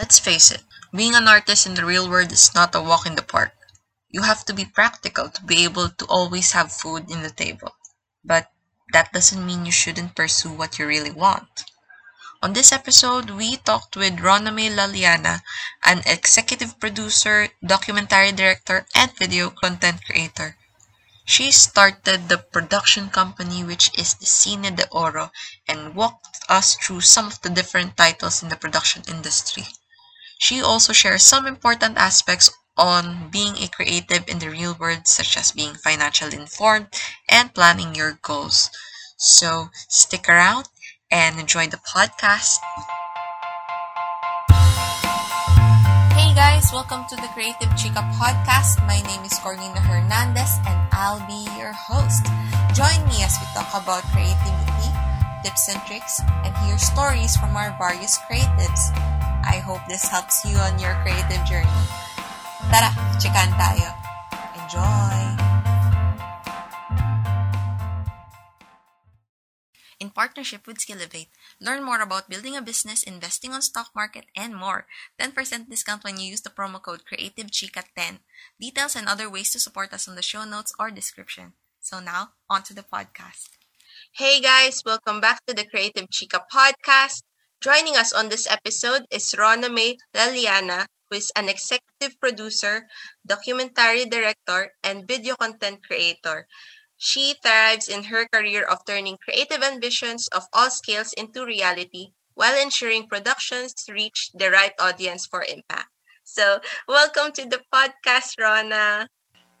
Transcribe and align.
Let's 0.00 0.18
face 0.18 0.50
it, 0.50 0.62
being 0.94 1.14
an 1.14 1.28
artist 1.28 1.66
in 1.66 1.74
the 1.74 1.84
real 1.84 2.08
world 2.08 2.32
is 2.32 2.54
not 2.54 2.74
a 2.74 2.80
walk 2.80 3.04
in 3.04 3.16
the 3.16 3.22
park. 3.22 3.52
You 4.08 4.22
have 4.22 4.46
to 4.46 4.54
be 4.54 4.64
practical 4.64 5.28
to 5.28 5.42
be 5.44 5.62
able 5.62 5.90
to 5.90 6.06
always 6.06 6.52
have 6.52 6.72
food 6.72 7.10
in 7.10 7.22
the 7.22 7.28
table. 7.28 7.76
But 8.24 8.50
that 8.94 9.12
doesn't 9.12 9.44
mean 9.44 9.66
you 9.66 9.72
shouldn't 9.72 10.14
pursue 10.14 10.52
what 10.52 10.78
you 10.78 10.86
really 10.86 11.10
want. 11.10 11.64
On 12.42 12.54
this 12.54 12.72
episode, 12.72 13.28
we 13.28 13.58
talked 13.58 13.94
with 13.94 14.20
Rona 14.20 14.50
May 14.50 14.70
Laliana, 14.70 15.42
an 15.84 16.00
executive 16.06 16.80
producer, 16.80 17.48
documentary 17.62 18.32
director, 18.32 18.86
and 18.94 19.12
video 19.18 19.50
content 19.50 20.00
creator. 20.06 20.56
She 21.26 21.50
started 21.52 22.30
the 22.30 22.38
production 22.38 23.10
company 23.10 23.62
which 23.64 23.96
is 23.98 24.14
the 24.14 24.24
Cine 24.24 24.74
de 24.74 24.88
Oro 24.88 25.30
and 25.68 25.94
walked 25.94 26.40
us 26.48 26.74
through 26.76 27.02
some 27.02 27.26
of 27.26 27.42
the 27.42 27.50
different 27.50 27.98
titles 27.98 28.42
in 28.42 28.48
the 28.48 28.56
production 28.56 29.02
industry. 29.06 29.66
She 30.40 30.64
also 30.64 30.94
shares 30.94 31.22
some 31.22 31.44
important 31.44 32.00
aspects 32.00 32.48
on 32.72 33.28
being 33.28 33.60
a 33.60 33.68
creative 33.68 34.24
in 34.24 34.38
the 34.40 34.48
real 34.48 34.72
world, 34.72 35.04
such 35.04 35.36
as 35.36 35.52
being 35.52 35.76
financially 35.76 36.40
informed 36.40 36.88
and 37.28 37.52
planning 37.52 37.94
your 37.94 38.16
goals. 38.24 38.72
So 39.18 39.68
stick 39.92 40.30
around 40.32 40.64
and 41.12 41.38
enjoy 41.38 41.68
the 41.68 41.76
podcast. 41.84 42.56
Hey 46.16 46.32
guys, 46.32 46.72
welcome 46.72 47.04
to 47.12 47.16
the 47.20 47.28
Creative 47.36 47.76
Chica 47.76 48.00
podcast. 48.16 48.80
My 48.88 49.04
name 49.04 49.20
is 49.28 49.36
Cornina 49.44 49.84
Hernandez 49.84 50.56
and 50.64 50.80
I'll 50.96 51.20
be 51.28 51.52
your 51.60 51.76
host. 51.76 52.24
Join 52.72 52.96
me 53.12 53.20
as 53.28 53.36
we 53.36 53.46
talk 53.52 53.68
about 53.76 54.08
creativity, 54.08 54.88
tips 55.44 55.68
and 55.68 55.84
tricks, 55.84 56.24
and 56.48 56.56
hear 56.64 56.80
stories 56.80 57.36
from 57.36 57.52
our 57.60 57.76
various 57.76 58.16
creatives. 58.24 58.88
I 59.44 59.58
hope 59.58 59.80
this 59.88 60.04
helps 60.04 60.44
you 60.44 60.56
on 60.56 60.78
your 60.78 60.94
creative 61.02 61.40
journey. 61.48 61.82
Tara, 62.68 62.92
chikan 63.16 63.50
tayo. 63.56 63.90
Enjoy! 64.60 65.20
In 70.00 70.08
partnership 70.08 70.64
with 70.64 70.80
Skillivate, 70.80 71.28
learn 71.60 71.84
more 71.84 72.00
about 72.00 72.30
building 72.30 72.56
a 72.56 72.64
business, 72.64 73.02
investing 73.04 73.52
on 73.52 73.60
stock 73.60 73.92
market, 73.94 74.24
and 74.34 74.56
more. 74.56 74.88
10% 75.20 75.68
discount 75.68 76.04
when 76.04 76.16
you 76.16 76.32
use 76.32 76.40
the 76.40 76.48
promo 76.48 76.80
code 76.80 77.04
CreativeChica10. 77.04 78.24
Details 78.58 78.96
and 78.96 79.08
other 79.08 79.28
ways 79.28 79.52
to 79.52 79.60
support 79.60 79.92
us 79.92 80.08
on 80.08 80.16
the 80.16 80.24
show 80.24 80.44
notes 80.44 80.72
or 80.80 80.90
description. 80.90 81.52
So 81.80 82.00
now, 82.00 82.32
on 82.48 82.62
to 82.64 82.74
the 82.74 82.84
podcast. 82.84 83.60
Hey 84.12 84.40
guys, 84.40 84.82
welcome 84.84 85.20
back 85.20 85.44
to 85.46 85.54
the 85.54 85.68
Creative 85.68 86.08
Chica 86.10 86.42
podcast. 86.52 87.22
Joining 87.60 87.92
us 87.94 88.10
on 88.14 88.30
this 88.30 88.48
episode 88.48 89.04
is 89.12 89.36
Rona 89.36 89.68
May 89.68 89.98
Laliana, 90.16 90.86
who 91.10 91.18
is 91.18 91.30
an 91.36 91.50
executive 91.50 92.18
producer, 92.18 92.88
documentary 93.26 94.06
director, 94.06 94.72
and 94.82 95.06
video 95.06 95.36
content 95.36 95.84
creator. 95.84 96.48
She 96.96 97.36
thrives 97.44 97.86
in 97.86 98.04
her 98.04 98.24
career 98.32 98.64
of 98.64 98.86
turning 98.86 99.18
creative 99.20 99.62
ambitions 99.62 100.26
of 100.28 100.48
all 100.54 100.70
scales 100.70 101.12
into 101.12 101.44
reality 101.44 102.16
while 102.32 102.56
ensuring 102.56 103.08
productions 103.08 103.74
reach 103.92 104.30
the 104.32 104.50
right 104.50 104.72
audience 104.80 105.26
for 105.26 105.44
impact. 105.44 105.92
So, 106.24 106.60
welcome 106.88 107.30
to 107.32 107.44
the 107.44 107.60
podcast, 107.68 108.40
Rona. 108.40 109.06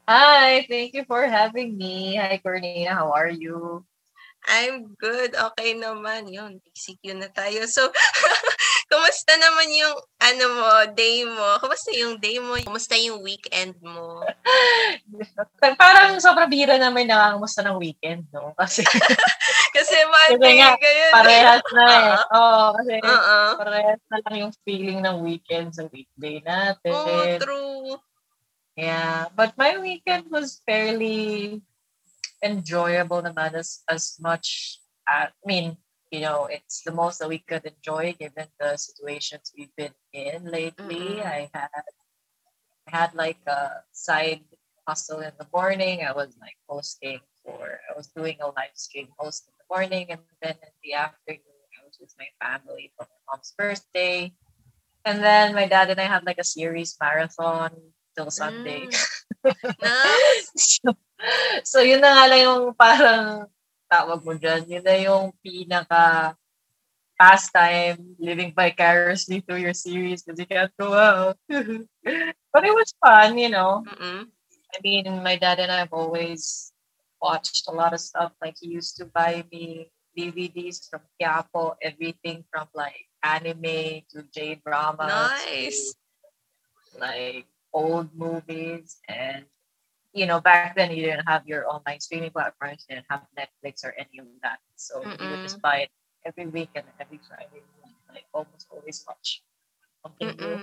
Hi, 0.08 0.64
thank 0.70 0.94
you 0.94 1.04
for 1.04 1.28
having 1.28 1.76
me. 1.76 2.16
Hi, 2.16 2.40
Cornina. 2.42 2.96
How 2.96 3.12
are 3.12 3.28
you? 3.28 3.84
I'm 4.48 4.96
good. 4.96 5.36
Okay 5.36 5.76
naman. 5.76 6.32
Yun, 6.32 6.64
TCQ 6.64 7.18
na 7.18 7.28
tayo. 7.28 7.60
So, 7.68 7.92
kumusta 8.90 9.36
naman 9.36 9.68
yung, 9.76 9.96
ano 10.16 10.44
mo, 10.56 10.70
day 10.96 11.28
mo? 11.28 11.60
Kumusta 11.60 11.90
yung 11.92 12.16
day 12.16 12.40
mo? 12.40 12.56
Kumusta 12.64 12.96
yung 12.96 13.20
weekend 13.20 13.76
mo? 13.84 14.24
Parang 15.76 16.16
sobrang 16.18 16.48
bira 16.48 16.80
naman 16.80 17.04
nakakamusta 17.04 17.60
ng 17.68 17.76
weekend, 17.76 18.24
no? 18.32 18.56
Kasi, 18.60 18.82
kasi 19.70 19.96
Monday 20.08 20.58
nga, 20.58 20.74
ngayon. 20.74 21.12
parehas 21.14 21.64
na 21.70 21.84
eh. 21.86 22.10
Oo. 22.10 22.24
Oo, 22.34 22.66
kasi 22.74 22.94
Oo. 23.06 23.38
parehas 23.60 24.02
na 24.10 24.18
lang 24.26 24.34
yung 24.46 24.52
feeling 24.66 25.00
ng 25.04 25.16
weekend 25.22 25.70
sa 25.76 25.86
weekday 25.88 26.42
natin. 26.42 26.92
Oo, 26.92 27.22
true. 27.38 27.94
Yeah, 28.78 29.28
but 29.36 29.54
my 29.60 29.76
weekend 29.76 30.32
was 30.32 30.62
fairly 30.64 31.60
enjoyable 32.42 33.22
naman 33.22 33.54
as, 33.54 33.82
as 33.88 34.16
much, 34.20 34.80
uh, 35.08 35.28
I 35.28 35.44
mean, 35.46 35.76
you 36.10 36.20
know, 36.20 36.46
it's 36.46 36.82
the 36.82 36.92
most 36.92 37.18
that 37.20 37.28
we 37.28 37.38
could 37.38 37.64
enjoy 37.64 38.14
given 38.18 38.48
the 38.58 38.76
situations 38.76 39.52
we've 39.56 39.74
been 39.76 39.94
in 40.12 40.44
lately. 40.44 41.22
Mm-mm. 41.22 41.26
I 41.26 41.50
had 41.54 41.70
I 42.88 42.90
had 42.90 43.14
like 43.14 43.38
a 43.46 43.86
side 43.92 44.42
hustle 44.86 45.20
in 45.20 45.32
the 45.38 45.46
morning. 45.54 46.02
I 46.02 46.12
was 46.12 46.34
like 46.40 46.58
hosting 46.68 47.20
for 47.44 47.78
I 47.88 47.96
was 47.96 48.08
doing 48.08 48.38
a 48.40 48.48
live 48.48 48.74
stream 48.74 49.08
host 49.18 49.46
in 49.46 49.54
the 49.54 49.68
morning 49.72 50.10
and 50.10 50.20
then 50.42 50.56
in 50.58 50.74
the 50.82 50.94
afternoon 50.94 51.62
I 51.78 51.86
was 51.86 51.98
with 52.00 52.14
my 52.18 52.26
family 52.42 52.92
for 52.96 53.06
my 53.06 53.20
mom's 53.30 53.54
birthday. 53.56 54.32
And 55.04 55.22
then 55.22 55.54
my 55.54 55.66
dad 55.66 55.90
and 55.90 56.00
I 56.00 56.04
had 56.10 56.26
like 56.26 56.38
a 56.38 56.44
series 56.44 56.96
marathon 57.00 57.70
till 58.14 58.30
Sunday. 58.30 58.86
Mm. 58.86 58.96
Nice. 59.80 60.52
so, 60.52 60.92
so 61.64 61.78
yun 61.80 62.04
na 62.04 62.12
nga 62.12 62.24
lang 62.28 62.40
yung 62.44 62.64
parang 62.76 63.48
tawag 63.88 64.20
mo 64.20 64.36
dyan. 64.36 64.68
Yun 64.68 64.84
na 64.84 64.96
yung 65.00 65.32
pinaka 65.40 66.36
pastime, 67.16 68.16
living 68.20 68.52
vicariously 68.52 69.40
through 69.40 69.60
your 69.64 69.76
series 69.76 70.20
because 70.20 70.36
you 70.36 70.48
can't 70.48 70.72
go 70.76 70.92
out. 70.92 71.36
but 71.48 72.62
it 72.64 72.74
was 72.76 72.92
fun, 73.00 73.36
you 73.36 73.48
know. 73.48 73.84
Mm-mm. 73.84 74.28
I 74.72 74.78
mean, 74.84 75.04
my 75.20 75.36
dad 75.36 75.58
and 75.60 75.72
I 75.72 75.84
have 75.84 75.92
always 75.92 76.72
watched 77.20 77.68
a 77.68 77.72
lot 77.72 77.92
of 77.92 78.00
stuff. 78.00 78.32
Like 78.40 78.56
he 78.60 78.68
used 78.68 78.96
to 78.98 79.04
buy 79.04 79.44
me 79.52 79.90
DVDs 80.16 80.88
from 80.88 81.00
Quiapo, 81.20 81.74
everything 81.82 82.44
from 82.50 82.68
like 82.74 83.08
anime 83.22 84.04
to 84.12 84.24
J 84.32 84.60
drama. 84.64 85.06
Nice. 85.08 85.94
like 86.98 87.46
old 87.72 88.08
movies 88.14 88.98
and 89.08 89.44
you 90.12 90.26
know 90.26 90.40
back 90.40 90.74
then 90.74 90.90
you 90.90 91.02
didn't 91.06 91.26
have 91.26 91.46
your 91.46 91.68
online 91.68 92.00
streaming 92.00 92.30
platforms 92.30 92.84
you 92.88 92.96
didn't 92.96 93.06
have 93.10 93.22
netflix 93.38 93.84
or 93.84 93.94
any 93.98 94.18
of 94.18 94.26
that 94.42 94.58
so 94.76 95.02
you 95.02 95.28
would 95.30 95.42
just 95.42 95.60
buy 95.62 95.86
it 95.86 95.90
every 96.26 96.46
week 96.46 96.70
and 96.74 96.84
every 96.98 97.20
friday 97.28 97.62
like 98.12 98.26
almost 98.34 98.66
always 98.70 99.04
watch 99.06 99.42
something 100.02 100.34
new 100.38 100.58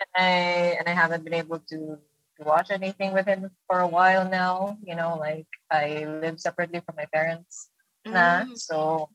and 0.00 0.10
i 0.16 0.76
and 0.78 0.88
i 0.88 0.92
haven't 0.92 1.24
been 1.24 1.34
able 1.34 1.58
to 1.58 1.98
to 2.36 2.44
watch 2.44 2.70
anything 2.70 3.12
with 3.12 3.26
him 3.26 3.50
for 3.66 3.80
a 3.80 3.86
while 3.86 4.28
now 4.28 4.76
you 4.84 4.96
know 4.96 5.16
like 5.18 5.46
i 5.70 6.04
live 6.22 6.40
separately 6.40 6.80
from 6.80 6.96
my 6.96 7.06
parents. 7.12 7.70
Mm. 8.06 8.56
So 8.56 9.10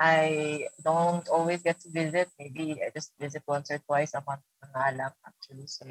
I 0.00 0.68
don't 0.82 1.28
always 1.28 1.62
get 1.62 1.78
to 1.80 1.90
visit. 1.90 2.28
Maybe 2.38 2.80
I 2.80 2.90
just 2.94 3.12
visit 3.20 3.42
once 3.46 3.70
or 3.70 3.78
twice 3.78 4.14
a 4.14 4.24
month 4.26 4.40
na 4.72 4.88
lang 4.96 5.12
actually. 5.28 5.68
So 5.68 5.84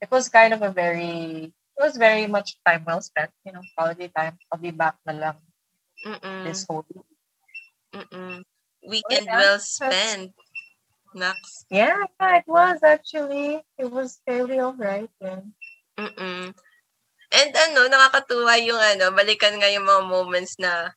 it 0.00 0.10
was 0.10 0.28
kind 0.28 0.52
of 0.52 0.62
a 0.62 0.70
very 0.70 1.52
it 1.52 1.80
was 1.80 1.96
very 1.96 2.26
much 2.26 2.56
time 2.64 2.84
well 2.86 3.00
spent, 3.00 3.30
you 3.44 3.52
know, 3.52 3.62
quality 3.76 4.08
time. 4.08 4.38
I'll 4.50 4.60
be 4.60 4.72
back 4.72 4.96
na 5.04 5.12
lang 5.12 5.38
Mm-mm. 6.04 6.44
this 6.44 6.64
whole 6.64 6.84
week. 6.88 7.04
Mm-mm. 7.92 8.44
Weekend 8.86 9.26
yeah, 9.26 9.36
well 9.36 9.58
spent. 9.60 10.32
Nax. 11.16 11.64
Yeah, 11.70 12.04
yeah, 12.20 12.44
it 12.44 12.48
was 12.48 12.80
actually. 12.84 13.64
It 13.78 13.88
was 13.88 14.20
fairly 14.24 14.60
alright. 14.60 15.10
Yeah. 15.20 15.44
Mm-mm. 15.96 16.52
And 17.32 17.50
ano, 17.56 17.80
nakakatuwa 17.88 18.54
yung 18.62 18.78
ano, 18.78 19.10
balikan 19.16 19.58
nga 19.58 19.72
yung 19.72 19.88
mga 19.88 20.04
moments 20.06 20.54
na, 20.60 20.92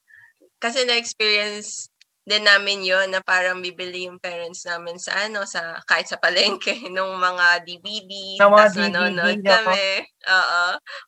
kasi 0.62 0.84
na-experience 0.86 1.90
din 2.30 2.46
namin 2.46 2.86
yon 2.86 3.10
na 3.10 3.26
parang 3.26 3.58
bibili 3.58 4.06
yung 4.06 4.22
parents 4.22 4.62
namin 4.70 5.02
sa 5.02 5.26
ano, 5.26 5.50
sa, 5.50 5.82
kahit 5.90 6.06
sa 6.06 6.22
palengke, 6.22 6.78
nung 6.94 7.18
mga 7.18 7.66
DVD, 7.66 8.14
mga 8.38 8.46
tapos 8.46 8.72
nanonood 8.78 9.42
kami. 9.42 10.06
Oo. 10.30 10.66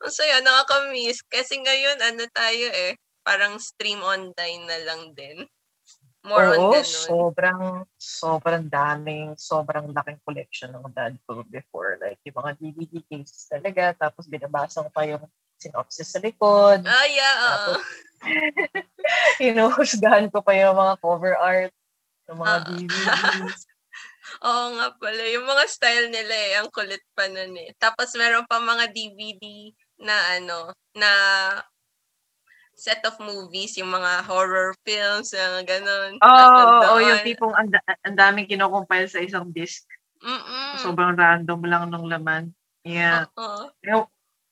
So 0.10 0.26
yun, 0.26 0.42
nakakamiss. 0.42 1.22
Kasi 1.30 1.62
ngayon, 1.62 2.02
ano 2.02 2.26
tayo 2.34 2.66
eh, 2.74 2.98
parang 3.22 3.62
stream 3.62 4.02
online 4.02 4.66
na 4.66 4.78
lang 4.82 5.14
din. 5.14 5.46
More 6.26 6.54
on 6.54 6.58
Oo, 6.58 6.74
ganun. 6.74 6.86
sobrang, 6.86 7.62
sobrang 7.98 8.66
daming, 8.70 9.34
sobrang 9.38 9.90
laking 9.90 10.22
collection 10.26 10.70
ng 10.74 10.90
dad 10.94 11.18
ko 11.26 11.46
before. 11.50 11.98
Like, 12.02 12.22
yung 12.26 12.38
mga 12.42 12.52
DVD 12.62 12.94
cases 13.10 13.46
talaga, 13.50 13.94
tapos 13.98 14.26
binabasa 14.30 14.86
ko 14.86 14.90
pa 14.94 15.06
yung 15.06 15.26
synopsis 15.62 16.10
sa 16.10 16.20
likod. 16.20 16.82
Ah, 16.84 17.06
yeah, 17.06 17.36
oo. 17.38 17.78
Tapos, 17.78 17.86
Hinuhusgahan 19.42 20.30
ko 20.30 20.42
pa 20.42 20.54
yung 20.54 20.78
mga 20.78 20.94
cover 21.02 21.34
art 21.38 21.74
ng 22.30 22.38
mga 22.38 22.58
Ah. 22.58 22.66
DVDs. 22.66 23.62
Oo 24.48 24.66
nga 24.80 24.88
pala. 24.96 25.22
Yung 25.28 25.44
mga 25.44 25.64
style 25.68 26.08
nila 26.08 26.34
eh, 26.34 26.54
ang 26.62 26.70
kulit 26.72 27.04
pa 27.14 27.28
nun 27.28 27.52
eh. 27.58 27.74
Tapos 27.76 28.14
meron 28.16 28.48
pa 28.48 28.64
mga 28.64 28.90
DVD 28.94 29.44
na 30.02 30.16
ano, 30.40 30.72
na 30.96 31.12
set 32.74 33.04
of 33.06 33.20
movies, 33.22 33.78
yung 33.78 33.94
mga 33.94 34.26
horror 34.26 34.74
films, 34.82 35.36
mga 35.36 35.64
ganun. 35.68 36.12
Oo, 36.18 36.26
Tapos 36.26 36.66
oh, 36.66 36.98
doon, 36.98 37.02
yung 37.14 37.22
tipong 37.22 37.54
ang, 37.54 37.70
ang 38.02 38.16
daming 38.18 38.50
kinocompile 38.50 39.06
sa 39.06 39.22
isang 39.22 39.54
disc. 39.54 39.86
Mm. 40.22 40.78
Sobrang 40.82 41.14
random 41.14 41.62
lang 41.66 41.84
nung 41.90 42.10
laman. 42.10 42.50
Yeah. 42.82 43.30
Oo. 43.38 43.70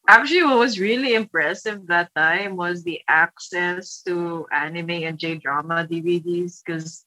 Actually, 0.10 0.42
what 0.42 0.58
was 0.58 0.82
really 0.82 1.14
impressive 1.14 1.86
that 1.86 2.10
time 2.18 2.58
was 2.58 2.82
the 2.82 2.98
access 3.08 4.02
to 4.02 4.50
anime 4.50 5.06
and 5.06 5.22
J 5.22 5.38
drama 5.38 5.86
DVDs 5.86 6.66
because 6.66 7.06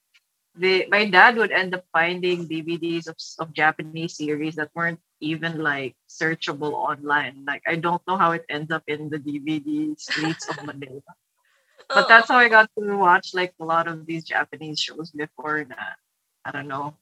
the 0.55 0.87
my 0.87 1.11
dad 1.11 1.35
would 1.35 1.51
end 1.51 1.75
up 1.75 1.83
finding 1.91 2.47
DVDs 2.47 3.11
of, 3.11 3.19
of 3.43 3.51
Japanese 3.51 4.15
series 4.15 4.55
that 4.55 4.71
weren't 4.71 5.03
even 5.19 5.59
like 5.59 5.99
searchable 6.07 6.79
online. 6.79 7.43
Like 7.43 7.67
I 7.67 7.75
don't 7.75 8.07
know 8.07 8.15
how 8.15 8.39
it 8.39 8.47
ends 8.47 8.71
up 8.71 8.87
in 8.87 9.11
the 9.11 9.19
DVD 9.19 9.99
streets 9.99 10.47
of 10.47 10.63
Manila. 10.63 11.03
But 11.91 12.07
that's 12.07 12.31
how 12.31 12.39
I 12.39 12.47
got 12.47 12.71
to 12.79 12.95
watch 12.95 13.35
like 13.35 13.53
a 13.59 13.65
lot 13.65 13.91
of 13.91 14.07
these 14.07 14.23
Japanese 14.23 14.79
shows 14.79 15.11
before 15.11 15.67
na 15.67 15.99
I 16.47 16.55
don't 16.55 16.71
know, 16.71 16.95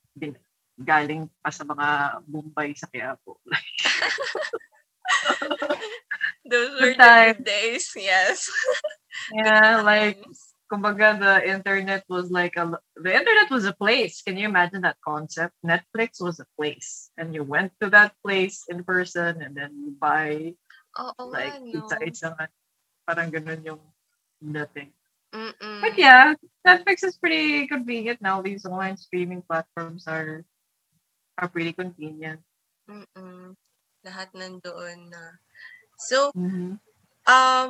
galing 0.81 1.29
pa 1.45 1.53
sa 1.53 1.69
mga 1.69 2.25
Mumbai 2.25 2.73
sa 2.73 2.89
Quiapo. 2.89 3.37
Those 6.51 6.73
were 6.81 6.95
the 6.95 7.37
days. 7.43 7.93
Yes. 7.97 8.51
yeah, 9.35 9.81
like 9.83 10.23
kumbaga 10.71 11.19
the 11.19 11.35
internet 11.51 12.05
was 12.09 12.31
like 12.31 12.57
a 12.57 12.79
the 12.97 13.13
internet 13.13 13.51
was 13.51 13.65
a 13.67 13.75
place. 13.75 14.23
Can 14.23 14.37
you 14.39 14.47
imagine 14.47 14.83
that 14.83 15.01
concept? 15.03 15.55
Netflix 15.67 16.23
was 16.23 16.39
a 16.41 16.47
place, 16.57 17.11
and 17.19 17.35
you 17.35 17.43
went 17.43 17.73
to 17.83 17.91
that 17.91 18.15
place 18.23 18.67
in 18.71 18.85
person, 18.85 19.43
and 19.43 19.55
then 19.57 19.75
you 19.75 19.93
buy 19.99 20.55
Oo 20.99 21.25
like 21.27 21.59
nga, 21.59 21.75
no? 21.75 21.87
isa-isa 21.87 22.35
nga. 22.39 22.47
Parang 23.07 23.31
ganun 23.31 23.63
yung 23.67 23.83
dating. 24.43 24.91
Mm-mm. 25.35 25.81
But 25.83 25.95
yeah, 25.99 26.35
Netflix 26.67 27.03
is 27.07 27.19
pretty 27.19 27.67
convenient 27.67 28.23
now. 28.23 28.43
These 28.43 28.67
online 28.67 28.97
streaming 28.99 29.43
platforms 29.43 30.07
are 30.07 30.43
are 31.39 31.49
pretty 31.49 31.73
convenient. 31.73 32.41
Mm-mm. 32.91 33.55
Lahat 34.05 34.33
nandoon 34.33 35.13
na. 35.13 35.37
So, 36.01 36.33
Mm-hmm. 36.33 36.81
um, 37.29 37.69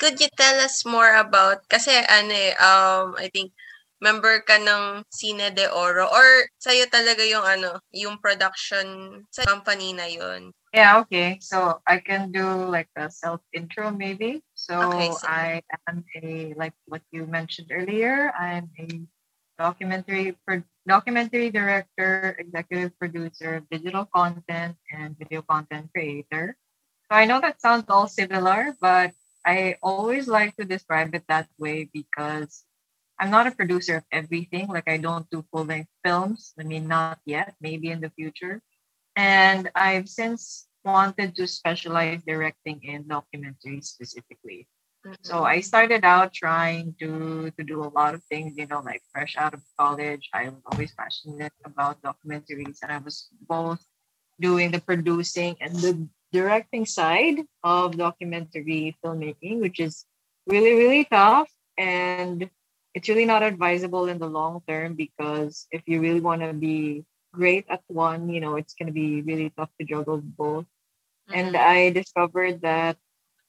could 0.00 0.16
you 0.20 0.28
tell 0.32 0.56
us 0.60 0.84
more 0.88 1.12
about, 1.16 1.68
kasi 1.68 1.92
ano 2.08 2.32
eh, 2.32 2.56
um, 2.56 3.12
I 3.20 3.28
think, 3.28 3.52
member 4.00 4.40
ka 4.40 4.56
ng 4.56 5.04
Cine 5.12 5.52
de 5.52 5.68
Oro 5.68 6.08
or 6.08 6.48
sa'yo 6.56 6.88
talaga 6.88 7.20
yung 7.28 7.44
ano, 7.44 7.76
yung 7.92 8.16
production 8.16 9.20
sa 9.28 9.44
company 9.44 9.92
na 9.92 10.08
yun? 10.08 10.56
Yeah, 10.72 11.04
okay. 11.04 11.36
So 11.44 11.84
I 11.84 12.00
can 12.00 12.32
do 12.32 12.46
like 12.64 12.88
a 12.96 13.12
self 13.12 13.44
intro 13.52 13.92
maybe. 13.92 14.40
So 14.56 14.80
Okay. 14.80 15.12
I 15.28 15.60
am 15.84 16.00
a 16.16 16.56
like 16.56 16.72
what 16.88 17.04
you 17.12 17.28
mentioned 17.28 17.68
earlier, 17.68 18.32
I'm 18.32 18.72
a 18.80 18.88
documentary 19.60 20.32
pro- 20.48 20.64
documentary 20.88 21.52
director, 21.52 22.34
executive 22.40 22.96
producer, 22.98 23.60
digital 23.70 24.08
content 24.08 24.76
and 24.88 25.18
video 25.20 25.44
content 25.44 25.92
creator. 25.92 26.56
So 27.04 27.12
I 27.12 27.28
know 27.28 27.40
that 27.44 27.60
sounds 27.60 27.84
all 27.92 28.08
similar, 28.08 28.72
but 28.80 29.12
I 29.44 29.76
always 29.82 30.26
like 30.28 30.56
to 30.56 30.64
describe 30.64 31.14
it 31.14 31.24
that 31.28 31.48
way 31.60 31.90
because 31.92 32.64
I'm 33.20 33.30
not 33.30 33.46
a 33.46 33.52
producer 33.52 34.00
of 34.00 34.04
everything. 34.10 34.68
Like 34.68 34.88
I 34.88 34.96
don't 34.96 35.28
do 35.28 35.44
full 35.52 35.68
length 35.68 35.92
films. 36.04 36.54
I 36.58 36.64
mean, 36.64 36.88
not 36.88 37.20
yet. 37.26 37.52
Maybe 37.60 37.92
in 37.92 38.00
the 38.00 38.10
future. 38.16 38.64
And 39.14 39.68
I've 39.74 40.08
since 40.08 40.66
wanted 40.84 41.36
to 41.36 41.46
specialize 41.46 42.24
directing 42.24 42.80
in 42.82 43.04
documentaries 43.04 43.84
specifically. 43.84 44.66
So 45.22 45.44
I 45.44 45.60
started 45.60 46.04
out 46.04 46.32
trying 46.32 46.94
to 47.00 47.50
to 47.56 47.62
do 47.64 47.82
a 47.84 47.90
lot 47.92 48.14
of 48.14 48.22
things, 48.24 48.56
you 48.56 48.66
know, 48.66 48.80
like 48.80 49.02
fresh 49.12 49.36
out 49.36 49.54
of 49.54 49.62
college. 49.78 50.28
I 50.32 50.48
was 50.48 50.62
always 50.66 50.92
passionate 50.92 51.52
about 51.64 52.02
documentaries, 52.02 52.78
and 52.82 52.92
I 52.92 52.98
was 52.98 53.28
both 53.48 53.80
doing 54.40 54.70
the 54.70 54.80
producing 54.80 55.56
and 55.60 55.74
the 55.76 56.08
directing 56.32 56.84
side 56.86 57.40
of 57.62 57.96
documentary 57.96 58.96
filmmaking, 59.04 59.60
which 59.60 59.80
is 59.80 60.06
really 60.46 60.74
really 60.74 61.04
tough, 61.04 61.50
and 61.78 62.50
it's 62.94 63.08
really 63.08 63.26
not 63.26 63.42
advisable 63.42 64.06
in 64.08 64.18
the 64.18 64.28
long 64.28 64.62
term 64.68 64.94
because 64.94 65.66
if 65.70 65.82
you 65.86 66.00
really 66.00 66.20
want 66.20 66.42
to 66.42 66.52
be 66.52 67.04
great 67.32 67.64
at 67.70 67.82
one, 67.88 68.28
you 68.28 68.40
know, 68.40 68.56
it's 68.56 68.74
going 68.74 68.86
to 68.88 68.92
be 68.94 69.22
really 69.22 69.50
tough 69.56 69.70
to 69.80 69.86
juggle 69.86 70.18
both. 70.22 70.66
And 71.32 71.54
Mm. 71.54 71.60
I 71.60 71.90
discovered 71.90 72.62
that 72.62 72.96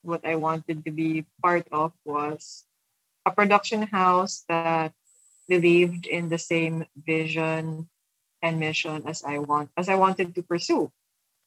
what 0.02 0.26
I 0.26 0.36
wanted 0.36 0.86
to 0.86 0.92
be 0.92 1.26
part 1.42 1.68
of 1.72 1.94
was 2.06 2.66
a 3.26 3.32
production 3.32 3.84
house 3.84 4.44
that 4.50 4.94
believed 5.48 6.08
in 6.08 6.30
the 6.30 6.38
same 6.38 6.86
vision 6.96 7.90
and 8.42 8.60
mission 8.60 9.04
as 9.06 9.24
I 9.24 9.38
want 9.38 9.70
as 9.78 9.90
I 9.90 9.96
wanted 9.96 10.34
to 10.36 10.44
pursue. 10.44 10.92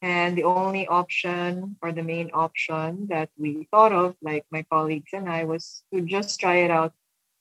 And 0.02 0.36
the 0.36 0.44
only 0.44 0.86
option 0.86 1.76
or 1.80 1.90
the 1.90 2.02
main 2.02 2.30
option 2.34 3.08
that 3.08 3.30
we 3.38 3.66
thought 3.72 3.92
of, 3.92 4.16
like 4.20 4.44
my 4.50 4.62
colleagues 4.68 5.10
and 5.12 5.28
I, 5.28 5.44
was 5.44 5.82
to 5.92 6.02
just 6.02 6.38
try 6.38 6.56
it 6.66 6.70
out 6.70 6.92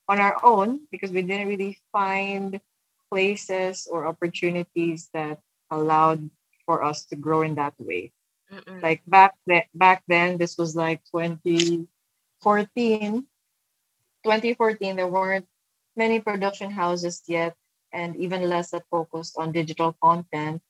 on 0.08 0.20
our 0.20 0.40
own 0.44 0.88
because 0.90 1.12
we 1.12 1.22
didn't 1.22 1.50
really 1.50 1.78
find 1.92 2.62
places 3.12 3.88
or 3.92 4.08
opportunities 4.08 5.10
that 5.14 5.40
allowed 5.70 6.30
for 6.66 6.84
us 6.84 7.06
to 7.06 7.16
grow 7.16 7.42
in 7.42 7.56
that 7.56 7.74
way 7.78 8.12
Mm-mm. 8.54 8.84
like 8.84 9.02
back 9.08 9.36
then 9.48 9.64
back 9.74 10.04
then 10.08 10.38
this 10.38 10.58
was 10.58 10.76
like 10.76 11.02
2014 11.12 11.88
2014 14.24 14.96
there 14.96 15.08
weren't 15.08 15.48
many 15.96 16.20
production 16.20 16.70
houses 16.72 17.24
yet 17.28 17.56
and 17.92 18.16
even 18.18 18.48
less 18.50 18.72
that 18.72 18.84
focused 18.92 19.38
on 19.38 19.52
digital 19.52 19.96
content 20.02 20.62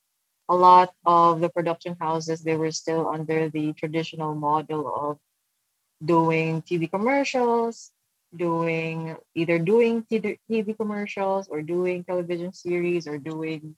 a 0.50 0.56
lot 0.56 0.94
of 1.06 1.41
the 1.41 1.50
production 1.50 1.97
houses 2.00 2.44
they 2.44 2.56
were 2.56 2.71
still 2.71 3.07
under 3.09 3.50
the 3.50 3.74
traditional 3.74 4.33
model 4.35 4.88
of 4.88 5.19
doing 6.03 6.62
tv 6.63 6.89
commercials 6.89 7.91
doing 8.35 9.15
either 9.35 9.59
doing 9.59 10.03
TV 10.03 10.39
TV 10.50 10.75
commercials 10.75 11.47
or 11.47 11.62
doing 11.62 12.03
television 12.03 12.51
series 12.53 13.07
or 13.07 13.18
doing 13.18 13.75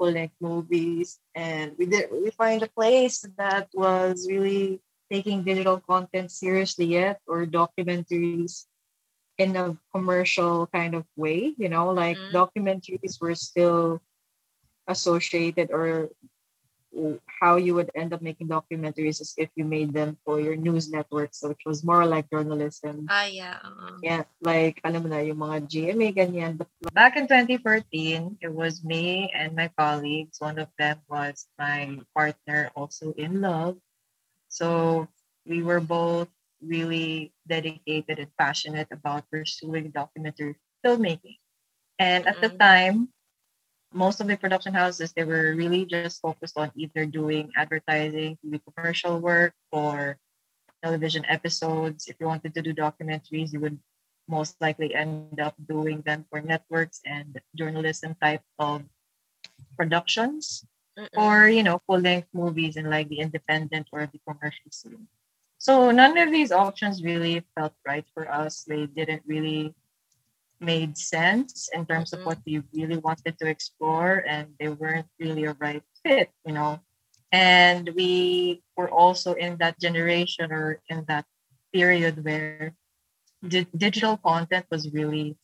length 0.00 0.34
movies, 0.40 1.18
and 1.34 1.72
we 1.78 1.86
did 1.86 2.10
we 2.12 2.30
find 2.30 2.62
a 2.62 2.68
place 2.68 3.24
that 3.36 3.68
was 3.72 4.26
really 4.28 4.80
taking 5.10 5.42
digital 5.42 5.80
content 5.80 6.30
seriously 6.30 6.84
yet, 6.86 7.20
or 7.26 7.46
documentaries 7.46 8.66
in 9.38 9.56
a 9.56 9.76
commercial 9.92 10.66
kind 10.68 10.94
of 10.94 11.04
way. 11.16 11.54
You 11.56 11.68
know, 11.68 11.90
like 11.92 12.18
Mhm. 12.18 12.32
documentaries 12.32 13.20
were 13.20 13.34
still 13.34 14.00
associated 14.86 15.70
or 15.70 16.10
how 17.26 17.56
you 17.56 17.74
would 17.74 17.90
end 17.94 18.12
up 18.12 18.22
making 18.22 18.48
documentaries 18.48 19.20
is 19.20 19.34
if 19.36 19.50
you 19.56 19.64
made 19.64 19.92
them 19.92 20.16
for 20.24 20.40
your 20.40 20.56
news 20.56 20.90
networks, 20.90 21.42
which 21.42 21.62
was 21.66 21.84
more 21.84 22.06
like 22.06 22.30
journalism. 22.30 23.06
Ah, 23.10 23.26
yeah. 23.26 23.58
oo. 23.64 24.00
Yeah, 24.02 24.24
like 24.40 24.80
alam 24.84 25.04
mo 25.04 25.08
na 25.12 25.20
yung 25.24 25.40
mga 25.40 25.68
GMA 25.68 26.08
ganyan. 26.12 26.56
But 26.58 26.68
back 26.92 27.16
in 27.16 27.26
2014, 27.28 28.38
it 28.40 28.52
was 28.52 28.84
me 28.84 29.30
and 29.34 29.54
my 29.56 29.68
colleagues. 29.76 30.40
One 30.40 30.58
of 30.58 30.68
them 30.78 31.00
was 31.08 31.46
my 31.58 32.00
partner, 32.14 32.70
also 32.76 33.12
in 33.16 33.40
love. 33.40 33.76
So 34.48 35.08
we 35.46 35.62
were 35.62 35.80
both 35.80 36.28
really 36.62 37.32
dedicated 37.46 38.18
and 38.18 38.30
passionate 38.38 38.88
about 38.90 39.28
pursuing 39.30 39.90
documentary 39.90 40.56
filmmaking. 40.84 41.38
And 41.98 42.26
at 42.26 42.40
the 42.40 42.50
Mm. 42.50 42.58
time, 42.60 42.96
most 43.96 44.20
of 44.20 44.28
the 44.28 44.36
production 44.36 44.74
houses 44.74 45.12
they 45.12 45.24
were 45.24 45.56
really 45.56 45.86
just 45.86 46.20
focused 46.20 46.58
on 46.58 46.70
either 46.76 47.06
doing 47.06 47.50
advertising, 47.56 48.38
TV 48.44 48.60
commercial 48.62 49.18
work, 49.20 49.54
or 49.72 50.18
television 50.82 51.24
episodes. 51.26 52.06
If 52.08 52.16
you 52.20 52.26
wanted 52.26 52.54
to 52.54 52.62
do 52.62 52.74
documentaries, 52.74 53.52
you 53.52 53.60
would 53.60 53.78
most 54.28 54.60
likely 54.60 54.94
end 54.94 55.40
up 55.40 55.54
doing 55.68 56.02
them 56.02 56.26
for 56.30 56.40
networks 56.40 57.00
and 57.06 57.40
journalism 57.56 58.16
type 58.20 58.42
of 58.58 58.84
productions 59.76 60.66
Mm-mm. 60.98 61.16
or 61.16 61.48
you 61.48 61.62
know 61.62 61.80
full 61.86 62.00
length 62.00 62.28
movies 62.32 62.76
in 62.76 62.90
like 62.90 63.08
the 63.08 63.20
independent 63.20 63.88
or 63.92 64.06
the 64.06 64.20
commercial 64.28 64.70
scene. 64.70 65.08
So 65.58 65.90
none 65.90 66.18
of 66.18 66.30
these 66.30 66.52
options 66.52 67.02
really 67.02 67.42
felt 67.56 67.74
right 67.86 68.04
for 68.14 68.30
us. 68.30 68.64
They 68.64 68.86
didn't 68.86 69.22
really 69.26 69.74
made 70.60 70.96
sense 70.98 71.68
in 71.72 71.86
terms 71.86 72.12
of 72.12 72.20
Mhm. 72.20 72.26
what 72.26 72.38
we 72.46 72.62
really 72.72 72.96
wanted 72.98 73.38
to 73.38 73.46
explore 73.46 74.24
and 74.26 74.54
they 74.58 74.68
weren't 74.68 75.08
really 75.18 75.44
a 75.44 75.54
right 75.58 75.82
fit, 76.04 76.30
you 76.44 76.52
know. 76.52 76.80
And 77.32 77.90
we 77.94 78.62
were 78.76 78.90
also 78.90 79.34
in 79.34 79.58
that 79.58 79.78
generation 79.80 80.52
or 80.52 80.80
in 80.88 81.04
that 81.08 81.26
period 81.72 82.24
where 82.24 82.74
di- 83.46 83.68
digital 83.76 84.16
content 84.16 84.66
was 84.70 84.90
really 84.92 85.36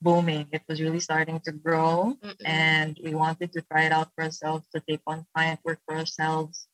booming. 0.00 0.48
It 0.52 0.62
was 0.68 0.80
really 0.80 1.00
starting 1.00 1.40
to 1.40 1.52
grow 1.52 2.16
Mm-mm. 2.22 2.44
and 2.44 2.98
we 3.02 3.14
wanted 3.14 3.52
to 3.52 3.62
try 3.62 3.84
it 3.84 3.92
out 3.92 4.10
for 4.14 4.24
ourselves 4.24 4.66
to 4.74 4.80
take 4.80 5.02
on 5.06 5.26
client 5.34 5.60
work 5.64 5.80
for 5.86 5.96
ourselves. 5.96 6.66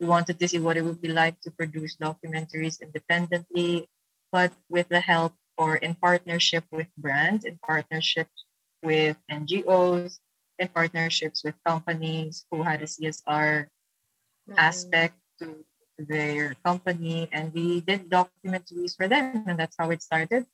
We 0.00 0.06
wanted 0.06 0.38
to 0.38 0.48
see 0.48 0.58
what 0.58 0.76
it 0.76 0.82
would 0.84 1.00
be 1.00 1.08
like 1.08 1.40
to 1.42 1.50
produce 1.50 1.96
documentaries 1.96 2.80
independently, 2.80 3.88
but 4.32 4.52
with 4.68 4.88
the 4.88 5.00
help 5.00 5.34
or 5.56 5.76
in 5.76 5.94
partnership 5.94 6.64
with 6.70 6.88
brands, 6.96 7.44
in 7.44 7.58
partnership 7.62 8.28
with 8.82 9.16
NGOs, 9.30 10.18
in 10.58 10.68
partnerships 10.68 11.42
with 11.44 11.54
companies 11.64 12.44
who 12.50 12.62
had 12.62 12.82
a 12.82 12.86
CSR 12.86 13.66
mm-hmm. 13.66 14.54
aspect 14.58 15.14
to 15.40 15.64
their 15.98 16.54
company, 16.64 17.28
and 17.32 17.52
we 17.54 17.80
did 17.80 18.10
documentaries 18.10 18.96
for 18.96 19.06
them, 19.08 19.44
and 19.46 19.58
that's 19.58 19.76
how 19.78 19.90
it 19.90 20.02
started. 20.02 20.46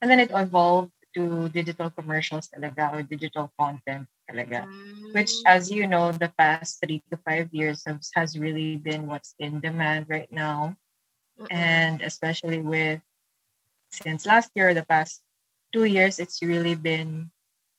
And 0.00 0.10
then 0.10 0.20
it 0.20 0.30
evolved 0.32 0.92
to 1.16 1.48
digital 1.48 1.88
commercials 1.90 2.48
talaga 2.52 2.92
or 2.92 3.02
digital 3.02 3.52
content 3.58 4.06
talaga. 4.28 4.68
Mm. 4.68 5.14
Which, 5.14 5.32
as 5.46 5.70
you 5.70 5.88
know, 5.88 6.12
the 6.12 6.32
past 6.36 6.80
three 6.84 7.02
to 7.10 7.16
five 7.24 7.48
years 7.52 7.82
has, 7.86 8.10
has 8.14 8.38
really 8.38 8.76
been 8.76 9.06
what's 9.06 9.34
in 9.38 9.60
demand 9.60 10.06
right 10.08 10.30
now. 10.30 10.76
Mm-mm. 11.40 11.48
And 11.50 12.02
especially 12.02 12.60
with, 12.60 13.00
since 13.96 14.26
last 14.26 14.50
year, 14.54 14.74
the 14.74 14.84
past 14.84 15.22
two 15.72 15.84
years, 15.84 16.18
it's 16.18 16.42
really 16.42 16.74
been 16.74 17.30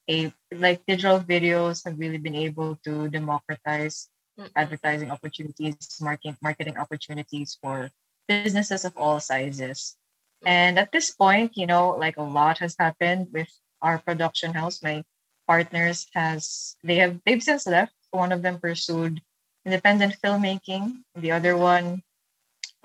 a, 0.10 0.34
like 0.52 0.86
digital 0.86 1.20
videos 1.20 1.84
have 1.86 2.00
really 2.00 2.18
been 2.18 2.36
able 2.36 2.78
to 2.84 3.10
democratize 3.10 4.10
Mm-mm. 4.40 4.50
advertising 4.56 5.12
opportunities, 5.12 5.78
marketing, 6.02 6.38
marketing 6.42 6.78
opportunities 6.78 7.58
for 7.62 7.90
businesses 8.28 8.86
of 8.86 8.96
all 8.96 9.20
sizes. 9.20 9.98
And 10.46 10.78
at 10.78 10.92
this 10.92 11.12
point, 11.12 11.58
you 11.58 11.66
know, 11.66 11.98
like 11.98 12.18
a 12.18 12.24
lot 12.24 12.60
has 12.60 12.76
happened 12.78 13.30
with 13.34 13.50
our 13.82 13.98
production 14.00 14.54
house. 14.54 14.84
My 14.84 15.04
partners 15.48 16.08
has 16.14 16.76
they 16.84 16.98
have 16.98 17.20
they've 17.26 17.42
since 17.42 17.66
left. 17.66 17.94
One 18.12 18.32
of 18.32 18.42
them 18.42 18.60
pursued 18.60 19.22
independent 19.66 20.16
filmmaking. 20.24 21.04
The 21.16 21.32
other 21.32 21.58
one, 21.58 22.04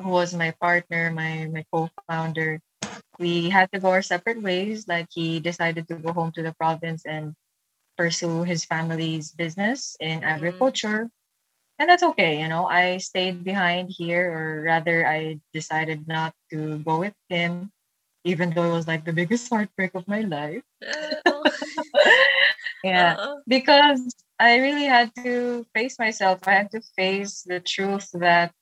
who 0.01 0.09
was 0.09 0.33
my 0.35 0.57
partner, 0.61 1.13
my 1.13 1.47
my 1.53 1.65
co-founder, 1.71 2.61
we 3.19 3.51
had 3.51 3.71
to 3.73 3.81
go 3.81 3.91
our 3.91 4.03
separate 4.03 4.43
ways. 4.43 4.89
Like 4.89 5.07
he 5.11 5.41
decided 5.41 5.89
to 5.89 5.95
go 5.97 6.13
home 6.13 6.33
to 6.33 6.43
the 6.43 6.53
province 6.53 7.05
and 7.07 7.35
pursue 7.97 8.43
his 8.43 8.65
family's 8.65 9.33
business 9.33 9.97
in 10.01 10.21
mm-hmm. 10.21 10.29
agriculture. 10.29 11.09
And 11.79 11.89
that's 11.89 12.03
okay, 12.03 12.41
you 12.41 12.49
know. 12.49 12.67
I 12.67 12.99
stayed 12.99 13.45
behind 13.45 13.91
here, 13.91 14.31
or 14.31 14.63
rather, 14.63 15.07
I 15.07 15.41
decided 15.53 16.07
not 16.07 16.35
to 16.51 16.79
go 16.79 17.01
with 17.01 17.15
him, 17.29 17.73
even 18.25 18.51
though 18.51 18.71
it 18.71 18.73
was 18.73 18.87
like 18.87 19.05
the 19.05 19.13
biggest 19.13 19.49
heartbreak 19.53 19.95
of 19.95 20.07
my 20.07 20.21
life. 20.21 20.63
yeah, 22.85 23.17
uh-uh. 23.19 23.37
because 23.49 24.15
I 24.39 24.59
really 24.59 24.85
had 24.85 25.11
to 25.25 25.67
face 25.75 25.99
myself. 25.99 26.41
I 26.47 26.53
had 26.53 26.71
to 26.73 26.83
face 26.95 27.43
the 27.43 27.59
truth 27.59 28.11
that 28.15 28.53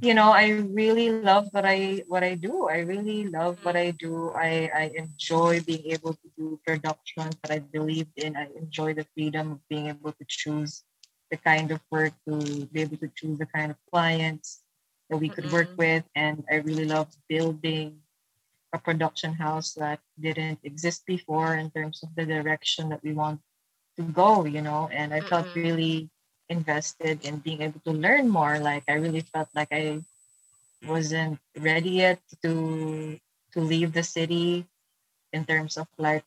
you 0.00 0.14
know 0.14 0.32
i 0.32 0.48
really 0.48 1.10
love 1.10 1.48
what 1.52 1.66
i 1.66 2.02
what 2.08 2.24
i 2.24 2.34
do 2.34 2.68
i 2.68 2.78
really 2.78 3.24
love 3.28 3.58
what 3.62 3.76
i 3.76 3.90
do 3.90 4.32
i 4.34 4.70
i 4.74 4.90
enjoy 4.96 5.60
being 5.60 5.84
able 5.92 6.14
to 6.14 6.28
do 6.38 6.58
productions 6.66 7.36
that 7.42 7.52
i 7.52 7.58
believed 7.58 8.16
in 8.16 8.36
i 8.36 8.48
enjoy 8.56 8.94
the 8.94 9.04
freedom 9.14 9.52
of 9.52 9.68
being 9.68 9.88
able 9.88 10.12
to 10.12 10.24
choose 10.26 10.84
the 11.30 11.36
kind 11.36 11.70
of 11.70 11.80
work 11.90 12.12
to 12.26 12.66
be 12.72 12.80
able 12.80 12.96
to 12.96 13.10
choose 13.14 13.38
the 13.38 13.46
kind 13.46 13.70
of 13.70 13.76
clients 13.92 14.62
that 15.10 15.18
we 15.18 15.28
could 15.28 15.44
mm-hmm. 15.44 15.68
work 15.68 15.70
with 15.76 16.04
and 16.14 16.44
i 16.50 16.56
really 16.56 16.86
love 16.86 17.08
building 17.28 18.00
a 18.72 18.78
production 18.78 19.34
house 19.34 19.74
that 19.74 20.00
didn't 20.18 20.58
exist 20.62 21.04
before 21.04 21.56
in 21.56 21.70
terms 21.70 22.02
of 22.02 22.08
the 22.16 22.24
direction 22.24 22.88
that 22.88 23.02
we 23.02 23.12
want 23.12 23.40
to 23.98 24.02
go 24.02 24.46
you 24.46 24.62
know 24.62 24.88
and 24.92 25.12
i 25.12 25.20
felt 25.20 25.46
mm-hmm. 25.46 25.60
really 25.60 26.10
invested 26.50 27.24
in 27.24 27.38
being 27.38 27.62
able 27.62 27.80
to 27.86 27.94
learn 27.94 28.28
more. 28.28 28.58
Like 28.58 28.84
I 28.90 28.98
really 28.98 29.22
felt 29.22 29.48
like 29.54 29.70
I 29.70 30.02
wasn't 30.84 31.38
ready 31.56 32.02
yet 32.04 32.20
to 32.42 33.16
to 33.54 33.58
leave 33.60 33.94
the 33.94 34.02
city 34.02 34.66
in 35.32 35.46
terms 35.46 35.78
of 35.78 35.86
like 35.96 36.26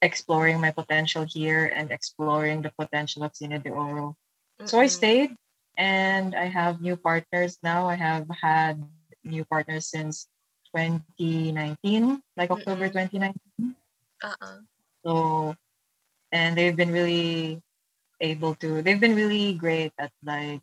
exploring 0.00 0.60
my 0.60 0.70
potential 0.70 1.26
here 1.26 1.66
and 1.66 1.90
exploring 1.90 2.62
the 2.62 2.72
potential 2.78 3.24
of 3.24 3.34
Cine 3.34 3.58
de 3.58 3.70
Oro. 3.70 4.14
Mm-hmm. 4.58 4.66
So 4.66 4.78
I 4.78 4.86
stayed 4.86 5.34
and 5.76 6.34
I 6.34 6.46
have 6.46 6.80
new 6.80 6.96
partners 6.96 7.58
now. 7.62 7.88
I 7.88 7.96
have 7.96 8.26
had 8.30 8.82
new 9.24 9.44
partners 9.44 9.90
since 9.90 10.28
2019, 10.74 12.22
like 12.36 12.50
mm-hmm. 12.50 12.60
October 12.60 12.88
2019. 12.88 13.74
Uh-uh. 14.22 14.58
So, 15.04 15.54
and 16.32 16.56
they've 16.56 16.76
been 16.76 16.92
really 16.92 17.62
able 18.20 18.54
to 18.56 18.82
they've 18.82 19.00
been 19.00 19.14
really 19.14 19.54
great 19.54 19.92
at 19.98 20.12
like 20.24 20.60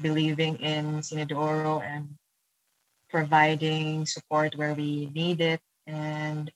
believing 0.00 0.56
in 0.56 1.00
Cine 1.00 1.28
de 1.28 1.36
and 1.36 2.16
providing 3.10 4.06
support 4.06 4.56
where 4.56 4.72
we 4.72 5.10
need 5.14 5.40
it. 5.40 5.60
And 5.86 6.50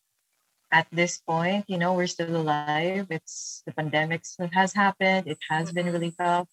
at 0.72 0.86
this 0.90 1.18
point 1.18 1.64
you 1.68 1.78
know 1.78 1.94
we're 1.94 2.06
still 2.06 2.36
alive. 2.36 3.06
It's 3.10 3.62
the 3.66 3.72
pandemic 3.72 4.24
has 4.52 4.72
happened. 4.72 5.26
It 5.26 5.38
has 5.50 5.72
been 5.72 5.92
really 5.92 6.12
tough. 6.12 6.48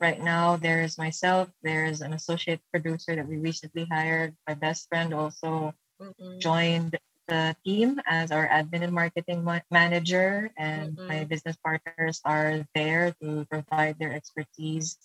Right 0.00 0.20
now 0.22 0.56
there's 0.56 0.96
myself 0.96 1.50
there's 1.62 2.00
an 2.00 2.12
associate 2.12 2.60
producer 2.70 3.16
that 3.16 3.26
we 3.26 3.36
recently 3.36 3.86
hired 3.90 4.36
my 4.46 4.54
best 4.54 4.88
friend 4.88 5.12
also 5.12 5.74
mm-hmm. 6.00 6.38
joined 6.38 6.98
the 7.28 7.54
team 7.64 8.00
as 8.08 8.32
our 8.32 8.48
admin 8.48 8.82
and 8.82 8.92
marketing 8.92 9.44
ma- 9.44 9.64
manager, 9.70 10.50
and 10.56 10.96
mm-hmm. 10.96 11.08
my 11.08 11.24
business 11.24 11.56
partners 11.62 12.20
are 12.24 12.64
there 12.74 13.14
to 13.20 13.46
provide 13.50 13.98
their 14.00 14.12
expertise 14.12 14.96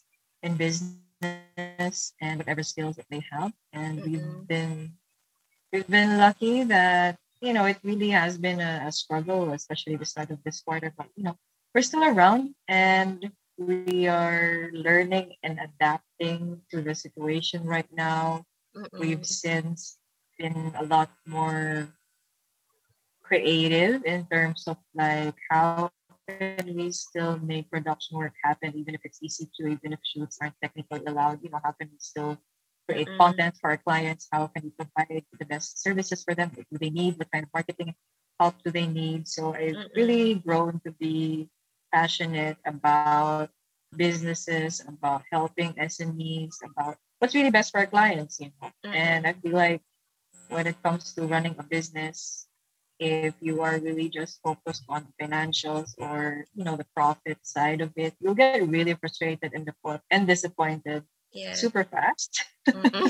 in 0.42 0.56
business 0.56 2.14
and 2.20 2.40
whatever 2.40 2.64
skills 2.64 2.96
that 2.96 3.06
they 3.12 3.22
have. 3.30 3.52
And 3.72 4.00
mm-hmm. 4.00 4.12
we've 4.12 4.48
been 4.48 4.94
we've 5.72 5.88
been 5.88 6.18
lucky 6.18 6.64
that 6.64 7.20
you 7.42 7.54
know 7.54 7.66
it 7.66 7.78
really 7.84 8.10
has 8.10 8.38
been 8.38 8.60
a, 8.60 8.88
a 8.88 8.92
struggle, 8.92 9.52
especially 9.52 9.96
the 9.96 10.08
start 10.08 10.32
of 10.32 10.40
this 10.44 10.64
quarter. 10.64 10.96
But 10.96 11.08
you 11.16 11.24
know 11.28 11.38
we're 11.76 11.84
still 11.84 12.04
around 12.04 12.56
and 12.68 13.32
we 13.58 14.08
are 14.08 14.70
learning 14.74 15.36
and 15.44 15.60
adapting 15.60 16.62
to 16.72 16.82
the 16.82 16.96
situation 16.96 17.66
right 17.66 17.90
now. 17.92 18.46
Mm-mm. 18.76 19.00
We've 19.00 19.26
since 19.26 19.98
been 20.38 20.74
a 20.78 20.84
lot 20.84 21.10
more 21.28 21.90
creative 23.34 24.06
in 24.06 24.22
terms 24.30 24.70
of 24.70 24.78
like 24.94 25.34
how 25.50 25.90
can 26.30 26.70
we 26.78 26.92
still 26.92 27.42
make 27.42 27.66
production 27.74 28.16
work 28.18 28.34
happen 28.44 28.72
even 28.78 28.94
if 28.94 29.02
it's 29.04 29.20
ECQ, 29.26 29.74
even 29.74 29.90
if 29.94 30.00
shoots 30.06 30.38
aren't 30.40 30.54
technically 30.62 31.02
allowed, 31.08 31.42
you 31.42 31.50
know, 31.50 31.60
how 31.64 31.74
can 31.74 31.90
we 31.90 31.98
still 31.98 32.38
create 32.88 33.08
mm-hmm. 33.08 33.18
content 33.18 33.56
for 33.60 33.72
our 33.72 33.82
clients? 33.82 34.28
How 34.32 34.48
can 34.48 34.64
we 34.64 34.72
provide 34.78 35.26
the 35.34 35.46
best 35.46 35.82
services 35.82 36.24
for 36.24 36.36
them? 36.36 36.52
What 36.54 36.68
do 36.72 36.78
they 36.78 36.92
need? 36.92 37.18
What 37.18 37.32
kind 37.32 37.44
of 37.44 37.50
marketing 37.54 37.96
help 38.40 38.56
do 38.64 38.70
they 38.70 38.86
need? 38.86 39.28
So 39.28 39.54
I've 39.56 39.74
mm-hmm. 39.74 39.98
really 39.98 40.36
grown 40.36 40.80
to 40.86 40.92
be 40.94 41.50
passionate 41.92 42.58
about 42.66 43.50
businesses, 43.98 44.86
about 44.88 45.24
helping 45.32 45.74
SMEs, 45.74 46.56
about 46.64 46.98
what's 47.18 47.34
really 47.34 47.52
best 47.52 47.72
for 47.72 47.80
our 47.82 47.88
clients, 47.88 48.40
you 48.40 48.54
know. 48.62 48.70
Mm-hmm. 48.86 48.94
And 48.94 49.28
I 49.28 49.34
feel 49.34 49.58
like 49.58 49.82
when 50.50 50.68
it 50.68 50.78
comes 50.84 51.14
to 51.16 51.26
running 51.26 51.56
a 51.58 51.64
business, 51.64 52.48
if 53.04 53.36
you 53.44 53.60
are 53.62 53.84
really 53.84 54.08
just 54.08 54.40
focused 54.40 54.84
on 54.88 55.12
financials 55.20 55.92
or 56.00 56.46
you 56.56 56.64
know 56.64 56.80
the 56.80 56.88
profit 56.96 57.38
side 57.44 57.82
of 57.82 57.92
it 57.98 58.16
you'll 58.20 58.34
get 58.34 58.64
really 58.64 58.96
frustrated 58.96 59.52
and, 59.52 59.68
and 60.10 60.28
disappointed 60.28 61.04
yeah. 61.34 61.54
super 61.54 61.84
fast 61.84 62.46
mm-hmm. 62.64 63.08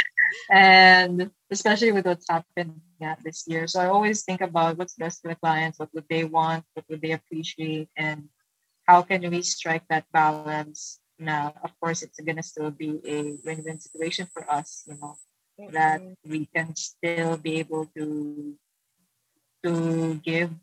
and 0.50 1.30
especially 1.50 1.92
with 1.92 2.06
what's 2.06 2.28
happened 2.30 2.80
yeah, 2.98 3.16
this 3.22 3.44
year 3.46 3.66
so 3.68 3.80
i 3.80 3.86
always 3.86 4.24
think 4.24 4.40
about 4.40 4.78
what's 4.78 4.96
best 4.96 5.20
for 5.20 5.28
the 5.28 5.36
clients 5.36 5.78
what 5.78 5.92
would 5.92 6.08
they 6.08 6.24
want 6.24 6.64
what 6.72 6.86
would 6.88 7.02
they 7.02 7.12
appreciate 7.12 7.88
and 7.96 8.24
how 8.88 9.02
can 9.02 9.20
we 9.28 9.42
strike 9.42 9.84
that 9.90 10.08
balance 10.12 10.98
now 11.18 11.52
of 11.62 11.70
course 11.78 12.00
it's 12.02 12.20
going 12.20 12.40
to 12.40 12.42
still 12.42 12.70
be 12.70 12.96
a 13.04 13.36
win-win 13.44 13.78
situation 13.80 14.26
for 14.32 14.48
us 14.50 14.84
you 14.88 14.96
know 14.96 15.12
mm-hmm. 15.60 15.72
that 15.76 16.00
we 16.24 16.48
can 16.54 16.74
still 16.74 17.36
be 17.36 17.60
able 17.60 17.84
to 17.96 18.56
to 19.66 20.14
give 20.22 20.54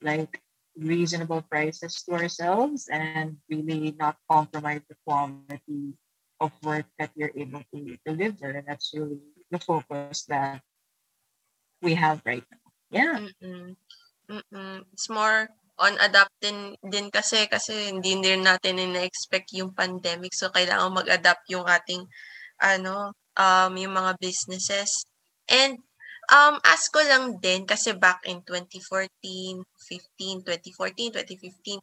like 0.00 0.40
reasonable 0.78 1.42
prices 1.42 2.00
to 2.06 2.14
ourselves 2.14 2.88
and 2.88 3.36
really 3.50 3.92
not 3.98 4.16
compromise 4.30 4.80
the 4.88 4.96
quality 5.04 5.98
of 6.40 6.50
work 6.62 6.86
that 6.98 7.10
you're 7.14 7.34
able 7.34 7.62
to 7.74 7.98
deliver. 8.06 8.50
And 8.50 8.66
that's 8.66 8.94
really 8.94 9.18
the 9.50 9.58
focus 9.58 10.24
that 10.30 10.62
we 11.82 11.94
have 11.94 12.22
right 12.24 12.44
now. 12.46 12.62
Yeah. 12.90 13.18
Mm-mm. 13.18 13.76
Mm-mm. 14.30 14.76
It's 14.92 15.10
more 15.10 15.50
on 15.82 15.98
adapting 15.98 16.78
din 16.84 17.10
kasi 17.10 17.50
kasi 17.50 17.90
hindi 17.90 18.14
din 18.22 18.46
natin 18.46 18.78
ina-expect 18.78 19.50
yung 19.56 19.74
pandemic 19.74 20.30
so 20.30 20.52
kailangan 20.52 20.94
mag-adapt 20.94 21.48
yung 21.48 21.64
ating 21.64 22.04
ano 22.60 23.16
um 23.34 23.72
yung 23.74 23.96
mga 23.96 24.14
businesses 24.20 25.08
and 25.48 25.80
Um, 26.32 26.56
ask 26.64 26.88
ko 26.88 27.04
lang 27.04 27.36
din 27.44 27.68
kasi 27.68 27.92
back 27.92 28.24
in 28.24 28.40
2014, 28.40 29.60
15, 29.68 30.40
2014, 30.48 31.12
2015, 31.12 31.76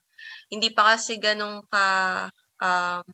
hindi 0.49 0.69
pa 0.73 0.97
kasi 0.97 1.21
ganun 1.21 1.61
ka 1.69 1.85
um, 2.57 3.05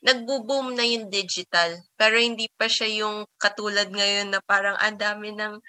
nagbo-boom 0.00 0.72
na 0.72 0.88
yung 0.88 1.12
digital. 1.12 1.76
Pero 1.92 2.16
hindi 2.16 2.48
pa 2.56 2.72
siya 2.72 3.04
yung 3.04 3.28
katulad 3.36 3.92
ngayon 3.92 4.32
na 4.32 4.40
parang 4.40 4.80
ang 4.80 4.96
dami 4.96 5.36
ng 5.36 5.60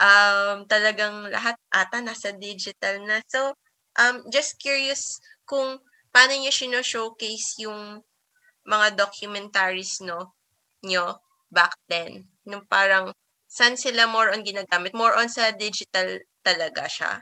um, 0.00 0.56
talagang 0.64 1.28
lahat 1.28 1.56
ata 1.68 2.00
nasa 2.00 2.32
digital 2.32 3.04
na. 3.04 3.20
So, 3.28 3.52
um, 4.00 4.24
just 4.32 4.56
curious 4.56 5.20
kung 5.44 5.76
paano 6.08 6.32
niyo 6.36 6.52
sino-showcase 6.52 7.60
yung 7.64 8.00
mga 8.64 8.96
documentaries 8.96 10.00
no 10.00 10.32
nyo 10.86 11.20
back 11.52 11.76
then. 11.90 12.24
Nung 12.48 12.64
parang 12.64 13.12
saan 13.56 13.74
sila 13.82 14.04
more 14.14 14.28
on 14.34 14.40
ginagamit? 14.48 14.92
More 15.02 15.14
on 15.20 15.28
sa 15.34 15.44
digital 15.64 16.08
talaga 16.46 16.84
siya. 16.96 17.12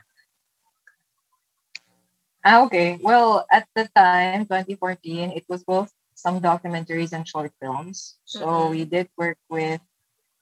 Ah, 2.43 2.63
okay. 2.65 2.97
Well, 3.01 3.45
at 3.51 3.67
the 3.75 3.87
time, 3.95 4.45
2014, 4.45 5.31
it 5.31 5.45
was 5.49 5.63
both 5.63 5.91
some 6.15 6.39
documentaries 6.41 7.13
and 7.13 7.27
short 7.27 7.51
films. 7.61 8.17
So 8.25 8.69
Mhm. 8.69 8.71
we 8.71 8.85
did 8.85 9.09
work 9.17 9.37
with 9.49 9.81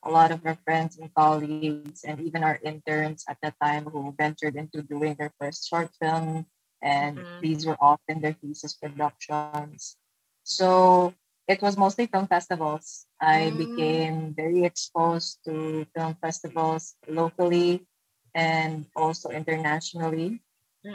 a 0.04 0.10
lot 0.12 0.32
of 0.32 0.46
our 0.46 0.56
friends 0.66 0.98
and 0.98 1.14
colleagues 1.14 2.04
and 2.04 2.20
even 2.22 2.44
our 2.44 2.60
interns 2.64 3.26
at 3.28 3.38
the 3.44 3.54
time 3.62 3.86
who 3.86 4.14
ventured 4.18 4.56
into 4.56 4.82
doing 4.82 5.16
their 5.20 5.32
first 5.40 5.68
short 5.68 5.92
film 6.00 6.46
and 6.82 7.18
Mhm. 7.18 7.42
these 7.42 7.66
were 7.66 7.78
often 7.82 8.22
their 8.22 8.34
thesis 8.34 8.76
productions. 8.76 9.98
So 10.44 11.14
it 11.50 11.62
was 11.62 11.78
mostly 11.78 12.08
film 12.08 12.28
festivals. 12.28 13.08
I 13.22 13.52
Mm. 13.52 13.58
became 13.58 14.18
very 14.36 14.64
exposed 14.66 15.44
to 15.46 15.86
film 15.96 16.16
festivals 16.22 16.96
locally 17.10 17.88
and 18.36 18.88
also 18.96 19.30
internationally. 19.32 20.42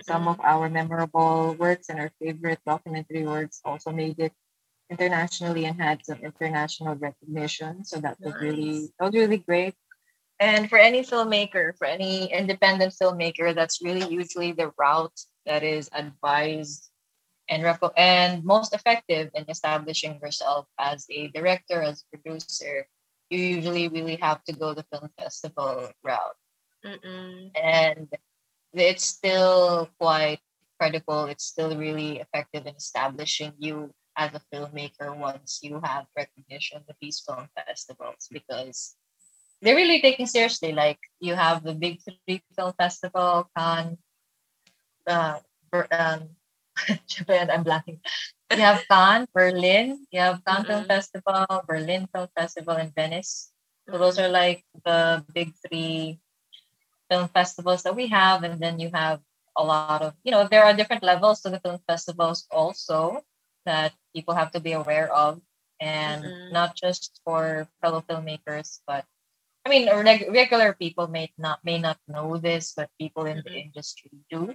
Some 0.03 0.29
of 0.29 0.41
our 0.41 0.71
memorable 0.71 1.55
works 1.59 1.91
and 1.91 2.01
our 2.01 2.13
favorite 2.21 2.61
documentary 2.67 3.25
works 3.27 3.61
also 3.65 3.93
made 3.93 4.19
it 4.21 4.33
internationally 4.91 5.67
and 5.67 5.81
had 5.81 6.05
some 6.07 6.21
international 6.23 6.95
recognition. 6.97 7.85
So 7.85 8.01
that 8.01 8.19
was 8.21 8.35
really 8.41 8.93
that 8.99 9.05
was 9.11 9.15
really 9.15 9.39
great. 9.39 9.75
And 10.41 10.69
for 10.71 10.79
any 10.79 11.03
filmmaker, 11.03 11.77
for 11.79 11.87
any 11.87 12.33
independent 12.33 12.95
filmmaker, 12.95 13.55
that's 13.55 13.83
really 13.83 14.07
usually 14.13 14.53
the 14.53 14.73
route 14.79 15.19
that 15.47 15.63
is 15.63 15.91
advised 15.93 16.91
and 17.49 17.63
reco- 17.63 17.93
and 17.97 18.45
most 18.45 18.75
effective 18.75 19.31
in 19.35 19.45
establishing 19.49 20.19
yourself 20.23 20.67
as 20.79 21.07
a 21.11 21.29
director, 21.29 21.83
as 21.83 22.05
a 22.05 22.17
producer. 22.17 22.87
You 23.31 23.39
usually 23.39 23.89
really 23.89 24.17
have 24.17 24.45
to 24.45 24.53
go 24.53 24.75
the 24.75 24.85
film 24.93 25.11
festival 25.19 25.91
route 26.05 26.37
Mm-mm. 26.85 27.51
and 27.57 28.09
it's 28.73 29.05
still 29.05 29.89
quite 29.99 30.41
credible. 30.79 31.27
It's 31.27 31.45
still 31.45 31.77
really 31.77 32.19
effective 32.21 32.67
in 32.67 32.75
establishing 32.77 33.53
you 33.59 33.91
as 34.17 34.31
a 34.35 34.43
filmmaker 34.55 35.17
once 35.17 35.61
you 35.63 35.81
have 35.83 36.07
recognition 36.17 36.83
with 36.87 36.97
these 37.01 37.21
film 37.27 37.49
festivals 37.57 38.29
because 38.31 38.97
they're 39.63 39.77
really 39.77 40.01
taken 40.01 40.27
seriously. 40.27 40.73
Like 40.73 40.99
you 41.21 41.35
have 41.35 41.63
the 41.65 41.75
big 41.75 42.01
three 42.03 42.43
film 42.57 42.73
festival, 42.79 43.49
Cannes, 43.57 43.99
uh, 45.07 45.39
um, 45.91 46.29
Japan, 47.09 47.50
I'm 47.50 47.64
blanking. 47.64 48.00
You 48.50 48.62
have 48.62 48.85
Cannes, 48.90 49.28
Berlin, 49.35 50.07
you 50.11 50.21
have 50.21 50.45
Cannes 50.45 50.66
Film 50.66 50.85
Mm-mm. 50.85 50.88
Festival, 50.88 51.47
Berlin 51.66 52.09
Film 52.12 52.28
Festival, 52.37 52.76
and 52.76 52.95
Venice. 52.95 53.50
So 53.87 53.95
mm-hmm. 53.95 54.02
those 54.02 54.19
are 54.19 54.28
like 54.28 54.64
the 54.85 55.25
big 55.35 55.52
three 55.66 56.21
film 57.11 57.28
festivals 57.28 57.83
that 57.83 57.97
we 57.97 58.09
have, 58.09 58.45
and 58.45 58.61
then 58.61 58.78
you 58.78 58.90
have 58.93 59.21
a 59.57 59.64
lot 59.64 60.02
of 60.02 60.14
you 60.25 60.33
know 60.33 60.49
there 60.49 60.64
are 60.64 60.75
different 60.75 61.02
levels 61.02 61.40
to 61.43 61.50
the 61.50 61.61
film 61.61 61.78
festivals 61.87 62.47
also 62.50 63.23
that 63.64 63.95
people 64.14 64.35
have 64.35 64.50
to 64.52 64.61
be 64.61 64.73
aware 64.73 65.12
of, 65.12 65.40
and 65.81 66.25
Mm-mm. 66.25 66.52
not 66.52 66.75
just 66.76 67.21
for 67.25 67.69
fellow 67.81 68.02
filmmakers, 68.09 68.81
but 68.87 69.04
I 69.64 69.71
mean 69.71 69.88
reg- 69.88 70.28
regular 70.31 70.75
people 70.75 71.07
may 71.09 71.31
not 71.38 71.61
may 71.64 71.78
not 71.78 71.99
know 72.09 72.37
this, 72.37 72.75
but 72.76 72.90
people 73.00 73.26
in 73.26 73.43
the 73.45 73.50
Mm-mm. 73.50 73.64
industry 73.71 74.11
do. 74.31 74.54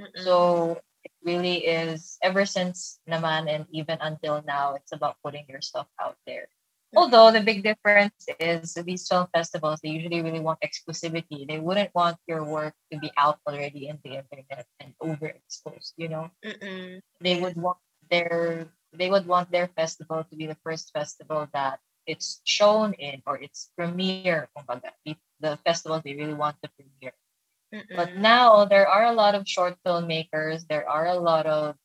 Mm-mm. 0.00 0.24
So 0.24 0.80
it 1.04 1.12
really 1.24 1.66
is 1.66 2.18
ever 2.22 2.46
since 2.46 3.00
naman 3.08 3.50
and 3.50 3.66
even 3.70 3.98
until 4.00 4.42
now, 4.46 4.74
it's 4.74 4.92
about 4.92 5.16
putting 5.24 5.44
your 5.48 5.60
stuff 5.60 5.86
out 6.00 6.16
there. 6.26 6.46
Mm-hmm. 6.92 6.98
Although 6.98 7.32
the 7.32 7.40
big 7.40 7.64
difference 7.64 8.26
is 8.38 8.74
these 8.84 9.08
film 9.08 9.26
festivals, 9.32 9.80
they 9.80 9.90
usually 9.90 10.20
really 10.20 10.40
want 10.40 10.60
exclusivity. 10.60 11.48
They 11.48 11.58
wouldn't 11.58 11.94
want 11.94 12.18
your 12.28 12.44
work 12.44 12.74
to 12.92 12.98
be 12.98 13.10
out 13.16 13.40
already 13.48 13.88
in 13.88 13.98
the 14.04 14.20
internet 14.20 14.66
and 14.78 14.92
overexposed, 15.02 15.96
you 15.96 16.08
know? 16.08 16.30
Mm-mm. 16.44 17.00
They 17.20 17.40
would 17.40 17.56
want 17.56 17.78
their 18.10 18.68
they 18.92 19.08
would 19.08 19.26
want 19.26 19.50
their 19.50 19.68
festival 19.68 20.22
to 20.28 20.36
be 20.36 20.46
the 20.46 20.58
first 20.62 20.92
festival 20.92 21.48
that 21.54 21.80
it's 22.06 22.42
shown 22.44 22.92
in 22.94 23.22
or 23.26 23.40
it's 23.40 23.72
premiere. 23.76 24.48
kumbaga. 24.52 24.92
The 25.40 25.56
festivals 25.64 26.02
they 26.04 26.14
really 26.14 26.36
want 26.36 26.60
to 26.62 26.68
premiere. 26.76 27.16
But 27.94 28.16
now 28.16 28.64
there 28.64 28.86
are 28.88 29.04
a 29.04 29.12
lot 29.12 29.34
of 29.34 29.48
short 29.48 29.76
filmmakers. 29.86 30.66
There 30.68 30.88
are 30.88 31.06
a 31.06 31.14
lot 31.14 31.46
of 31.46 31.76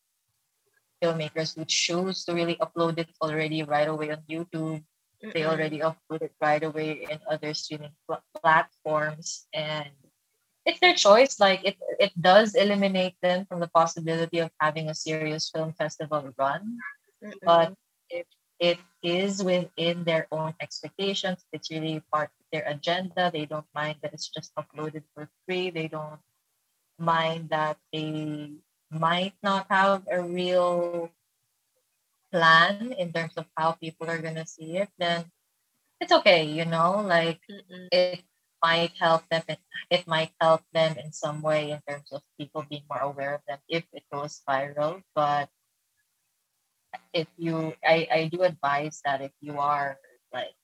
filmmakers 1.03 1.55
who 1.55 1.65
choose 1.65 2.23
to 2.25 2.33
really 2.33 2.55
upload 2.57 2.97
it 2.97 3.09
already 3.21 3.63
right 3.63 3.87
away 3.87 4.11
on 4.11 4.23
YouTube. 4.29 4.83
They 5.33 5.45
Mm-mm. 5.45 5.45
already 5.45 5.79
upload 5.79 6.21
it 6.21 6.33
right 6.41 6.63
away 6.63 7.05
in 7.09 7.19
other 7.29 7.53
streaming 7.53 7.93
pl- 8.07 8.23
platforms, 8.41 9.47
and 9.53 9.89
it's 10.65 10.79
their 10.79 10.95
choice. 10.95 11.39
Like 11.39 11.63
it, 11.65 11.77
it 11.99 12.11
does 12.19 12.55
eliminate 12.55 13.15
them 13.21 13.45
from 13.45 13.59
the 13.59 13.67
possibility 13.69 14.39
of 14.39 14.51
having 14.59 14.89
a 14.89 14.95
serious 14.95 15.43
film 15.45 15.67
festival 15.67 16.25
run. 16.31 16.77
Mm-mm. 17.23 17.41
But 17.43 17.73
if 18.09 18.25
it 18.59 18.79
is 19.03 19.43
within 19.43 20.03
their 20.03 20.27
own 20.31 20.53
expectations, 20.59 21.45
it's 21.51 21.71
really 21.71 22.01
part 22.11 22.29
of 22.39 22.45
their 22.51 22.65
agenda. 22.67 23.31
They 23.31 23.45
don't 23.45 23.67
mind 23.75 23.97
that 24.01 24.13
it's 24.13 24.29
just 24.29 24.53
uploaded 24.55 25.03
for 25.13 25.29
free. 25.45 25.69
They 25.71 25.87
don't 25.87 26.19
mind 26.99 27.49
that 27.49 27.77
they 27.93 28.51
might 28.91 29.33
not 29.43 29.67
have 29.69 30.07
a 30.11 30.21
real 30.21 31.11
plan 32.31 32.93
in 32.93 33.11
terms 33.13 33.33
of 33.37 33.45
how 33.57 33.71
people 33.73 34.09
are 34.09 34.19
gonna 34.19 34.45
see 34.45 34.77
it, 34.77 34.89
then 34.97 35.25
it's 35.99 36.11
okay, 36.11 36.43
you 36.45 36.65
know, 36.65 37.01
like 37.01 37.41
Mm-mm. 37.49 37.87
it 37.91 38.23
might 38.63 38.91
help 38.99 39.27
them 39.29 39.43
it, 39.47 39.59
it 39.89 40.07
might 40.07 40.31
help 40.41 40.61
them 40.73 40.97
in 40.97 41.11
some 41.11 41.41
way 41.41 41.71
in 41.71 41.81
terms 41.87 42.11
of 42.11 42.21
people 42.39 42.65
being 42.69 42.83
more 42.89 42.99
aware 43.01 43.35
of 43.35 43.41
them 43.47 43.59
if 43.69 43.85
it 43.93 44.03
goes 44.11 44.41
viral. 44.47 45.03
But 45.15 45.49
if 47.13 47.27
you 47.37 47.73
I, 47.83 48.07
I 48.11 48.29
do 48.31 48.43
advise 48.43 49.01
that 49.05 49.21
if 49.21 49.31
you 49.41 49.59
are 49.59 49.97
like 50.33 50.55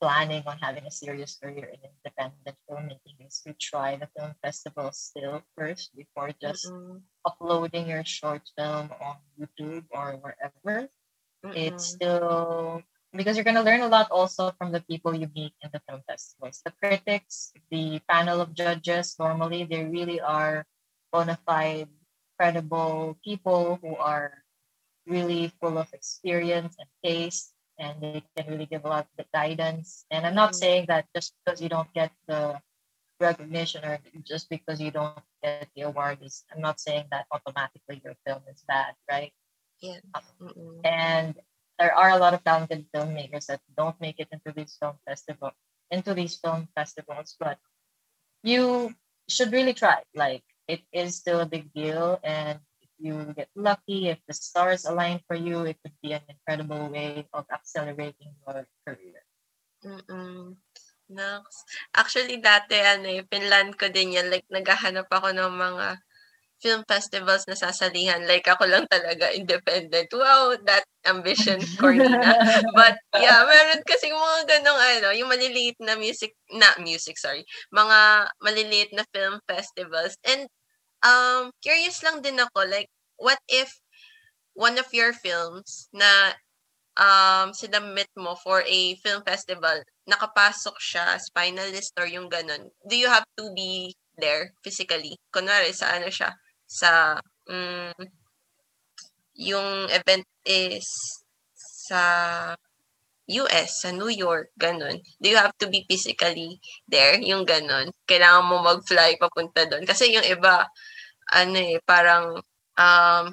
planning 0.00 0.42
on 0.46 0.58
having 0.58 0.84
a 0.86 0.90
serious 0.90 1.36
career 1.38 1.66
in 1.72 1.80
independent 1.82 2.56
filmmaking 2.68 3.16
is 3.26 3.40
to 3.46 3.52
try 3.54 3.96
the 3.96 4.08
film 4.16 4.34
festival 4.42 4.90
still 4.92 5.42
first 5.56 5.94
before 5.96 6.30
just 6.40 6.74
Mm-mm. 6.74 7.02
uploading 7.26 7.88
your 7.88 8.04
short 8.04 8.42
film 8.56 8.90
on 9.00 9.16
YouTube 9.38 9.84
or 9.90 10.16
wherever. 10.20 10.88
It's 11.52 11.84
Mm-mm. 11.84 11.96
still 11.96 12.82
because 13.14 13.36
you're 13.36 13.44
gonna 13.48 13.62
learn 13.64 13.80
a 13.82 13.88
lot 13.88 14.10
also 14.10 14.52
from 14.58 14.72
the 14.72 14.80
people 14.82 15.14
you 15.14 15.30
meet 15.34 15.54
in 15.62 15.70
the 15.72 15.80
film 15.88 16.02
festivals. 16.08 16.62
The 16.64 16.72
critics, 16.72 17.52
the 17.70 18.00
panel 18.08 18.40
of 18.40 18.54
judges, 18.54 19.16
normally 19.18 19.64
they 19.64 19.84
really 19.84 20.20
are 20.20 20.66
bona 21.12 21.38
fide, 21.46 21.88
credible 22.38 23.18
people 23.24 23.78
who 23.82 23.96
are 23.96 24.44
really 25.06 25.52
full 25.60 25.78
of 25.78 25.92
experience 25.92 26.76
and 26.78 26.88
taste 27.04 27.52
and 27.78 28.00
they 28.00 28.22
can 28.36 28.46
really 28.50 28.66
give 28.66 28.84
a 28.84 28.88
lot 28.88 29.06
of 29.18 29.26
guidance. 29.32 30.04
And 30.10 30.26
I'm 30.26 30.34
not 30.34 30.54
saying 30.54 30.86
that 30.88 31.06
just 31.14 31.34
because 31.44 31.60
you 31.60 31.68
don't 31.68 31.92
get 31.92 32.10
the 32.26 32.58
recognition 33.20 33.84
or 33.84 33.98
just 34.24 34.48
because 34.48 34.80
you 34.80 34.90
don't 34.90 35.18
get 35.42 35.68
the 35.74 35.82
award 35.82 36.18
is 36.22 36.44
I'm 36.52 36.60
not 36.60 36.80
saying 36.80 37.06
that 37.10 37.26
automatically 37.30 38.00
your 38.04 38.14
film 38.26 38.42
is 38.50 38.64
bad, 38.66 38.94
right? 39.10 39.32
Yeah. 39.80 40.00
Mm-mm. 40.40 40.80
And 40.84 41.34
there 41.78 41.94
are 41.94 42.10
a 42.10 42.18
lot 42.18 42.34
of 42.34 42.42
talented 42.44 42.86
filmmakers 42.94 43.46
that 43.46 43.60
don't 43.76 44.00
make 44.00 44.18
it 44.18 44.28
into 44.32 44.52
these 44.52 44.76
film 44.80 44.96
festival 45.06 45.52
into 45.90 46.14
these 46.14 46.36
film 46.36 46.68
festivals, 46.74 47.36
but 47.38 47.58
you 48.42 48.94
should 49.28 49.52
really 49.52 49.74
try. 49.74 50.02
Like 50.14 50.42
it 50.68 50.80
is 50.92 51.16
still 51.16 51.40
a 51.40 51.46
big 51.46 51.72
deal 51.72 52.18
and 52.24 52.58
you 52.98 53.32
get 53.36 53.48
lucky, 53.54 54.08
if 54.08 54.18
the 54.26 54.34
stars 54.34 54.84
align 54.84 55.20
for 55.26 55.36
you, 55.36 55.64
it 55.64 55.78
could 55.82 55.96
be 56.02 56.12
an 56.12 56.24
incredible 56.28 56.88
way 56.88 57.26
of 57.32 57.44
accelerating 57.52 58.34
your 58.46 58.66
career. 58.86 59.22
Mm. 59.84 60.56
Naks. 61.06 61.62
Actually, 61.94 62.42
dati 62.42 62.74
ano 62.82 63.06
eh, 63.06 63.22
pinlan 63.22 63.70
ko 63.78 63.86
din 63.86 64.18
yan. 64.18 64.26
Like, 64.26 64.46
naghahanap 64.50 65.06
ako 65.06 65.30
ng 65.30 65.54
mga 65.54 66.02
film 66.58 66.82
festivals 66.88 67.44
na 67.46 67.54
sasalihan. 67.54 68.24
Like, 68.24 68.48
ako 68.48 68.66
lang 68.66 68.88
talaga 68.90 69.30
independent. 69.30 70.10
Wow, 70.10 70.56
that 70.66 70.82
ambition, 71.06 71.60
Cornina. 71.80 72.34
But, 72.74 72.98
yeah, 73.14 73.44
meron 73.46 73.86
kasi 73.86 74.10
mga 74.10 74.40
ganong 74.50 74.80
ano, 74.80 75.08
yung 75.14 75.30
maliliit 75.30 75.78
na 75.78 75.94
music, 75.94 76.34
na 76.50 76.74
music, 76.82 77.20
sorry, 77.20 77.46
mga 77.70 77.98
maliliit 78.42 78.90
na 78.96 79.06
film 79.14 79.38
festivals. 79.46 80.18
And, 80.26 80.48
um, 81.06 81.54
curious 81.62 82.02
lang 82.02 82.18
din 82.20 82.42
ako, 82.42 82.66
like, 82.66 82.90
what 83.16 83.38
if 83.46 83.70
one 84.58 84.76
of 84.80 84.90
your 84.90 85.12
films 85.14 85.86
na 85.94 86.34
um, 86.98 87.52
sinubmit 87.52 88.10
mo 88.16 88.34
for 88.42 88.64
a 88.66 88.96
film 89.04 89.22
festival, 89.22 89.84
nakapasok 90.08 90.76
siya 90.80 91.14
as 91.14 91.30
finalist 91.30 91.94
or 92.00 92.08
yung 92.08 92.26
ganun, 92.26 92.72
do 92.88 92.96
you 92.96 93.06
have 93.06 93.24
to 93.36 93.52
be 93.54 93.94
there 94.18 94.50
physically? 94.64 95.14
Kunwari, 95.30 95.70
sa 95.76 95.94
ano 95.94 96.08
siya, 96.08 96.32
sa 96.66 97.20
mm, 97.46 97.94
yung 99.36 99.92
event 99.92 100.24
is 100.48 100.88
sa 101.86 102.00
US, 103.26 103.82
sa 103.82 103.90
New 103.90 104.08
York, 104.10 104.54
ganun. 104.54 105.02
Do 105.18 105.26
you 105.26 105.36
have 105.36 105.52
to 105.58 105.66
be 105.66 105.82
physically 105.90 106.62
there? 106.86 107.18
Yung 107.18 107.42
ganun. 107.42 107.90
Kailangan 108.06 108.46
mo 108.46 108.62
mag-fly 108.62 109.18
papunta 109.18 109.66
doon. 109.66 109.82
Kasi 109.82 110.14
yung 110.14 110.22
iba, 110.22 110.62
ano 111.32 111.58
eh, 111.58 111.78
parang 111.82 112.38
um, 112.78 113.24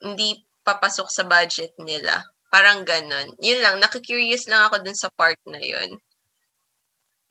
hindi 0.00 0.44
papasok 0.64 1.08
sa 1.08 1.24
budget 1.24 1.72
nila. 1.80 2.24
Parang 2.50 2.82
ganun. 2.82 3.32
Yun 3.38 3.62
lang, 3.62 3.76
nakikurious 3.78 4.50
lang 4.50 4.66
ako 4.66 4.82
dun 4.82 4.98
sa 4.98 5.08
part 5.14 5.38
na 5.46 5.62
yun. 5.62 5.96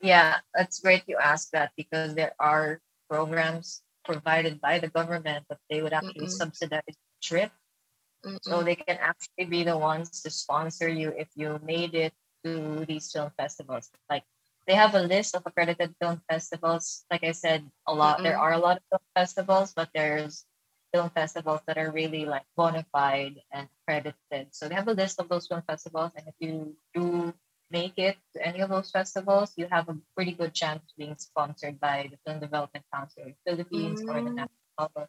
Yeah, 0.00 0.40
that's 0.56 0.80
great 0.80 1.04
you 1.06 1.20
ask 1.20 1.52
that 1.52 1.76
because 1.76 2.16
there 2.16 2.32
are 2.40 2.80
programs 3.08 3.82
provided 4.04 4.60
by 4.60 4.80
the 4.80 4.88
government 4.88 5.44
that 5.48 5.60
they 5.68 5.82
would 5.82 5.92
actually 5.92 6.26
Mm-mm. 6.26 6.40
subsidize 6.40 6.88
the 6.88 7.20
trip. 7.20 7.52
Mm-mm. 8.24 8.40
So 8.42 8.62
they 8.62 8.76
can 8.76 8.96
actually 8.96 9.44
be 9.44 9.62
the 9.62 9.76
ones 9.76 10.22
to 10.22 10.30
sponsor 10.30 10.88
you 10.88 11.12
if 11.16 11.28
you 11.36 11.60
made 11.64 11.94
it 11.94 12.14
to 12.44 12.84
these 12.88 13.12
film 13.12 13.30
festivals. 13.36 13.90
Like 14.08 14.24
they 14.70 14.76
have 14.78 14.94
a 14.94 15.02
list 15.02 15.34
of 15.36 15.46
accredited 15.46 15.96
film 16.00 16.22
festivals. 16.30 17.04
Like 17.10 17.24
I 17.24 17.32
said, 17.32 17.70
a 17.88 17.94
lot 17.94 18.22
there 18.22 18.38
Mm-mm. 18.38 18.38
are 18.38 18.52
a 18.54 18.58
lot 18.58 18.78
of 18.78 18.84
film 18.90 19.06
festivals, 19.16 19.74
but 19.74 19.90
there's 19.94 20.46
film 20.94 21.10
festivals 21.10 21.60
that 21.66 21.78
are 21.78 21.90
really 21.92 22.26
like 22.26 22.44
bona 22.56 22.86
fide 22.92 23.42
and 23.52 23.68
accredited. 23.82 24.54
So 24.54 24.68
they 24.68 24.76
have 24.76 24.88
a 24.88 24.92
list 24.94 25.20
of 25.20 25.28
those 25.28 25.48
film 25.48 25.62
festivals, 25.66 26.12
and 26.16 26.28
if 26.28 26.34
you 26.40 26.76
do 26.94 27.34
make 27.70 27.98
it 27.98 28.16
to 28.34 28.46
any 28.46 28.60
of 28.60 28.70
those 28.70 28.90
festivals, 28.90 29.52
you 29.56 29.66
have 29.70 29.88
a 29.88 29.98
pretty 30.16 30.32
good 30.32 30.54
chance 30.54 30.82
of 30.82 30.96
being 30.98 31.16
sponsored 31.18 31.80
by 31.80 32.08
the 32.10 32.18
Film 32.26 32.40
Development 32.40 32.84
Council 32.92 33.24
of 33.24 33.28
the 33.34 33.50
Philippines 33.50 34.04
or 34.08 34.22
the 34.22 34.30
Mm. 34.30 34.36
national 34.36 35.08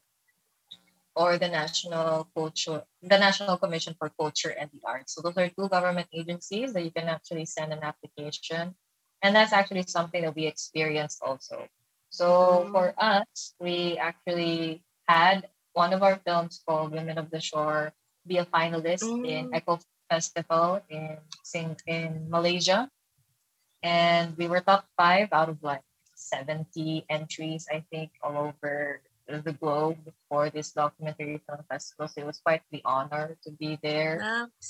or 1.15 1.37
the 1.37 1.47
National 1.49 2.29
Culture, 2.35 2.83
the 3.01 3.17
National 3.19 3.51
Commission 3.57 3.89
for 3.93 4.09
Culture 4.09 4.47
and 4.49 4.65
the 4.69 4.79
Arts. 4.81 5.09
So 5.09 5.21
those 5.21 5.37
are 5.37 5.49
two 5.49 5.67
government 5.69 6.07
agencies 6.13 6.73
that 6.73 6.83
you 6.83 6.91
can 6.91 7.07
actually 7.09 7.45
send 7.45 7.73
an 7.73 7.83
application, 7.83 8.75
and 9.21 9.35
that's 9.35 9.53
actually 9.53 9.83
something 9.83 10.21
that 10.23 10.35
we 10.35 10.45
experienced 10.47 11.21
also. 11.21 11.67
So 12.09 12.65
Mm. 12.67 12.71
for 12.71 12.93
us, 12.97 13.55
we 13.59 13.97
actually 13.97 14.83
had 15.07 15.49
one 15.73 15.93
of 15.93 16.03
our 16.03 16.17
films 16.25 16.61
called 16.65 16.91
Women 16.91 17.17
of 17.17 17.29
the 17.31 17.39
Shore 17.39 17.93
be 18.27 18.37
a 18.37 18.45
finalist 18.45 19.07
in 19.25 19.53
Eco 19.55 19.79
Festival 20.09 20.81
in 20.89 21.17
Sing 21.43 21.77
in 21.87 22.29
Malaysia, 22.29 22.89
and 23.83 24.37
we 24.37 24.47
were 24.47 24.61
top 24.61 24.85
five 24.97 25.29
out 25.31 25.49
of 25.49 25.63
like 25.63 25.81
70 26.15 27.05
entries, 27.09 27.67
I 27.71 27.83
think, 27.91 28.11
all 28.21 28.37
over 28.53 29.01
the 29.27 29.53
globe 29.53 29.97
for 30.29 30.49
this 30.49 30.71
documentary 30.73 31.39
film 31.47 31.63
festival. 31.69 32.07
So 32.07 32.21
it 32.21 32.27
was 32.27 32.39
quite 32.43 32.61
the 32.71 32.81
honor 32.83 33.37
to 33.43 33.51
be 33.51 33.79
there. 33.81 34.19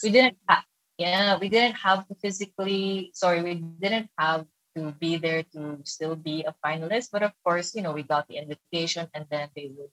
We 0.03 0.11
didn't 0.11 0.37
have, 0.47 0.63
yeah, 0.97 1.38
we 1.38 1.49
didn't 1.49 1.75
have 1.75 2.08
to 2.08 2.15
physically, 2.15 3.12
sorry, 3.13 3.41
we 3.41 3.56
didn't 3.56 4.10
have 4.17 4.45
to 4.75 4.91
be 4.99 5.17
there 5.17 5.43
to 5.54 5.80
still 5.84 6.15
be 6.15 6.43
a 6.43 6.56
finalist. 6.65 7.10
But 7.12 7.23
of 7.23 7.34
course, 7.43 7.75
you 7.75 7.82
know, 7.82 7.91
we 7.93 8.04
got 8.04 8.27
the 8.27 8.38
invitation 8.38 9.08
and 9.13 9.25
then 9.30 9.49
they 9.56 9.71
would 9.75 9.89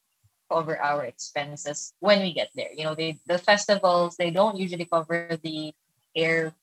cover 0.50 0.78
our 0.80 1.04
expenses 1.04 1.92
when 2.00 2.20
we 2.20 2.32
get 2.32 2.50
there. 2.54 2.72
You 2.74 2.84
know, 2.84 2.94
they 2.94 3.18
the 3.26 3.38
festivals, 3.38 4.16
they 4.16 4.30
don't 4.30 4.56
usually 4.56 4.86
cover 4.86 5.38
the 5.42 5.72
air 6.16 6.54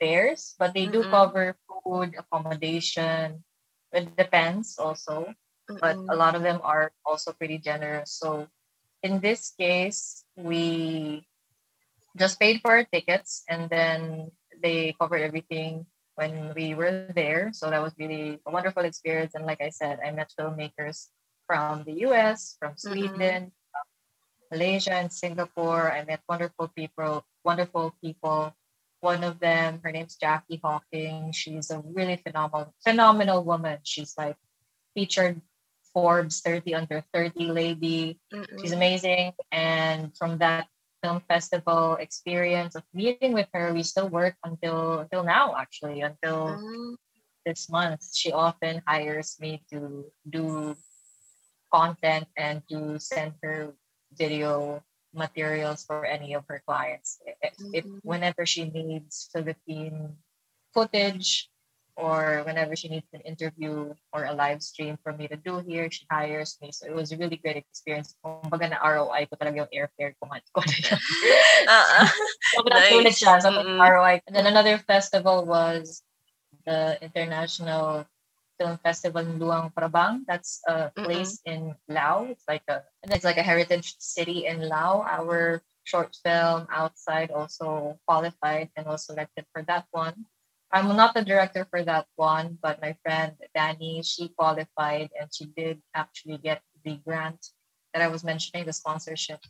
fares, 0.00 0.54
but 0.58 0.74
they 0.74 0.86
do 0.86 1.04
Mm-mm. 1.04 1.10
cover 1.10 1.56
food, 1.68 2.14
accommodation. 2.18 3.44
It 3.92 4.16
depends 4.16 4.78
also 4.78 5.34
but 5.80 5.96
Mm-mm. 5.96 6.08
a 6.08 6.16
lot 6.16 6.34
of 6.34 6.42
them 6.42 6.60
are 6.62 6.92
also 7.04 7.32
pretty 7.32 7.58
generous. 7.58 8.12
So 8.12 8.48
in 9.02 9.20
this 9.20 9.52
case, 9.58 10.24
we 10.36 11.26
just 12.16 12.38
paid 12.38 12.60
for 12.60 12.72
our 12.72 12.84
tickets 12.84 13.42
and 13.48 13.70
then 13.70 14.30
they 14.62 14.94
covered 15.00 15.22
everything 15.22 15.86
when 16.14 16.52
we 16.54 16.74
were 16.74 17.08
there. 17.14 17.50
So 17.52 17.70
that 17.70 17.82
was 17.82 17.92
really 17.98 18.38
a 18.46 18.50
wonderful 18.50 18.84
experience. 18.84 19.34
And 19.34 19.46
like 19.46 19.60
I 19.60 19.70
said, 19.70 19.98
I 20.04 20.10
met 20.10 20.32
filmmakers 20.38 21.08
from 21.46 21.84
the 21.84 22.04
US, 22.06 22.56
from 22.58 22.72
mm-hmm. 22.72 22.88
Sweden, 22.92 23.52
from 23.72 23.86
Malaysia, 24.52 24.94
and 24.94 25.12
Singapore. 25.12 25.90
I 25.90 26.04
met 26.04 26.20
wonderful 26.28 26.68
people, 26.68 27.24
wonderful 27.44 27.94
people. 28.02 28.54
One 29.00 29.24
of 29.24 29.40
them, 29.40 29.80
her 29.82 29.90
name's 29.90 30.16
Jackie 30.16 30.60
Hawking. 30.62 31.32
She's 31.32 31.70
a 31.70 31.80
really 31.80 32.16
phenomenal, 32.16 32.72
phenomenal 32.84 33.42
woman. 33.42 33.78
She's 33.82 34.14
like 34.16 34.36
featured 34.94 35.40
Forbes 35.92 36.40
30 36.40 36.74
under 36.74 37.04
30 37.12 37.46
lady. 37.46 38.20
She's 38.30 38.70
Mm-mm. 38.70 38.76
amazing. 38.76 39.32
And 39.50 40.16
from 40.16 40.38
that 40.38 40.68
film 41.02 41.20
festival 41.28 41.96
experience 41.96 42.74
of 42.74 42.84
meeting 42.94 43.32
with 43.34 43.48
her, 43.52 43.74
we 43.74 43.82
still 43.82 44.08
work 44.08 44.36
until 44.44 45.00
until 45.00 45.24
now 45.24 45.54
actually, 45.58 46.00
until 46.00 46.56
Mm. 46.56 46.96
this 47.44 47.68
month. 47.68 48.06
She 48.14 48.32
often 48.32 48.82
hires 48.86 49.36
me 49.40 49.62
to 49.70 50.06
do 50.28 50.76
content 51.72 52.28
and 52.36 52.62
to 52.68 52.98
send 52.98 53.34
her 53.42 53.74
video 54.14 54.82
materials 55.12 55.84
for 55.84 56.04
any 56.06 56.34
of 56.34 56.44
her 56.48 56.62
clients. 56.64 57.20
If, 57.42 57.58
if 57.72 57.84
Mhm. 57.84 58.00
whenever 58.02 58.46
she 58.46 58.70
needs 58.70 59.28
Philippine 59.32 60.16
footage 60.72 61.51
or 61.96 62.42
whenever 62.44 62.74
she 62.74 62.88
needs 62.88 63.06
an 63.12 63.20
interview 63.20 63.92
or 64.12 64.24
a 64.24 64.32
live 64.32 64.62
stream 64.62 64.96
for 65.02 65.12
me 65.12 65.28
to 65.28 65.36
do 65.36 65.58
here, 65.60 65.90
she 65.90 66.06
hires 66.10 66.56
me. 66.62 66.72
So 66.72 66.86
it 66.86 66.94
was 66.94 67.12
a 67.12 67.16
really 67.16 67.36
great 67.36 67.56
experience. 67.56 68.16
Kumbaga 68.24 68.70
na 68.70 68.80
ROI 68.80 69.28
ko 69.28 69.36
talaga 69.36 69.68
yung 69.68 69.72
airfare 69.72 70.16
ko. 70.16 70.28
ko. 70.56 70.60
Sobrang 72.56 72.82
sulit 72.88 73.12
Nice. 73.12 73.20
siya. 73.20 73.40
Sobrang 73.44 73.76
Mm-mm. 73.76 73.80
ROI. 73.80 74.24
And 74.26 74.34
then 74.36 74.46
another 74.48 74.78
festival 74.78 75.44
was 75.44 76.02
the 76.64 76.96
International 77.02 78.06
Film 78.58 78.78
Festival 78.80 79.20
in 79.20 79.38
Luang 79.38 79.72
Prabang. 79.76 80.24
That's 80.24 80.60
a 80.68 80.92
place 80.96 81.40
in 81.44 81.74
Laos. 81.88 82.30
It's 82.30 82.46
like 82.48 82.64
a 82.68 82.84
it's 83.04 83.24
like 83.24 83.36
a 83.36 83.44
heritage 83.44 83.96
city 83.98 84.46
in 84.46 84.64
Laos. 84.64 85.04
Our 85.08 85.60
short 85.84 86.14
film 86.22 86.70
outside 86.70 87.30
also 87.34 87.98
qualified 88.06 88.70
and 88.76 88.86
was 88.86 89.04
selected 89.04 89.44
for 89.52 89.62
that 89.66 89.84
one. 89.90 90.24
I'm 90.72 90.88
not 90.96 91.14
the 91.14 91.22
director 91.24 91.66
for 91.70 91.82
that 91.84 92.06
one, 92.16 92.58
but 92.62 92.80
my 92.80 92.96
friend 93.02 93.36
Danny, 93.54 94.02
she 94.02 94.28
qualified 94.28 95.10
and 95.18 95.28
she 95.32 95.46
did 95.46 95.82
actually 95.94 96.38
get 96.38 96.62
the 96.84 96.96
grant 97.06 97.46
that 97.92 98.02
I 98.02 98.08
was 98.08 98.24
mentioning, 98.24 98.64
the 98.66 98.72
sponsorship 98.72 99.40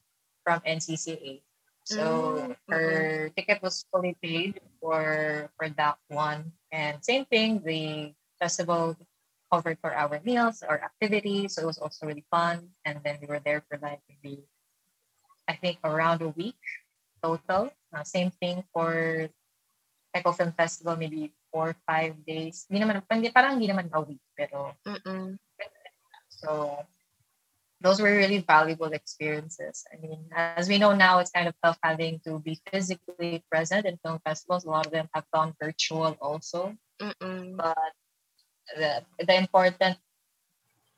from 0.45 0.61
NCCA. 0.67 1.43
So 1.85 2.49
Mm, 2.49 2.57
her 2.71 3.31
ticket 3.37 3.63
was 3.63 3.85
fully 3.93 4.17
paid 4.23 4.61
for 4.81 5.51
for 5.59 5.69
that 5.71 5.99
one. 6.09 6.53
And 6.73 7.03
same 7.05 7.25
thing, 7.27 7.63
the 7.65 8.15
festival 8.41 8.97
covered 9.53 9.79
for 9.81 9.95
our 9.95 10.21
meals 10.25 10.63
or 10.67 10.83
activities. 10.83 11.55
So 11.55 11.63
it 11.63 11.67
was 11.67 11.79
also 11.79 12.07
really 12.07 12.25
fun. 12.31 12.71
And 12.85 13.01
then 13.05 13.19
we 13.21 13.27
were 13.29 13.41
there 13.41 13.63
for 13.69 13.79
like 13.79 14.01
maybe 14.09 14.45
I 15.49 15.55
think 15.57 15.79
around 15.85 16.23
a 16.23 16.29
week 16.29 16.59
total. 17.23 17.73
Uh, 17.95 18.05
same 18.05 18.31
thing 18.31 18.65
for 18.73 19.29
Eco 20.15 20.33
Film 20.33 20.53
Festival, 20.53 20.97
maybe 20.97 21.33
four, 21.51 21.75
five 21.89 22.15
days. 22.25 22.67
Hindi 22.69 22.85
naman, 22.85 23.03
parang 23.33 23.57
hindi 23.57 23.69
naman 23.69 23.89
a 23.93 24.01
week, 24.01 24.21
pero 24.37 24.77
Mm-mm. 24.85 25.41
so 26.29 26.77
those 27.83 28.01
were 28.01 28.15
really 28.15 28.39
valuable 28.39 28.93
experiences. 28.93 29.85
I 29.93 29.99
mean, 29.99 30.31
as 30.33 30.69
we 30.69 30.79
know 30.79 30.95
now, 30.95 31.19
it's 31.19 31.35
kind 31.35 31.49
of 31.49 31.55
tough 31.65 31.79
having 31.83 32.21
to 32.25 32.39
be 32.39 32.61
physically 32.71 33.43
present 33.51 33.87
in 33.87 33.99
film 34.05 34.21
festivals. 34.25 34.65
A 34.65 34.71
lot 34.71 34.87
of 34.87 34.93
them 34.93 35.09
have 35.15 35.25
gone 35.35 35.55
virtual 35.61 36.17
also, 36.23 36.77
Mm-mm. 37.01 37.57
but 37.57 37.93
the, 38.77 39.03
the 39.19 39.35
important 39.35 39.99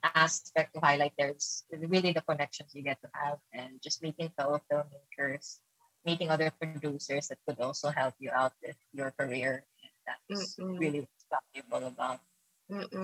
aspect 0.05 0.74
to 0.74 0.81
highlight 0.81 1.12
there 1.16 1.33
is 1.33 1.64
really 1.72 2.12
the 2.12 2.20
connections 2.20 2.74
you 2.74 2.83
get 2.83 3.00
to 3.00 3.09
have 3.14 3.38
and 3.55 3.81
just 3.81 4.03
meeting 4.03 4.31
fellow 4.37 4.61
filmmakers, 4.70 5.63
meeting 6.05 6.31
other 6.31 6.53
producers 6.53 7.29
that 7.29 7.38
could 7.47 7.61
also 7.61 7.88
help 7.90 8.14
you 8.21 8.31
out 8.31 8.53
with 8.62 8.77
your 8.93 9.11
career. 9.17 9.64
And 9.83 9.93
that's 10.07 10.57
Mm-mm. 10.61 10.79
really 10.79 11.09
valuable 11.29 11.88
about 11.88 12.21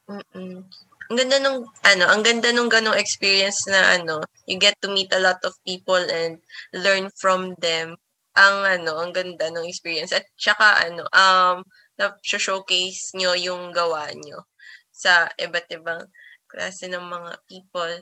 Mm-mm. 0.08 0.64
Ang 1.08 1.16
ganda 1.20 1.36
nung 1.40 1.68
ano, 1.84 2.04
ang 2.08 2.22
ganda 2.24 2.48
nung 2.52 2.68
ganong 2.72 2.96
experience 2.96 3.68
na 3.68 3.96
ano, 3.96 4.24
you 4.48 4.56
get 4.56 4.76
to 4.80 4.88
meet 4.92 5.12
a 5.12 5.20
lot 5.20 5.40
of 5.44 5.56
people 5.64 6.00
and 6.00 6.40
learn 6.72 7.08
from 7.20 7.56
them. 7.60 7.96
Ang 8.36 8.56
ano, 8.64 9.00
ang 9.00 9.12
ganda 9.12 9.48
nung 9.52 9.68
experience 9.68 10.12
at 10.12 10.24
saka 10.36 10.88
ano, 10.88 11.04
um 11.12 11.64
na 11.94 12.10
showcase 12.24 13.14
nyo 13.14 13.36
yung 13.38 13.70
gawa 13.70 14.10
nyo 14.12 14.42
sa 14.90 15.30
iba't 15.38 15.70
ibang 15.70 16.02
klase 16.50 16.88
ng 16.88 17.04
mga 17.04 17.32
people. 17.48 17.94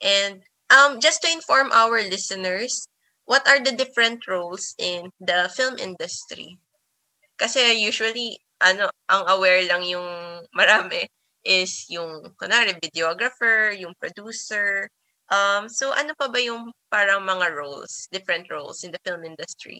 And 0.00 0.44
um 0.68 1.00
just 1.00 1.24
to 1.24 1.28
inform 1.32 1.72
our 1.72 2.00
listeners, 2.04 2.89
what 3.30 3.46
are 3.46 3.62
the 3.62 3.70
different 3.70 4.26
roles 4.26 4.74
in 4.82 5.14
the 5.22 5.46
film 5.54 5.78
industry? 5.78 6.58
Kasi 7.38 7.78
usually 7.78 8.42
ano, 8.58 8.90
ang 9.06 9.22
aware 9.30 9.62
lang 9.70 9.86
yung 9.86 10.10
marami 10.58 11.06
is 11.46 11.88
yung, 11.88 12.36
kunwari, 12.36 12.76
videographer, 12.76 13.72
yung 13.72 13.96
producer, 13.96 14.90
Um, 15.30 15.70
so 15.70 15.94
ano 15.94 16.10
pa 16.18 16.26
ba 16.26 16.42
yung 16.42 16.74
parang 16.90 17.22
mga 17.22 17.54
roles, 17.54 18.10
different 18.10 18.50
roles 18.50 18.82
in 18.82 18.90
the 18.90 18.98
film 19.06 19.22
industry? 19.22 19.78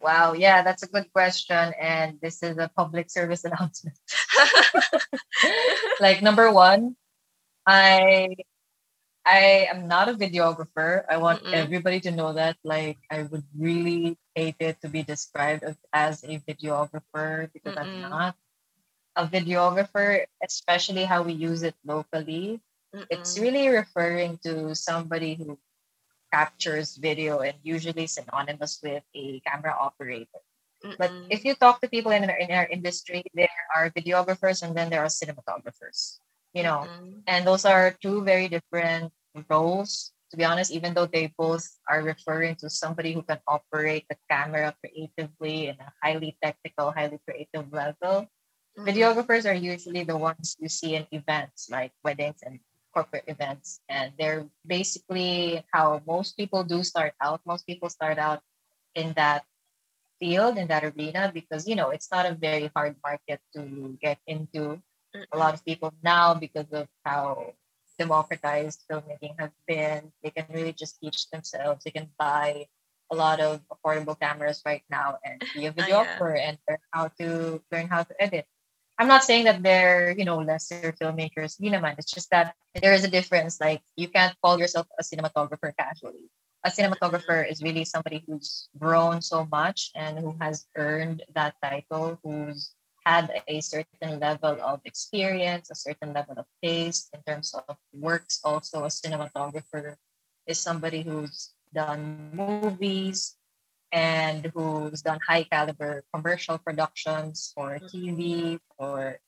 Wow, 0.00 0.32
yeah, 0.32 0.64
that's 0.64 0.82
a 0.82 0.88
good 0.88 1.12
question. 1.12 1.76
And 1.76 2.16
this 2.20 2.42
is 2.42 2.56
a 2.56 2.72
public 2.72 3.10
service 3.12 3.44
announcement. 3.48 4.00
like 6.00 6.24
number 6.24 6.50
one, 6.50 6.96
I 7.68 8.32
I 9.24 9.68
am 9.70 9.86
not 9.86 10.08
a 10.08 10.14
videographer. 10.14 11.04
I 11.08 11.16
want 11.18 11.42
Mm-mm. 11.44 11.52
everybody 11.52 12.00
to 12.00 12.10
know 12.10 12.32
that. 12.32 12.56
Like, 12.64 12.98
I 13.10 13.22
would 13.22 13.44
really 13.56 14.18
hate 14.34 14.56
it 14.58 14.80
to 14.82 14.88
be 14.88 15.02
described 15.02 15.64
as, 15.92 16.24
a 16.24 16.38
videographer 16.42 17.50
because 17.52 17.74
Mm-mm. 17.74 17.82
I'm 17.82 18.10
not 18.10 18.34
a 19.14 19.26
videographer, 19.26 20.24
especially 20.42 21.04
how 21.04 21.22
we 21.22 21.32
use 21.34 21.62
it 21.62 21.74
locally. 21.84 22.60
It's 23.10 23.38
Mm-mm. 23.38 23.42
really 23.42 23.68
referring 23.68 24.38
to 24.44 24.74
somebody 24.74 25.34
who 25.34 25.58
captures 26.32 26.96
video 26.96 27.40
and 27.40 27.54
usually 27.62 28.06
synonymous 28.06 28.80
with 28.82 29.04
a 29.14 29.40
camera 29.46 29.76
operator. 29.78 30.40
But 30.98 31.12
if 31.30 31.44
you 31.44 31.54
talk 31.54 31.80
to 31.82 31.88
people 31.88 32.10
in 32.10 32.28
our, 32.28 32.36
in 32.36 32.50
our 32.50 32.66
industry, 32.66 33.22
there 33.34 33.48
are 33.76 33.90
videographers 33.90 34.66
and 34.66 34.74
then 34.74 34.90
there 34.90 35.00
are 35.00 35.06
cinematographers. 35.06 36.18
You 36.54 36.62
know, 36.64 36.86
Mm-mm. 36.88 37.22
and 37.26 37.46
those 37.46 37.64
are 37.64 37.96
two 38.02 38.22
very 38.24 38.48
different 38.48 39.12
roles 39.48 40.12
to 40.32 40.36
be 40.36 40.44
honest 40.44 40.72
even 40.72 40.94
though 40.94 41.06
they 41.06 41.32
both 41.36 41.68
are 41.88 42.02
referring 42.02 42.56
to 42.56 42.68
somebody 42.70 43.12
who 43.12 43.22
can 43.22 43.38
operate 43.46 44.04
the 44.08 44.16
camera 44.28 44.74
creatively 44.80 45.68
in 45.68 45.76
a 45.78 45.92
highly 46.02 46.36
technical 46.42 46.90
highly 46.90 47.20
creative 47.28 47.70
level 47.72 48.26
Mm-mm. 48.76 48.88
videographers 48.88 49.44
are 49.48 49.54
usually 49.54 50.04
the 50.04 50.16
ones 50.16 50.56
you 50.58 50.68
see 50.68 50.96
in 50.96 51.06
events 51.12 51.68
like 51.70 51.92
weddings 52.02 52.40
and 52.42 52.58
corporate 52.94 53.24
events 53.28 53.80
and 53.88 54.12
they're 54.18 54.48
basically 54.66 55.64
how 55.72 56.00
most 56.06 56.36
people 56.36 56.64
do 56.64 56.82
start 56.82 57.12
out 57.20 57.40
most 57.44 57.66
people 57.66 57.88
start 57.88 58.18
out 58.18 58.40
in 58.94 59.12
that 59.16 59.44
field 60.20 60.56
in 60.56 60.68
that 60.68 60.84
arena 60.84 61.30
because 61.32 61.68
you 61.68 61.76
know 61.76 61.90
it's 61.90 62.10
not 62.10 62.24
a 62.24 62.34
very 62.34 62.70
hard 62.74 62.96
market 63.04 63.40
to 63.54 63.96
get 64.00 64.18
into 64.26 64.80
a 65.32 65.38
lot 65.38 65.54
of 65.54 65.64
people 65.64 65.92
now 66.02 66.34
because 66.34 66.66
of 66.72 66.88
how 67.04 67.54
democratized 67.98 68.82
filmmaking 68.90 69.34
has 69.38 69.50
been 69.68 70.10
they 70.22 70.30
can 70.30 70.46
really 70.52 70.72
just 70.72 70.98
teach 71.00 71.28
themselves. 71.30 71.84
They 71.84 71.90
can 71.92 72.08
buy 72.18 72.66
a 73.10 73.14
lot 73.14 73.40
of 73.40 73.60
affordable 73.68 74.18
cameras 74.18 74.62
right 74.64 74.82
now 74.90 75.18
and 75.24 75.40
be 75.54 75.66
a 75.66 75.70
Ah, 75.70 75.74
yeah. 75.76 75.84
videographer 75.84 76.32
and 76.40 76.58
learn 76.68 76.78
how 76.90 77.08
to 77.20 77.60
learn 77.70 77.86
how 77.88 78.02
to 78.02 78.14
edit. 78.22 78.46
I'm 78.98 79.08
not 79.08 79.24
saying 79.24 79.44
that 79.44 79.62
they're 79.62 80.12
you 80.16 80.24
know 80.24 80.38
lesser 80.38 80.92
filmmakers 81.00 81.58
Hindi 81.60 81.76
naman. 81.76 81.98
it's 81.98 82.10
just 82.12 82.30
that 82.30 82.54
there 82.74 82.92
is 82.94 83.04
a 83.04 83.10
difference. 83.12 83.60
Like 83.60 83.82
you 83.96 84.08
can't 84.08 84.34
call 84.42 84.58
yourself 84.58 84.86
a 84.98 85.02
cinematographer 85.04 85.72
casually. 85.76 86.30
A 86.64 86.70
cinematographer 86.70 87.42
is 87.44 87.60
really 87.62 87.84
somebody 87.84 88.22
who's 88.26 88.68
grown 88.78 89.20
so 89.20 89.44
much 89.50 89.90
and 89.94 90.18
who 90.18 90.36
has 90.40 90.66
earned 90.76 91.22
that 91.34 91.54
title 91.60 92.18
who's 92.22 92.72
had 93.04 93.30
a 93.48 93.60
certain 93.60 94.18
level 94.20 94.58
of 94.62 94.80
experience, 94.84 95.70
a 95.70 95.74
certain 95.74 96.12
level 96.12 96.34
of 96.38 96.46
taste 96.62 97.10
in 97.12 97.22
terms 97.22 97.54
of 97.54 97.76
works. 97.92 98.40
Also, 98.44 98.84
a 98.84 98.88
cinematographer 98.88 99.96
is 100.46 100.58
somebody 100.58 101.02
who's 101.02 101.52
done 101.74 102.30
movies 102.32 103.36
and 103.92 104.50
who's 104.54 105.02
done 105.02 105.18
high 105.26 105.44
caliber 105.44 106.04
commercial 106.12 106.58
productions 106.58 107.52
for 107.54 107.78
TV, 107.78 108.58
for 108.76 109.18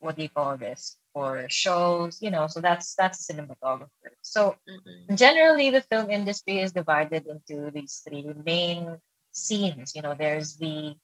what 0.00 0.16
do 0.16 0.22
you 0.22 0.28
call 0.28 0.56
this? 0.56 0.96
For 1.12 1.46
shows, 1.48 2.20
you 2.22 2.30
know, 2.30 2.46
so 2.46 2.60
that's 2.60 2.94
that's 2.94 3.28
a 3.28 3.32
cinematographer. 3.32 4.16
So 4.22 4.56
Mm-mm. 4.68 5.16
generally 5.16 5.70
the 5.70 5.82
film 5.82 6.10
industry 6.10 6.60
is 6.60 6.72
divided 6.72 7.26
into 7.26 7.70
these 7.70 8.02
three 8.06 8.26
main 8.44 8.98
scenes. 9.32 9.94
You 9.94 10.02
know, 10.02 10.14
there's 10.14 10.56
the 10.56 10.96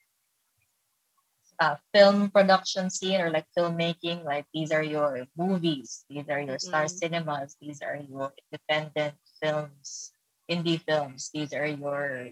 uh, 1.60 1.76
film 1.94 2.30
production 2.30 2.90
scene 2.90 3.20
or 3.20 3.30
like 3.30 3.46
filmmaking, 3.56 4.24
like 4.24 4.46
these 4.54 4.72
are 4.72 4.82
your 4.82 5.26
movies, 5.36 6.04
these 6.08 6.28
are 6.28 6.40
your 6.40 6.58
star 6.58 6.86
Mhm. 6.86 6.90
cinemas, 6.90 7.56
these 7.60 7.82
are 7.82 7.96
your 7.96 8.32
independent 8.50 9.14
films, 9.40 10.12
indie 10.50 10.80
films, 10.80 11.30
these 11.32 11.52
are 11.54 11.66
your 11.66 12.30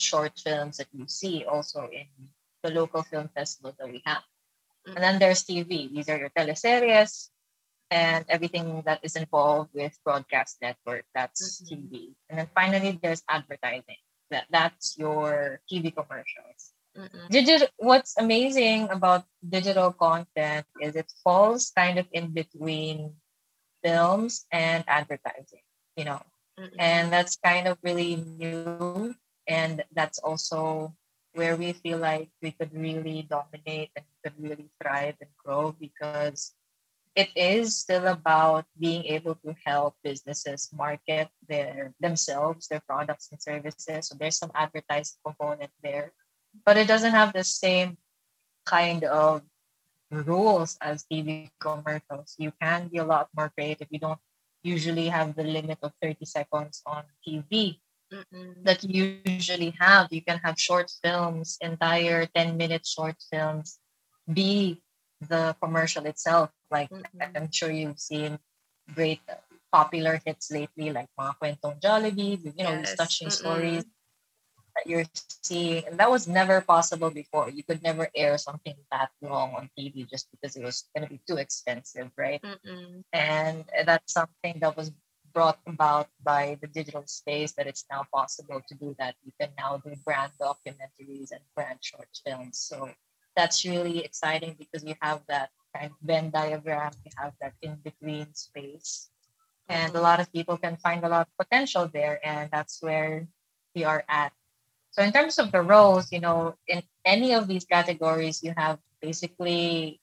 short 0.00 0.38
films 0.38 0.78
that 0.78 0.88
you 0.92 1.06
see 1.08 1.44
also 1.44 1.88
in 1.92 2.08
the 2.62 2.70
local 2.70 3.02
film 3.02 3.28
festivals 3.28 3.76
that 3.78 3.88
we 3.88 4.02
have. 4.06 4.24
And 4.86 4.98
then 4.98 5.18
there's 5.18 5.44
TV, 5.44 5.88
these 5.88 6.08
are 6.08 6.18
your 6.18 6.30
teleseries 6.30 7.30
and 7.90 8.24
everything 8.28 8.82
that 8.86 9.00
is 9.04 9.16
involved 9.16 9.70
with 9.74 9.98
broadcast 10.04 10.58
network, 10.62 11.06
that's 11.14 11.62
Mhm. 11.62 11.68
TV. 11.68 12.16
And 12.30 12.38
then 12.40 12.48
finally 12.54 12.98
there's 13.02 13.24
advertising. 13.28 13.98
That 14.30 14.46
that's 14.50 14.98
your 14.98 15.60
TV 15.70 15.90
commercials. 15.92 16.73
Digital 17.30 17.68
what's 17.78 18.16
amazing 18.18 18.88
about 18.90 19.24
digital 19.42 19.92
content 19.92 20.66
is 20.80 20.96
it 20.96 21.10
falls 21.22 21.72
kind 21.76 21.98
of 21.98 22.06
in 22.12 22.30
between 22.30 23.14
films 23.82 24.46
and 24.52 24.84
advertising 24.86 25.62
you 25.96 26.04
know? 26.04 26.22
Mm-mm. 26.58 26.70
and 26.78 27.12
that's 27.12 27.36
kind 27.42 27.66
of 27.66 27.78
really 27.82 28.14
new 28.38 29.14
and 29.48 29.82
that's 29.92 30.18
also 30.18 30.94
where 31.34 31.56
we 31.56 31.72
feel 31.72 31.98
like 31.98 32.30
we 32.40 32.52
could 32.52 32.72
really 32.72 33.26
dominate 33.28 33.90
and 33.96 34.06
could 34.22 34.34
really 34.38 34.70
thrive 34.80 35.16
and 35.20 35.30
grow 35.44 35.74
because 35.78 36.54
it 37.16 37.28
is 37.36 37.76
still 37.76 38.06
about 38.06 38.66
being 38.78 39.04
able 39.04 39.34
to 39.36 39.54
help 39.64 39.94
businesses 40.02 40.70
market 40.72 41.28
their 41.48 41.92
themselves 42.00 42.68
their 42.68 42.82
products 42.86 43.30
and 43.30 43.40
services. 43.40 44.08
So 44.08 44.16
there's 44.18 44.38
some 44.38 44.50
advertising 44.54 45.18
component 45.24 45.70
there 45.82 46.12
but 46.64 46.76
it 46.76 46.86
doesn't 46.86 47.12
have 47.12 47.32
the 47.32 47.44
same 47.44 47.96
kind 48.66 49.04
of 49.04 49.42
rules 50.10 50.76
as 50.80 51.04
TV 51.04 51.50
commercials. 51.60 52.34
You 52.38 52.52
can 52.60 52.88
be 52.88 52.98
a 52.98 53.04
lot 53.04 53.28
more 53.36 53.50
creative. 53.50 53.88
You 53.90 53.98
don't 53.98 54.20
usually 54.62 55.08
have 55.08 55.34
the 55.34 55.44
limit 55.44 55.78
of 55.82 55.92
30 56.00 56.24
seconds 56.24 56.82
on 56.86 57.04
TV 57.26 57.80
Mm-mm. 58.12 58.64
that 58.64 58.84
you 58.84 59.04
usually 59.24 59.74
have. 59.78 60.08
You 60.12 60.22
can 60.22 60.38
have 60.44 60.58
short 60.58 60.90
films, 61.02 61.58
entire 61.60 62.26
10 62.26 62.56
minute 62.56 62.86
short 62.86 63.16
films 63.30 63.78
be 64.32 64.82
the 65.20 65.56
commercial 65.60 66.06
itself. 66.06 66.50
Like 66.70 66.90
Mm-mm. 66.92 67.36
I'm 67.36 67.50
sure 67.50 67.70
you've 67.70 67.98
seen 68.00 68.38
great 68.94 69.20
popular 69.72 70.20
hits 70.24 70.50
lately, 70.50 70.90
like 70.92 71.08
mga 71.18 71.34
kwentong 71.40 71.80
Jollibee, 71.80 72.40
you 72.56 72.64
know, 72.64 72.76
these 72.76 72.94
Yes. 72.94 72.98
touching 72.98 73.28
Mm-mm. 73.28 73.30
stories 73.30 73.84
that 74.74 74.86
you're 74.86 75.04
seeing. 75.42 75.86
And 75.86 75.98
that 75.98 76.10
was 76.10 76.26
never 76.26 76.60
possible 76.60 77.10
before. 77.10 77.50
You 77.50 77.62
could 77.62 77.82
never 77.82 78.08
air 78.14 78.38
something 78.38 78.74
that 78.90 79.10
long 79.22 79.54
on 79.54 79.70
TV 79.78 80.08
just 80.08 80.28
because 80.30 80.56
it 80.56 80.64
was 80.64 80.84
going 80.94 81.06
to 81.06 81.12
be 81.12 81.20
too 81.28 81.36
expensive, 81.36 82.10
right? 82.16 82.42
Mm-mm. 82.42 83.02
And 83.12 83.64
that's 83.86 84.12
something 84.12 84.58
that 84.60 84.76
was 84.76 84.92
brought 85.32 85.58
about 85.66 86.08
by 86.22 86.56
the 86.60 86.68
digital 86.68 87.02
space 87.06 87.52
that 87.52 87.66
it's 87.66 87.84
now 87.90 88.04
possible 88.14 88.62
to 88.68 88.74
do 88.74 88.94
that. 88.98 89.16
You 89.24 89.32
can 89.40 89.50
now 89.58 89.82
do 89.84 89.94
brand 90.04 90.32
documentaries 90.40 91.32
and 91.32 91.40
brand 91.56 91.78
short 91.82 92.08
films. 92.24 92.58
So 92.58 92.90
that's 93.36 93.64
really 93.64 94.04
exciting 94.04 94.54
because 94.58 94.84
you 94.84 94.94
have 95.02 95.22
that 95.28 95.50
kind 95.74 95.90
of 95.90 95.96
Venn 96.02 96.30
diagram, 96.30 96.92
you 97.04 97.10
have 97.18 97.32
that 97.40 97.54
in 97.62 97.76
between 97.82 98.32
space. 98.34 99.10
And 99.68 99.94
a 99.94 99.98
Mhm. 99.98 100.02
lot 100.02 100.20
of 100.20 100.32
people 100.32 100.56
can 100.56 100.76
find 100.76 101.04
a 101.04 101.08
lot 101.08 101.26
of 101.26 101.36
potential 101.36 101.88
there. 101.88 102.20
And 102.24 102.50
that's 102.50 102.80
where 102.82 103.26
we 103.74 103.82
are 103.82 104.04
at. 104.08 104.32
So 104.94 105.02
in 105.02 105.10
terms 105.12 105.38
of 105.38 105.50
the 105.50 105.60
roles, 105.60 106.12
you 106.12 106.20
know, 106.20 106.54
in 106.68 106.82
any 107.04 107.34
of 107.34 107.48
these 107.48 107.64
categories, 107.64 108.42
you 108.44 108.54
have 108.56 108.78
basically 109.02 110.00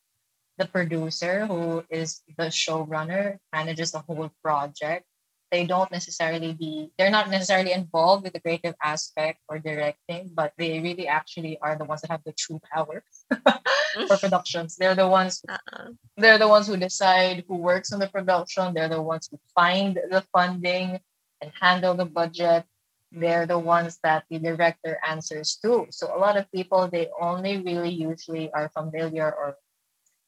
the 0.57 0.67
producer 0.67 1.45
who 1.45 1.83
is 1.89 2.21
the 2.37 2.51
showrunner, 2.51 3.37
manages 3.53 3.93
the 3.93 3.99
whole 3.99 4.29
project. 4.43 5.05
They 5.49 5.65
don't 5.65 5.91
necessarily 5.91 6.53
be 6.53 6.91
they're 6.97 7.09
not 7.11 7.29
necessarily 7.29 7.71
involved 7.71 8.23
with 8.23 8.33
the 8.33 8.39
creative 8.39 8.75
aspect 8.83 9.39
or 9.47 9.59
directing, 9.59 10.31
but 10.33 10.51
they 10.57 10.79
really 10.79 11.07
actually 11.07 11.57
are 11.61 11.77
the 11.77 11.85
ones 11.85 12.01
that 12.01 12.11
have 12.11 12.23
the 12.25 12.33
true 12.33 12.59
power 12.71 13.03
for 14.07 14.17
productions. 14.17 14.75
They're 14.75 14.95
the 14.95 15.07
ones 15.07 15.41
Uh-uh. 15.47 15.91
they're 16.17 16.37
the 16.37 16.47
ones 16.47 16.67
who 16.67 16.75
decide 16.77 17.43
who 17.47 17.55
works 17.55 17.91
on 17.91 17.99
the 17.99 18.07
production. 18.07 18.73
They're 18.73 18.89
the 18.91 19.01
ones 19.01 19.27
who 19.31 19.39
find 19.55 19.95
the 19.95 20.23
funding 20.31 20.99
and 21.41 21.51
handle 21.59 21.95
the 21.95 22.05
budget. 22.05 22.63
They're 23.11 23.45
the 23.45 23.59
ones 23.59 23.99
that 24.03 24.23
the 24.29 24.39
director 24.39 24.99
answers 25.05 25.57
to. 25.63 25.87
So 25.91 26.15
a 26.15 26.19
lot 26.19 26.37
of 26.37 26.51
people 26.51 26.87
they 26.87 27.09
only 27.19 27.57
really 27.61 27.89
usually 27.89 28.51
are 28.53 28.69
familiar 28.69 29.27
or 29.31 29.57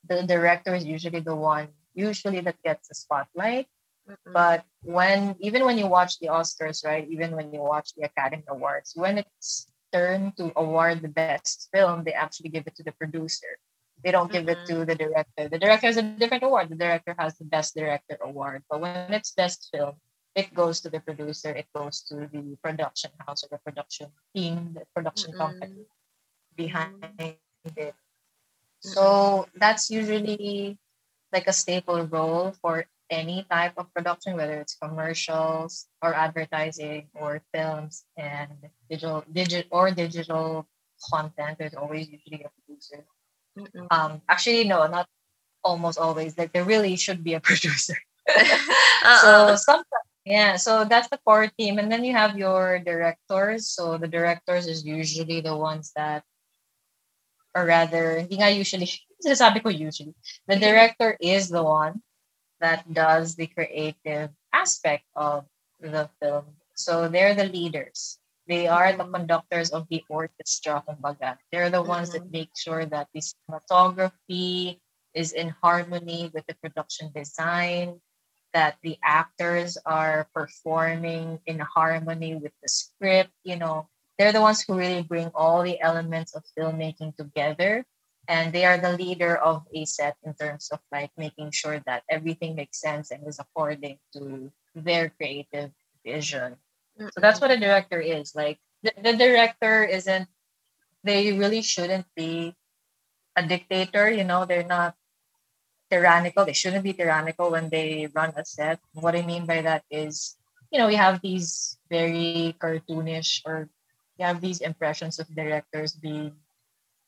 the 0.07 0.23
director 0.23 0.75
is 0.75 0.85
usually 0.85 1.21
the 1.21 1.35
one 1.35 1.69
usually 1.93 2.41
that 2.41 2.61
gets 2.63 2.89
the 2.89 2.95
spotlight. 2.95 3.67
Mm-mm. 4.09 4.33
But 4.33 4.65
when 4.81 5.35
even 5.39 5.63
when 5.63 5.77
you 5.77 5.87
watch 5.87 6.19
the 6.19 6.27
Oscars, 6.27 6.83
right? 6.83 7.07
Even 7.07 7.35
when 7.35 7.53
you 7.53 7.61
watch 7.61 7.93
the 7.95 8.03
Academy 8.03 8.43
Awards, 8.49 8.91
when 8.95 9.19
it's 9.19 9.67
turn 9.93 10.33
to 10.35 10.51
award 10.57 11.01
the 11.01 11.07
best 11.07 11.69
film, 11.71 12.03
they 12.03 12.13
actually 12.13 12.49
give 12.49 12.65
it 12.67 12.75
to 12.75 12.83
the 12.83 12.91
producer 12.91 13.47
They 14.03 14.11
don't 14.11 14.31
give 14.31 14.49
it 14.49 14.59
to 14.67 14.73
mm-hmm. 14.73 14.89
the 14.89 14.95
director. 14.95 15.47
The 15.47 15.59
director 15.59 15.87
has 15.87 15.97
a 15.97 16.03
different 16.03 16.43
award. 16.43 16.67
The 16.67 16.75
director 16.75 17.15
has 17.17 17.37
the 17.37 17.45
best 17.45 17.75
director 17.75 18.17
award. 18.19 18.63
But 18.69 18.81
when 18.81 19.13
it's 19.13 19.31
best 19.31 19.69
film, 19.71 19.95
it 20.35 20.53
goes 20.53 20.81
to 20.81 20.89
the 20.89 20.99
producer, 20.99 21.51
it 21.51 21.67
goes 21.75 22.01
to 22.09 22.27
the 22.31 22.57
production 22.63 23.11
house 23.25 23.43
or 23.43 23.49
the 23.51 23.59
production 23.59 24.09
team, 24.35 24.73
the 24.73 24.85
production 24.95 25.33
Mm-mm. 25.33 25.37
company 25.37 25.85
behind 26.55 27.05
it. 27.19 27.93
So 28.79 29.47
that's 29.55 29.89
usually 29.89 30.77
like 31.31 31.47
a 31.47 31.53
staple 31.53 32.03
role 32.05 32.53
for 32.61 32.85
any 33.09 33.45
type 33.49 33.73
of 33.77 33.93
production, 33.93 34.35
whether 34.35 34.59
it's 34.59 34.75
commercials 34.75 35.87
or 36.01 36.13
advertising 36.13 37.07
or 37.13 37.41
films 37.53 38.05
and 38.17 38.49
digital 38.89 39.23
digit 39.31 39.67
or 39.71 39.91
digital 39.91 40.67
content. 41.11 41.57
There's 41.59 41.75
always 41.75 42.09
usually 42.09 42.43
a 42.43 42.49
producer. 42.49 43.05
Mm-mm. 43.57 43.87
Um, 43.91 44.21
actually, 44.27 44.67
no, 44.67 44.87
not 44.87 45.07
almost 45.63 45.97
always. 45.97 46.37
Like 46.37 46.53
there 46.53 46.65
really 46.65 46.95
should 46.95 47.23
be 47.23 47.33
a 47.33 47.39
producer. 47.47 47.97
Uh-uh. 48.29 49.19
So 49.21 49.55
sometimes, 49.55 50.09
yeah. 50.25 50.55
So 50.55 50.85
that's 50.85 51.09
the 51.09 51.19
core 51.25 51.47
team, 51.47 51.79
and 51.79 51.91
then 51.91 52.03
you 52.03 52.13
have 52.13 52.37
your 52.37 52.79
directors. 52.79 53.67
So 53.67 53.97
the 53.97 54.07
directors 54.07 54.67
is 54.67 54.85
usually 54.85 55.41
the 55.41 55.55
ones 55.55 55.91
that, 55.95 56.23
or 57.55 57.65
rather, 57.65 58.19
hindi 58.19 58.37
nga 58.37 58.49
usually. 58.51 58.89
Sinasabi 59.23 59.63
ko 59.63 59.69
usually. 59.69 60.15
The 60.47 60.57
director 60.59 61.15
is 61.21 61.49
the 61.49 61.63
one 61.63 62.01
that 62.59 62.91
does 62.91 63.35
the 63.35 63.47
creative 63.47 64.31
aspect 64.51 65.05
of 65.15 65.45
the 65.79 66.09
film. 66.19 66.45
So 66.75 67.07
they're 67.07 67.35
the 67.35 67.47
leaders. 67.47 68.19
They 68.47 68.67
are 68.67 68.91
the 68.91 69.05
conductors 69.07 69.71
of 69.71 69.87
the 69.87 70.03
orchestra, 70.09 70.83
kumbaga. 70.83 71.37
They're 71.51 71.71
the 71.71 71.83
ones 71.83 72.11
that 72.11 72.27
Mhm. 72.27 72.31
make 72.31 72.51
sure 72.55 72.83
that 72.85 73.07
the 73.13 73.23
cinematography 73.23 74.79
is 75.13 75.31
in 75.31 75.55
harmony 75.63 76.31
with 76.33 76.43
the 76.47 76.55
production 76.59 77.11
design, 77.15 78.01
that 78.53 78.77
the 78.83 78.97
actors 79.03 79.77
are 79.85 80.27
performing 80.33 81.39
in 81.45 81.59
harmony 81.59 82.35
with 82.35 82.53
the 82.61 82.69
script. 82.69 83.31
You 83.43 83.57
know, 83.57 83.89
they're 84.17 84.31
the 84.31 84.41
ones 84.41 84.61
who 84.61 84.77
really 84.77 85.01
bring 85.01 85.31
all 85.33 85.63
the 85.63 85.81
elements 85.81 86.35
of 86.35 86.43
filmmaking 86.57 87.15
together. 87.17 87.85
And 88.27 88.53
they 88.53 88.63
are 88.63 88.77
the 88.77 88.95
leader 88.95 89.35
of 89.35 89.67
a 89.73 89.83
set 89.85 90.15
in 90.23 90.33
terms 90.33 90.69
of 90.71 90.79
like 90.91 91.11
making 91.17 91.51
sure 91.51 91.81
that 91.85 92.03
everything 92.09 92.55
makes 92.55 92.79
sense 92.79 93.11
and 93.11 93.27
is 93.27 93.39
according 93.39 93.99
to 94.13 94.51
their 94.75 95.09
creative 95.09 95.71
vision. 96.05 96.55
So 96.97 97.19
that's 97.19 97.41
what 97.41 97.51
a 97.51 97.59
director 97.59 97.99
is. 97.99 98.33
Like 98.33 98.59
the, 98.81 98.93
the 99.01 99.17
director 99.17 99.83
isn't 99.83 100.29
they 101.03 101.33
really 101.33 101.61
shouldn't 101.61 102.07
be 102.15 102.55
a 103.35 103.45
dictator, 103.45 104.09
you 104.09 104.23
know, 104.23 104.45
they're 104.45 104.63
not 104.63 104.95
tyrannical. 105.93 106.45
They 106.45 106.57
shouldn't 106.57 106.83
be 106.83 106.97
tyrannical 106.97 107.53
when 107.53 107.69
they 107.69 108.09
run 108.09 108.33
a 108.33 108.41
set. 108.41 108.81
What 108.97 109.13
I 109.13 109.21
mean 109.21 109.45
by 109.45 109.61
that 109.61 109.85
is, 109.93 110.33
you 110.73 110.81
know, 110.81 110.89
we 110.89 110.97
have 110.97 111.21
these 111.21 111.77
very 111.89 112.57
cartoonish 112.57 113.45
or 113.45 113.69
you 114.17 114.25
have 114.25 114.41
these 114.41 114.65
impressions 114.65 115.21
of 115.21 115.29
directors 115.29 115.93
being 115.93 116.33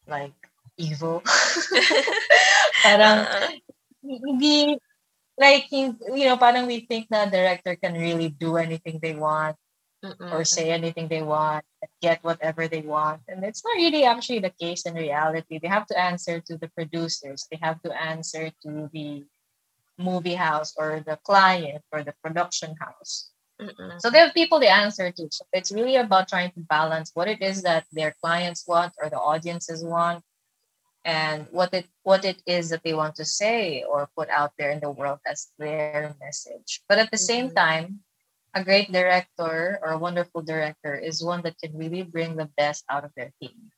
like 0.05 0.37
evil. 0.77 1.25
parang 2.85 3.25
Uh-uh. 3.25 3.49
hindi 4.05 4.77
like 5.33 5.65
you 5.73 5.97
know, 6.29 6.37
parang 6.37 6.69
we 6.69 6.85
think 6.85 7.09
na 7.09 7.25
director 7.25 7.73
can 7.73 7.97
really 7.97 8.29
do 8.29 8.61
anything 8.61 9.01
they 9.01 9.17
want 9.17 9.57
Mm-mm. 10.03 10.31
or 10.31 10.43
say 10.43 10.71
anything 10.71 11.07
they 11.07 11.21
want 11.21 11.65
and 11.81 11.89
get 12.01 12.23
whatever 12.23 12.67
they 12.67 12.81
want. 12.81 13.21
And 13.27 13.43
it's 13.43 13.63
not 13.63 13.75
really 13.77 14.03
actually 14.05 14.39
the 14.39 14.49
case 14.49 14.85
in 14.85 14.95
reality. 14.95 15.59
They 15.59 15.67
have 15.67 15.87
to 15.87 15.97
answer 15.99 16.39
to 16.41 16.57
the 16.57 16.69
producers, 16.69 17.47
they 17.49 17.59
have 17.61 17.81
to 17.83 17.91
answer 17.93 18.51
to 18.63 18.89
the 18.93 19.23
movie 19.97 20.35
house 20.35 20.73
or 20.77 21.01
the 21.05 21.17
client 21.23 21.83
or 21.91 22.03
the 22.03 22.13
production 22.23 22.75
house. 22.79 23.31
Mm-mm. 23.61 24.01
So 24.01 24.09
they 24.09 24.19
have 24.19 24.33
people 24.33 24.59
they 24.59 24.67
answer 24.67 25.11
to. 25.11 25.27
So 25.31 25.45
it's 25.53 25.71
really 25.71 25.95
about 25.95 26.27
trying 26.27 26.51
to 26.51 26.59
balance 26.59 27.11
what 27.13 27.27
it 27.27 27.41
is 27.41 27.63
that 27.63 27.85
their 27.91 28.13
clients 28.21 28.67
want 28.67 28.93
or 29.01 29.09
the 29.09 29.19
audiences 29.19 29.83
want 29.83 30.23
and 31.05 31.47
what 31.51 31.73
it 31.73 31.87
what 32.03 32.25
it 32.25 32.41
is 32.45 32.69
that 32.69 32.83
they 32.83 32.93
want 32.93 33.15
to 33.15 33.25
say 33.25 33.83
or 33.83 34.09
put 34.17 34.29
out 34.29 34.53
there 34.57 34.71
in 34.71 34.81
the 34.81 34.91
world 34.91 35.19
as 35.25 35.51
their 35.57 36.15
message. 36.19 36.81
But 36.87 36.99
at 36.99 37.11
the 37.11 37.17
same 37.17 37.49
Mhm. 37.49 37.55
time, 37.55 38.04
a 38.55 38.63
great 38.63 38.91
director 38.91 39.79
or 39.83 39.91
a 39.91 39.99
wonderful 39.99 40.41
director 40.41 40.95
is 40.95 41.21
one 41.21 41.43
that 41.43 41.59
can 41.59 41.75
really 41.77 42.03
bring 42.03 42.35
the 42.35 42.49
best 42.55 42.87
out 42.89 43.03
of 43.03 43.11
their 43.15 43.31
team. 43.41 43.69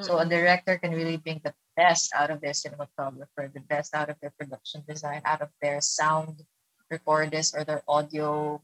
So 0.00 0.16
a 0.16 0.24
director 0.24 0.78
can 0.78 0.94
really 0.94 1.18
bring 1.18 1.42
the 1.44 1.52
best 1.76 2.14
out 2.16 2.30
of 2.30 2.40
their 2.40 2.56
cinematographer, 2.56 3.52
the 3.52 3.60
best 3.68 3.94
out 3.94 4.08
of 4.08 4.16
their 4.22 4.32
production 4.38 4.82
design, 4.88 5.20
out 5.26 5.42
of 5.42 5.50
their 5.60 5.82
sound 5.82 6.40
recorders 6.88 7.52
or 7.52 7.64
their 7.64 7.82
audio 7.86 8.62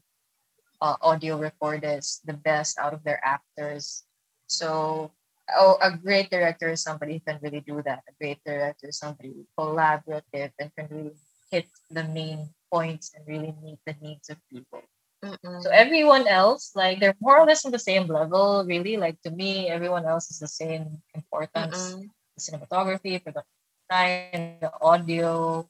uh, 0.81 0.95
audio 1.01 1.37
recorders, 1.37 2.21
the 2.25 2.33
best 2.33 2.79
out 2.79 2.93
of 2.93 3.03
their 3.03 3.19
actors. 3.21 4.05
So 4.47 5.11
oh, 5.53 5.77
a 5.81 5.91
great 5.91 6.31
director 6.31 6.69
is 6.69 6.81
somebody 6.81 7.19
who 7.19 7.19
can 7.19 7.39
really 7.43 7.61
do 7.61 7.83
that. 7.85 8.01
A 8.07 8.13
great 8.17 8.39
director 8.45 8.87
is 8.87 8.97
somebody 8.97 9.45
collaborative 9.53 10.55
and 10.57 10.71
can 10.73 10.87
really 10.89 11.19
hit 11.51 11.67
the 11.91 12.05
main 12.05 12.49
points 12.71 13.11
and 13.13 13.27
really 13.27 13.53
meet 13.61 13.77
the 13.85 13.95
needs 14.01 14.29
of 14.29 14.37
people. 14.49 14.81
Mm-mm. 15.23 15.63
So 15.63 15.69
everyone 15.69 16.27
else, 16.27 16.71
like 16.75 16.99
they're 16.99 17.15
more 17.19 17.39
or 17.39 17.45
less 17.45 17.65
on 17.65 17.71
the 17.71 17.79
same 17.79 18.07
level, 18.07 18.63
really. 18.65 18.95
Like 18.95 19.21
to 19.23 19.31
me, 19.31 19.67
everyone 19.67 20.05
else 20.05 20.31
is 20.31 20.39
the 20.39 20.47
same 20.47 21.01
importance. 21.13 21.95
Mm-mm. 21.95 22.07
The 22.37 22.41
cinematography, 22.41 23.23
production 23.23 23.51
design, 23.89 24.57
the 24.61 24.71
audio, 24.81 25.67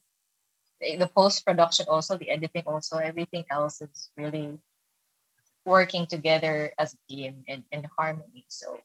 the, 0.82 0.98
the 0.98 1.08
post 1.08 1.46
production, 1.46 1.88
also 1.90 2.18
the 2.18 2.30
editing, 2.30 2.64
also 2.68 2.98
everything 2.98 3.44
else 3.50 3.82
is 3.82 4.12
really 4.18 4.60
working 5.66 6.06
together 6.06 6.72
as 6.78 6.94
a 6.94 7.00
team 7.10 7.44
in, 7.48 7.64
in 7.72 7.88
harmony. 7.98 8.46
So 8.50 8.80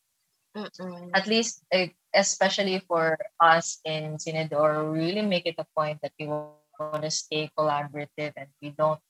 Mm-mm. 0.56 1.10
at 1.12 1.26
least, 1.26 1.62
eh, 1.72 1.88
especially 2.14 2.80
for 2.88 3.18
us 3.40 3.80
in 3.84 4.16
Sinedor, 4.16 4.92
we 4.92 4.98
really 5.00 5.22
make 5.22 5.46
it 5.46 5.56
a 5.58 5.66
point 5.76 6.00
that 6.02 6.12
we 6.18 6.26
want 6.26 7.02
to 7.02 7.10
stay 7.10 7.50
collaborative 7.56 8.32
and 8.36 8.48
we 8.62 8.70
don't 8.70 9.00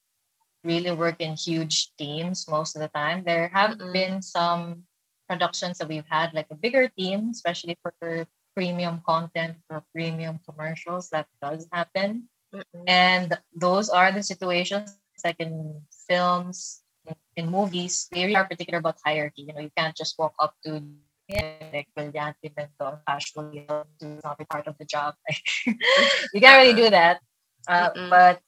really 0.64 0.90
work 0.90 1.20
in 1.20 1.37
huge 1.37 1.94
teams 1.96 2.48
most 2.48 2.74
of 2.74 2.81
the 2.81 2.88
time. 2.88 3.22
There 3.24 3.48
have 3.48 3.79
Mm-mm. 3.79 3.92
been 3.92 4.22
some 4.22 4.85
productions 5.29 5.79
that 5.79 5.88
we've 5.88 6.09
had 6.09 6.33
like 6.35 6.46
a 6.50 6.57
bigger 6.57 6.88
team, 6.88 7.31
especially 7.31 7.79
for 7.83 8.27
premium 8.57 9.03
content 9.07 9.57
or 9.70 9.85
premium 9.92 10.40
commercials. 10.48 11.11
That 11.11 11.27
does 11.42 11.68
happen. 11.72 12.29
Mm-mm. 12.55 12.85
And 12.87 13.37
those 13.55 13.88
are 13.88 14.12
the 14.12 14.22
situations 14.22 14.96
like 15.24 15.37
in 15.38 15.81
films, 16.09 16.83
in, 17.07 17.14
in 17.37 17.50
movies, 17.50 18.09
they 18.11 18.24
really 18.24 18.37
are 18.37 18.44
particular 18.44 18.79
about 18.79 18.98
hierarchy. 19.05 19.42
You 19.42 19.55
know, 19.55 19.61
you 19.61 19.70
can't 19.77 19.96
just 19.96 20.18
walk 20.18 20.35
up 20.38 20.55
to 20.64 20.83
like 21.72 21.88
Brillante 21.96 22.53
Mendoza 22.57 23.00
casually 23.07 23.66
to 24.00 24.20
not 24.22 24.38
be 24.38 24.44
part 24.44 24.66
of 24.66 24.77
the 24.79 24.85
job. 24.85 25.14
you 25.66 26.40
can't 26.40 26.61
really 26.62 26.74
do 26.74 26.90
that. 26.90 27.20
Uh, 27.66 27.90
but 28.11 28.40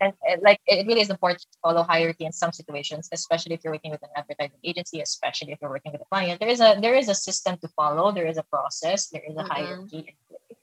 and, 0.00 0.12
and, 0.26 0.42
like 0.42 0.60
it 0.66 0.86
really 0.86 1.00
is 1.00 1.10
important 1.10 1.40
to 1.40 1.58
follow 1.62 1.82
hierarchy 1.82 2.24
in 2.24 2.32
some 2.32 2.52
situations, 2.52 3.08
especially 3.12 3.54
if 3.54 3.60
you're 3.62 3.72
working 3.72 3.90
with 3.90 4.02
an 4.02 4.10
advertising 4.16 4.58
agency, 4.64 5.00
especially 5.00 5.52
if 5.52 5.58
you're 5.60 5.70
working 5.70 5.92
with 5.92 6.00
a 6.00 6.04
client. 6.06 6.40
There 6.40 6.48
is 6.48 6.60
a 6.60 6.78
there 6.80 6.94
is 6.94 7.08
a 7.08 7.14
system 7.14 7.58
to 7.58 7.68
follow. 7.68 8.12
There 8.12 8.26
is 8.26 8.38
a 8.38 8.44
process. 8.44 9.08
There 9.08 9.22
is 9.26 9.36
a 9.36 9.44
Mm-mm. 9.44 9.48
hierarchy 9.48 9.98
in 9.98 10.16
place. 10.28 10.60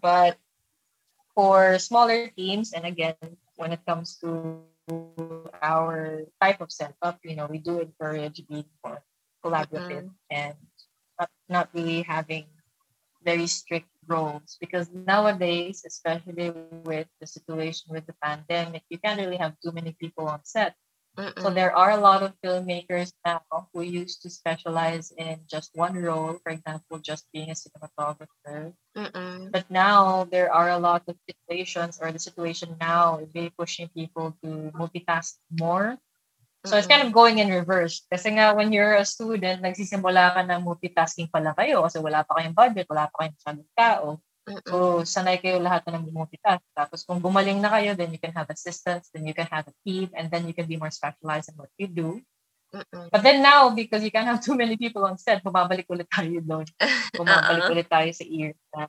But 0.00 0.36
for 1.34 1.78
smaller 1.78 2.28
teams, 2.28 2.72
and 2.72 2.84
again, 2.84 3.16
when 3.56 3.72
it 3.72 3.80
comes 3.86 4.16
to 4.20 4.60
our 5.62 6.24
type 6.40 6.60
of 6.60 6.70
setup, 6.70 7.18
you 7.24 7.36
know, 7.36 7.46
we 7.46 7.58
do 7.58 7.80
encourage 7.80 8.42
being 8.48 8.68
more 8.84 9.02
collaborative 9.44 10.08
mm-hmm. 10.08 10.30
and 10.30 10.54
not, 11.18 11.30
not 11.48 11.68
really 11.72 12.02
having 12.02 12.46
very 13.24 13.46
strict 13.46 13.88
roles 14.08 14.56
because 14.60 14.90
nowadays, 14.92 15.84
especially 15.86 16.50
with 16.84 17.08
the 17.20 17.26
situation 17.26 17.92
with 17.92 18.06
the 18.06 18.14
pandemic, 18.22 18.82
you 18.90 18.98
can't 18.98 19.20
really 19.20 19.36
have 19.36 19.54
too 19.60 19.72
many 19.72 19.92
people 20.00 20.28
on 20.28 20.40
set. 20.44 20.74
So 21.38 21.50
Mm-mm. 21.50 21.54
there 21.54 21.74
are 21.76 21.92
a 21.92 21.96
lot 22.00 22.22
of 22.22 22.34
filmmakers 22.44 23.12
now 23.24 23.42
who 23.72 23.82
used 23.82 24.22
to 24.22 24.30
specialize 24.30 25.12
in 25.16 25.40
just 25.48 25.70
one 25.74 25.94
role, 25.96 26.38
for 26.42 26.50
example, 26.50 26.98
just 26.98 27.26
being 27.32 27.50
a 27.50 27.54
cinematographer. 27.54 28.74
Mm-mm. 28.96 29.52
But 29.52 29.70
now 29.70 30.24
there 30.24 30.52
are 30.52 30.70
a 30.70 30.78
lot 30.78 31.02
of 31.06 31.16
situations, 31.28 31.98
or 32.02 32.10
the 32.10 32.18
situation 32.18 32.76
now 32.80 33.18
is 33.18 33.28
really 33.34 33.50
pushing 33.56 33.88
people 33.88 34.36
to 34.42 34.72
multitask 34.74 35.38
more. 35.50 35.98
So 36.64 36.80
it's 36.80 36.88
kind 36.88 37.04
of 37.04 37.12
going 37.12 37.44
in 37.44 37.52
reverse. 37.52 38.08
Kasi 38.08 38.40
nga, 38.40 38.56
when 38.56 38.72
you're 38.72 38.96
a 38.96 39.04
student, 39.04 39.60
nagsisimula 39.60 40.32
ka 40.32 40.40
ng 40.48 40.64
multitasking 40.64 41.28
pala 41.28 41.52
kayo 41.52 41.84
kasi 41.84 42.00
wala 42.00 42.24
pa 42.24 42.40
kayong 42.40 42.56
budget, 42.56 42.88
wala 42.88 43.04
pa 43.12 43.16
kayong 43.20 43.36
masyadong 43.36 43.72
tao. 43.76 44.06
So, 44.44 45.04
sanay 45.04 45.40
kayo 45.40 45.60
lahat 45.60 45.84
na 45.88 46.00
ng 46.00 46.08
multitask. 46.12 46.64
Tapos 46.76 47.04
kung 47.04 47.20
gumaling 47.20 47.60
na 47.60 47.72
kayo, 47.72 47.96
then 47.96 48.12
you 48.12 48.20
can 48.20 48.32
have 48.32 48.48
assistants, 48.48 49.08
then 49.12 49.28
you 49.28 49.36
can 49.36 49.48
have 49.48 49.64
a 49.68 49.76
team, 49.84 50.12
and 50.16 50.28
then 50.32 50.44
you 50.44 50.52
can 50.56 50.64
be 50.64 50.76
more 50.76 50.92
specialized 50.92 51.52
in 51.52 51.56
what 51.56 51.72
you 51.76 51.88
do. 51.88 52.20
Mm-mm. 52.72 53.08
But 53.08 53.24
then 53.24 53.40
now, 53.40 53.72
because 53.72 54.04
you 54.04 54.12
can't 54.12 54.28
have 54.28 54.40
too 54.46 54.56
many 54.56 54.76
people 54.76 55.04
on 55.04 55.20
set, 55.20 55.44
bumabalik 55.44 55.88
ulit 55.88 56.08
tayo 56.08 56.40
doon. 56.40 56.68
Bumabalik 57.16 57.72
ulit 57.72 57.88
tayo 57.88 58.08
sa 58.12 58.24
ear 58.24 58.52
na 58.72 58.88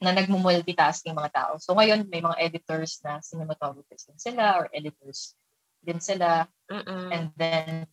na 0.00 0.16
nagmumultitasking 0.16 1.12
mga 1.12 1.30
tao. 1.30 1.52
So 1.60 1.76
ngayon, 1.76 2.08
may 2.08 2.24
mga 2.24 2.40
editors 2.40 3.04
na 3.04 3.20
cinematographers 3.20 4.08
din 4.08 4.16
sila 4.16 4.56
or 4.56 4.72
editors 4.72 5.36
din 5.84 6.00
sila. 6.00 6.46
Mm-mm. 6.70 7.08
And 7.10 7.32
then, 7.36 7.86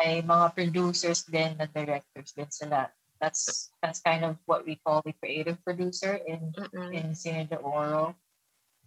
may 0.00 0.24
mga 0.24 0.56
producers 0.56 1.28
din 1.28 1.60
na 1.60 1.68
directors 1.68 2.32
din 2.32 2.48
sila. 2.48 2.88
That's 3.20 3.68
that's 3.84 4.00
kind 4.00 4.24
of 4.24 4.40
what 4.48 4.64
we 4.64 4.80
call 4.80 5.04
the 5.04 5.12
creative 5.20 5.60
producer 5.60 6.16
in 6.24 6.56
Mm-mm. 6.56 6.88
in 6.96 7.12
Cine 7.12 7.44
de 7.44 7.60
Oro. 7.60 8.16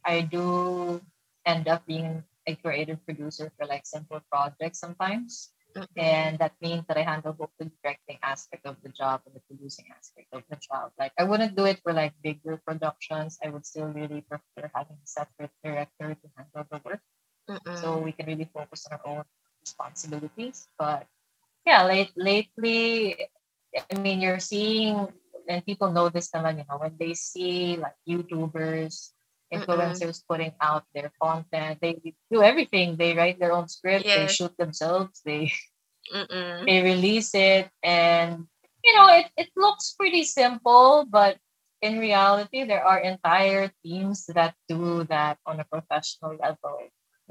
I 0.01 0.25
do 0.25 0.97
end 1.45 1.69
up 1.69 1.85
being 1.85 2.25
a 2.49 2.57
creative 2.57 2.97
producer 3.05 3.53
for 3.55 3.69
like 3.69 3.85
simple 3.85 4.19
projects 4.33 4.81
sometimes. 4.81 5.53
Mm-mm. 5.77 5.85
And 5.97 6.37
that 6.37 6.53
means 6.61 6.85
that 6.89 6.97
I 6.97 7.05
handle 7.05 7.33
both 7.33 7.53
the 7.57 7.69
directing 7.81 8.17
aspect 8.21 8.65
of 8.65 8.77
the 8.81 8.89
job 8.89 9.21
and 9.25 9.37
the 9.37 9.41
producing 9.45 9.89
aspect 9.93 10.33
of 10.33 10.41
the 10.49 10.57
job. 10.57 10.93
Like 10.97 11.13
I 11.17 11.29
wouldn't 11.29 11.53
do 11.53 11.65
it 11.65 11.81
for 11.85 11.93
like 11.93 12.13
bigger 12.25 12.57
productions. 12.65 13.37
I 13.41 13.49
would 13.49 13.65
still 13.65 13.89
really 13.89 14.25
prefer 14.25 14.69
having 14.73 14.97
a 14.97 15.07
separate 15.07 15.53
director 15.61 16.17
to 16.17 16.27
handle 16.37 16.65
the 16.69 16.81
work. 16.81 17.01
Mm-mm. 17.49 17.77
So 17.77 17.97
we 17.99 18.11
can 18.11 18.25
really 18.27 18.49
focus 18.53 18.87
on 18.89 18.97
our 18.99 19.05
own 19.05 19.23
responsibilities. 19.61 20.67
But 20.77 21.07
yeah, 21.65 21.83
late 21.85 22.11
lately 22.15 23.17
I 23.75 23.95
mean 23.97 24.21
you're 24.21 24.39
seeing 24.39 25.07
and 25.47 25.65
people 25.65 25.91
know 25.91 26.09
this 26.09 26.29
naman, 26.31 26.57
you 26.59 26.65
know, 26.69 26.77
when 26.77 26.95
they 26.99 27.13
see 27.13 27.77
like 27.77 27.95
YouTubers, 28.07 29.11
influencers 29.53 30.23
putting 30.27 30.53
out 30.61 30.83
their 30.93 31.11
content, 31.21 31.79
they 31.81 31.99
do 32.31 32.41
everything. 32.41 32.97
They 32.97 33.15
write 33.15 33.39
their 33.39 33.53
own 33.53 33.67
script, 33.67 34.13
they 34.13 34.27
shoot 34.27 34.55
themselves, 34.57 35.21
they 35.25 35.51
Mm-mm. 36.13 36.65
they 36.65 36.81
release 36.81 37.33
it 37.33 37.69
and 37.83 38.47
you 38.83 38.93
know 38.95 39.07
it, 39.09 39.27
it 39.37 39.49
looks 39.55 39.93
pretty 39.97 40.23
simple 40.23 41.05
but 41.09 41.37
in 41.81 41.99
reality 41.99 42.63
there 42.63 42.83
are 42.85 42.99
entire 42.99 43.71
teams 43.83 44.25
that 44.27 44.55
do 44.67 45.03
that 45.05 45.37
on 45.45 45.59
a 45.59 45.65
professional 45.65 46.35
level 46.37 46.79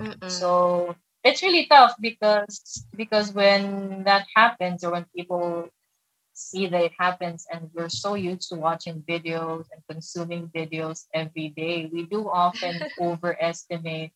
Mm-mm. 0.01 0.30
so 0.30 0.97
it's 1.24 1.43
really 1.43 1.66
tough 1.66 1.95
because 2.01 2.86
because 2.97 3.32
when 3.32 4.05
that 4.05 4.26
happens 4.34 4.84
or 4.84 4.93
when 4.93 5.07
people 5.14 5.68
see 6.32 6.66
that 6.66 6.82
it 6.82 6.93
happens 6.99 7.47
and 7.53 7.70
we're 7.74 7.93
so 7.93 8.14
used 8.14 8.49
to 8.49 8.57
watching 8.57 9.03
videos 9.07 9.66
and 9.70 9.82
consuming 9.88 10.49
videos 10.49 11.05
every 11.12 11.51
day 11.51 11.90
we 11.93 12.07
do 12.07 12.28
often 12.28 12.80
overestimate 13.01 14.12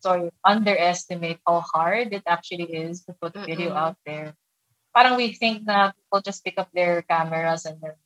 sorry 0.00 0.30
underestimate 0.44 1.38
how 1.46 1.60
hard 1.60 2.12
it 2.12 2.22
actually 2.26 2.68
is 2.68 3.02
to 3.04 3.12
put 3.20 3.34
a 3.34 3.46
video 3.46 3.70
Mm-mm. 3.70 3.80
out 3.80 3.96
there 4.04 4.34
parang 4.94 5.16
we 5.16 5.32
think 5.32 5.64
that 5.64 5.96
people 5.96 6.20
just 6.20 6.44
pick 6.44 6.58
up 6.58 6.68
their 6.72 7.02
cameras 7.02 7.64
and 7.64 7.80
then 7.80 7.96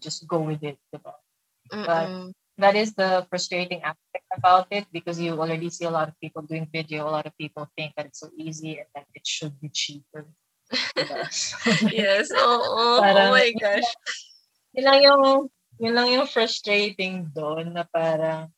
just 0.00 0.26
go 0.26 0.40
with 0.40 0.62
it 0.62 0.78
diba? 0.94 1.14
Mm-mm. 1.72 2.32
That 2.62 2.74
is 2.78 2.94
the 2.94 3.26
frustrating 3.28 3.82
aspect 3.82 4.24
about 4.36 4.66
it 4.70 4.86
because 4.94 5.18
you 5.20 5.34
already 5.34 5.68
see 5.70 5.84
a 5.84 5.90
lot 5.90 6.08
of 6.08 6.14
people 6.22 6.42
doing 6.42 6.66
video. 6.72 7.04
A 7.06 7.12
lot 7.12 7.26
of 7.26 7.34
people 7.36 7.66
think 7.76 7.92
that 7.96 8.06
it's 8.06 8.20
so 8.22 8.30
easy 8.38 8.78
and 8.78 8.88
that 8.94 9.06
it 9.14 9.26
should 9.26 9.58
be 9.60 9.68
cheaper. 9.68 10.24
yes, 11.92 12.30
oo. 12.32 12.62
Oh 12.72 12.98
Parang- 13.02 13.34
my 13.34 13.52
gosh. 13.60 13.90
yun 14.72 14.84
lang 14.88 15.00
yung, 15.04 15.22
yun 15.82 15.92
lang 15.94 16.08
yung 16.08 16.26
frustrating 16.30 17.28
doon 17.34 17.76
na 17.76 17.84
parang 17.84 18.48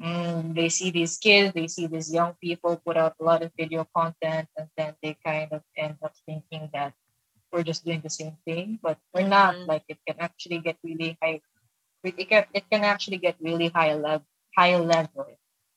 mm, 0.00 0.54
they 0.58 0.66
see 0.68 0.90
these 0.90 1.18
kids, 1.22 1.54
they 1.54 1.68
see 1.70 1.86
these 1.86 2.10
young 2.10 2.34
people 2.42 2.74
put 2.82 2.96
out 2.96 3.14
a 3.20 3.24
lot 3.24 3.42
of 3.46 3.52
video 3.54 3.86
content 3.94 4.48
and 4.58 4.66
then 4.74 4.96
they 5.02 5.14
kind 5.22 5.52
of 5.54 5.62
end 5.78 5.94
up 6.02 6.12
thinking 6.26 6.66
that 6.74 6.92
we're 7.52 7.62
just 7.66 7.84
doing 7.84 8.00
the 8.02 8.10
same 8.10 8.34
thing, 8.46 8.78
but 8.82 8.98
we're 9.14 9.26
not. 9.26 9.54
Mhm. 9.54 9.66
Like 9.66 9.84
it 9.90 9.98
can 10.06 10.18
actually 10.22 10.58
get 10.62 10.78
really 10.82 11.18
high. 11.22 11.42
It 12.02 12.28
can, 12.28 12.44
it 12.54 12.64
can 12.70 12.84
actually 12.84 13.18
get 13.18 13.36
really 13.40 13.68
high 13.68 13.94
level. 13.94 14.26
High 14.56 14.76
level. 14.76 15.26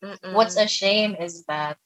Mm-mm. 0.04 0.34
What's 0.34 0.58
a 0.58 0.68
shame 0.68 1.16
is 1.16 1.46
that, 1.46 1.78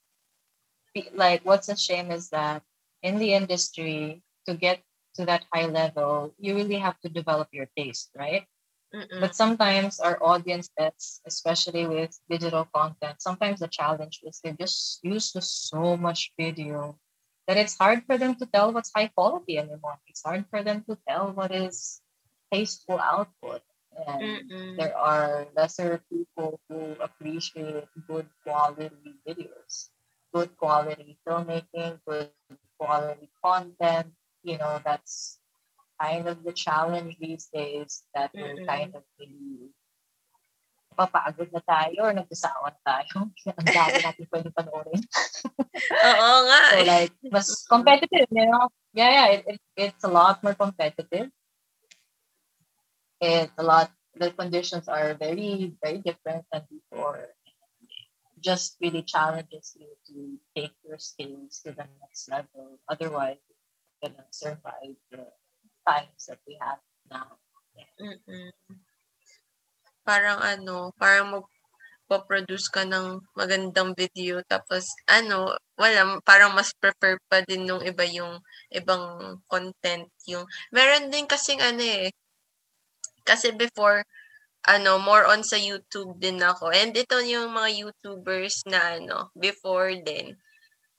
like, 1.14 1.46
what's 1.46 1.70
a 1.70 1.76
shame 1.76 2.12
is 2.12 2.30
that 2.30 2.64
in 3.04 3.20
the 3.20 3.34
industry 3.34 4.24
to 4.46 4.56
get 4.56 4.82
to 5.16 5.26
that 5.26 5.46
high 5.54 5.66
level, 5.66 6.34
you 6.40 6.56
really 6.56 6.78
have 6.78 7.00
to 7.02 7.10
develop 7.10 7.50
your 7.52 7.68
taste, 7.78 8.10
right? 8.16 8.46
Mm-mm. 8.94 9.20
But 9.20 9.36
sometimes 9.36 10.00
our 10.00 10.18
audience 10.24 10.70
that's 10.78 11.22
especially 11.26 11.86
with 11.86 12.18
digital 12.30 12.66
content, 12.74 13.22
sometimes 13.22 13.60
the 13.60 13.68
challenge 13.68 14.22
is 14.24 14.40
they're 14.42 14.54
just 14.54 15.04
used 15.04 15.34
to 15.34 15.42
so 15.42 15.98
much 15.98 16.32
video 16.40 16.98
that 17.48 17.58
it's 17.58 17.78
hard 17.78 18.04
for 18.06 18.18
them 18.18 18.36
to 18.36 18.46
tell 18.46 18.72
what's 18.72 18.92
high 18.96 19.08
quality 19.08 19.58
anymore. 19.58 20.00
It's 20.08 20.24
hard 20.24 20.46
for 20.50 20.64
them 20.64 20.84
to 20.90 20.98
tell 21.08 21.32
what 21.34 21.52
is 21.52 22.02
tasteful 22.52 23.00
output. 23.00 23.62
And 24.06 24.22
Mm-mm. 24.22 24.78
there 24.78 24.96
are 24.98 25.48
lesser 25.56 26.02
people 26.12 26.60
who 26.70 26.96
appreciate 27.02 27.90
good 28.08 28.30
quality 28.46 29.18
videos, 29.26 29.90
good 30.34 30.56
quality 30.58 31.18
filmmaking, 31.26 32.00
good 32.08 32.30
quality 32.78 33.30
content. 33.44 34.14
You 34.44 34.58
know, 34.58 34.80
that's 34.86 35.40
kind 36.00 36.28
of 36.28 36.44
the 36.44 36.54
challenge 36.54 37.18
these 37.20 37.50
days 37.50 38.04
that 38.14 38.30
we're 38.34 38.66
kind 38.66 38.94
of 38.94 39.02
really 39.18 39.74
papagod 40.98 41.54
na 41.54 41.62
tayo 41.62 42.10
or 42.10 42.14
nagsasawa 42.14 42.74
na 42.74 42.82
tayo. 42.82 43.30
Ang 43.62 43.70
dami 43.70 43.98
natin 44.02 44.26
pwede 44.34 44.50
panoorin. 44.50 45.02
Oo 46.18 46.38
nga. 46.50 46.62
So 46.74 46.78
eh. 46.82 46.86
like, 46.90 47.14
mas 47.30 47.48
competitive, 47.70 48.26
you 48.34 48.50
know? 48.50 48.66
Yeah, 48.98 49.12
yeah, 49.14 49.28
it, 49.38 49.42
it, 49.46 49.60
it's 49.78 50.04
a 50.04 50.10
lot 50.10 50.42
more 50.42 50.58
competitive. 50.58 51.30
It's 53.20 53.52
a 53.58 53.64
lot, 53.64 53.92
the 54.16 54.32
conditions 54.32 54.88
are 54.88 55.14
very, 55.16 55.74
very 55.82 56.00
different 56.00 56.46
than 56.52 56.64
before. 56.70 57.34
Just 58.40 58.78
really 58.82 59.02
challenges 59.02 59.74
you 59.74 59.90
to 60.08 60.38
take 60.54 60.74
your 60.86 61.00
skills 61.02 61.60
to 61.66 61.74
the 61.74 61.90
next 62.02 62.30
level. 62.30 62.78
Otherwise, 62.88 63.42
you're 63.50 64.12
gonna 64.12 64.30
survive 64.30 64.94
the 65.10 65.26
times 65.88 66.30
that 66.30 66.38
we 66.46 66.58
have 66.62 66.78
now. 67.10 67.42
Mm-mm. 67.98 68.54
Parang 70.06 70.38
ano, 70.38 70.94
parang 71.02 71.34
magpo-produce 71.34 72.70
ka 72.70 72.86
ng 72.86 73.26
magandang 73.34 73.98
video 73.98 74.46
tapos 74.46 74.86
ano, 75.10 75.58
wala, 75.74 76.22
parang 76.22 76.54
mas 76.54 76.70
prefer 76.78 77.18
pa 77.26 77.42
din 77.42 77.66
nung 77.66 77.82
iba 77.82 78.06
yung 78.06 78.38
ibang 78.70 79.38
content 79.50 80.10
yung 80.30 80.46
meron 80.70 81.10
din 81.10 81.26
kasing 81.26 81.62
ano 81.62 81.82
eh 81.82 82.10
kasi 83.28 83.52
before 83.52 84.08
ano 84.68 85.00
more 85.00 85.24
on 85.28 85.44
sa 85.48 85.56
YouTube 85.60 86.20
din 86.20 86.40
ako. 86.44 86.72
And 86.76 86.92
ito 86.92 87.20
yung 87.24 87.56
mga 87.56 87.70
YouTubers 87.88 88.68
na 88.68 89.00
ano 89.00 89.32
before 89.38 89.96
din. 90.04 90.36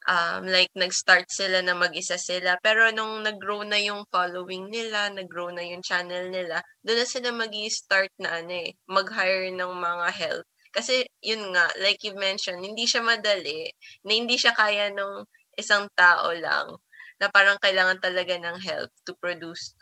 Um, 0.08 0.48
like 0.48 0.72
nag-start 0.72 1.28
sila 1.28 1.60
na 1.60 1.76
mag-isa 1.76 2.16
sila. 2.16 2.56
Pero 2.64 2.88
nung 2.96 3.20
nag-grow 3.20 3.60
na 3.68 3.76
yung 3.76 4.08
following 4.08 4.72
nila 4.72 5.12
nag-grow 5.12 5.52
na 5.52 5.60
yung 5.64 5.84
channel 5.84 6.32
nila 6.32 6.64
doon 6.80 7.04
na 7.04 7.08
sila 7.08 7.28
mag 7.34 7.52
start 7.68 8.12
na 8.16 8.40
ano 8.40 8.52
eh 8.56 8.72
mag-hire 8.88 9.52
ng 9.52 9.72
mga 9.76 10.08
help. 10.16 10.46
Kasi 10.72 11.04
yun 11.20 11.52
nga 11.52 11.68
like 11.84 12.00
you 12.04 12.16
mentioned 12.16 12.64
hindi 12.64 12.88
siya 12.88 13.04
madali 13.04 13.68
na 14.04 14.12
hindi 14.16 14.36
siya 14.40 14.56
kaya 14.56 14.88
ng 14.92 15.28
isang 15.60 15.90
tao 15.92 16.32
lang 16.32 16.78
na 17.20 17.26
parang 17.28 17.58
kailangan 17.58 17.98
talaga 17.98 18.38
ng 18.38 18.56
help 18.62 18.90
to 19.02 19.12
produce 19.18 19.74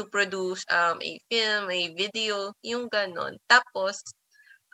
to 0.00 0.08
produce 0.08 0.64
um 0.72 0.96
a 1.04 1.20
film, 1.28 1.68
a 1.68 1.80
video, 1.92 2.56
yung 2.64 2.88
ganon. 2.88 3.36
Tapos 3.44 4.00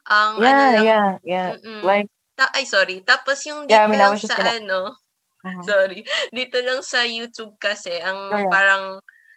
ang 0.07 0.39
ano 0.39 0.47
Yeah, 0.47 0.71
lang, 0.71 0.87
yeah, 0.87 1.09
yeah. 1.27 1.49
mm-mm. 1.59 1.83
Like, 1.83 2.07
Ta- 2.37 2.53
ay 2.55 2.69
sorry, 2.69 3.01
tapos 3.01 3.43
yung 3.49 3.65
Yeah, 3.67 3.89
I 3.89 3.89
dito 3.89 3.91
mean, 3.91 3.99
I 3.99 4.05
lang 4.07 4.15
just 4.15 4.29
sa 4.31 4.37
gonna- 4.39 4.55
ano, 4.61 4.81
uh, 5.43 5.63
sorry, 5.65 6.05
dito 6.37 6.61
lang 6.63 6.85
sa 6.85 7.03
YouTube 7.03 7.57
kasi 7.59 7.97
ang 7.99 8.31
Correct. 8.31 8.53
parang 8.53 8.85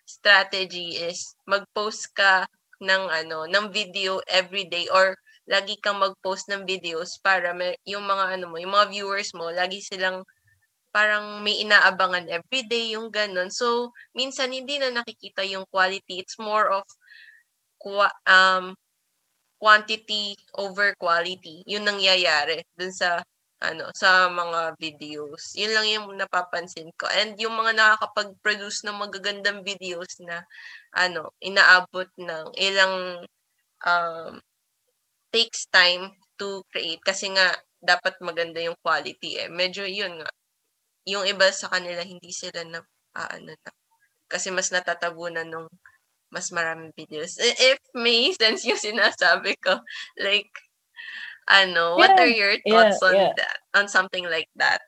strategy 0.06 1.00
is 1.00 1.34
mag-post 1.48 2.12
ka 2.14 2.44
ng 2.84 3.04
ano, 3.10 3.48
ng 3.48 3.66
video 3.72 4.20
every 4.28 4.68
day 4.68 4.86
or 4.92 5.16
lagi 5.50 5.80
kang 5.82 5.98
mag-post 5.98 6.46
ng 6.52 6.68
videos 6.68 7.18
para 7.24 7.56
may, 7.56 7.74
yung 7.88 8.06
mga 8.06 8.38
ano 8.38 8.46
mo, 8.54 8.56
yung 8.62 8.76
mga 8.76 8.92
viewers 8.94 9.32
mo, 9.34 9.50
lagi 9.50 9.80
silang 9.82 10.22
parang 10.94 11.42
may 11.46 11.62
inaabangan 11.62 12.30
everyday, 12.30 12.94
yung 12.98 13.10
ganun. 13.14 13.50
So, 13.54 13.94
minsan 14.18 14.54
hindi 14.54 14.78
na 14.82 14.90
nakikita 14.94 15.46
yung 15.46 15.66
quality. 15.70 16.22
It's 16.22 16.38
more 16.40 16.70
of 16.70 16.86
um, 18.28 18.76
quantity 19.60 20.36
over 20.56 20.96
quality. 20.96 21.64
Yun 21.68 21.86
nangyayari 21.88 22.64
dun 22.80 22.92
sa 22.96 23.22
ano 23.60 23.92
sa 23.92 24.32
mga 24.32 24.80
videos. 24.80 25.52
Yun 25.60 25.72
lang 25.76 25.88
yung 25.92 26.08
napapansin 26.16 26.90
ko. 26.96 27.12
And 27.12 27.36
yung 27.36 27.56
mga 27.60 27.76
nakakapag-produce 27.76 28.88
ng 28.88 28.98
magagandang 28.98 29.68
videos 29.68 30.16
na 30.24 30.48
ano, 30.96 31.36
inaabot 31.44 32.08
ng 32.16 32.56
ilang 32.56 33.28
um, 33.84 34.34
takes 35.36 35.68
time 35.70 36.16
to 36.40 36.64
create 36.72 37.04
kasi 37.04 37.30
nga 37.36 37.54
dapat 37.84 38.16
maganda 38.24 38.64
yung 38.64 38.80
quality 38.80 39.44
eh. 39.44 39.50
Medyo 39.52 39.84
yun 39.88 40.24
nga. 40.24 40.32
Yung 41.08 41.24
iba 41.28 41.48
sa 41.54 41.72
kanila 41.72 42.04
hindi 42.04 42.32
sila 42.34 42.64
na 42.68 42.80
ah, 43.16 43.30
ano 43.38 43.56
na 43.56 43.72
kasi 44.30 44.54
mas 44.54 44.70
natatabunan 44.70 45.50
ng 45.50 45.68
mas 46.30 46.54
maraming 46.54 46.94
videos. 46.94 47.42
If 47.42 47.82
may, 47.98 48.30
since 48.38 48.62
yung 48.62 48.78
sinasabi 48.78 49.58
ko, 49.58 49.82
like, 50.22 50.50
ano, 51.50 51.98
what 51.98 52.14
Yeah, 52.14 52.22
are 52.22 52.30
your 52.30 52.54
yeah, 52.66 52.94
thoughts 52.94 53.02
on 53.02 53.18
yeah. 53.18 53.34
that, 53.34 53.58
on 53.74 53.90
something 53.90 54.30
like 54.30 54.50
that? 54.54 54.86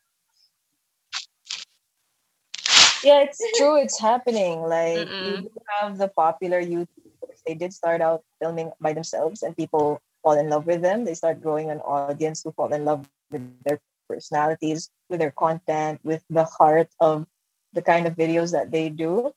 Yeah, 3.01 3.25
it's 3.25 3.41
true. 3.57 3.81
It's 3.81 3.97
happening. 3.97 4.61
Like 4.61 5.09
Mm-mm. 5.09 5.41
you 5.41 5.49
have 5.81 5.97
the 5.97 6.07
popular 6.07 6.61
YouTubers. 6.61 7.41
They 7.47 7.57
did 7.57 7.73
start 7.73 8.01
out 8.01 8.21
filming 8.37 8.71
by 8.77 8.93
themselves, 8.93 9.41
and 9.41 9.57
people 9.57 9.97
fall 10.21 10.37
in 10.37 10.49
love 10.53 10.69
with 10.69 10.85
them. 10.85 11.03
They 11.03 11.17
start 11.17 11.41
growing 11.41 11.73
an 11.73 11.81
audience 11.81 12.45
who 12.45 12.53
fall 12.53 12.69
in 12.73 12.85
love 12.85 13.09
with 13.33 13.41
their 13.65 13.81
personalities, 14.11 14.91
with 15.07 15.19
their 15.23 15.31
content, 15.31 16.03
with 16.03 16.23
the 16.29 16.43
heart 16.43 16.91
of 16.99 17.23
the 17.71 17.81
kind 17.81 18.03
of 18.07 18.19
videos 18.19 18.51
that 18.51 18.71
they 18.75 18.91
do. 18.91 19.31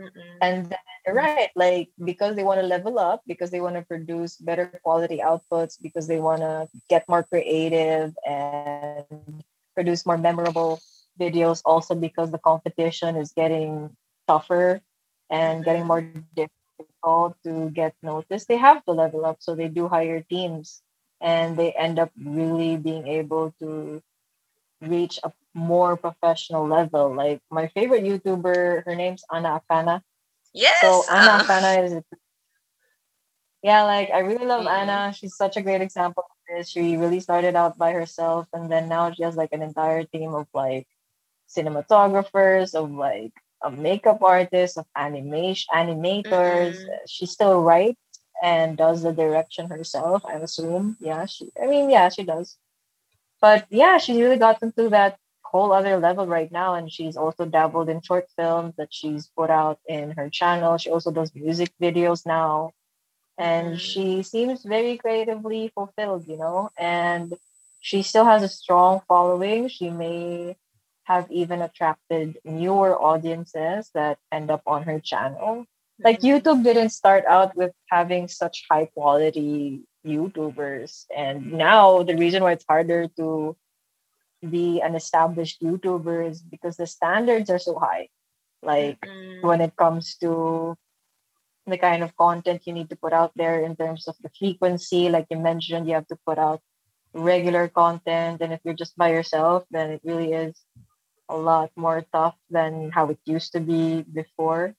Mm-mm. 0.00 0.36
And 0.40 0.72
then, 0.72 0.84
right, 1.14 1.50
like 1.56 1.88
because 2.00 2.36
they 2.36 2.44
want 2.44 2.60
to 2.60 2.66
level 2.66 2.98
up, 2.98 3.20
because 3.26 3.50
they 3.52 3.60
want 3.64 3.76
to 3.76 3.82
produce 3.82 4.36
better 4.36 4.68
quality 4.84 5.20
outputs, 5.24 5.80
because 5.80 6.06
they 6.08 6.20
want 6.20 6.40
to 6.40 6.68
get 6.88 7.08
more 7.08 7.24
creative 7.24 8.12
and 8.24 9.04
produce 9.76 10.04
more 10.04 10.20
memorable 10.20 10.80
videos, 11.20 11.64
also 11.64 11.94
because 11.94 12.30
the 12.30 12.44
competition 12.44 13.16
is 13.16 13.32
getting 13.32 13.96
tougher 14.28 14.80
and 15.32 15.64
getting 15.64 15.86
more 15.88 16.04
difficult 16.36 17.36
to 17.44 17.72
get 17.72 17.96
noticed. 18.02 18.48
They 18.48 18.60
have 18.60 18.84
to 18.84 18.92
level 18.92 19.24
up, 19.24 19.40
so 19.40 19.56
they 19.56 19.68
do 19.68 19.88
hire 19.88 20.20
teams 20.20 20.82
and 21.20 21.56
they 21.56 21.72
end 21.72 21.98
up 21.98 22.10
really 22.18 22.76
being 22.76 23.06
able 23.06 23.54
to 23.58 24.02
reach 24.80 25.18
a 25.24 25.32
more 25.54 25.96
professional 25.96 26.66
level. 26.66 27.14
Like 27.14 27.40
my 27.50 27.68
favorite 27.68 28.04
YouTuber, 28.04 28.84
her 28.84 28.94
name's 28.94 29.24
Anna 29.32 29.60
Akana. 29.60 30.02
Yes! 30.52 30.80
So 30.80 31.02
Anna 31.10 31.30
uh, 31.30 31.42
Akana 31.42 31.84
is 31.84 32.02
yeah, 33.62 33.82
like 33.82 34.10
I 34.10 34.20
really 34.20 34.46
love 34.46 34.64
Mm-mm. 34.64 34.78
Anna. 34.78 35.12
She's 35.12 35.34
such 35.34 35.56
a 35.56 35.62
great 35.62 35.80
example 35.80 36.24
of 36.30 36.36
this. 36.46 36.68
She 36.68 36.96
really 36.96 37.20
started 37.20 37.56
out 37.56 37.76
by 37.76 37.92
herself 37.92 38.46
and 38.52 38.70
then 38.70 38.88
now 38.88 39.10
she 39.10 39.24
has 39.24 39.34
like 39.34 39.52
an 39.52 39.62
entire 39.62 40.04
team 40.04 40.34
of 40.34 40.46
like 40.54 40.86
cinematographers, 41.48 42.74
of 42.74 42.92
like 42.92 43.32
a 43.64 43.70
makeup 43.70 44.22
artist, 44.22 44.78
of 44.78 44.86
animation 44.94 45.66
animators. 45.74 46.76
Mm-mm. 46.76 47.08
She 47.08 47.26
still 47.26 47.62
writes 47.62 47.98
and 48.42 48.76
does 48.76 49.02
the 49.02 49.12
direction 49.12 49.68
herself, 49.68 50.24
I 50.26 50.34
assume. 50.34 50.96
Yeah, 51.00 51.26
she 51.26 51.50
I 51.60 51.66
mean, 51.66 51.90
yeah, 51.90 52.08
she 52.08 52.24
does. 52.24 52.56
But 53.40 53.66
yeah, 53.70 53.98
she's 53.98 54.18
really 54.18 54.38
gotten 54.38 54.72
to 54.72 54.88
that 54.90 55.18
whole 55.42 55.72
other 55.72 55.96
level 55.98 56.26
right 56.26 56.50
now 56.50 56.74
and 56.74 56.90
she's 56.92 57.16
also 57.16 57.44
dabbled 57.46 57.88
in 57.88 58.00
short 58.02 58.28
films 58.36 58.74
that 58.76 58.92
she's 58.92 59.28
put 59.36 59.50
out 59.50 59.78
in 59.88 60.10
her 60.12 60.28
channel. 60.30 60.76
She 60.78 60.90
also 60.90 61.10
does 61.12 61.34
music 61.34 61.72
videos 61.80 62.26
now 62.26 62.72
and 63.38 63.76
Mhm. 63.76 63.80
she 63.80 64.22
seems 64.22 64.62
very 64.64 64.96
creatively 64.98 65.68
fulfilled, 65.68 66.26
you 66.28 66.36
know, 66.36 66.70
and 66.78 67.34
she 67.80 68.02
still 68.02 68.24
has 68.24 68.42
a 68.42 68.48
strong 68.48 69.00
following. 69.08 69.68
She 69.68 69.90
may 69.90 70.56
have 71.04 71.30
even 71.30 71.62
attracted 71.62 72.38
newer 72.44 73.00
audiences 73.00 73.90
that 73.94 74.18
end 74.32 74.50
up 74.50 74.62
on 74.66 74.82
her 74.84 75.00
channel. 75.00 75.66
Like 75.98 76.20
YouTube 76.20 76.62
didn't 76.62 76.90
start 76.90 77.24
out 77.26 77.56
with 77.56 77.72
having 77.90 78.28
such 78.28 78.64
high 78.70 78.86
quality 78.86 79.82
YouTubers, 80.06 81.06
and 81.14 81.52
now 81.52 82.02
the 82.02 82.16
reason 82.16 82.42
why 82.42 82.52
it's 82.52 82.66
harder 82.68 83.08
to 83.16 83.56
be 84.48 84.80
an 84.80 84.94
established 84.94 85.62
YouTuber 85.62 86.28
is 86.30 86.42
because 86.42 86.76
the 86.76 86.86
standards 86.86 87.50
are 87.50 87.58
so 87.58 87.78
high. 87.78 88.08
Like 88.62 89.00
Mm-mm. 89.00 89.42
when 89.42 89.60
it 89.60 89.76
comes 89.76 90.16
to 90.20 90.76
the 91.66 91.78
kind 91.78 92.02
of 92.02 92.16
content 92.16 92.62
you 92.64 92.72
need 92.72 92.88
to 92.90 92.96
put 92.96 93.12
out 93.12 93.32
there 93.34 93.60
in 93.62 93.74
terms 93.76 94.06
of 94.08 94.16
the 94.22 94.30
frequency. 94.38 95.08
Like 95.08 95.26
you 95.30 95.38
mentioned, 95.38 95.88
you 95.88 95.94
have 95.94 96.06
to 96.08 96.18
put 96.26 96.38
out 96.38 96.60
regular 97.12 97.68
content. 97.68 98.40
And 98.40 98.52
if 98.52 98.60
you're 98.64 98.78
just 98.78 98.96
by 98.96 99.10
yourself, 99.10 99.64
then 99.70 99.90
it 99.90 100.00
really 100.04 100.32
is 100.32 100.54
a 101.28 101.36
lot 101.36 101.70
more 101.76 102.04
tough 102.12 102.36
than 102.50 102.90
how 102.90 103.08
it 103.10 103.18
used 103.24 103.52
to 103.52 103.60
be 103.60 104.02
before. 104.02 104.74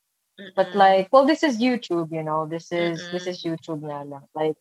But 0.55 0.73
like, 0.75 1.09
well, 1.11 1.25
this 1.25 1.43
is 1.43 1.57
YouTube, 1.59 2.11
you 2.11 2.23
know, 2.23 2.45
this 2.45 2.71
is 2.71 3.09
this 3.09 3.25
Mm-mm. 3.25 3.27
is 3.27 3.43
YouTube 3.43 3.81
na 3.81 4.01
lang. 4.03 4.25
Like 4.35 4.55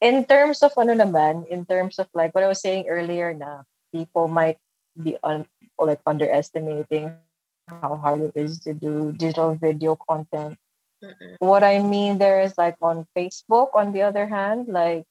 in 0.00 0.24
terms 0.24 0.62
of 0.62 0.72
ano 0.76 0.94
naman, 0.94 1.46
in 1.48 1.64
terms 1.66 1.98
of 1.98 2.08
like 2.14 2.34
what 2.34 2.44
I 2.44 2.48
was 2.48 2.60
saying 2.60 2.88
earlier 2.88 3.34
na 3.34 3.62
people 3.92 4.28
might 4.28 4.58
be 4.96 5.16
un, 5.22 5.46
like 5.78 6.00
underestimating 6.06 7.12
how 7.68 7.96
hard 7.96 8.20
it 8.20 8.32
is 8.36 8.58
to 8.60 8.74
do 8.74 9.12
digital 9.12 9.54
video 9.54 9.96
content 9.96 10.58
Mm-mm. 11.02 11.36
what 11.38 11.62
I 11.64 11.78
mean 11.80 12.18
there 12.18 12.40
is 12.40 12.56
like 12.56 12.76
on 12.80 13.06
Facebook, 13.16 13.70
on 13.74 13.92
the 13.92 14.02
other 14.02 14.26
hand, 14.26 14.68
like 14.68 15.04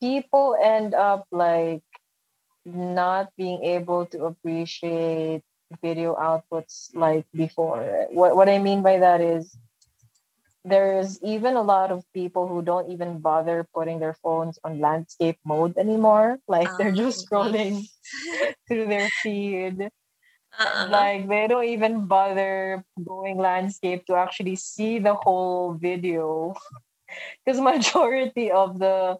people 0.00 0.56
end 0.60 0.94
up 0.94 1.26
like 1.30 1.82
not 2.64 3.30
being 3.36 3.64
able 3.64 4.06
to 4.06 4.24
appreciate 4.24 5.42
video 5.80 6.14
outputs 6.16 6.94
like 6.94 7.26
before. 7.34 8.06
What 8.10 8.36
what 8.36 8.48
I 8.48 8.58
mean 8.58 8.82
by 8.82 8.98
that 8.98 9.20
is 9.20 9.58
there's 10.64 11.22
even 11.22 11.56
a 11.56 11.62
lot 11.62 11.90
of 11.90 12.04
people 12.12 12.48
who 12.48 12.62
don't 12.62 12.90
even 12.90 13.18
bother 13.20 13.66
putting 13.74 13.98
their 14.00 14.14
phones 14.14 14.58
on 14.64 14.80
landscape 14.80 15.38
mode 15.44 15.76
anymore. 15.76 16.38
Like 16.48 16.76
they're 16.76 16.92
Ah, 16.92 16.92
just 16.92 17.28
scrolling 17.28 17.88
through 18.68 18.86
their 18.86 19.10
feed 19.22 19.90
Uh-uh. 20.58 20.88
like 20.88 21.28
they 21.28 21.46
don't 21.48 21.64
even 21.64 22.06
bother 22.06 22.84
going 23.04 23.38
landscape 23.38 24.04
to 24.06 24.14
actually 24.14 24.56
see 24.56 24.98
the 24.98 25.14
whole 25.14 25.74
video 25.74 26.54
because 27.44 27.60
majority 27.60 28.50
of 28.50 28.78
the 28.78 29.18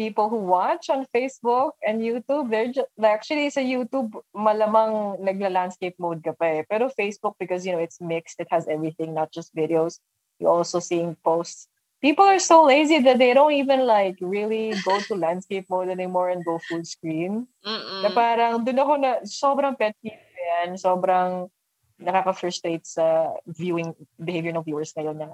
people 0.00 0.32
who 0.32 0.40
watch 0.40 0.88
on 0.88 1.04
facebook 1.12 1.76
and 1.84 2.00
youtube 2.00 2.48
they're 2.48 2.72
just 2.72 2.88
actually 3.04 3.52
sa 3.52 3.60
youtube 3.60 4.08
malamang 4.32 5.20
nagla 5.20 5.52
landscape 5.52 5.92
mode 6.00 6.24
ka 6.24 6.32
pa 6.40 6.48
eh. 6.48 6.64
pero 6.64 6.88
facebook 6.96 7.36
because 7.36 7.68
you 7.68 7.72
know 7.76 7.82
it's 7.84 8.00
mixed 8.00 8.40
it 8.40 8.48
has 8.48 8.64
everything 8.64 9.12
not 9.12 9.28
just 9.28 9.52
videos 9.52 10.00
you're 10.40 10.48
also 10.48 10.80
seeing 10.80 11.12
posts 11.20 11.68
people 12.00 12.24
are 12.24 12.40
so 12.40 12.64
lazy 12.64 12.96
that 13.04 13.20
they 13.20 13.36
don't 13.36 13.52
even 13.52 13.84
like 13.84 14.16
really 14.24 14.72
go 14.88 14.96
to 15.04 15.12
landscape 15.12 15.68
mode 15.68 15.92
anymore 15.92 16.32
and 16.32 16.48
go 16.48 16.56
full 16.64 16.80
screen 16.80 17.44
na 17.60 18.08
Mm-mm. 18.08 18.16
parang 18.16 18.64
doon 18.64 18.80
ako 18.80 18.92
na 18.96 19.10
sobrang 19.28 19.76
pet 19.76 19.92
peeve 20.00 20.30
yan, 20.40 20.80
sobrang 20.80 21.52
nakaka-frustrate 22.00 22.88
sa 22.88 23.36
viewing 23.44 23.92
behavior 24.16 24.56
ng 24.56 24.64
viewers 24.64 24.96
ngayon 24.96 25.20
na 25.20 25.28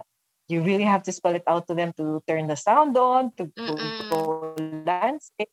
you 0.49 0.63
really 0.63 0.87
have 0.87 1.03
to 1.03 1.13
spell 1.13 1.35
it 1.35 1.47
out 1.47 1.67
to 1.67 1.75
them 1.75 1.93
to 1.99 2.23
turn 2.27 2.47
the 2.47 2.57
sound 2.57 2.97
on, 2.97 3.35
to, 3.35 3.51
to 3.51 3.73
Mm-mm. 3.73 4.11
go 4.11 4.55
landscape. 4.87 5.51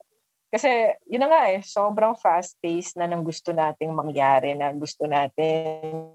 Kasi 0.54 0.94
yun 1.10 1.26
na 1.26 1.30
nga 1.34 1.42
eh, 1.50 1.66
sobrang 1.66 2.14
fast-paced 2.14 2.94
na 3.02 3.10
ng 3.10 3.26
gusto 3.26 3.50
nating 3.50 3.90
mangyari 3.90 4.54
na 4.54 4.70
gusto 4.70 5.10
natin 5.10 6.14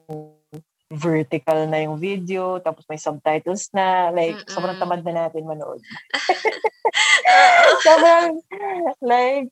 vertical 0.88 1.66
na 1.66 1.84
yung 1.84 1.98
video, 1.98 2.62
tapos 2.62 2.86
may 2.88 2.96
subtitles 2.96 3.68
na, 3.74 4.14
like, 4.14 4.38
Mm-mm. 4.38 4.48
sobrang 4.48 4.78
tamad 4.78 5.02
na 5.02 5.26
natin 5.26 5.42
manood. 5.42 5.82
Oo. 7.28 7.62
sobrang, 7.82 8.40
like, 9.02 9.50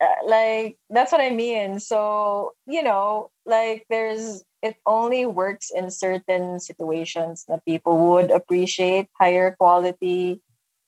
uh, 0.00 0.20
like 0.26 0.78
that's 0.88 1.12
what 1.12 1.20
I 1.20 1.30
mean. 1.30 1.78
So 1.78 2.54
you 2.66 2.82
know, 2.82 3.30
like 3.44 3.84
there's 3.90 4.42
it 4.62 4.76
only 4.84 5.24
works 5.24 5.70
in 5.70 5.90
certain 5.90 6.60
situations 6.60 7.44
that 7.48 7.64
people 7.64 7.96
would 8.12 8.30
appreciate 8.30 9.08
higher 9.18 9.56
quality 9.56 10.40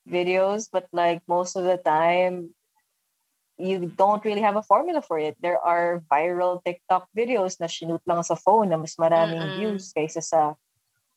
videos, 0.08 0.68
but 0.70 0.88
like 0.92 1.22
most 1.26 1.56
of 1.56 1.64
the 1.64 1.78
time, 1.78 2.54
you 3.56 3.92
don't 3.96 4.24
really 4.24 4.40
have 4.40 4.56
a 4.56 4.62
formula 4.62 5.00
for 5.00 5.18
it. 5.18 5.36
There 5.40 5.58
are 5.58 6.02
viral 6.10 6.64
TikTok 6.64 7.08
videos 7.16 7.60
na 7.60 7.66
shoot 7.66 8.02
lang 8.06 8.22
sa 8.22 8.34
phone 8.34 8.70
na 8.70 8.76
mas 8.76 8.96
maraming 8.96 9.40
Mm-mm. 9.40 9.54
views 9.54 9.92
kaysa 9.94 10.20
sa 10.20 10.54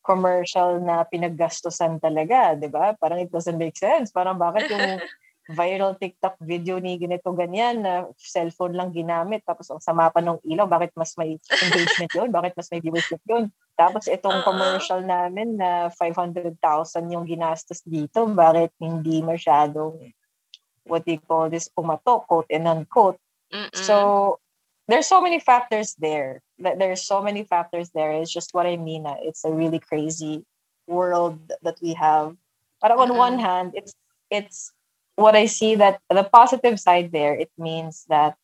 commercial 0.06 0.78
na 0.80 1.02
pinaggastosan 1.10 1.98
talaga, 1.98 2.54
'di 2.54 2.70
ba? 2.70 2.94
Parang 3.02 3.20
it 3.20 3.34
doesn't 3.34 3.58
make 3.58 3.76
sense. 3.76 4.14
Parang 4.14 4.38
bakit 4.38 4.70
yung 4.70 5.02
viral 5.46 5.94
TikTok 6.02 6.42
video 6.42 6.82
ni 6.82 6.98
ganito 6.98 7.30
ganyan 7.38 7.86
na 7.86 8.10
cellphone 8.18 8.74
lang 8.74 8.90
ginamit 8.90 9.46
tapos 9.46 9.70
ang 9.70 9.78
sama 9.78 10.10
pa 10.10 10.18
ng 10.18 10.42
ilaw, 10.42 10.66
bakit 10.66 10.90
mas 10.98 11.14
may 11.22 11.38
engagement 11.62 12.12
yun? 12.18 12.30
Bakit 12.34 12.58
mas 12.58 12.70
may 12.74 12.82
viewership 12.82 13.22
yun? 13.30 13.54
Tapos 13.78 14.10
itong 14.10 14.42
Oo. 14.42 14.46
commercial 14.48 15.06
namin 15.06 15.62
na 15.62 15.94
500,000 15.94 16.58
yung 17.14 17.30
ginastos 17.30 17.86
dito, 17.86 18.26
bakit 18.32 18.74
hindi 18.82 19.22
masyadong 19.22 20.10
what 20.90 21.06
you 21.06 21.22
call 21.22 21.50
this, 21.50 21.70
pumatok, 21.70 22.26
quote 22.26 22.50
and 22.50 22.66
unquote. 22.66 23.18
Mm-mm. 23.54 23.70
So 23.76 24.40
there's 24.88 25.06
so 25.06 25.22
many 25.22 25.38
factors 25.38 25.94
there. 25.98 26.42
There's 26.58 27.06
so 27.06 27.22
many 27.22 27.44
factors 27.44 27.90
there. 27.94 28.14
It's 28.14 28.34
just 28.34 28.54
what 28.54 28.66
I 28.66 28.78
mean. 28.78 29.06
It's 29.22 29.46
a 29.46 29.52
really 29.52 29.80
crazy 29.80 30.46
world 30.88 31.52
that 31.62 31.78
we 31.82 31.94
have. 31.94 32.38
But 32.82 32.92
on 32.92 33.14
one 33.18 33.38
Mm-mm. 33.38 33.46
hand, 33.46 33.70
it's 33.74 33.94
it's 34.30 34.72
what 35.16 35.36
I 35.36 35.46
see 35.46 35.76
that 35.76 36.02
the 36.10 36.24
positive 36.24 36.80
side 36.80 37.12
there. 37.12 37.36
It 37.36 37.52
means 37.58 38.06
that 38.10 38.38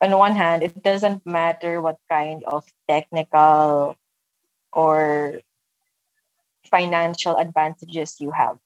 on 0.00 0.10
one 0.16 0.34
hand, 0.36 0.62
it 0.62 0.82
doesn't 0.82 1.26
matter 1.26 1.80
what 1.80 1.98
kind 2.08 2.44
of 2.44 2.64
technical 2.88 3.96
or 4.72 5.40
financial 6.70 7.36
advantages 7.36 8.16
you 8.20 8.30
have, 8.30 8.58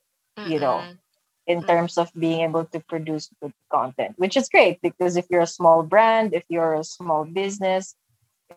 you 0.44 0.58
know, 0.58 0.88
Mm-mm. 0.88 0.98
in 1.46 1.62
Mm. 1.62 1.66
terms 1.66 1.98
of 1.98 2.12
being 2.18 2.40
able 2.40 2.64
to 2.66 2.80
produce 2.80 3.30
good 3.40 3.52
content, 3.70 4.18
which 4.18 4.36
is 4.36 4.48
great 4.48 4.80
because 4.82 5.16
if 5.16 5.26
you're 5.30 5.42
a 5.42 5.46
small 5.58 5.82
brand, 5.82 6.34
if 6.34 6.44
you're 6.48 6.74
a 6.74 6.84
small 6.84 7.24
business, 7.24 7.94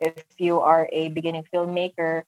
if 0.02 0.26
you 0.38 0.60
are 0.62 0.89
a 0.91 1.10
beginning 1.10 1.46
filmmaker, 1.54 2.24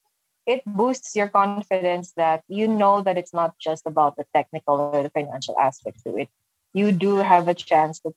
it 0.47 0.63
boosts 0.65 1.15
your 1.15 1.27
confidence 1.27 2.13
that 2.15 2.43
you 2.47 2.67
know 2.67 3.01
that 3.01 3.17
it's 3.17 3.33
not 3.33 3.59
just 3.59 3.85
about 3.85 4.15
the 4.15 4.25
technical 4.33 4.79
or 4.79 5.03
the 5.03 5.09
financial 5.09 5.59
aspect 5.59 6.01
to 6.05 6.15
it. 6.17 6.29
You 6.73 6.93
do 6.93 7.17
have 7.17 7.49
a 7.49 7.53
chance 7.53 7.99
to, 7.99 8.15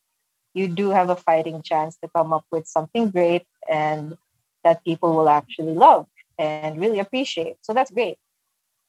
you 0.54 0.68
do 0.68 0.90
have 0.90 1.10
a 1.10 1.16
fighting 1.16 1.60
chance 1.62 1.98
to 1.98 2.08
come 2.08 2.32
up 2.32 2.44
with 2.52 2.68
something 2.68 3.10
great 3.10 3.46
and 3.68 4.16
that 4.62 4.84
people 4.84 5.14
will 5.14 5.28
actually 5.28 5.74
love 5.74 6.06
and 6.38 6.80
really 6.80 7.00
appreciate. 7.00 7.56
So 7.62 7.74
that's 7.74 7.90
great. 7.90 8.16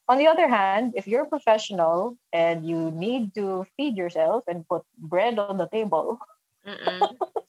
On 0.08 0.18
the 0.18 0.28
other 0.28 0.48
hand, 0.48 0.94
if 0.96 1.08
you're 1.08 1.22
a 1.22 1.28
professional 1.28 2.16
and 2.32 2.66
you 2.66 2.90
need 2.92 3.34
to 3.34 3.66
feed 3.76 3.96
yourself 3.96 4.44
and 4.46 4.68
put 4.68 4.82
bread 4.98 5.38
on 5.38 5.58
the 5.58 5.66
table. 5.66 6.20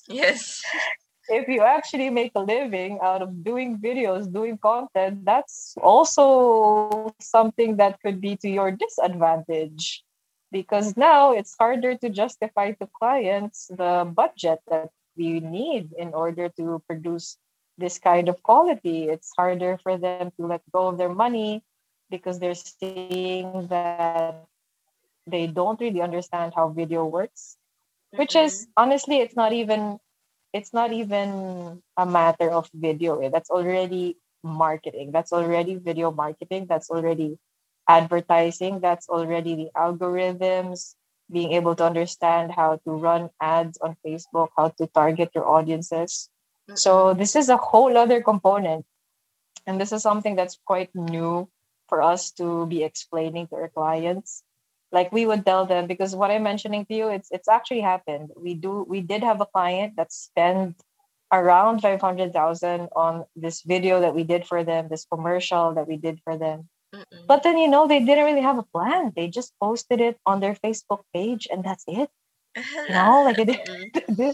Yes. 0.08 0.64
if 1.30 1.48
you 1.48 1.62
actually 1.62 2.10
make 2.10 2.32
a 2.36 2.40
living 2.40 3.00
out 3.02 3.22
of 3.22 3.44
doing 3.44 3.80
videos, 3.80 4.32
doing 4.32 4.58
content, 4.58 5.26
that's 5.26 5.76
also 5.82 7.14
something 7.20 7.78
that 7.78 8.00
could 8.02 8.20
be 8.20 8.36
to 8.38 8.50
your 8.50 8.72
disadvantage. 8.72 10.04
Because 10.52 10.96
now 10.96 11.34
it's 11.34 11.56
harder 11.58 11.96
to 11.98 12.10
justify 12.10 12.72
to 12.74 12.88
clients 12.94 13.68
the 13.68 14.06
budget 14.06 14.60
that 14.70 14.90
we 15.18 15.40
need 15.40 15.94
in 15.98 16.14
order 16.14 16.50
to 16.58 16.82
produce 16.88 17.38
this 17.78 17.98
kind 17.98 18.30
of 18.30 18.44
quality. 18.44 19.10
It's 19.10 19.34
harder 19.36 19.80
for 19.82 19.98
them 19.98 20.32
to 20.38 20.46
let 20.46 20.62
go 20.72 20.90
of 20.90 20.98
their 20.98 21.14
money 21.14 21.64
because 22.12 22.38
they're 22.38 22.54
seeing 22.54 23.68
that 23.68 24.46
they 25.26 25.48
don't 25.48 25.80
really 25.80 26.02
understand 26.02 26.54
how 26.56 26.70
video 26.70 27.06
works 27.06 27.58
which 28.16 28.36
is 28.36 28.64
mm-hmm. 28.64 28.84
honestly 28.84 29.18
it's 29.20 29.36
not 29.36 29.54
even 29.54 30.00
it's 30.54 30.72
not 30.72 30.94
even 30.94 31.82
a 31.98 32.06
matter 32.06 32.50
of 32.50 32.70
video 32.74 33.20
eh. 33.20 33.30
that's 33.34 33.50
already 33.50 34.18
marketing. 34.44 35.12
That's 35.12 35.34
already 35.34 35.76
video 35.76 36.12
marketing. 36.12 36.68
That's 36.70 36.90
already 36.90 37.40
advertising. 37.90 38.80
That's 38.80 39.10
already 39.10 39.56
the 39.56 39.70
algorithms 39.76 40.96
being 41.32 41.54
able 41.54 41.76
to 41.76 41.84
understand 41.86 42.52
how 42.52 42.78
to 42.86 42.92
run 42.92 43.30
ads 43.42 43.80
on 43.80 43.96
facebook 44.06 44.50
how 44.56 44.70
to 44.78 44.86
target 44.88 45.32
your 45.34 45.48
audiences. 45.48 46.30
So 46.76 47.14
this 47.14 47.36
is 47.36 47.50
a 47.50 47.58
whole 47.58 47.98
other 47.98 48.22
component. 48.22 48.86
And 49.66 49.80
this 49.80 49.92
is 49.92 50.04
something 50.04 50.36
that's 50.36 50.60
quite 50.66 50.94
new 50.94 51.50
for 51.88 52.02
us 52.02 52.32
to 52.32 52.68
be 52.68 52.84
explaining 52.84 53.48
to 53.48 53.56
our 53.56 53.70
clients 53.70 54.44
like 54.94 55.12
we 55.12 55.26
would 55.26 55.44
tell 55.46 55.66
them 55.66 55.88
because 55.88 56.16
what 56.16 56.32
i'm 56.32 56.44
mentioning 56.44 56.86
to 56.86 56.94
you 56.94 57.10
it's 57.10 57.30
it's 57.32 57.50
actually 57.50 57.82
happened. 57.82 58.30
We 58.38 58.54
do 58.54 58.86
we 58.88 59.02
did 59.02 59.24
have 59.24 59.42
a 59.42 59.50
client 59.50 59.98
that 59.98 60.14
spent 60.14 60.78
around 61.34 61.82
500000 61.82 62.90
on 62.96 63.26
this 63.36 63.64
video 63.64 64.00
that 64.02 64.14
we 64.14 64.24
did 64.24 64.46
for 64.46 64.64
them 64.64 64.88
this 64.88 65.06
commercial 65.12 65.74
that 65.74 65.88
we 65.88 65.98
did 65.98 66.22
for 66.24 66.38
them. 66.38 66.70
Mm-mm. 66.94 67.26
but 67.26 67.42
then 67.42 67.58
you 67.58 67.68
know 67.68 67.88
they 67.88 68.00
didn't 68.06 68.26
really 68.30 68.46
have 68.46 68.60
a 68.60 68.70
plan. 68.70 69.12
They 69.16 69.28
just 69.28 69.52
posted 69.60 70.00
it 70.00 70.16
on 70.30 70.40
their 70.40 70.54
facebook 70.54 71.02
page 71.12 71.48
and 71.52 71.66
that's 71.66 71.84
it. 71.88 72.10
You 72.88 72.94
know 72.94 73.24
like 73.26 73.38
they, 74.20 74.32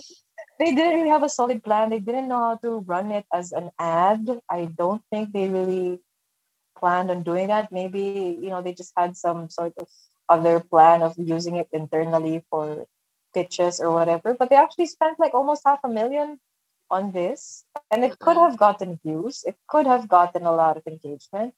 they 0.59 0.75
didn't 0.75 0.95
really 0.99 1.15
have 1.15 1.23
a 1.23 1.31
solid 1.31 1.63
plan. 1.63 1.89
They 1.89 2.03
didn't 2.03 2.27
know 2.27 2.43
how 2.51 2.55
to 2.67 2.83
run 2.83 3.11
it 3.11 3.25
as 3.33 3.53
an 3.53 3.71
ad. 3.79 4.27
I 4.51 4.65
don't 4.65 5.01
think 5.09 5.31
they 5.31 5.47
really 5.47 6.03
planned 6.77 7.11
on 7.11 7.23
doing 7.23 7.47
that. 7.47 7.71
Maybe 7.71 8.35
you 8.43 8.49
know 8.51 8.61
they 8.61 8.73
just 8.73 8.91
had 8.97 9.15
some 9.15 9.49
sort 9.49 9.73
of 9.79 9.87
other 10.29 10.59
plan 10.59 11.01
of 11.01 11.15
using 11.17 11.55
it 11.55 11.67
internally 11.73 12.43
for 12.49 12.85
pitches 13.33 13.79
or 13.79 13.91
whatever 13.91 14.33
but 14.33 14.49
they 14.49 14.55
actually 14.55 14.85
spent 14.85 15.19
like 15.19 15.33
almost 15.33 15.63
half 15.65 15.79
a 15.83 15.89
million 15.89 16.39
on 16.89 17.11
this 17.11 17.65
and 17.91 18.03
it 18.03 18.17
could 18.19 18.37
mm-hmm. 18.37 18.49
have 18.49 18.57
gotten 18.57 18.99
views 19.03 19.43
it 19.45 19.55
could 19.67 19.85
have 19.85 20.07
gotten 20.07 20.43
a 20.45 20.51
lot 20.51 20.77
of 20.77 20.83
engagement 20.87 21.53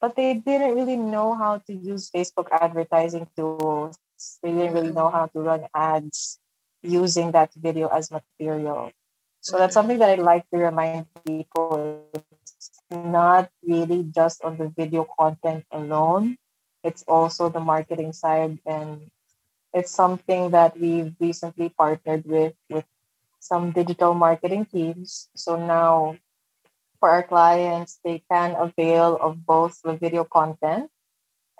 but 0.00 0.14
they 0.14 0.34
didn't 0.34 0.74
really 0.74 0.96
know 0.96 1.34
how 1.34 1.58
to 1.58 1.72
use 1.72 2.10
facebook 2.10 2.46
advertising 2.52 3.26
tools 3.36 3.98
they 4.42 4.52
didn't 4.52 4.74
really 4.74 4.92
know 4.92 5.10
how 5.10 5.26
to 5.26 5.38
run 5.40 5.66
ads 5.74 6.38
using 6.82 7.32
that 7.32 7.52
video 7.54 7.88
as 7.88 8.10
material. 8.10 8.92
So 9.40 9.58
that's 9.58 9.70
mm-hmm. 9.70 9.74
something 9.74 9.98
that 9.98 10.10
I'd 10.10 10.18
like 10.18 10.48
to 10.50 10.58
remind 10.58 11.06
people 11.26 12.04
it's 12.14 12.70
not 12.90 13.50
really 13.62 14.04
just 14.14 14.42
on 14.42 14.58
the 14.58 14.68
video 14.68 15.06
content 15.18 15.64
alone 15.70 16.36
it's 16.84 17.02
also 17.08 17.48
the 17.48 17.60
marketing 17.60 18.12
side 18.12 18.58
and 18.66 19.10
it's 19.74 19.92
something 19.92 20.50
that 20.50 20.78
we've 20.78 21.14
recently 21.20 21.68
partnered 21.68 22.24
with 22.24 22.54
with 22.70 22.84
some 23.40 23.70
digital 23.70 24.14
marketing 24.14 24.66
teams. 24.66 25.28
So 25.34 25.56
now 25.56 26.16
for 27.00 27.10
our 27.10 27.22
clients 27.22 28.00
they 28.04 28.22
can 28.30 28.56
avail 28.56 29.18
of 29.20 29.46
both 29.46 29.80
the 29.82 29.94
video 29.94 30.24
content 30.24 30.90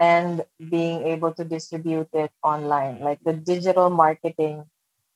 and 0.01 0.45
being 0.59 1.03
able 1.07 1.33
to 1.35 1.45
distribute 1.45 2.09
it 2.13 2.31
online 2.43 3.01
like 3.01 3.19
the 3.25 3.33
digital 3.33 3.91
marketing 3.91 4.65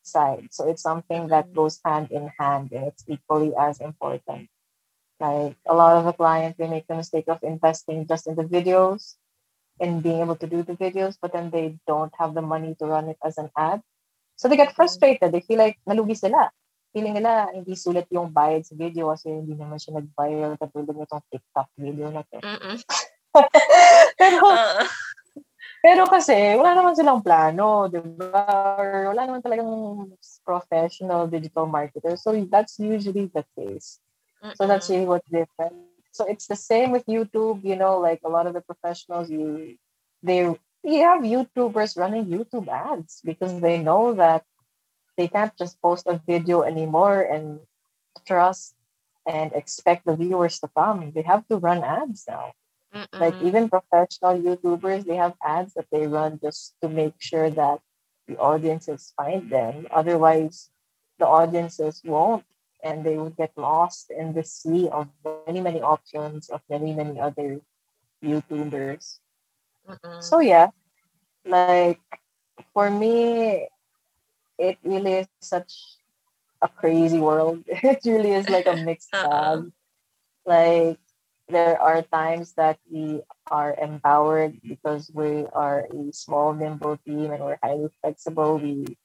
side. 0.02 0.48
So 0.50 0.68
it's 0.68 0.82
something 0.82 1.28
that 1.28 1.46
mm-hmm. 1.46 1.54
goes 1.54 1.80
hand 1.84 2.10
in 2.10 2.30
hand 2.38 2.72
and 2.72 2.86
it's 2.86 3.04
equally 3.08 3.54
as 3.54 3.80
important. 3.80 4.48
Like 5.20 5.54
a 5.66 5.74
lot 5.74 5.96
of 5.96 6.04
the 6.04 6.12
clients 6.12 6.58
they 6.58 6.66
make 6.66 6.86
the 6.88 6.96
mistake 6.96 7.28
of 7.28 7.38
investing 7.42 8.06
just 8.06 8.26
in 8.26 8.34
the 8.34 8.42
videos 8.42 9.14
and 9.80 10.02
being 10.02 10.20
able 10.20 10.36
to 10.36 10.46
do 10.46 10.62
the 10.62 10.74
videos 10.74 11.16
but 11.20 11.32
then 11.32 11.48
they 11.50 11.78
don't 11.86 12.12
have 12.18 12.34
the 12.34 12.42
money 12.42 12.74
to 12.78 12.86
run 12.86 13.08
it 13.08 13.18
as 13.24 13.38
an 13.38 13.48
ad 13.56 13.80
so 14.36 14.48
they 14.48 14.56
get 14.56 14.68
Mm-mm. 14.68 14.80
frustrated 14.80 15.32
they 15.32 15.40
feel 15.40 15.58
like 15.58 15.78
nalugi 15.88 16.16
sila 16.16 16.50
feeling 16.92 17.16
nila 17.16 17.48
hindi 17.50 17.72
sulit 17.72 18.04
yung 18.12 18.28
bayad 18.28 18.68
sa 18.68 18.76
video 18.76 19.08
kasi 19.10 19.32
hindi 19.32 19.56
naman 19.56 19.80
siya 19.80 19.96
nag-viral 19.96 20.60
katulad 20.60 20.92
nitong 20.92 21.24
TikTok 21.32 21.68
video 21.80 22.12
na 22.12 22.22
to. 22.28 22.38
Pero, 24.20 24.44
Oo. 24.44 24.84
pero 25.80 26.04
kasi, 26.04 26.36
wala 26.52 26.76
naman 26.76 26.92
silang 26.92 27.24
plano, 27.24 27.88
di 27.88 27.96
ba? 27.96 28.76
Or 28.76 29.08
wala 29.08 29.24
naman 29.24 29.40
talagang 29.40 29.72
professional 30.44 31.24
digital 31.32 31.64
marketer. 31.64 32.12
So 32.20 32.36
that's 32.44 32.76
usually 32.76 33.32
the 33.32 33.40
case. 33.56 34.04
So 34.52 34.68
that's 34.68 34.92
really 34.92 35.08
what's 35.08 35.26
different. 35.32 35.72
So 36.12 36.24
it's 36.26 36.46
the 36.46 36.56
same 36.56 36.92
with 36.92 37.06
YouTube, 37.06 37.64
you 37.64 37.76
know, 37.76 37.98
like 37.98 38.20
a 38.24 38.28
lot 38.30 38.46
of 38.46 38.54
the 38.54 38.62
professionals, 38.62 39.30
you 39.30 39.76
they 40.22 40.40
you 40.84 41.00
have 41.02 41.22
YouTubers 41.22 41.96
running 41.98 42.26
YouTube 42.26 42.68
ads 42.68 43.22
because 43.24 43.60
they 43.60 43.78
know 43.78 44.14
that 44.14 44.44
they 45.16 45.28
can't 45.28 45.56
just 45.56 45.80
post 45.82 46.06
a 46.06 46.20
video 46.26 46.62
anymore 46.62 47.22
and 47.22 47.60
trust 48.26 48.74
and 49.26 49.52
expect 49.52 50.06
the 50.06 50.16
viewers 50.16 50.58
to 50.60 50.68
come. 50.76 51.12
They 51.12 51.22
have 51.22 51.46
to 51.48 51.56
run 51.58 51.82
ads 51.84 52.24
now. 52.28 52.52
Like 53.18 53.36
Mm-mm. 53.36 53.40
even 53.40 53.68
professional 53.70 54.38
YouTubers, 54.40 55.04
they 55.04 55.16
have 55.16 55.34
ads 55.44 55.74
that 55.74 55.86
they 55.92 56.06
run 56.06 56.38
just 56.42 56.74
to 56.82 56.88
make 56.88 57.14
sure 57.18 57.50
that 57.50 57.80
the 58.26 58.36
audiences 58.38 59.12
find 59.16 59.50
them. 59.50 59.86
Otherwise, 59.90 60.70
the 61.18 61.26
audiences 61.26 62.02
won't, 62.04 62.44
and 62.82 63.04
they 63.04 63.16
will 63.16 63.30
get 63.30 63.52
lost 63.56 64.10
in 64.10 64.34
the 64.34 64.44
sea 64.44 64.88
of 64.90 65.08
many, 65.24 65.60
many 65.60 65.80
options 65.80 66.48
of 66.48 66.60
many, 66.68 66.92
many 66.92 67.20
other 67.20 67.60
YouTubers. 68.22 69.18
Mm-mm. 69.88 70.22
So 70.22 70.40
yeah, 70.40 70.70
like 71.44 72.00
for 72.72 72.90
me, 72.90 73.68
it 74.58 74.78
really 74.84 75.14
is 75.24 75.28
such 75.40 75.98
a 76.62 76.68
crazy 76.68 77.18
world. 77.18 77.64
It 77.82 78.00
really 78.04 78.32
is 78.32 78.48
like 78.48 78.66
a 78.66 78.76
mixed 78.76 79.10
bag. 79.22 79.70
Like 80.46 80.98
there 81.48 81.80
are 81.80 82.02
times 82.02 82.54
that 82.54 82.78
we 82.90 83.22
are 83.50 83.74
empowered 83.80 84.60
because 84.62 85.10
we 85.14 85.46
are 85.52 85.86
a 85.92 86.12
small, 86.12 86.52
nimble 86.54 86.98
team 87.04 87.32
and 87.32 87.44
we're 87.44 87.58
highly 87.62 87.90
flexible. 88.00 88.58
We 88.58 88.96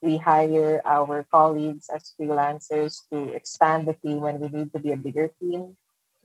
we 0.00 0.16
hire 0.16 0.80
our 0.84 1.24
colleagues 1.30 1.90
as 1.92 2.14
freelancers 2.18 3.04
to 3.12 3.32
expand 3.34 3.86
the 3.86 3.94
team 3.94 4.20
when 4.20 4.40
we 4.40 4.48
need 4.48 4.72
to 4.72 4.78
be 4.78 4.92
a 4.92 4.96
bigger 4.96 5.30
team. 5.40 5.76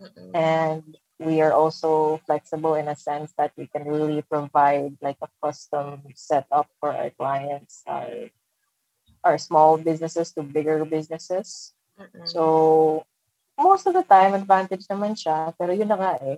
Mm-mm. 0.02 0.32
And 0.34 0.98
we 1.20 1.42
are 1.42 1.54
also 1.54 2.20
flexible 2.26 2.76
in 2.76 2.88
a 2.88 2.96
sense 2.96 3.34
that 3.38 3.52
we 3.56 3.68
can 3.68 3.86
really 3.86 4.22
provide 4.22 4.98
like 5.02 5.18
a 5.22 5.30
custom 5.44 6.02
setup 6.16 6.68
for 6.80 6.92
our 6.92 7.10
clients, 7.12 7.84
our, 7.88 8.32
our 9.24 9.38
small 9.38 9.78
businesses 9.78 10.32
to 10.34 10.44
bigger 10.44 10.84
businesses. 10.86 11.74
Mm-mm. 12.00 12.28
So, 12.28 13.06
most 13.60 13.86
of 13.86 13.94
the 13.94 14.04
time, 14.04 14.34
advantage 14.34 14.88
naman 14.90 15.14
siya. 15.14 15.54
Pero 15.54 15.72
yun 15.72 15.88
na 15.88 15.98
nga 16.00 16.14
eh. 16.26 16.38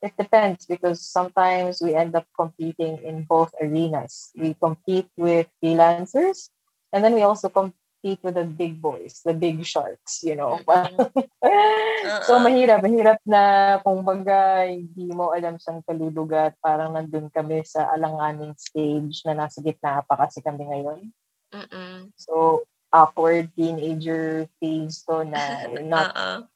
It 0.00 0.16
depends 0.16 0.64
because 0.64 1.04
sometimes 1.04 1.84
we 1.84 1.92
end 1.92 2.16
up 2.16 2.24
competing 2.32 3.04
in 3.04 3.28
both 3.28 3.52
arenas. 3.60 4.32
We 4.32 4.56
compete 4.56 5.12
with 5.16 5.48
freelancers 5.60 6.48
and 6.92 7.04
then 7.04 7.12
we 7.12 7.22
also 7.22 7.52
compete 7.52 8.24
with 8.24 8.40
the 8.40 8.48
big 8.48 8.80
boys, 8.80 9.20
the 9.24 9.36
big 9.36 9.60
sharks, 9.60 10.24
you 10.24 10.36
know. 10.36 10.56
Mm-mm. 10.64 11.12
so 12.24 12.40
Oo. 12.40 12.40
mahirap, 12.40 12.80
mahirap 12.80 13.20
na 13.28 13.76
kung 13.84 14.00
baga 14.00 14.64
hindi 14.64 15.12
mo 15.12 15.36
alam 15.36 15.60
saan 15.60 15.84
ka 15.84 15.92
lulugat, 15.92 16.56
parang 16.64 16.96
nandun 16.96 17.28
kami 17.28 17.60
sa 17.68 17.92
alanganing 17.92 18.56
stage 18.56 19.20
na 19.28 19.36
nasa 19.36 19.60
gitna 19.60 20.00
pa 20.08 20.16
kasi 20.16 20.40
kami 20.40 20.64
ngayon. 20.64 21.12
Mm. 21.52 22.08
So, 22.16 22.64
awkward 22.88 23.52
teenager 23.52 24.48
phase 24.58 25.04
to 25.04 25.28
na 25.28 25.68
not 25.92 26.16
Oo. 26.16 26.48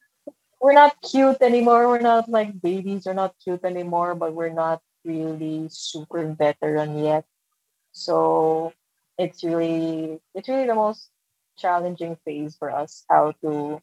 We're 0.64 0.72
not 0.72 0.96
cute 1.02 1.42
anymore. 1.42 1.88
We're 1.88 2.00
not 2.00 2.26
like 2.26 2.56
babies. 2.62 3.04
We're 3.04 3.12
not 3.12 3.36
cute 3.44 3.64
anymore, 3.64 4.14
but 4.14 4.32
we're 4.32 4.48
not 4.56 4.80
really 5.04 5.68
super 5.68 6.24
veteran 6.32 7.04
yet. 7.04 7.26
So 7.92 8.72
it's 9.18 9.44
really 9.44 10.20
it's 10.34 10.48
really 10.48 10.66
the 10.66 10.74
most 10.74 11.10
challenging 11.58 12.16
phase 12.24 12.56
for 12.56 12.70
us 12.70 13.04
how 13.10 13.32
to 13.42 13.82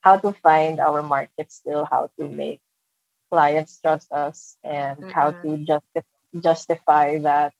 how 0.00 0.18
to 0.18 0.32
find 0.42 0.80
our 0.80 1.02
market 1.02 1.52
still, 1.52 1.84
how 1.86 2.10
to 2.18 2.28
make 2.28 2.60
clients 3.30 3.78
trust 3.80 4.10
us 4.10 4.56
and 4.64 5.06
how 5.14 5.38
to 5.46 5.58
justi- 5.58 6.10
justify 6.42 7.18
that 7.18 7.54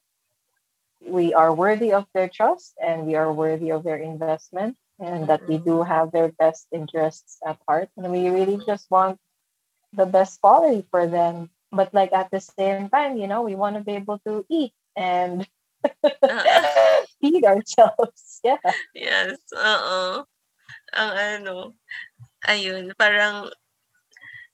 we 1.00 1.32
are 1.32 1.54
worthy 1.54 1.92
of 1.92 2.06
their 2.12 2.28
trust 2.28 2.74
and 2.82 3.06
we 3.06 3.14
are 3.14 3.32
worthy 3.32 3.70
of 3.70 3.84
their 3.84 3.98
investment 3.98 4.76
and 5.00 5.26
that 5.28 5.46
we 5.48 5.58
do 5.58 5.82
have 5.82 6.12
their 6.12 6.30
best 6.38 6.66
interests 6.72 7.38
at 7.46 7.58
heart 7.68 7.88
and 7.96 8.10
we 8.10 8.28
really 8.28 8.58
just 8.66 8.90
want 8.90 9.18
the 9.92 10.06
best 10.06 10.40
quality 10.40 10.84
for 10.90 11.06
them 11.06 11.50
but 11.72 11.92
like 11.94 12.12
at 12.12 12.30
the 12.30 12.40
same 12.40 12.88
time 12.88 13.16
you 13.16 13.26
know 13.26 13.42
we 13.42 13.54
want 13.54 13.76
to 13.76 13.82
be 13.82 13.94
able 13.94 14.18
to 14.26 14.44
eat 14.50 14.72
and 14.96 15.46
feed 17.20 17.44
ourselves 17.44 18.40
yeah 18.44 18.58
Yes, 18.94 19.38
oo. 19.52 20.24
Ang 20.94 21.12
ano, 21.12 21.74
ayun, 22.46 22.92
parang 22.96 23.50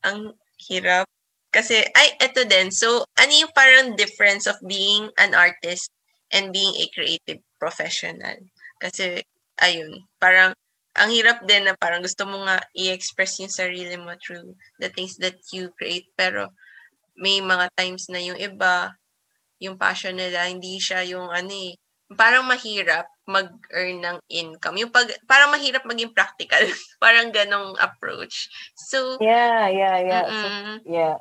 ang 0.04 0.34
hirap. 0.68 1.06
Kasi, 1.50 1.82
ay, 1.82 2.08
eto 2.22 2.46
din. 2.46 2.70
So, 2.70 3.04
ano 3.18 3.32
yung 3.34 3.52
parang 3.54 3.98
difference 3.98 4.46
of 4.46 4.56
being 4.64 5.10
an 5.18 5.34
artist 5.34 5.90
and 6.30 6.54
being 6.54 6.74
a 6.78 6.86
creative 6.94 7.42
professional? 7.58 8.38
Kasi, 8.78 9.22
ayun, 9.60 10.04
parang, 10.18 10.56
ang 10.98 11.10
hirap 11.14 11.46
din 11.46 11.64
na 11.64 11.78
parang 11.78 12.02
gusto 12.02 12.26
mo 12.26 12.42
nga 12.44 12.58
i-express 12.74 13.40
yung 13.40 13.52
sarili 13.52 13.94
mo 13.94 14.10
through 14.18 14.58
the 14.82 14.90
things 14.90 15.14
that 15.22 15.38
you 15.54 15.70
create. 15.78 16.10
Pero, 16.18 16.50
may 17.14 17.38
mga 17.38 17.70
times 17.76 18.10
na 18.10 18.18
yung 18.18 18.36
iba, 18.40 18.96
yung 19.62 19.76
passion 19.76 20.16
nila, 20.16 20.48
hindi 20.50 20.80
siya 20.80 21.04
yung 21.06 21.30
ano 21.30 21.52
eh, 21.52 21.76
parang 22.18 22.42
mahirap 22.42 23.06
mag-earn 23.30 24.02
ng 24.02 24.18
income. 24.26 24.82
Yung 24.82 24.90
pag, 24.90 25.06
parang 25.30 25.54
mahirap 25.54 25.86
maging 25.86 26.10
practical. 26.10 26.58
parang 27.04 27.30
ganong 27.30 27.78
approach. 27.78 28.50
So, 28.74 29.20
yeah 29.22 29.70
yeah 29.70 29.96
yeah 30.02 30.24
so, 30.26 30.34
mm-mm. 30.34 30.78
yeah 30.90 31.16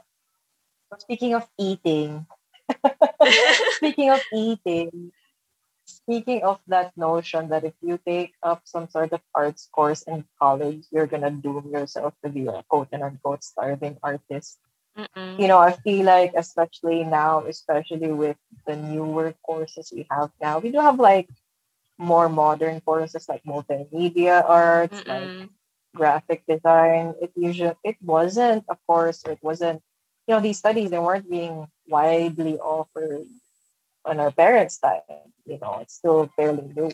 So 0.90 1.06
speaking 1.06 1.38
of 1.38 1.46
eating 1.62 2.26
speaking 3.78 4.10
of 4.10 4.22
eating, 4.34 5.12
speaking 6.10 6.44
of 6.44 6.60
that 6.68 6.98
notion 6.98 7.50
that 7.50 7.64
if 7.64 7.74
you 7.82 8.00
take 8.06 8.34
up 8.44 8.62
some 8.66 8.90
sort 8.90 9.14
of 9.14 9.22
arts 9.36 9.70
course 9.72 10.04
in 10.04 10.26
college, 10.42 10.86
you're 10.92 11.08
gonna 11.08 11.32
doom 11.32 11.70
yourself 11.72 12.14
to 12.24 12.30
be 12.30 12.48
a 12.48 12.64
quote 12.70 12.90
and 12.92 13.04
unquote 13.04 13.44
starving 13.44 13.98
artist. 14.04 14.60
Mm-mm. 14.98 15.38
You 15.38 15.48
know, 15.48 15.60
I 15.60 15.72
feel 15.74 16.06
like 16.06 16.34
especially 16.36 17.04
now, 17.04 17.46
especially 17.46 18.12
with 18.12 18.38
the 18.68 18.76
newer 18.76 19.34
courses 19.46 19.92
we 19.96 20.08
have 20.12 20.32
now, 20.42 20.60
we 20.60 20.72
do 20.72 20.80
have 20.80 21.00
like 21.00 21.30
more 21.98 22.30
modern 22.30 22.82
courses 22.82 23.30
like 23.30 23.44
multimedia 23.44 24.44
arts, 24.48 25.04
like 25.06 25.32
Mm-mm. 25.32 25.50
graphic 25.96 26.44
design. 26.48 27.16
It 27.22 27.32
usually 27.36 27.76
it 27.84 27.98
wasn't, 28.02 28.66
of 28.70 28.78
course, 28.88 29.24
it 29.26 29.40
wasn't. 29.42 29.82
You 30.28 30.36
know, 30.36 30.42
these 30.42 30.60
studies 30.60 30.92
they 30.92 31.00
weren't 31.00 31.30
being 31.30 31.68
widely 31.88 32.58
offered 32.60 33.28
on 34.06 34.20
our 34.20 34.32
parents' 34.32 34.78
time. 34.78 35.02
You 35.46 35.60
know, 35.62 35.80
it's 35.82 35.96
still 35.96 36.30
fairly 36.36 36.72
new, 36.76 36.92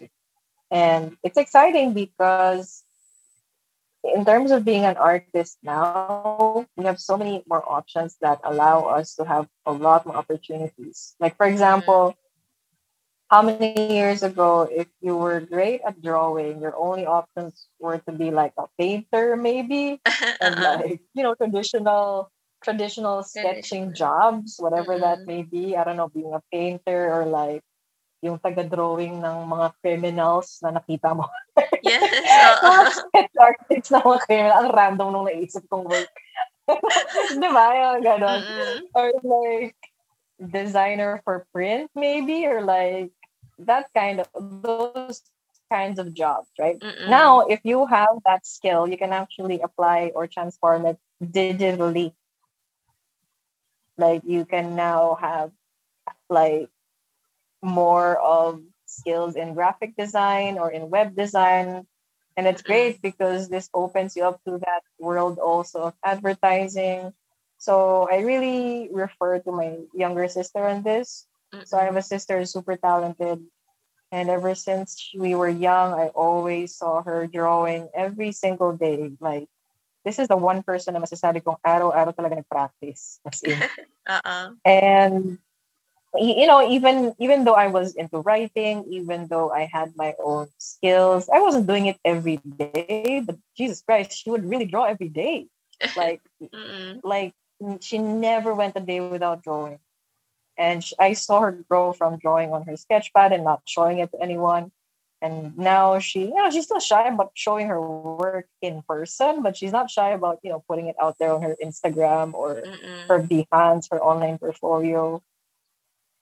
and 0.72 1.18
it's 1.24 1.38
exciting 1.38 1.94
because 1.94 2.84
in 4.14 4.26
terms 4.26 4.52
of 4.52 4.64
being 4.64 4.86
an 4.86 4.98
artist 4.98 5.58
now, 5.64 6.66
we 6.78 6.86
have 6.86 7.00
so 7.00 7.18
many 7.18 7.44
more 7.48 7.64
options 7.68 8.18
that 8.22 8.40
allow 8.44 8.86
us 8.86 9.16
to 9.16 9.26
have 9.26 9.48
a 9.66 9.72
lot 9.72 10.06
more 10.06 10.16
opportunities. 10.16 11.16
Like 11.20 11.38
for 11.38 11.48
example, 11.48 12.14
mm-hmm. 12.14 13.34
how 13.34 13.42
many 13.42 13.74
years 13.94 14.22
ago, 14.22 14.70
if 14.72 14.88
you 15.02 15.18
were 15.18 15.40
great 15.42 15.82
at 15.86 16.02
drawing, 16.02 16.62
your 16.62 16.76
only 16.78 17.06
options 17.06 17.68
were 17.80 17.98
to 18.06 18.12
be 18.12 18.30
like 18.30 18.54
a 18.58 18.66
painter, 18.78 19.36
maybe, 19.36 20.02
and 20.42 20.56
Uh-uh. 20.56 20.82
like 20.86 21.02
you 21.14 21.24
know 21.24 21.34
traditional 21.34 22.32
traditional 22.66 23.22
sketching 23.22 23.94
jobs 23.94 24.58
whatever 24.58 24.98
that 24.98 25.22
Mm-mm. 25.22 25.30
may 25.30 25.42
be 25.46 25.78
i 25.78 25.86
don't 25.86 25.98
know 26.02 26.10
being 26.10 26.34
a 26.34 26.42
painter 26.52 27.14
or 27.14 27.26
like 27.30 27.62
yung 28.26 28.42
taga-drawing 28.42 29.22
ng 29.22 29.38
mga 29.46 29.68
criminals 29.86 30.58
na 30.66 30.74
nakita 30.74 31.14
mo 31.14 31.30
Yes, 31.86 32.34
oo. 32.42 32.90
sketch 32.90 33.36
artists 33.38 33.92
na 33.94 34.02
mga 34.02 34.20
criminal 34.26 34.58
ang 34.66 34.72
random 34.74 35.08
nung 35.14 35.28
naisip 35.30 35.64
kong 35.70 35.86
work 35.86 36.10
di 37.42 37.50
ba 37.54 37.66
yung 37.78 38.02
ganon 38.02 38.42
Mm-mm. 38.42 38.90
or 38.98 39.14
like 39.22 39.78
designer 40.42 41.22
for 41.24 41.46
print 41.54 41.90
maybe 41.96 42.46
or 42.50 42.66
like 42.66 43.14
that 43.62 43.88
kind 43.94 44.20
of 44.20 44.28
those 44.66 45.22
kinds 45.72 46.00
of 46.02 46.14
jobs 46.14 46.50
right 46.60 46.82
Mm-mm. 46.82 47.08
now 47.08 47.46
if 47.46 47.62
you 47.64 47.86
have 47.86 48.18
that 48.26 48.46
skill 48.46 48.90
you 48.90 48.98
can 48.98 49.14
actually 49.14 49.62
apply 49.62 50.12
or 50.18 50.28
transform 50.28 50.86
it 50.86 50.98
digitally 51.24 52.12
like 53.98 54.22
you 54.26 54.46
can 54.46 54.76
now 54.76 55.16
have 55.20 55.52
like 56.30 56.70
more 57.62 58.18
of 58.20 58.62
skills 58.86 59.36
in 59.36 59.54
graphic 59.54 59.96
design 59.98 60.58
or 60.58 60.72
in 60.72 60.90
web 60.90 61.16
design 61.16 61.86
and 62.38 62.48
it's 62.48 62.62
great 62.62 62.98
mm. 62.98 63.02
because 63.02 63.50
this 63.50 63.70
opens 63.74 64.16
you 64.16 64.24
up 64.24 64.40
to 64.44 64.58
that 64.60 64.82
world 65.00 65.40
also 65.40 65.84
of 65.84 65.94
advertising 66.04 67.12
so 67.58 68.08
i 68.12 68.20
really 68.20 68.90
refer 68.92 69.40
to 69.40 69.52
my 69.52 69.78
younger 69.94 70.28
sister 70.28 70.68
on 70.68 70.84
this 70.84 71.26
so 71.64 71.78
I 71.78 71.86
have 71.86 71.96
a 71.96 72.02
sister 72.02 72.38
who's 72.38 72.52
super 72.52 72.76
talented. 72.76 73.46
And 74.12 74.30
ever 74.30 74.56
since 74.56 75.12
we 75.18 75.36
were 75.36 75.50
young, 75.50 75.94
I 75.94 76.08
always 76.10 76.76
saw 76.76 77.04
her 77.04 77.28
drawing 77.28 77.90
every 77.94 78.32
single 78.32 78.76
day. 78.76 79.12
Like, 79.20 79.48
this 80.06 80.20
is 80.20 80.30
the 80.30 80.38
one 80.38 80.62
person 80.62 80.94
na 80.94 81.02
masasabi 81.02 81.44
kong 81.44 81.58
araw-araw 81.66 82.14
talaga 82.14 82.38
nag-practice. 82.40 83.20
As 83.26 83.42
in. 83.42 83.58
Uh-uh. 84.08 84.54
And, 84.64 85.42
you 86.14 86.46
know, 86.46 86.62
even 86.62 87.18
even 87.18 87.44
though 87.44 87.58
I 87.58 87.74
was 87.74 87.98
into 87.98 88.22
writing, 88.22 88.86
even 88.88 89.26
though 89.28 89.50
I 89.50 89.66
had 89.66 89.98
my 89.98 90.14
own 90.22 90.48
skills, 90.62 91.26
I 91.28 91.42
wasn't 91.42 91.66
doing 91.66 91.90
it 91.90 91.98
every 92.06 92.38
day. 92.38 93.26
But 93.26 93.42
Jesus 93.58 93.82
Christ, 93.82 94.14
she 94.14 94.30
would 94.30 94.46
really 94.46 94.70
draw 94.70 94.86
every 94.86 95.10
day. 95.10 95.50
Like, 95.98 96.22
like 97.04 97.34
she 97.82 97.98
never 97.98 98.54
went 98.54 98.78
a 98.78 98.80
day 98.80 99.02
without 99.02 99.44
drawing. 99.44 99.82
And 100.58 100.84
sh- 100.84 100.96
I 101.00 101.14
saw 101.14 101.42
her 101.42 101.52
grow 101.52 101.92
from 101.92 102.18
drawing 102.18 102.54
on 102.54 102.64
her 102.64 102.78
sketchpad 102.80 103.34
and 103.34 103.44
not 103.44 103.66
showing 103.66 104.00
it 104.00 104.12
to 104.12 104.22
anyone. 104.22 104.72
And 105.22 105.58
now 105.58 105.98
she, 106.00 106.22
you 106.28 106.36
know, 106.36 106.50
she's 106.52 106.66
still 106.66 106.80
shy 106.80 107.08
about 107.08 107.32
showing 107.34 107.68
her 107.68 107.82
work 107.82 108.48
in 108.62 108.84
person, 108.88 109.42
but 109.42 109.56
she's 109.58 109.72
not 109.72 109.90
shy 109.90 110.12
about, 110.12 110.40
you 110.44 110.52
know, 110.52 110.64
putting 110.68 110.88
it 110.88 110.96
out 111.02 111.18
there 111.18 111.32
on 111.32 111.42
her 111.42 111.56
Instagram 111.64 112.34
or 112.34 112.62
Mm-mm. 112.62 113.08
her 113.08 113.20
Behance, 113.24 113.90
her 113.92 114.02
online 114.02 114.38
portfolio. 114.38 115.24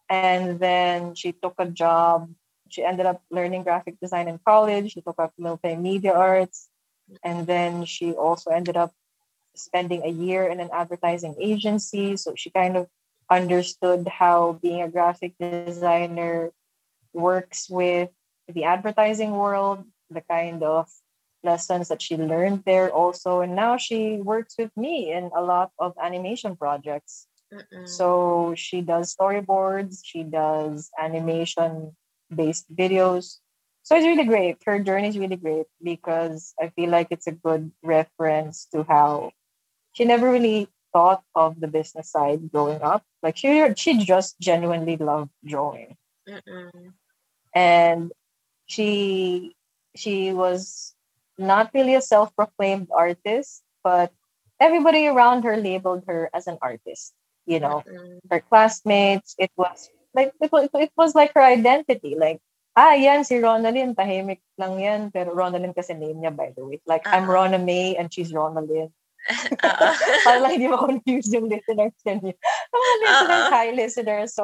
And 0.09 0.59
then 0.59 1.15
she 1.15 1.31
took 1.33 1.55
a 1.57 1.65
job. 1.65 2.29
She 2.69 2.83
ended 2.83 3.05
up 3.05 3.21
learning 3.29 3.63
graphic 3.63 3.99
design 3.99 4.27
in 4.27 4.39
college. 4.45 4.93
She 4.93 5.01
took 5.01 5.19
up 5.19 5.33
multimedia 5.39 6.15
arts. 6.15 6.69
And 7.23 7.45
then 7.47 7.85
she 7.85 8.13
also 8.13 8.51
ended 8.51 8.77
up 8.77 8.93
spending 9.55 10.03
a 10.03 10.09
year 10.09 10.47
in 10.47 10.59
an 10.59 10.69
advertising 10.71 11.35
agency. 11.39 12.15
So 12.17 12.33
she 12.35 12.49
kind 12.49 12.77
of 12.77 12.87
understood 13.29 14.07
how 14.07 14.59
being 14.61 14.81
a 14.81 14.89
graphic 14.89 15.33
designer 15.39 16.51
works 17.13 17.69
with 17.69 18.09
the 18.47 18.63
advertising 18.63 19.31
world, 19.31 19.85
the 20.09 20.21
kind 20.21 20.63
of 20.63 20.89
lessons 21.43 21.89
that 21.89 22.01
she 22.01 22.17
learned 22.17 22.63
there 22.65 22.91
also. 22.91 23.41
And 23.41 23.55
now 23.55 23.77
she 23.77 24.17
works 24.17 24.55
with 24.57 24.71
me 24.77 25.11
in 25.11 25.31
a 25.35 25.41
lot 25.41 25.71
of 25.79 25.93
animation 26.01 26.55
projects. 26.55 27.27
Mm-mm. 27.53 27.87
So 27.87 28.53
she 28.55 28.81
does 28.81 29.15
storyboards, 29.15 29.99
she 30.03 30.23
does 30.23 30.89
animation 30.97 31.95
based 32.33 32.65
videos. 32.73 33.37
So 33.83 33.95
it's 33.95 34.05
really 34.05 34.23
great. 34.23 34.57
Her 34.65 34.79
journey 34.79 35.09
is 35.09 35.19
really 35.19 35.35
great 35.35 35.67
because 35.83 36.53
I 36.59 36.69
feel 36.69 36.89
like 36.89 37.07
it's 37.11 37.27
a 37.27 37.33
good 37.35 37.71
reference 37.83 38.65
to 38.71 38.83
how 38.83 39.31
she 39.91 40.05
never 40.05 40.31
really 40.31 40.69
thought 40.93 41.21
of 41.35 41.59
the 41.59 41.67
business 41.67 42.09
side 42.09 42.51
growing 42.51 42.81
up. 42.81 43.03
Like 43.21 43.35
she 43.35 43.73
she 43.75 44.05
just 44.05 44.39
genuinely 44.39 44.95
loved 44.97 45.31
drawing. 45.45 45.97
Mm-mm. 46.27 46.93
And 47.53 48.11
she 48.73 49.53
she 49.93 50.33
was 50.33 50.93
not 51.37 51.69
really 51.73 51.93
a 51.93 52.01
self-proclaimed 52.01 52.89
artist, 52.89 53.61
but 53.85 54.09
everybody 54.57 55.05
around 55.05 55.45
her 55.45 55.57
labeled 55.57 56.09
her 56.09 56.29
as 56.33 56.49
an 56.49 56.57
artist. 56.61 57.13
You 57.45 57.59
know, 57.59 57.83
Mm-mm. 57.85 58.23
her 58.31 58.39
classmates, 58.39 59.35
it 59.37 59.51
was 59.59 59.89
like 60.15 60.33
it 60.41 60.49
was, 60.49 60.69
it 60.73 60.95
was 60.95 61.13
like 61.13 61.35
her 61.35 61.43
identity. 61.43 62.15
Like, 62.17 62.39
ah, 62.73 62.95
yan 62.95 63.27
si 63.27 63.37
Ronaldin, 63.37 63.93
tahimik 63.93 64.39
lang 64.57 64.79
yan. 64.79 65.11
Pero 65.11 65.35
Ronaldin 65.35 65.75
kasi 65.75 65.93
name 65.93 66.23
niya, 66.23 66.31
by 66.31 66.55
the 66.55 66.63
way. 66.63 66.79
Like, 66.87 67.03
I'm 67.05 67.27
Uh-uh. 67.27 67.35
Rona 67.35 67.59
May 67.59 67.99
and 67.99 68.07
she's 68.07 68.31
Ronaldin. 68.31 68.95
Oo. 69.67 69.87
Para 70.27 70.37
lang 70.43 70.51
hindi 70.59 70.67
ma-confuse 70.67 71.31
yung 71.31 71.47
listeners 71.47 71.95
din. 72.03 72.19
Mga 72.71 72.93
listeners, 73.03 73.45
Oo. 73.47 73.51
hi 73.55 73.67
listeners. 73.71 74.29
So, 74.35 74.43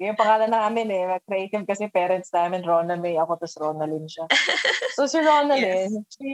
yung 0.00 0.16
pangalan 0.16 0.52
namin 0.52 0.88
eh, 0.88 1.20
creative 1.28 1.68
kasi 1.68 1.88
parents 1.92 2.32
namin, 2.32 2.64
Rona 2.64 2.96
May, 2.96 3.20
ako 3.20 3.36
tos 3.44 3.56
Ronaldin 3.60 4.08
siya. 4.08 4.24
So, 4.96 5.04
si 5.04 5.20
Ronaldin, 5.20 6.00
she, 6.16 6.30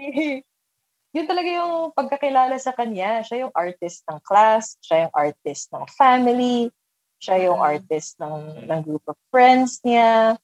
yun 1.11 1.27
talaga 1.27 1.51
yung 1.51 1.91
pagkakilala 1.91 2.55
sa 2.63 2.71
kanya. 2.71 3.27
Siya 3.27 3.47
yung 3.49 3.55
artist 3.55 4.07
ng 4.07 4.21
class, 4.23 4.79
siya 4.87 5.11
yung 5.11 5.15
artist 5.15 5.67
ng 5.75 5.85
family, 5.99 6.71
siya 7.19 7.51
yung 7.51 7.59
Mm. 7.59 7.67
artist 7.77 8.15
ng, 8.23 8.65
ng 8.71 8.81
group 8.87 9.03
of 9.11 9.19
friends 9.35 9.83
niya. 9.83 10.39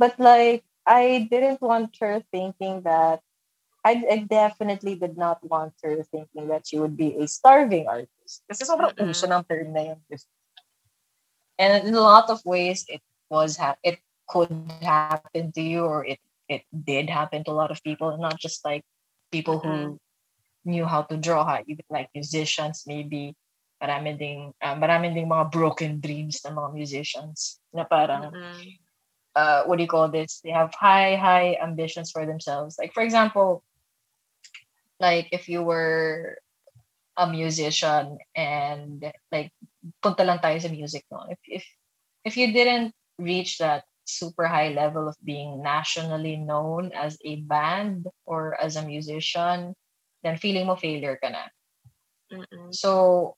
But 0.00 0.16
like, 0.16 0.64
I 0.86 1.26
didn't 1.26 1.60
want 1.60 1.98
her 2.00 2.22
thinking 2.30 2.86
that 2.86 3.25
I, 3.86 4.02
I 4.10 4.16
definitely 4.26 4.98
did 4.98 5.16
not 5.16 5.38
want 5.46 5.78
her 5.86 6.02
thinking 6.10 6.50
that 6.50 6.66
she 6.66 6.78
would 6.82 6.98
be 6.98 7.14
a 7.22 7.30
starving 7.30 7.86
artist. 7.86 8.42
Kasi 8.50 8.66
sobrang 8.66 8.90
Mm-mm. 8.98 9.14
uso 9.14 9.30
ng 9.30 9.46
term 9.46 9.70
na 9.70 9.94
yun. 9.94 10.00
And 11.58 11.86
in 11.86 11.94
a 11.94 12.02
lot 12.02 12.26
of 12.28 12.42
ways, 12.44 12.84
it 12.90 13.00
was 13.30 13.56
ha- 13.56 13.78
it 13.86 14.02
could 14.26 14.50
happen 14.82 15.54
to 15.54 15.62
you, 15.62 15.86
or 15.86 16.02
it 16.04 16.18
it 16.50 16.66
did 16.74 17.08
happen 17.08 17.46
to 17.46 17.54
a 17.54 17.58
lot 17.58 17.70
of 17.70 17.82
people, 17.86 18.18
not 18.18 18.42
just 18.42 18.66
like 18.66 18.82
people 19.30 19.62
who 19.62 19.98
knew 20.66 20.84
how 20.84 21.02
to 21.06 21.16
draw, 21.16 21.46
even 21.66 21.86
like 21.90 22.10
musicians, 22.14 22.84
maybe 22.86 23.34
marami 23.82 24.18
ding, 24.18 24.52
uh, 24.62 24.74
marami 24.74 25.14
ding 25.14 25.30
mga 25.30 25.52
broken 25.52 26.00
dreams 26.02 26.42
ng 26.42 26.58
mga 26.58 26.70
musicians 26.74 27.62
na 27.70 27.84
parang 27.86 28.34
Mm-mm. 28.34 28.66
uh, 29.36 29.64
what 29.64 29.76
do 29.76 29.82
you 29.82 29.90
call 29.90 30.08
this? 30.08 30.40
They 30.42 30.50
have 30.50 30.74
high, 30.74 31.16
high 31.16 31.58
ambitions 31.62 32.10
for 32.10 32.26
themselves. 32.26 32.76
Like, 32.78 32.94
for 32.94 33.02
example, 33.02 33.62
like 35.00 35.28
if 35.32 35.48
you 35.48 35.62
were 35.62 36.38
a 37.16 37.26
musician 37.28 38.18
and 38.36 39.00
like 39.32 39.50
punta 40.02 40.24
lang 40.24 40.38
tayo 40.38 40.60
sa 40.60 40.68
music 40.68 41.04
no 41.08 41.24
if 41.32 41.40
if 41.48 41.64
if 42.28 42.34
you 42.36 42.52
didn't 42.52 42.92
reach 43.16 43.56
that 43.58 43.88
super 44.06 44.46
high 44.46 44.70
level 44.70 45.08
of 45.08 45.16
being 45.24 45.62
nationally 45.64 46.36
known 46.36 46.92
as 46.94 47.18
a 47.24 47.42
band 47.48 48.06
or 48.28 48.54
as 48.60 48.76
a 48.76 48.84
musician 48.86 49.74
then 50.22 50.36
feeling 50.36 50.68
mo 50.68 50.76
failure 50.76 51.18
ka 51.18 51.32
na 51.32 51.44
Mm-mm. 52.30 52.70
so 52.70 53.34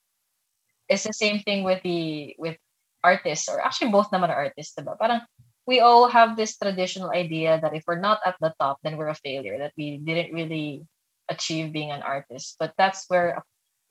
it's 0.90 1.04
the 1.04 1.14
same 1.14 1.40
thing 1.40 1.62
with 1.62 1.80
the 1.86 2.34
with 2.36 2.58
artists 3.04 3.46
or 3.46 3.62
actually 3.62 3.94
both 3.94 4.10
naman 4.10 4.28
are 4.28 4.50
artists 4.50 4.74
diba? 4.74 4.98
parang 4.98 5.22
we 5.70 5.78
all 5.78 6.08
have 6.10 6.34
this 6.34 6.56
traditional 6.58 7.14
idea 7.14 7.60
that 7.62 7.76
if 7.76 7.84
we're 7.86 8.00
not 8.00 8.18
at 8.26 8.34
the 8.42 8.52
top 8.58 8.82
then 8.82 8.98
we're 8.98 9.12
a 9.12 9.22
failure 9.24 9.56
that 9.56 9.72
we 9.78 10.02
didn't 10.02 10.34
really 10.34 10.82
achieve 11.28 11.72
being 11.72 11.90
an 11.90 12.02
artist 12.02 12.56
but 12.58 12.72
that's 12.78 13.04
where 13.08 13.42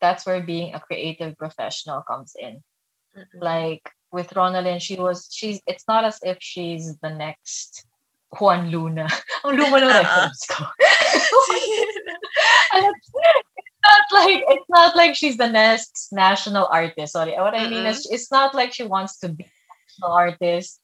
that's 0.01 0.25
where 0.25 0.41
being 0.41 0.73
a 0.73 0.79
creative 0.79 1.37
professional 1.37 2.01
comes 2.01 2.35
in 2.39 2.61
Mm-mm. 3.17 3.41
like 3.41 3.89
with 4.11 4.29
Ronaldin 4.31 4.81
she 4.81 4.95
was 4.95 5.27
she's 5.31 5.61
it's 5.67 5.87
not 5.87 6.05
as 6.05 6.19
if 6.23 6.37
she's 6.39 6.97
the 6.97 7.09
next 7.09 7.85
Juan 8.39 8.69
Luna 8.69 9.07
ang 9.45 9.55
luma 9.55 9.77
ng 9.79 9.87
Uh-uh. 9.87 10.03
reference 10.03 10.41
ko 10.51 10.65
it's, 12.73 13.11
not 13.13 14.05
like 14.13 14.43
it's 14.47 14.69
not 14.69 14.95
like 14.95 15.15
she's 15.15 15.37
the 15.37 15.47
next 15.47 16.09
national 16.11 16.67
artist. 16.71 17.13
Sorry, 17.13 17.33
what 17.33 17.55
I 17.55 17.69
mean 17.69 17.85
is 17.85 18.07
it's 18.11 18.31
not 18.31 18.53
like 18.53 18.73
she 18.73 18.83
wants 18.83 19.19
to 19.19 19.29
be 19.29 19.43
a 19.43 19.47
national 19.47 20.11
artist. 20.11 20.81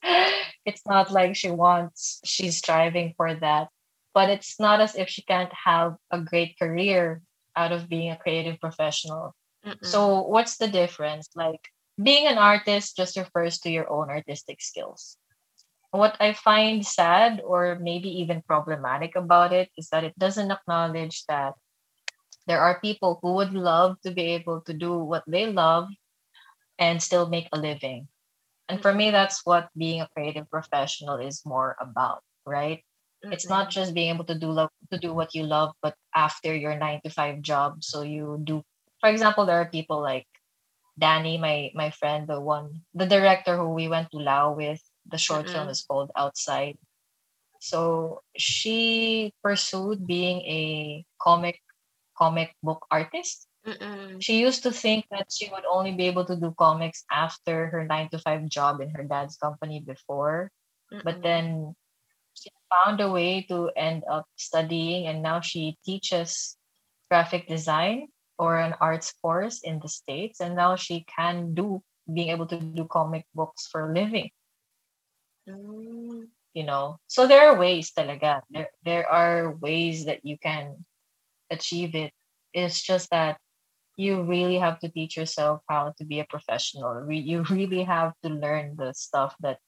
It's 0.65 0.85
not 0.87 1.11
like 1.11 1.35
she 1.35 1.51
wants 1.51 2.21
she's 2.23 2.57
striving 2.57 3.13
for 3.17 3.35
that. 3.35 3.67
But 4.13 4.29
it's 4.29 4.59
not 4.59 4.81
as 4.81 4.95
if 4.95 5.09
she 5.09 5.23
can't 5.23 5.51
have 5.65 5.95
a 6.11 6.21
great 6.21 6.57
career 6.59 7.21
out 7.55 7.71
of 7.71 7.89
being 7.89 8.11
a 8.11 8.17
creative 8.17 8.59
professional. 8.59 9.35
Mm-mm. 9.65 9.85
So 9.85 10.21
what's 10.21 10.57
the 10.57 10.67
difference? 10.67 11.29
Like 11.35 11.61
being 12.01 12.27
an 12.27 12.37
artist 12.37 12.97
just 12.97 13.17
refers 13.17 13.59
to 13.59 13.71
your 13.71 13.89
own 13.89 14.09
artistic 14.09 14.61
skills. 14.61 15.17
What 15.91 16.17
I 16.19 16.33
find 16.33 16.85
sad 16.85 17.41
or 17.45 17.77
maybe 17.79 18.09
even 18.21 18.41
problematic 18.41 19.15
about 19.15 19.53
it 19.53 19.69
is 19.77 19.89
that 19.89 20.03
it 20.03 20.17
doesn't 20.17 20.51
acknowledge 20.51 21.23
that 21.29 21.53
there 22.47 22.59
are 22.59 22.81
people 22.81 23.19
who 23.21 23.33
would 23.33 23.53
love 23.53 24.01
to 24.01 24.11
be 24.11 24.33
able 24.33 24.61
to 24.61 24.73
do 24.73 24.97
what 24.97 25.23
they 25.27 25.47
love 25.47 25.87
and 26.79 27.01
still 27.01 27.29
make 27.29 27.47
a 27.53 27.59
living. 27.59 28.07
And 28.67 28.81
for 28.81 28.93
me, 28.93 29.11
that's 29.11 29.45
what 29.45 29.69
being 29.77 30.01
a 30.01 30.09
creative 30.13 30.49
professional 30.49 31.17
is 31.17 31.45
more 31.45 31.75
about, 31.79 32.23
right? 32.45 32.83
It's 33.31 33.49
not 33.49 33.69
just 33.69 33.93
being 33.93 34.13
able 34.13 34.25
to 34.25 34.37
do 34.37 34.51
love 34.51 34.69
to 34.91 34.97
do 34.97 35.13
what 35.13 35.33
you 35.35 35.43
love, 35.43 35.73
but 35.81 35.95
after 36.15 36.53
your 36.55 36.75
nine 36.77 37.01
to 37.03 37.09
five 37.09 37.41
job. 37.41 37.83
So 37.83 38.01
you 38.01 38.39
do 38.43 38.63
for 38.99 39.09
example, 39.09 39.45
there 39.45 39.59
are 39.61 39.69
people 39.69 40.01
like 40.01 40.27
Danny, 40.99 41.37
my 41.37 41.71
my 41.75 41.89
friend, 41.91 42.27
the 42.27 42.39
one 42.39 42.83
the 42.93 43.05
director 43.07 43.57
who 43.57 43.69
we 43.73 43.87
went 43.87 44.11
to 44.11 44.17
Lao 44.17 44.53
with, 44.53 44.81
the 45.05 45.17
short 45.17 45.49
film 45.49 45.67
Mm-mm. 45.67 45.69
is 45.69 45.83
called 45.83 46.11
Outside. 46.15 46.77
So 47.59 48.21
she 48.37 49.33
pursued 49.43 50.05
being 50.07 50.41
a 50.45 51.05
comic 51.21 51.61
comic 52.17 52.55
book 52.63 52.85
artist. 52.91 53.47
Mm-mm. 53.65 54.21
She 54.21 54.39
used 54.39 54.63
to 54.63 54.71
think 54.71 55.05
that 55.11 55.31
she 55.31 55.49
would 55.49 55.65
only 55.65 55.91
be 55.93 56.07
able 56.07 56.25
to 56.25 56.35
do 56.35 56.53
comics 56.57 57.03
after 57.11 57.67
her 57.67 57.85
nine 57.85 58.09
to 58.09 58.19
five 58.19 58.47
job 58.47 58.81
in 58.81 58.89
her 58.91 59.03
dad's 59.03 59.37
company 59.37 59.79
before 59.81 60.51
but 61.03 61.17
Mm-mm. 61.17 61.23
then 61.23 61.75
she 62.33 62.49
found 62.71 63.01
a 63.01 63.09
way 63.11 63.43
to 63.49 63.69
end 63.75 64.03
up 64.09 64.25
studying 64.35 65.07
and 65.07 65.21
now 65.21 65.41
she 65.41 65.77
teaches 65.85 66.57
graphic 67.09 67.47
design 67.47 68.07
or 68.37 68.57
an 68.57 68.73
arts 68.81 69.13
course 69.21 69.61
in 69.61 69.79
the 69.79 69.89
states 69.89 70.41
and 70.41 70.55
now 70.55 70.75
she 70.75 71.05
can 71.05 71.53
do 71.53 71.81
being 72.11 72.29
able 72.29 72.45
to 72.47 72.59
do 72.59 72.85
comic 72.85 73.25
books 73.33 73.67
for 73.67 73.89
a 73.89 73.93
living. 73.93 74.29
Mm. 75.47 76.27
you 76.53 76.63
know? 76.63 76.97
So 77.07 77.27
there 77.27 77.49
are 77.49 77.59
ways 77.59 77.91
talaga. 77.91 78.41
There, 78.49 78.69
there 78.85 79.09
are 79.09 79.55
ways 79.59 80.05
that 80.05 80.23
you 80.23 80.37
can 80.37 80.85
achieve 81.49 81.95
it. 81.95 82.13
It's 82.53 82.81
just 82.81 83.09
that 83.09 83.37
you 83.97 84.23
really 84.23 84.57
have 84.57 84.79
to 84.79 84.89
teach 84.89 85.17
yourself 85.17 85.61
how 85.69 85.93
to 85.97 86.05
be 86.05 86.19
a 86.19 86.25
professional. 86.25 87.11
You 87.11 87.43
really 87.49 87.83
have 87.83 88.13
to 88.23 88.29
learn 88.29 88.75
the 88.77 88.93
stuff 88.93 89.35
that 89.41 89.59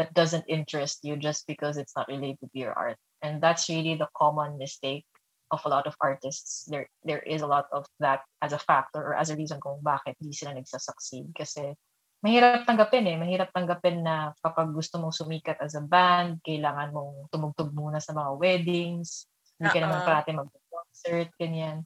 that 0.00 0.16
doesn't 0.16 0.48
interest 0.48 1.04
you 1.04 1.20
just 1.20 1.44
because 1.44 1.76
it's 1.76 1.92
not 1.92 2.08
related 2.08 2.48
to 2.48 2.56
your 2.56 2.72
art. 2.72 2.96
And 3.20 3.36
that's 3.44 3.68
really 3.68 4.00
the 4.00 4.08
common 4.16 4.56
mistake 4.56 5.04
of 5.52 5.60
a 5.66 5.68
lot 5.68 5.84
of 5.84 5.92
artists. 6.00 6.64
There 6.72 6.88
there 7.04 7.20
is 7.20 7.44
a 7.44 7.50
lot 7.50 7.68
of 7.68 7.84
that 8.00 8.24
as 8.40 8.56
a 8.56 8.64
factor 8.64 9.04
or 9.04 9.12
as 9.12 9.28
a 9.28 9.36
reason 9.36 9.60
kung 9.60 9.84
bakit 9.84 10.16
di 10.16 10.32
sila 10.32 10.56
nagsasucceed. 10.56 11.36
Kasi 11.36 11.76
mahirap 12.24 12.64
tanggapin 12.64 13.12
eh. 13.12 13.20
Mahirap 13.20 13.52
tanggapin 13.52 14.00
na 14.00 14.32
kapag 14.40 14.72
gusto 14.72 14.96
mong 14.96 15.12
sumikat 15.12 15.60
as 15.60 15.76
a 15.76 15.84
band 15.84 16.40
kailangan 16.40 16.96
mong 16.96 17.28
tumugtog 17.28 17.76
muna 17.76 18.00
sa 18.00 18.16
mga 18.16 18.40
weddings. 18.40 19.28
Hindi 19.60 19.68
ka 19.68 19.80
naman 19.84 20.00
Oo. 20.00 20.06
parati 20.08 20.32
mag-concert 20.32 21.28
ganyan. 21.36 21.84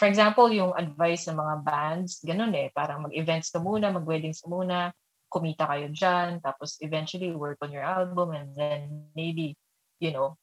For 0.00 0.08
example 0.08 0.48
yung 0.48 0.72
advice 0.72 1.28
ng 1.28 1.36
mga 1.36 1.54
bands 1.60 2.24
ganun 2.24 2.56
eh. 2.56 2.72
Parang 2.72 3.04
mag-events 3.04 3.52
ka 3.52 3.60
muna 3.60 3.92
mag-weddings 3.92 4.40
ka 4.40 4.48
muna 4.48 4.96
kumita 5.30 5.64
kayo 5.70 5.88
dyan, 5.94 6.42
tapos 6.42 6.76
eventually 6.82 7.30
work 7.32 7.58
on 7.62 7.70
your 7.72 7.86
album 7.86 8.34
and 8.34 8.50
then 8.58 9.06
maybe, 9.14 9.56
you 10.02 10.10
know, 10.10 10.36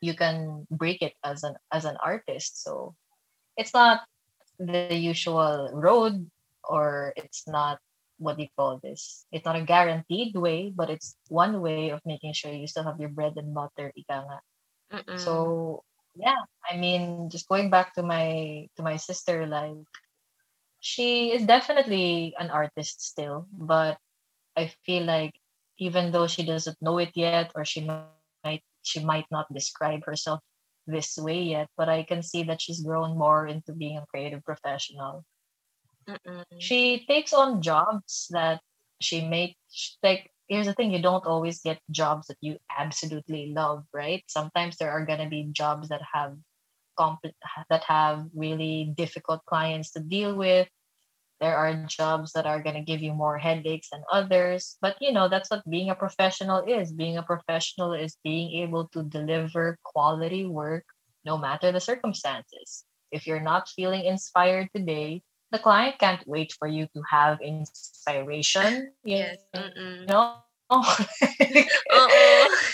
you 0.00 0.14
can 0.14 0.66
break 0.70 1.02
it 1.02 1.16
as 1.24 1.42
an 1.42 1.56
as 1.72 1.84
an 1.84 1.96
artist. 1.98 2.62
So 2.62 2.94
it's 3.56 3.74
not 3.74 4.06
the 4.60 4.94
usual 4.94 5.70
road 5.72 6.28
or 6.62 7.12
it's 7.16 7.48
not 7.48 7.80
what 8.18 8.36
do 8.36 8.42
you 8.42 8.52
call 8.58 8.82
this? 8.82 9.24
It's 9.30 9.46
not 9.46 9.56
a 9.56 9.62
guaranteed 9.62 10.34
way, 10.34 10.74
but 10.74 10.90
it's 10.90 11.14
one 11.28 11.62
way 11.62 11.90
of 11.90 12.02
making 12.04 12.34
sure 12.34 12.50
you 12.50 12.66
still 12.66 12.82
have 12.82 12.98
your 12.98 13.14
bread 13.14 13.34
and 13.38 13.54
butter, 13.54 13.94
ika 13.94 14.26
nga. 14.26 14.38
Mm-mm. 14.92 15.18
So 15.18 15.82
yeah, 16.18 16.42
I 16.66 16.76
mean, 16.76 17.30
just 17.30 17.48
going 17.48 17.70
back 17.70 17.94
to 17.94 18.02
my 18.02 18.66
to 18.76 18.82
my 18.82 18.98
sister, 18.98 19.46
like 19.46 19.86
she 20.80 21.30
is 21.30 21.46
definitely 21.46 22.34
an 22.38 22.50
artist 22.50 23.02
still, 23.02 23.46
but 23.54 23.98
I 24.58 24.72
feel 24.84 25.04
like 25.04 25.38
even 25.78 26.10
though 26.10 26.26
she 26.26 26.42
doesn't 26.42 26.82
know 26.82 26.98
it 26.98 27.14
yet, 27.14 27.52
or 27.54 27.64
she 27.64 27.86
might 27.86 28.62
she 28.82 28.98
might 29.04 29.26
not 29.30 29.52
describe 29.54 30.04
herself 30.04 30.40
this 30.86 31.16
way 31.16 31.42
yet, 31.42 31.68
but 31.76 31.88
I 31.88 32.02
can 32.02 32.22
see 32.22 32.42
that 32.44 32.60
she's 32.60 32.82
grown 32.82 33.16
more 33.16 33.46
into 33.46 33.72
being 33.72 33.98
a 33.98 34.06
creative 34.10 34.42
professional. 34.42 35.24
Mm-mm. 36.08 36.42
She 36.58 37.04
takes 37.06 37.32
on 37.32 37.62
jobs 37.62 38.26
that 38.30 38.60
she 39.00 39.22
makes 39.22 39.54
like 40.02 40.32
here's 40.48 40.66
the 40.66 40.74
thing 40.74 40.90
you 40.90 41.02
don't 41.02 41.26
always 41.26 41.60
get 41.60 41.78
jobs 41.90 42.26
that 42.26 42.40
you 42.40 42.58
absolutely 42.66 43.52
love 43.54 43.84
right 43.94 44.24
sometimes 44.26 44.76
there 44.76 44.90
are 44.90 45.06
going 45.06 45.20
to 45.20 45.28
be 45.28 45.46
jobs 45.52 45.88
that 45.92 46.00
have 46.02 46.34
compl- 46.98 47.38
that 47.70 47.84
have 47.84 48.26
really 48.34 48.92
difficult 48.96 49.44
clients 49.46 49.92
to 49.92 50.00
deal 50.00 50.34
with. 50.34 50.68
There 51.40 51.56
are 51.56 51.86
jobs 51.86 52.32
that 52.32 52.46
are 52.46 52.62
going 52.62 52.74
to 52.74 52.82
give 52.82 53.00
you 53.00 53.14
more 53.14 53.38
headaches 53.38 53.88
than 53.90 54.02
others. 54.10 54.76
But 54.82 54.96
you 55.00 55.12
know, 55.12 55.28
that's 55.28 55.50
what 55.50 55.68
being 55.70 55.90
a 55.90 55.94
professional 55.94 56.64
is. 56.66 56.92
Being 56.92 57.16
a 57.16 57.22
professional 57.22 57.92
is 57.92 58.18
being 58.24 58.62
able 58.62 58.88
to 58.88 59.02
deliver 59.02 59.78
quality 59.84 60.46
work 60.46 60.84
no 61.24 61.38
matter 61.38 61.70
the 61.70 61.80
circumstances. 61.80 62.84
If 63.12 63.26
you're 63.26 63.40
not 63.40 63.68
feeling 63.68 64.04
inspired 64.04 64.68
today, 64.74 65.22
the 65.50 65.58
client 65.58 65.98
can't 65.98 66.26
wait 66.26 66.52
for 66.58 66.68
you 66.68 66.86
to 66.94 67.02
have 67.10 67.40
inspiration. 67.40 68.92
You 69.04 69.16
Yes. 69.16 69.38
Mm-mm. 69.54 70.06
know? 70.08 70.42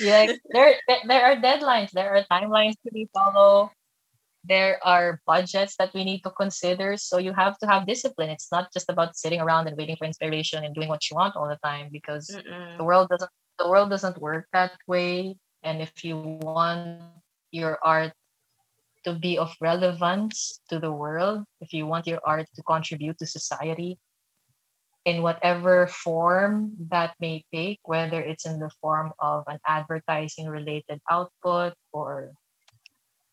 Like 0.00 0.40
there 0.50 0.74
there 1.06 1.22
are 1.22 1.36
deadlines, 1.36 1.90
there 1.92 2.10
are 2.16 2.24
timelines 2.26 2.74
to 2.82 2.90
be 2.92 3.08
followed. 3.14 3.70
There 4.44 4.78
are 4.84 5.20
budgets 5.26 5.76
that 5.76 5.94
we 5.94 6.04
need 6.04 6.20
to 6.22 6.30
consider. 6.30 6.96
So 6.96 7.18
you 7.18 7.32
have 7.32 7.58
to 7.58 7.66
have 7.66 7.86
discipline. 7.86 8.28
It's 8.28 8.52
not 8.52 8.72
just 8.72 8.90
about 8.90 9.16
sitting 9.16 9.40
around 9.40 9.68
and 9.68 9.76
waiting 9.76 9.96
for 9.96 10.04
inspiration 10.04 10.64
and 10.64 10.74
doing 10.74 10.88
what 10.88 11.08
you 11.10 11.16
want 11.16 11.36
all 11.36 11.48
the 11.48 11.58
time 11.64 11.88
because 11.90 12.28
Mm-mm. 12.28 12.76
the 12.76 12.84
world 12.84 13.08
doesn't 13.08 13.30
the 13.58 13.68
world 13.68 13.90
doesn't 13.90 14.18
work 14.20 14.46
that 14.52 14.72
way. 14.86 15.36
And 15.62 15.80
if 15.80 16.04
you 16.04 16.18
want 16.42 17.00
your 17.52 17.78
art 17.82 18.12
to 19.04 19.14
be 19.14 19.38
of 19.38 19.54
relevance 19.60 20.60
to 20.68 20.78
the 20.78 20.92
world, 20.92 21.44
if 21.60 21.72
you 21.72 21.86
want 21.86 22.06
your 22.06 22.20
art 22.24 22.46
to 22.56 22.62
contribute 22.62 23.18
to 23.18 23.26
society 23.26 23.98
in 25.04 25.22
whatever 25.22 25.86
form 25.86 26.72
that 26.90 27.14
may 27.20 27.44
take, 27.52 27.78
whether 27.84 28.20
it's 28.20 28.46
in 28.46 28.58
the 28.58 28.70
form 28.80 29.12
of 29.18 29.44
an 29.46 29.58
advertising 29.66 30.48
related 30.48 31.00
output 31.10 31.74
or 31.92 32.32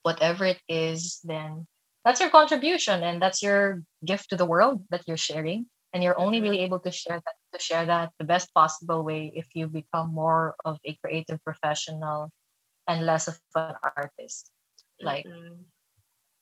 whatever 0.03 0.45
it 0.45 0.61
is, 0.67 1.19
then 1.23 1.67
that's 2.03 2.19
your 2.19 2.29
contribution 2.29 3.03
and 3.03 3.21
that's 3.21 3.41
your 3.41 3.83
gift 4.05 4.29
to 4.29 4.37
the 4.37 4.45
world 4.45 4.83
that 4.89 5.03
you're 5.07 5.17
sharing. 5.17 5.67
And 5.93 6.03
you're 6.03 6.19
only 6.19 6.41
really 6.41 6.59
able 6.61 6.79
to 6.79 6.91
share 6.91 7.19
that 7.19 7.35
to 7.53 7.59
share 7.59 7.85
that 7.85 8.11
the 8.17 8.25
best 8.25 8.53
possible 8.53 9.03
way 9.03 9.31
if 9.35 9.47
you 9.53 9.67
become 9.67 10.13
more 10.13 10.55
of 10.63 10.79
a 10.85 10.95
creative 11.03 11.43
professional 11.43 12.31
and 12.87 13.05
less 13.05 13.27
of 13.27 13.39
an 13.55 13.75
artist. 13.83 14.51
Like 15.01 15.27
Mm-mm. 15.27 15.65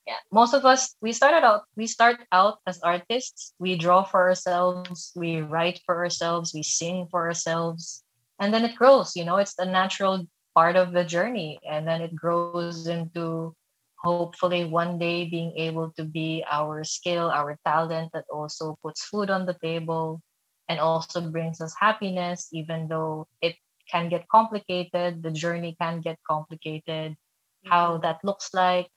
yeah 0.08 0.22
most 0.32 0.54
of 0.54 0.66
us 0.66 0.96
we 1.02 1.12
started 1.12 1.44
out 1.46 1.64
we 1.76 1.88
start 1.88 2.18
out 2.32 2.60
as 2.68 2.80
artists 2.82 3.54
we 3.60 3.76
draw 3.76 4.04
for 4.04 4.30
ourselves 4.30 5.12
we 5.16 5.42
write 5.42 5.80
for 5.86 5.98
ourselves 5.98 6.54
we 6.54 6.64
sing 6.64 7.08
for 7.12 7.28
ourselves 7.28 8.04
and 8.40 8.54
then 8.54 8.64
it 8.66 8.76
grows 8.76 9.16
you 9.16 9.26
know 9.26 9.38
it's 9.38 9.56
the 9.56 9.66
natural 9.66 10.26
part 10.60 10.76
of 10.76 10.92
the 10.92 11.08
journey. 11.08 11.56
And 11.64 11.88
then 11.88 12.02
it 12.04 12.12
grows 12.14 12.88
into 12.92 13.56
hopefully 13.96 14.68
one 14.68 15.00
day 15.00 15.24
being 15.24 15.56
able 15.56 15.96
to 15.96 16.04
be 16.04 16.44
our 16.52 16.84
skill 16.84 17.32
our 17.32 17.56
talent 17.64 18.12
that 18.12 18.28
also 18.28 18.76
puts 18.84 19.08
food 19.08 19.30
on 19.30 19.46
the 19.46 19.56
table 19.64 20.20
and 20.68 20.80
also 20.80 21.20
brings 21.32 21.60
us 21.60 21.76
happiness 21.80 22.48
even 22.52 22.88
though 22.88 23.28
it 23.42 23.56
can 23.92 24.08
get 24.08 24.28
complicated 24.28 25.24
the 25.24 25.32
journey 25.32 25.76
can 25.80 26.02
get 26.04 26.20
complicated. 26.28 27.16
How 27.64 27.96
mm-hmm. 27.96 28.04
that 28.04 28.20
looks 28.28 28.52
like 28.54 28.88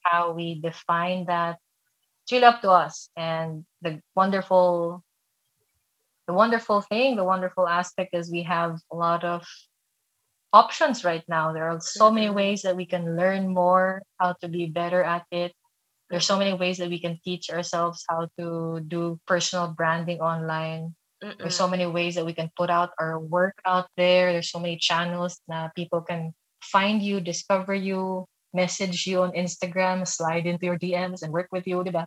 how 0.00 0.32
we 0.32 0.60
define 0.64 1.28
that 1.28 1.60
it's 2.24 2.32
really 2.32 2.48
up 2.48 2.64
to 2.64 2.72
us. 2.72 3.12
And 3.16 3.68
the 3.84 4.00
wonderful 4.16 5.04
the 6.26 6.32
wonderful 6.32 6.80
thing 6.80 7.16
the 7.20 7.28
wonderful 7.32 7.68
aspect 7.68 8.16
is 8.16 8.32
we 8.32 8.44
have 8.48 8.80
a 8.88 8.96
lot 8.96 9.24
of 9.28 9.44
options 10.54 11.02
right 11.02 11.26
now 11.26 11.50
there 11.50 11.66
are 11.66 11.82
so 11.82 12.14
many 12.14 12.30
Mhm. 12.30 12.38
ways 12.38 12.62
that 12.62 12.78
we 12.78 12.86
can 12.86 13.18
learn 13.18 13.50
more 13.50 14.06
how 14.22 14.38
to 14.38 14.46
be 14.46 14.70
better 14.70 15.02
at 15.02 15.26
it 15.34 15.50
there's 16.08 16.30
so 16.30 16.38
many 16.38 16.54
ways 16.54 16.78
that 16.78 16.88
we 16.88 17.02
can 17.02 17.18
teach 17.26 17.50
ourselves 17.50 18.06
how 18.06 18.30
to 18.38 18.78
do 18.86 19.18
personal 19.26 19.74
branding 19.74 20.22
online 20.22 20.94
there's 21.38 21.56
so 21.56 21.68
many 21.68 21.86
ways 21.86 22.14
that 22.14 22.26
we 22.26 22.34
can 22.34 22.50
put 22.56 22.68
out 22.68 22.92
our 23.00 23.18
work 23.18 23.56
out 23.64 23.88
there. 23.96 24.32
There's 24.32 24.50
so 24.50 24.60
many 24.60 24.76
channels 24.76 25.40
that 25.48 25.74
people 25.74 26.00
can 26.00 26.34
find 26.60 27.02
you, 27.02 27.20
discover 27.20 27.74
you, 27.74 28.26
message 28.52 29.06
you 29.06 29.22
on 29.22 29.32
Instagram, 29.32 30.06
slide 30.06 30.46
into 30.46 30.66
your 30.66 30.78
DMs 30.78 31.22
and 31.22 31.32
work 31.32 31.48
with 31.50 31.66
you, 31.66 31.84
diba? 31.84 32.06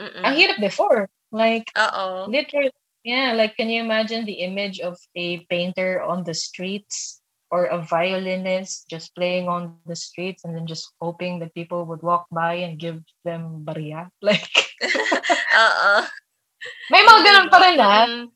Mm-mm. 0.00 0.24
I 0.24 0.32
heard 0.32 0.56
it 0.56 0.60
before. 0.60 1.08
Like 1.32 1.70
Oo. 1.76 2.26
literally, 2.28 2.72
yeah, 3.04 3.32
like 3.32 3.56
can 3.56 3.68
you 3.68 3.80
imagine 3.80 4.24
the 4.24 4.44
image 4.44 4.80
of 4.80 4.98
a 5.16 5.44
painter 5.46 6.02
on 6.02 6.24
the 6.24 6.34
streets 6.34 7.19
or 7.50 7.66
a 7.66 7.82
violinist 7.82 8.86
just 8.86 9.10
playing 9.14 9.50
on 9.50 9.74
the 9.86 9.98
streets 9.98 10.46
and 10.46 10.54
then 10.54 10.66
just 10.66 10.94
hoping 11.02 11.38
that 11.42 11.54
people 11.54 11.82
would 11.84 12.00
walk 12.00 12.26
by 12.30 12.54
and 12.62 12.78
give 12.78 13.02
them 13.26 13.66
barya? 13.66 14.06
Like 14.22 14.46
Oo. 15.60 15.92
may 16.94 17.02
mga 17.02 17.20
ganun 17.26 17.48
pa 17.50 17.58
rin 17.60 17.76
ah. 17.80 18.06
Mm-mm. 18.06 18.30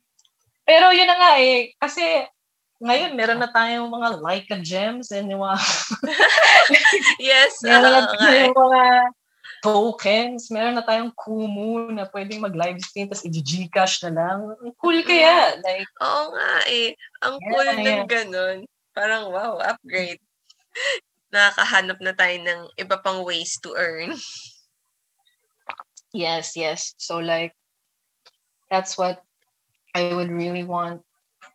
Pero 0.65 0.91
yun 0.97 1.09
na 1.09 1.17
nga 1.17 1.33
eh, 1.39 1.77
kasi 1.77 2.03
ngayon 2.81 3.15
meron 3.17 3.41
na 3.41 3.49
tayong 3.53 3.89
mga 3.89 4.09
Leica 4.21 4.57
gems 4.61 5.12
and 5.15 5.31
yung 5.31 5.41
mga, 5.45 5.57
Yes. 7.23 7.61
meron 7.62 7.93
na 7.93 8.01
oo 8.03 8.12
nga 8.12 8.29
eh. 8.29 8.49
tayong 8.51 8.57
mga 8.57 8.83
tokens, 9.65 10.53
meron 10.53 10.77
na 10.77 10.85
tayong 10.85 11.12
Kumu 11.17 11.89
na 11.89 12.05
pwedeng 12.12 12.45
mag-live 12.45 12.77
stream 12.85 13.09
tapos 13.09 13.25
i-Gcash 13.25 14.05
na 14.05 14.11
lang. 14.12 14.39
Ang 14.61 14.73
Cool 14.77 15.01
kaya. 15.01 15.57
Like, 15.65 15.89
Oo 16.05 16.37
nga 16.37 16.53
eh. 16.69 16.93
Ang 17.25 17.35
Yeah, 17.41 17.49
cool 17.49 17.67
ng 17.73 17.81
yeah. 17.81 18.05
ganun. 18.05 18.59
Parang 18.95 19.35
wow, 19.35 19.59
upgrade. 19.59 20.23
Nakakahanap 21.35 21.99
na 21.99 22.15
tayo 22.15 22.37
ng 22.39 22.61
iba 22.79 22.97
pang 23.03 23.27
ways 23.27 23.59
to 23.59 23.75
earn. 23.75 24.15
yes, 26.15 26.55
yes. 26.55 26.95
So 26.97 27.19
like, 27.19 27.53
that's 28.71 28.97
what 28.97 29.21
I 29.95 30.15
would 30.15 30.31
really 30.31 30.63
want 30.63 31.03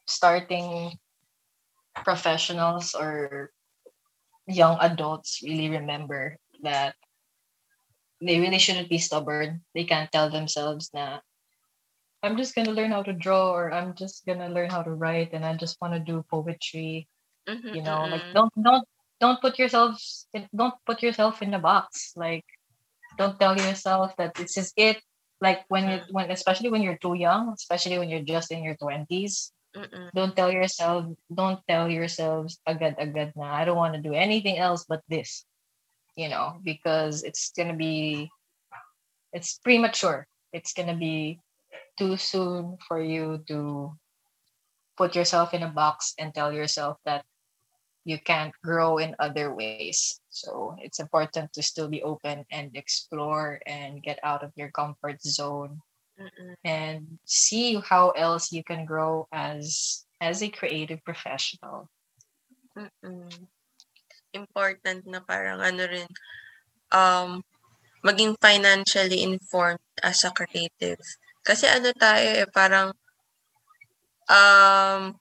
starting 0.06 1.00
professionals 2.04 2.96
or 2.96 3.52
young 4.48 4.78
adults 4.80 5.42
really 5.44 5.70
remember 5.70 6.38
that 6.64 6.96
they 8.22 8.40
really 8.40 8.60
shouldn't 8.60 8.90
be 8.90 8.98
stubborn. 8.98 9.62
They 9.74 9.84
can't 9.84 10.12
tell 10.12 10.30
themselves 10.30 10.90
that 10.94 11.24
I'm 12.22 12.36
just 12.36 12.56
gonna 12.56 12.72
learn 12.72 12.92
how 12.92 13.04
to 13.04 13.14
draw 13.14 13.52
or 13.52 13.72
I'm 13.72 13.96
just 13.96 14.26
gonna 14.26 14.50
learn 14.50 14.70
how 14.70 14.84
to 14.84 14.92
write 14.92 15.32
and 15.32 15.46
I 15.46 15.56
just 15.56 15.80
want 15.80 15.94
to 15.94 16.00
do 16.00 16.26
poetry. 16.30 17.08
Mhm, 17.48 17.64
You 17.72 17.82
know, 17.84 18.08
like 18.08 18.24
mm-mm. 18.24 18.34
don't 18.34 18.52
don't 18.62 18.86
don't 19.20 19.42
put 19.42 19.58
yourselves 19.60 20.28
don't 20.56 20.76
put 20.86 21.02
yourself 21.04 21.42
in 21.42 21.54
a 21.54 21.60
box. 21.60 22.14
Like 22.16 22.46
don't 23.18 23.40
tell 23.40 23.58
yourself 23.58 24.16
that 24.18 24.36
this 24.36 24.58
is 24.58 24.74
it. 24.78 25.02
Like 25.42 25.66
when 25.70 25.90
you 25.90 26.00
when 26.12 26.32
especially 26.32 26.70
when 26.70 26.82
you're 26.82 26.98
too 27.02 27.16
young, 27.16 27.54
especially 27.54 27.98
when 28.00 28.10
you're 28.10 28.26
just 28.26 28.52
in 28.52 28.64
your 28.64 28.76
twenties, 28.78 29.52
Mm-mm. 29.76 30.10
don't 30.16 30.36
tell 30.36 30.52
yourself 30.52 31.06
don't 31.34 31.60
tell 31.68 31.90
yourselves 31.90 32.60
agad 32.68 32.96
agad 33.00 33.34
na 33.36 33.52
I 33.54 33.66
don't 33.66 33.78
want 33.80 33.96
to 33.96 34.02
do 34.02 34.14
anything 34.14 34.58
else 34.58 34.86
but 34.88 35.02
this. 35.10 35.46
You 36.16 36.30
know, 36.30 36.60
because 36.64 37.24
it's 37.24 37.52
gonna 37.56 37.76
be 37.76 38.30
it's 39.34 39.60
premature. 39.60 40.28
It's 40.54 40.74
gonna 40.74 40.96
be 40.96 41.40
too 41.98 42.18
soon 42.18 42.78
for 42.88 43.02
you 43.02 43.44
to 43.48 43.94
put 45.00 45.16
yourself 45.16 45.56
in 45.56 45.64
a 45.64 45.72
box 45.72 46.12
and 46.20 46.36
tell 46.36 46.52
yourself 46.52 47.00
that 47.08 47.24
you 48.04 48.20
can't 48.20 48.52
grow 48.60 49.00
in 49.00 49.16
other 49.16 49.56
ways. 49.56 50.20
So 50.28 50.76
it's 50.84 51.00
important 51.00 51.56
to 51.56 51.64
still 51.64 51.88
be 51.88 52.04
open 52.04 52.44
and 52.52 52.76
explore 52.76 53.64
and 53.64 54.04
get 54.04 54.20
out 54.28 54.44
of 54.44 54.52
your 54.60 54.76
comfort 54.76 55.24
zone 55.24 55.80
Mm-mm. 56.20 56.60
and 56.68 57.16
see 57.24 57.80
how 57.80 58.12
else 58.12 58.52
you 58.52 58.60
can 58.60 58.84
grow 58.84 59.24
as 59.32 60.04
as 60.20 60.44
a 60.44 60.52
creative 60.52 61.00
professional. 61.08 61.88
Mm-mm. 62.76 63.32
Important 64.36 65.08
na 65.08 65.24
parang 65.24 65.64
ano 65.64 65.88
rin, 65.88 66.10
um, 66.92 67.40
maging 68.04 68.36
financially 68.44 69.24
informed 69.24 69.80
as 70.04 70.28
a 70.28 70.32
creative. 70.36 71.00
Kasi 71.44 71.72
ano 71.72 71.96
tayo 71.96 72.44
eh, 72.44 72.50
parang, 72.52 72.92
um, 74.30 75.18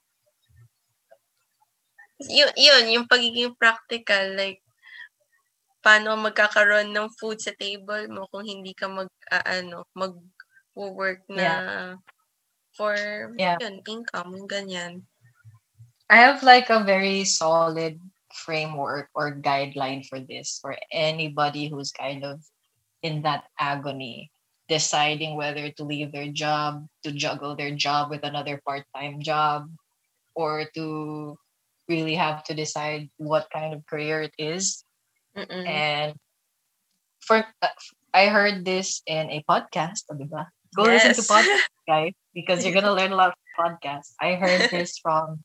yun, 2.21 2.51
yun, 2.55 2.85
yung 2.93 3.07
pagiging 3.09 3.55
practical, 3.57 4.35
like, 4.35 4.61
paano 5.79 6.15
magkakaroon 6.19 6.91
ng 6.91 7.09
food 7.15 7.39
sa 7.39 7.55
table 7.55 8.05
mo 8.11 8.27
kung 8.29 8.43
hindi 8.43 8.75
ka 8.75 8.91
mag, 8.91 9.09
ah, 9.31 9.43
ano, 9.47 9.87
mag-work 9.95 11.23
na 11.31 11.49
for, 12.75 12.95
Yeah. 13.39 13.57
yun, 13.59 13.81
income, 13.87 14.35
ganyan. 14.47 15.07
I 16.09 16.17
have 16.25 16.41
like 16.41 16.69
a 16.69 16.83
very 16.83 17.23
solid 17.23 18.01
framework 18.33 19.09
or 19.13 19.37
guideline 19.37 20.05
for 20.05 20.19
this 20.19 20.57
for 20.61 20.77
anybody 20.91 21.69
who's 21.69 21.91
kind 21.93 22.25
of 22.25 22.41
in 23.01 23.21
that 23.23 23.45
agony, 23.57 24.31
deciding 24.69 25.35
whether 25.35 25.71
to 25.71 25.83
leave 25.83 26.11
their 26.13 26.29
job, 26.31 26.87
to 27.03 27.11
juggle 27.11 27.55
their 27.55 27.71
job 27.75 28.09
with 28.09 28.23
another 28.23 28.61
part 28.65 28.85
time 28.95 29.21
job, 29.21 29.69
or 30.35 30.65
to 30.75 31.37
really 31.89 32.15
have 32.15 32.43
to 32.45 32.53
decide 32.55 33.09
what 33.17 33.49
kind 33.51 33.73
of 33.73 33.85
career 33.87 34.21
it 34.21 34.35
is. 34.37 34.83
Mm-mm. 35.37 35.67
And 35.67 36.15
for 37.21 37.45
uh, 37.61 37.67
I 38.13 38.27
heard 38.27 38.65
this 38.65 39.01
in 39.07 39.29
a 39.31 39.43
podcast, 39.49 40.05
diba? 40.11 40.47
Go 40.75 40.85
listen 40.85 41.13
to 41.15 41.23
Yes. 41.23 41.27
podcasts, 41.27 41.83
guys, 41.87 42.13
because 42.33 42.63
you're 42.63 42.73
gonna 42.73 42.93
learn 42.99 43.11
a 43.11 43.15
lot 43.15 43.33
from 43.55 43.77
podcasts. 43.77 44.13
I 44.21 44.35
heard 44.35 44.69
this 44.71 44.97
from 44.99 45.43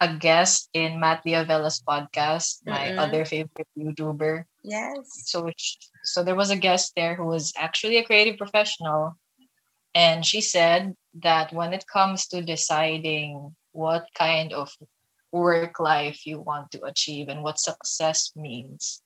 a 0.00 0.14
guest 0.16 0.68
in 0.72 1.00
Matt 1.00 1.22
D'Avella's 1.24 1.82
podcast, 1.86 2.62
my 2.66 2.92
Mm-mm. 2.92 2.98
other 2.98 3.24
favorite 3.24 3.68
YouTuber. 3.76 4.44
Yes. 4.62 5.06
So 5.26 5.50
so 6.04 6.22
there 6.22 6.34
was 6.36 6.50
a 6.50 6.56
guest 6.56 6.92
there 6.96 7.16
who 7.16 7.26
was 7.26 7.52
actually 7.56 7.96
a 7.98 8.04
creative 8.04 8.36
professional, 8.38 9.16
and 9.94 10.24
she 10.24 10.40
said 10.40 10.94
that 11.22 11.52
when 11.52 11.72
it 11.72 11.86
comes 11.86 12.26
to 12.28 12.42
deciding 12.42 13.54
what 13.72 14.06
kind 14.14 14.52
of 14.52 14.70
work 15.32 15.72
life 15.72 16.18
you 16.18 16.32
want 16.32 16.62
to 16.64 16.74
achieve 16.76 17.20
and 17.22 17.36
what 17.36 17.52
success 17.52 18.32
means, 18.34 19.02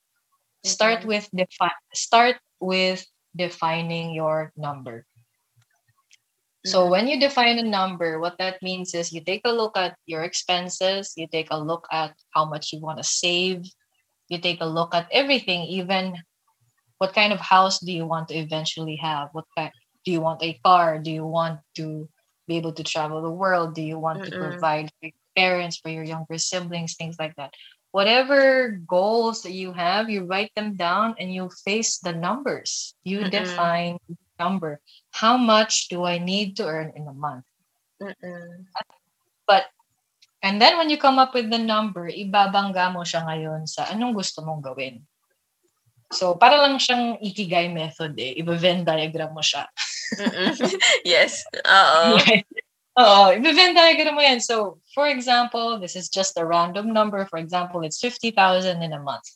start 0.63 1.01
Mhm. 1.01 1.05
with 1.05 1.29
defi- 1.33 1.81
start 1.93 2.37
with 2.59 3.05
defining 3.35 4.13
your 4.13 4.51
number. 4.57 5.05
So 6.65 6.87
Mhm. 6.87 6.89
when 6.89 7.07
you 7.07 7.19
define 7.19 7.57
a 7.59 7.63
number, 7.63 8.19
what 8.19 8.37
that 8.39 8.61
means 8.61 8.93
is 8.93 9.11
you 9.13 9.21
take 9.23 9.41
a 9.45 9.51
look 9.51 9.77
at 9.77 9.95
your 10.05 10.23
expenses, 10.23 11.13
you 11.15 11.27
take 11.27 11.47
a 11.51 11.59
look 11.59 11.87
at 11.91 12.13
how 12.33 12.45
much 12.45 12.71
you 12.73 12.79
want 12.79 12.97
to 12.97 13.03
save, 13.03 13.65
you 14.29 14.39
take 14.39 14.61
a 14.61 14.65
look 14.65 14.93
at 14.93 15.07
everything, 15.11 15.61
even 15.63 16.17
what 16.97 17.13
kind 17.13 17.33
of 17.33 17.39
house 17.39 17.79
do 17.79 17.91
you 17.91 18.05
want 18.05 18.29
to 18.29 18.35
eventually 18.35 18.97
have? 18.97 19.29
What 19.33 19.45
kind 19.57 19.71
do 20.05 20.11
you 20.11 20.21
want 20.21 20.43
a 20.43 20.59
car? 20.63 20.99
Do 20.99 21.11
you 21.11 21.25
want 21.25 21.59
to 21.75 22.07
be 22.47 22.57
able 22.57 22.73
to 22.73 22.83
travel 22.83 23.21
the 23.21 23.31
world? 23.31 23.75
Do 23.75 23.81
you 23.81 23.97
want 23.99 24.23
to 24.25 24.31
Mm-mm. 24.31 24.33
provide 24.33 24.89
for 24.99 25.07
your 25.07 25.13
parents, 25.35 25.77
for 25.77 25.89
your 25.89 26.03
younger 26.03 26.37
siblings, 26.37 26.95
things 26.95 27.15
like 27.19 27.35
that? 27.37 27.53
Whatever 27.91 28.71
goals 28.87 29.43
that 29.43 29.51
you 29.53 29.73
have, 29.73 30.09
you 30.09 30.25
write 30.25 30.51
them 30.55 30.75
down 30.75 31.15
and 31.19 31.33
you 31.33 31.49
face 31.65 31.99
the 31.99 32.13
numbers. 32.13 32.95
You 33.03 33.23
Mm-mm. 33.23 33.25
define 33.25 33.97
number. 34.41 34.81
How 35.13 35.37
much 35.37 35.93
do 35.93 36.01
I 36.09 36.17
need 36.17 36.57
to 36.57 36.65
earn 36.65 36.97
in 36.97 37.05
a 37.05 37.13
month? 37.13 37.45
Mm-mm. 38.01 38.65
And 40.41 40.57
then 40.57 40.77
when 40.77 40.89
you 40.89 40.97
come 40.97 41.21
up 41.21 41.33
with 41.37 41.53
the 41.53 41.61
number, 41.61 42.09
ibabangga 42.09 42.89
mo 42.89 43.05
siya 43.05 43.21
ngayon 43.29 43.69
sa 43.69 43.85
anong 43.93 44.17
gusto 44.17 44.41
mong 44.41 44.65
gawin. 44.65 45.05
So, 46.11 46.35
para 46.35 46.57
lang 46.57 46.81
siyang 46.81 47.21
ikigai 47.21 47.69
method 47.71 48.17
eh. 48.17 48.35
Iba-Venn 48.41 48.83
diagram 48.83 49.31
mo 49.31 49.45
siya. 49.45 49.69
Yes. 51.07 51.47
Oo. 51.63 52.19
Oo, 52.99 53.23
iba-Venn 53.31 53.77
diagram 53.77 54.17
mo 54.17 54.23
yan. 54.25 54.41
So, 54.43 54.81
for 54.91 55.07
example, 55.07 55.79
this 55.79 55.95
is 55.95 56.11
just 56.11 56.35
a 56.35 56.43
random 56.43 56.91
number. 56.91 57.23
For 57.29 57.39
example, 57.39 57.85
it's 57.85 58.01
50,000 58.01 58.81
in 58.81 58.91
a 58.91 58.99
month. 58.99 59.29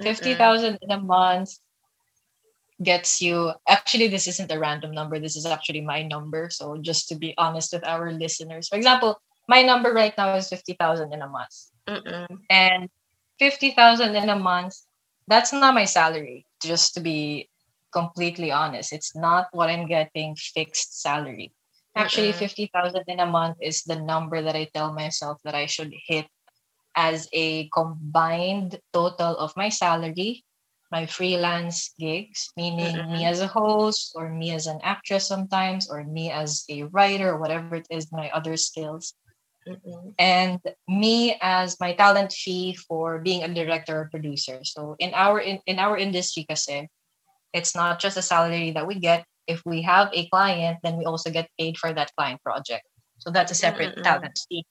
50,000 0.00 0.80
in 0.80 0.90
a 0.90 1.02
month 1.02 1.60
gets 2.82 3.22
you 3.22 3.52
actually 3.68 4.08
this 4.08 4.26
isn't 4.26 4.50
a 4.50 4.58
random 4.58 4.90
number 4.90 5.18
this 5.18 5.36
is 5.36 5.46
actually 5.46 5.80
my 5.80 6.02
number 6.02 6.50
so 6.50 6.76
just 6.78 7.08
to 7.08 7.14
be 7.14 7.34
honest 7.38 7.72
with 7.72 7.86
our 7.86 8.10
listeners 8.10 8.68
for 8.68 8.76
example 8.76 9.20
my 9.48 9.62
number 9.62 9.92
right 9.92 10.14
now 10.18 10.34
is 10.34 10.48
50,000 10.48 11.12
in 11.12 11.22
a 11.22 11.28
month 11.28 11.70
Mm-mm. 11.86 12.26
and 12.50 12.88
50,000 13.38 14.16
in 14.16 14.28
a 14.28 14.38
month 14.38 14.74
that's 15.28 15.52
not 15.52 15.74
my 15.74 15.84
salary 15.84 16.46
just 16.62 16.94
to 16.94 17.00
be 17.00 17.48
completely 17.92 18.50
honest 18.50 18.92
it's 18.92 19.14
not 19.14 19.46
what 19.52 19.70
i'm 19.70 19.86
getting 19.86 20.34
fixed 20.34 21.00
salary 21.00 21.52
actually 21.94 22.32
Mm-mm. 22.32 22.70
50,000 22.74 23.04
in 23.06 23.20
a 23.20 23.26
month 23.26 23.56
is 23.62 23.84
the 23.84 24.00
number 24.00 24.42
that 24.42 24.56
i 24.56 24.66
tell 24.74 24.92
myself 24.92 25.38
that 25.44 25.54
i 25.54 25.66
should 25.66 25.94
hit 26.06 26.26
as 26.96 27.28
a 27.32 27.68
combined 27.68 28.80
total 28.92 29.36
of 29.36 29.56
my 29.56 29.68
salary 29.68 30.42
my 30.94 31.10
freelance 31.10 31.90
gigs 31.98 32.54
meaning 32.54 32.94
me 33.10 33.26
as 33.26 33.42
a 33.42 33.50
host 33.50 34.14
or 34.14 34.30
me 34.30 34.54
as 34.54 34.70
an 34.70 34.78
actress 34.86 35.26
sometimes 35.26 35.90
or 35.90 36.06
me 36.06 36.30
as 36.30 36.62
a 36.70 36.86
writer 36.94 37.34
or 37.34 37.38
whatever 37.42 37.82
it 37.82 37.88
is 37.90 38.14
my 38.14 38.30
other 38.30 38.54
skills 38.54 39.18
Mm-mm. 39.66 40.14
and 40.18 40.60
me 40.86 41.36
as 41.40 41.80
my 41.80 41.94
talent 41.94 42.32
fee 42.32 42.74
for 42.76 43.18
being 43.18 43.42
a 43.42 43.48
director 43.48 44.00
or 44.00 44.08
producer. 44.12 44.60
So 44.62 44.94
in 44.98 45.12
our 45.14 45.40
in, 45.40 45.58
in 45.66 45.78
our 45.78 45.96
industry 45.96 46.44
kasi, 46.44 46.88
it's 47.52 47.74
not 47.74 47.98
just 47.98 48.20
a 48.20 48.22
salary 48.22 48.72
that 48.72 48.86
we 48.86 49.00
get. 49.00 49.24
If 49.46 49.64
we 49.64 49.82
have 49.82 50.12
a 50.12 50.28
client, 50.28 50.78
then 50.84 50.96
we 50.96 51.04
also 51.04 51.30
get 51.30 51.48
paid 51.58 51.76
for 51.76 51.92
that 51.92 52.12
client 52.16 52.44
project. 52.44 52.84
So 53.18 53.30
that's 53.30 53.52
a 53.52 53.56
separate 53.56 53.96
Mm-mm. 53.96 54.04
talent 54.04 54.36
fee. 54.48 54.64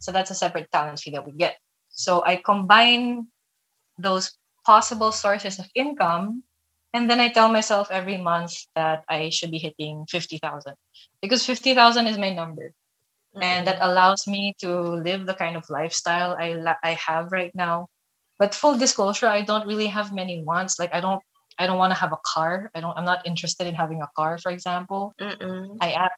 So 0.00 0.12
that's 0.12 0.30
a 0.30 0.38
separate 0.38 0.72
talent 0.72 0.98
fee 1.00 1.12
that 1.12 1.26
we 1.26 1.32
get. 1.32 1.56
So 1.88 2.24
I 2.24 2.36
combine 2.36 3.28
those 3.98 4.32
possible 4.64 5.12
sources 5.12 5.58
of 5.58 5.66
income 5.74 6.42
and 6.94 7.08
then 7.08 7.20
I 7.20 7.28
tell 7.28 7.50
myself 7.50 7.88
every 7.90 8.18
month 8.18 8.52
that 8.74 9.04
I 9.08 9.30
should 9.30 9.50
be 9.50 9.58
hitting 9.58 10.06
50,000 10.08 10.74
because 11.20 11.46
50,000 11.46 12.06
is 12.06 12.18
my 12.18 12.32
number 12.32 12.72
and 13.40 13.66
that 13.66 13.76
mm-hmm. 13.76 13.90
allows 13.90 14.26
me 14.26 14.54
to 14.60 14.68
live 14.70 15.24
the 15.24 15.34
kind 15.34 15.56
of 15.56 15.68
lifestyle 15.70 16.36
I 16.38 16.52
la- 16.52 16.82
I 16.82 16.92
have 16.94 17.32
right 17.32 17.54
now. 17.54 17.88
But 18.38 18.54
full 18.54 18.76
disclosure, 18.76 19.26
I 19.26 19.42
don't 19.42 19.66
really 19.66 19.86
have 19.86 20.12
many 20.12 20.42
wants. 20.42 20.78
Like 20.78 20.92
I 20.92 21.00
don't 21.00 21.22
I 21.58 21.66
don't 21.66 21.78
want 21.78 21.92
to 21.92 21.98
have 21.98 22.12
a 22.12 22.20
car. 22.24 22.70
I 22.74 22.80
don't 22.80 22.96
I'm 22.96 23.04
not 23.04 23.26
interested 23.26 23.66
in 23.66 23.74
having 23.74 24.02
a 24.02 24.10
car, 24.16 24.36
for 24.36 24.52
example. 24.52 25.14
Mm-mm. 25.20 25.78
I 25.80 25.92
am 25.92 26.10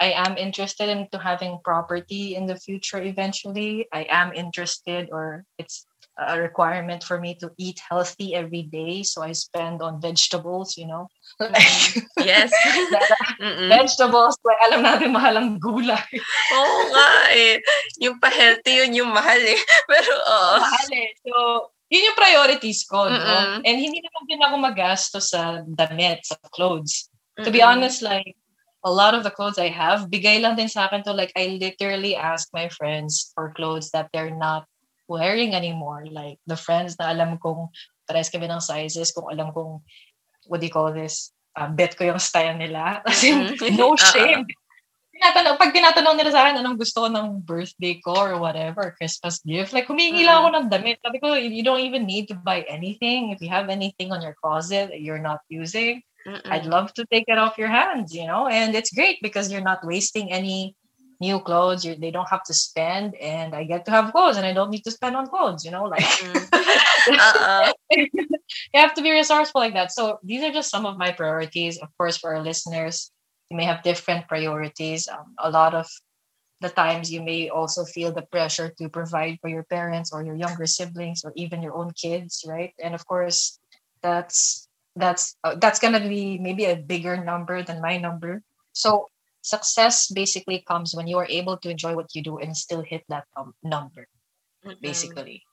I 0.00 0.12
am 0.12 0.36
interested 0.36 0.88
into 0.88 1.18
having 1.18 1.58
property 1.64 2.34
in 2.34 2.46
the 2.46 2.56
future 2.56 3.00
eventually. 3.00 3.86
I 3.92 4.06
am 4.10 4.32
interested 4.32 5.08
or 5.12 5.44
it's 5.58 5.86
a 6.18 6.40
requirement 6.40 7.04
for 7.04 7.20
me 7.20 7.36
to 7.36 7.52
eat 7.60 7.80
healthy 7.84 8.34
every 8.34 8.62
day. 8.62 9.02
So 9.02 9.22
I 9.22 9.32
spend 9.32 9.82
on 9.82 10.00
vegetables, 10.00 10.76
you 10.76 10.88
know. 10.88 11.08
Yes. 12.16 12.50
Mm-mm. 13.42 13.68
vegetables, 13.68 14.40
like 14.40 14.60
alam 14.64 14.80
natin 14.80 15.12
mahal 15.12 15.36
ang 15.36 15.60
gulay. 15.60 16.08
Oo 16.56 16.78
nga 16.88 17.10
eh. 17.36 17.60
Yung 18.00 18.16
pa-healthy 18.16 18.80
yun 18.80 19.04
yung 19.04 19.12
mahal 19.12 19.38
eh. 19.44 19.60
Pero 19.84 20.12
oo. 20.16 20.56
mahal 20.56 20.88
eh. 20.96 21.12
So, 21.20 21.32
yun 21.92 22.08
yung 22.08 22.18
priorities 22.18 22.88
ko, 22.88 23.06
no? 23.06 23.20
Mm-mm. 23.20 23.62
And 23.62 23.76
hindi 23.76 24.00
naman 24.00 24.24
din 24.24 24.40
ako 24.40 24.54
magasto 24.56 25.18
sa 25.20 25.60
damit, 25.68 26.24
sa 26.24 26.40
clothes. 26.50 27.12
To 27.44 27.52
be 27.52 27.60
Mm-mm. 27.60 27.76
honest, 27.76 28.00
like, 28.00 28.32
a 28.86 28.90
lot 28.90 29.12
of 29.12 29.22
the 29.26 29.34
clothes 29.34 29.58
I 29.58 29.68
have, 29.68 30.08
bigay 30.08 30.40
lang 30.40 30.56
din 30.56 30.72
sa 30.72 30.88
akin 30.88 31.04
to. 31.04 31.12
Like, 31.12 31.34
I 31.36 31.60
literally 31.60 32.16
ask 32.16 32.48
my 32.56 32.72
friends 32.72 33.30
for 33.36 33.52
clothes 33.52 33.92
that 33.92 34.08
they're 34.14 34.34
not 34.34 34.64
wearing 35.08 35.54
anymore. 35.54 36.06
Like, 36.10 36.38
the 36.46 36.58
friends 36.58 36.98
na 36.98 37.10
alam 37.10 37.38
kong 37.38 37.70
pares 38.06 38.30
kami 38.30 38.46
ng 38.46 38.62
sizes, 38.62 39.10
kung 39.10 39.26
alam 39.30 39.50
kong, 39.50 39.82
what 40.46 40.60
do 40.62 40.66
you 40.66 40.74
call 40.74 40.94
this? 40.94 41.32
Uh, 41.56 41.72
bet 41.72 41.96
ko 41.96 42.04
yung 42.04 42.22
style 42.22 42.54
nila. 42.54 43.00
Kasi 43.06 43.32
Mm-mm. 43.32 43.74
no 43.74 43.96
shame. 44.12 44.46
Tinatanong, 45.16 45.56
pag 45.56 45.72
tinatanong 45.72 46.16
nila 46.20 46.30
sa 46.30 46.44
akin, 46.44 46.60
anong 46.60 46.76
gusto 46.76 47.04
ko 47.04 47.08
ng 47.08 47.40
birthday 47.40 47.96
ko 48.04 48.12
or 48.12 48.36
whatever, 48.36 48.92
Christmas 49.00 49.40
gift, 49.40 49.72
like 49.72 49.88
humingi 49.88 50.28
lang 50.28 50.44
ako 50.44 50.48
ng 50.52 50.66
damit. 50.68 51.00
Sabi 51.00 51.16
ko, 51.24 51.32
you 51.32 51.64
don't 51.64 51.80
even 51.80 52.04
need 52.04 52.28
to 52.28 52.36
buy 52.36 52.60
anything. 52.68 53.32
If 53.32 53.40
you 53.40 53.48
have 53.48 53.72
anything 53.72 54.12
on 54.12 54.20
your 54.20 54.36
closet 54.36 54.92
that 54.92 55.00
you're 55.00 55.22
not 55.22 55.40
using, 55.48 56.04
Mm-mm. 56.28 56.52
I'd 56.52 56.68
love 56.68 56.92
to 57.00 57.06
take 57.08 57.24
it 57.32 57.38
off 57.40 57.56
your 57.56 57.72
hands, 57.72 58.12
you 58.12 58.28
know? 58.28 58.44
And 58.44 58.76
it's 58.76 58.92
great 58.92 59.22
because 59.22 59.48
you're 59.48 59.64
not 59.64 59.80
wasting 59.86 60.28
any 60.32 60.76
new 61.20 61.40
clothes. 61.40 61.84
you 61.84 61.94
they 61.96 62.10
don't 62.10 62.28
have 62.28 62.42
to 62.44 62.54
spend 62.54 63.14
and 63.16 63.54
I 63.54 63.64
get 63.64 63.84
to 63.86 63.90
have 63.90 64.12
clothes 64.12 64.36
and 64.36 64.46
I 64.46 64.52
don't 64.52 64.70
need 64.70 64.84
to 64.84 64.90
spend 64.90 65.16
on 65.16 65.26
clothes, 65.26 65.64
you 65.64 65.70
know? 65.70 65.84
Like 65.84 66.04
Mm. 66.04 66.46
Oo. 67.06 67.72
you 68.74 68.80
have 68.80 68.94
to 68.94 69.02
be 69.02 69.10
resourceful 69.10 69.60
like 69.60 69.74
that. 69.74 69.92
So 69.92 70.18
these 70.22 70.42
are 70.42 70.52
just 70.52 70.70
some 70.70 70.86
of 70.86 70.98
my 70.98 71.12
priorities. 71.12 71.78
Of 71.78 71.88
course, 71.96 72.16
for 72.16 72.34
our 72.34 72.42
listeners, 72.42 73.10
you 73.50 73.56
may 73.56 73.64
have 73.64 73.82
different 73.82 74.28
priorities. 74.28 75.08
Um, 75.08 75.34
a 75.38 75.50
lot 75.50 75.74
of 75.74 75.86
the 76.60 76.70
times 76.70 77.12
you 77.12 77.22
may 77.22 77.48
also 77.48 77.84
feel 77.84 78.12
the 78.12 78.22
pressure 78.22 78.72
to 78.78 78.88
provide 78.88 79.38
for 79.40 79.48
your 79.48 79.62
parents 79.64 80.10
or 80.12 80.24
your 80.24 80.34
younger 80.34 80.66
siblings 80.66 81.22
or 81.24 81.32
even 81.36 81.62
your 81.62 81.76
own 81.76 81.92
kids, 81.92 82.44
right? 82.48 82.72
And 82.82 82.94
of 82.94 83.06
course, 83.06 83.60
that's 84.02 84.68
that's 84.96 85.36
uh, 85.44 85.56
that's 85.60 85.78
gonna 85.78 86.00
be 86.00 86.38
maybe 86.38 86.64
a 86.64 86.76
bigger 86.76 87.22
number 87.22 87.62
than 87.62 87.82
my 87.82 87.98
number. 87.98 88.42
So 88.72 89.08
success 89.46 90.10
basically 90.10 90.58
comes 90.66 90.90
when 90.90 91.06
you 91.06 91.16
are 91.22 91.30
able 91.30 91.56
to 91.62 91.70
enjoy 91.70 91.94
what 91.94 92.10
you 92.14 92.22
do 92.22 92.38
and 92.42 92.56
still 92.56 92.82
hit 92.82 93.06
that 93.08 93.24
um, 93.38 93.54
number 93.62 94.10
Mm-mm. 94.66 94.80
basically. 94.82 95.46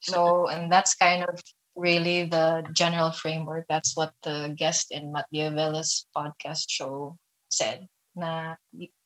So, 0.00 0.48
and 0.48 0.72
that's 0.72 0.98
kind 0.98 1.22
of 1.22 1.38
really 1.76 2.24
the 2.24 2.66
general 2.72 3.12
framework. 3.12 3.66
That's 3.68 3.94
what 3.94 4.10
the 4.24 4.52
guest 4.58 4.90
in 4.90 5.12
Matt 5.12 5.30
D'Avella's 5.32 6.10
podcast 6.16 6.66
show 6.66 7.16
said. 7.48 7.86
Na 8.16 8.56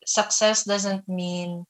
success 0.07 0.65
doesn't 0.65 1.05
mean 1.07 1.67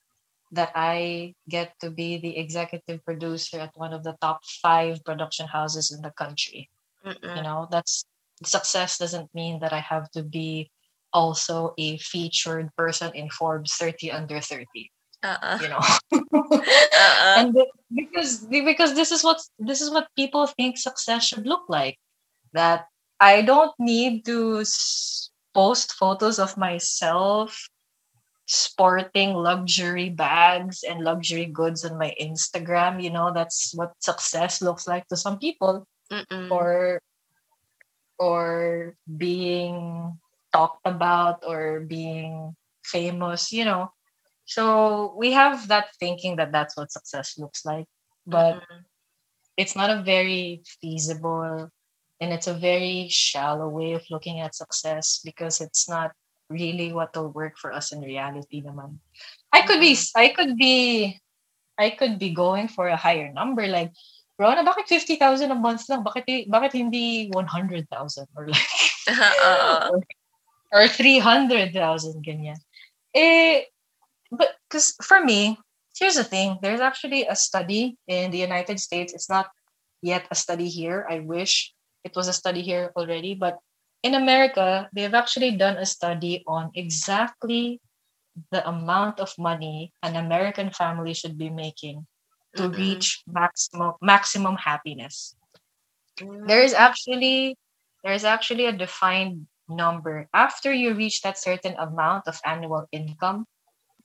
that 0.53 0.71
I 0.77 1.35
get 1.51 1.75
to 1.81 1.91
be 1.91 2.23
the 2.23 2.39
executive 2.39 3.03
producer 3.03 3.59
at 3.59 3.75
one 3.75 3.93
of 3.93 4.05
the 4.05 4.15
top 4.21 4.45
five 4.63 5.03
production 5.03 5.49
houses 5.49 5.91
in 5.91 5.99
the 5.99 6.15
country. 6.15 6.71
Mm-mm. 7.03 7.37
You 7.37 7.43
know, 7.43 7.67
that's 7.75 8.07
success 8.45 8.99
doesn't 8.99 9.35
mean 9.35 9.59
that 9.67 9.73
I 9.73 9.81
have 9.81 10.11
to 10.13 10.23
be 10.23 10.71
also 11.15 11.73
a 11.79 11.97
featured 11.99 12.69
person 12.77 13.15
in 13.15 13.31
Forbes 13.31 13.75
30 13.79 14.11
under 14.13 14.41
30, 14.43 14.67
Oo. 15.25 15.53
you 15.63 15.69
know. 15.71 15.81
Oo. 16.13 16.59
Uh-uh. 16.61 17.35
and 17.39 17.55
the- 17.55 17.71
because 17.95 18.43
because 18.51 18.93
this 18.99 19.15
is 19.15 19.23
what 19.23 19.39
this 19.63 19.79
is 19.81 19.89
what 19.95 20.11
people 20.19 20.47
think 20.51 20.75
success 20.77 21.25
should 21.31 21.47
look 21.47 21.63
like 21.71 21.95
that 22.53 22.91
I 23.23 23.41
don't 23.47 23.73
need 23.79 24.27
to 24.27 24.61
s- 24.67 25.31
post 25.55 25.95
photos 25.95 26.43
of 26.43 26.59
myself 26.59 27.55
sporting 28.47 29.33
luxury 29.33 30.11
bags 30.11 30.83
and 30.85 31.01
luxury 31.01 31.47
goods 31.47 31.85
on 31.87 31.97
my 31.97 32.13
Instagram. 32.21 33.01
You 33.03 33.11
know, 33.15 33.33
that's 33.33 33.73
what 33.73 33.95
success 34.03 34.61
looks 34.61 34.87
like 34.91 35.07
to 35.09 35.17
some 35.17 35.39
people. 35.39 35.87
Mm-mm. 36.13 36.51
Or 36.51 37.01
or 38.19 38.95
being 39.07 40.19
talked 40.55 40.87
about 40.87 41.43
or 41.43 41.81
being 41.83 42.55
famous, 42.87 43.51
you 43.51 43.67
know. 43.67 43.91
So 44.47 45.15
we 45.19 45.33
have 45.33 45.67
that 45.69 45.91
thinking 45.99 46.37
that 46.37 46.53
that's 46.53 46.77
what 46.77 46.93
success 46.93 47.35
looks 47.37 47.65
like, 47.67 47.87
but 48.27 48.63
Mm-mm. 48.63 48.87
it's 49.57 49.75
not 49.75 49.91
a 49.91 50.03
very 50.03 50.63
feasible 50.81 51.69
and 52.21 52.33
it's 52.33 52.47
a 52.47 52.55
very 52.55 53.09
shallow 53.11 53.69
way 53.69 53.95
of 53.95 54.07
looking 54.11 54.41
at 54.41 54.55
success 54.55 55.21
because 55.25 55.61
it's 55.61 55.89
not 55.89 56.13
really 56.49 56.93
what 56.93 57.17
will 57.17 57.33
work 57.33 57.59
for 57.59 57.73
us 57.73 57.91
in 57.91 58.01
reality 58.01 58.63
naman. 58.63 59.01
I 59.51 59.67
could 59.67 59.81
be 59.81 59.99
mm-hmm. 59.99 60.21
I 60.21 60.29
could 60.29 60.55
be 60.57 61.19
I 61.75 61.91
could 61.91 62.21
be 62.21 62.31
going 62.31 62.69
for 62.69 62.87
a 62.87 63.01
higher 63.01 63.33
number 63.33 63.67
like 63.67 63.91
Rona, 64.39 64.67
bakit 64.67 64.91
50,000 64.91 65.51
a 65.51 65.55
month 65.55 65.87
lang? 65.87 66.03
Bakit, 66.03 66.51
bakit 66.51 66.75
hindi 66.75 67.31
100,000 67.31 67.87
or 68.35 68.51
like 68.51 68.67
uh-uh. 69.09 69.95
Oo. 69.95 70.03
Or 70.75 70.89
300,000 70.89 72.25
ganyan. 72.27 72.59
Eh, 73.15 73.65
but 74.31 74.57
because 74.69 74.95
for 75.03 75.23
me, 75.25 75.59
here's 75.99 76.17
the 76.17 76.25
thing. 76.25 76.59
There's 76.63 76.81
actually 76.81 77.27
a 77.27 77.37
study 77.37 77.97
in 78.09 78.31
the 78.33 78.39
United 78.39 78.81
States. 78.81 79.15
It's 79.15 79.31
not 79.31 79.51
yet 80.03 80.27
a 80.31 80.37
study 80.37 80.69
here. 80.69 81.07
I 81.11 81.21
wish 81.21 81.73
it 82.05 82.17
was 82.17 82.29
a 82.29 82.35
study 82.35 82.63
here 82.63 82.93
already, 82.97 83.35
but 83.35 83.59
in 84.03 84.15
America, 84.15 84.89
they've 84.95 85.15
actually 85.15 85.57
done 85.57 85.77
a 85.79 85.87
study 85.87 86.45
on 86.47 86.71
exactly 86.75 87.81
the 88.51 88.67
amount 88.69 89.21
of 89.21 89.33
money 89.39 89.93
an 90.03 90.17
American 90.17 90.71
family 90.71 91.15
should 91.15 91.39
be 91.39 91.51
making 91.51 92.07
to 92.57 92.69
Mm-mm. 92.69 92.71
reach 92.71 93.23
maximum 93.27 93.95
maximum 94.01 94.57
happiness 94.57 95.37
Mm. 96.21 96.47
there 96.47 96.63
is 96.63 96.75
actually 96.75 97.57
there 98.05 98.13
is 98.13 98.25
actually 98.25 98.67
a 98.67 98.73
defined 98.73 99.47
number. 99.69 100.29
After 100.35 100.73
you 100.73 100.95
reach 100.95 101.23
that 101.23 101.39
certain 101.39 101.75
amount 101.79 102.29
of 102.29 102.41
annual 102.45 102.87
income 102.93 103.47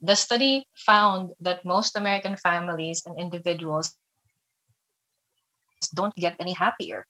the 0.02 0.16
study 0.16 0.66
found 0.76 1.32
that 1.42 1.66
most 1.66 1.96
american 1.98 2.38
families 2.38 3.04
and 3.06 3.20
individuals 3.20 3.96
don't 5.94 6.16
get 6.16 6.36
any 6.40 6.54
happier. 6.54 7.06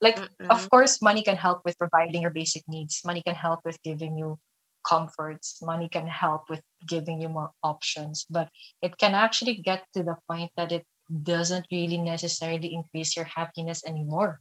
Like 0.00 0.20
of 0.50 0.68
Mm-mm. 0.68 0.70
course 0.70 1.00
money 1.02 1.22
can 1.22 1.36
help 1.36 1.62
with 1.64 1.78
providing 1.78 2.22
your 2.22 2.30
basic 2.30 2.62
needs. 2.68 3.00
Money 3.04 3.22
can 3.24 3.34
help 3.34 3.60
with 3.64 3.80
giving 3.82 4.18
you 4.18 4.38
comforts. 4.86 5.60
Money 5.62 5.88
can 5.88 6.06
help 6.06 6.50
with 6.50 6.60
giving 6.86 7.20
you 7.20 7.28
more 7.28 7.50
options. 7.62 8.26
But 8.28 8.50
it 8.82 8.98
can 8.98 9.14
actually 9.14 9.56
get 9.56 9.84
to 9.94 10.02
the 10.02 10.16
point 10.28 10.52
that 10.56 10.72
it 10.72 10.84
doesn't 11.08 11.66
really 11.72 11.98
necessarily 11.98 12.74
increase 12.74 13.16
your 13.16 13.26
happiness 13.26 13.82
anymore. 13.86 14.40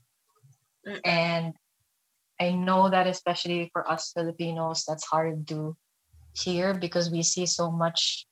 Mm-mm. 0.87 1.01
and 1.05 1.53
I 2.43 2.51
know 2.51 2.91
that 2.91 3.07
especially 3.07 3.71
for 3.71 3.87
us 3.87 4.11
Filipinos, 4.11 4.83
that's 4.83 5.07
hard 5.07 5.47
to 5.47 5.79
hear 6.35 6.75
because 6.75 7.07
we 7.07 7.23
see 7.23 7.47
so 7.47 7.71
much 7.71 8.27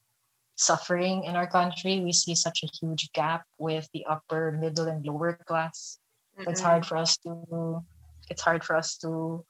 suffering 0.59 1.23
in 1.23 1.39
our 1.39 1.47
country. 1.47 2.03
We 2.03 2.11
see 2.11 2.35
such 2.35 2.59
a 2.63 2.71
huge 2.75 3.07
gap 3.15 3.47
with 3.57 3.87
the 3.93 4.03
upper, 4.03 4.51
middle, 4.51 4.91
and 4.91 5.05
lower 5.07 5.39
class. 5.47 5.97
It's 6.43 6.59
Mm-mm. 6.59 6.67
hard 6.67 6.83
for 6.85 6.97
us 6.97 7.15
to 7.23 7.85
it's 8.27 8.43
hard 8.43 8.67
for 8.67 8.75
us 8.75 8.99
to 8.99 9.45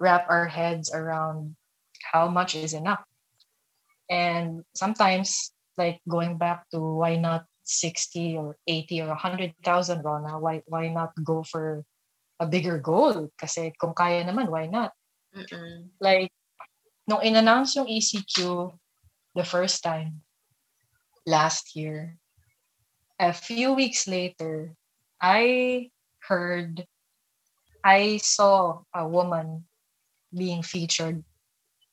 wrap 0.00 0.24
our 0.32 0.48
heads 0.48 0.88
around 0.92 1.56
how 2.12 2.28
much 2.28 2.56
is 2.56 2.72
enough. 2.72 3.04
And 4.08 4.64
sometimes 4.74 5.52
like 5.76 6.00
going 6.08 6.40
back 6.40 6.64
to 6.72 6.80
why 6.80 7.16
not 7.20 7.44
60 7.64 8.36
or 8.36 8.56
80 8.66 9.02
or 9.02 9.12
100,000 9.12 9.60
Rona, 10.02 10.40
why 10.40 10.62
why 10.66 10.88
not 10.88 11.12
go 11.20 11.44
for 11.44 11.84
a 12.40 12.48
bigger 12.48 12.80
goal? 12.80 13.28
Kasi 13.36 13.76
kung 13.76 13.92
kaya 13.92 14.24
naman, 14.24 14.48
why 14.48 14.64
not? 14.64 14.96
Mm-mm. 15.36 15.92
Like, 16.00 16.32
nung 17.04 17.20
in-announce 17.20 17.76
yung 17.76 17.86
ECQ 17.86 18.72
the 19.36 19.44
first 19.44 19.84
time 19.84 20.24
last 21.28 21.76
year, 21.76 22.16
a 23.20 23.36
few 23.36 23.76
weeks 23.76 24.08
later, 24.08 24.72
I 25.20 25.92
heard, 26.24 26.88
I 27.84 28.16
saw 28.24 28.80
a 28.96 29.04
woman 29.04 29.68
being 30.32 30.64
featured 30.64 31.20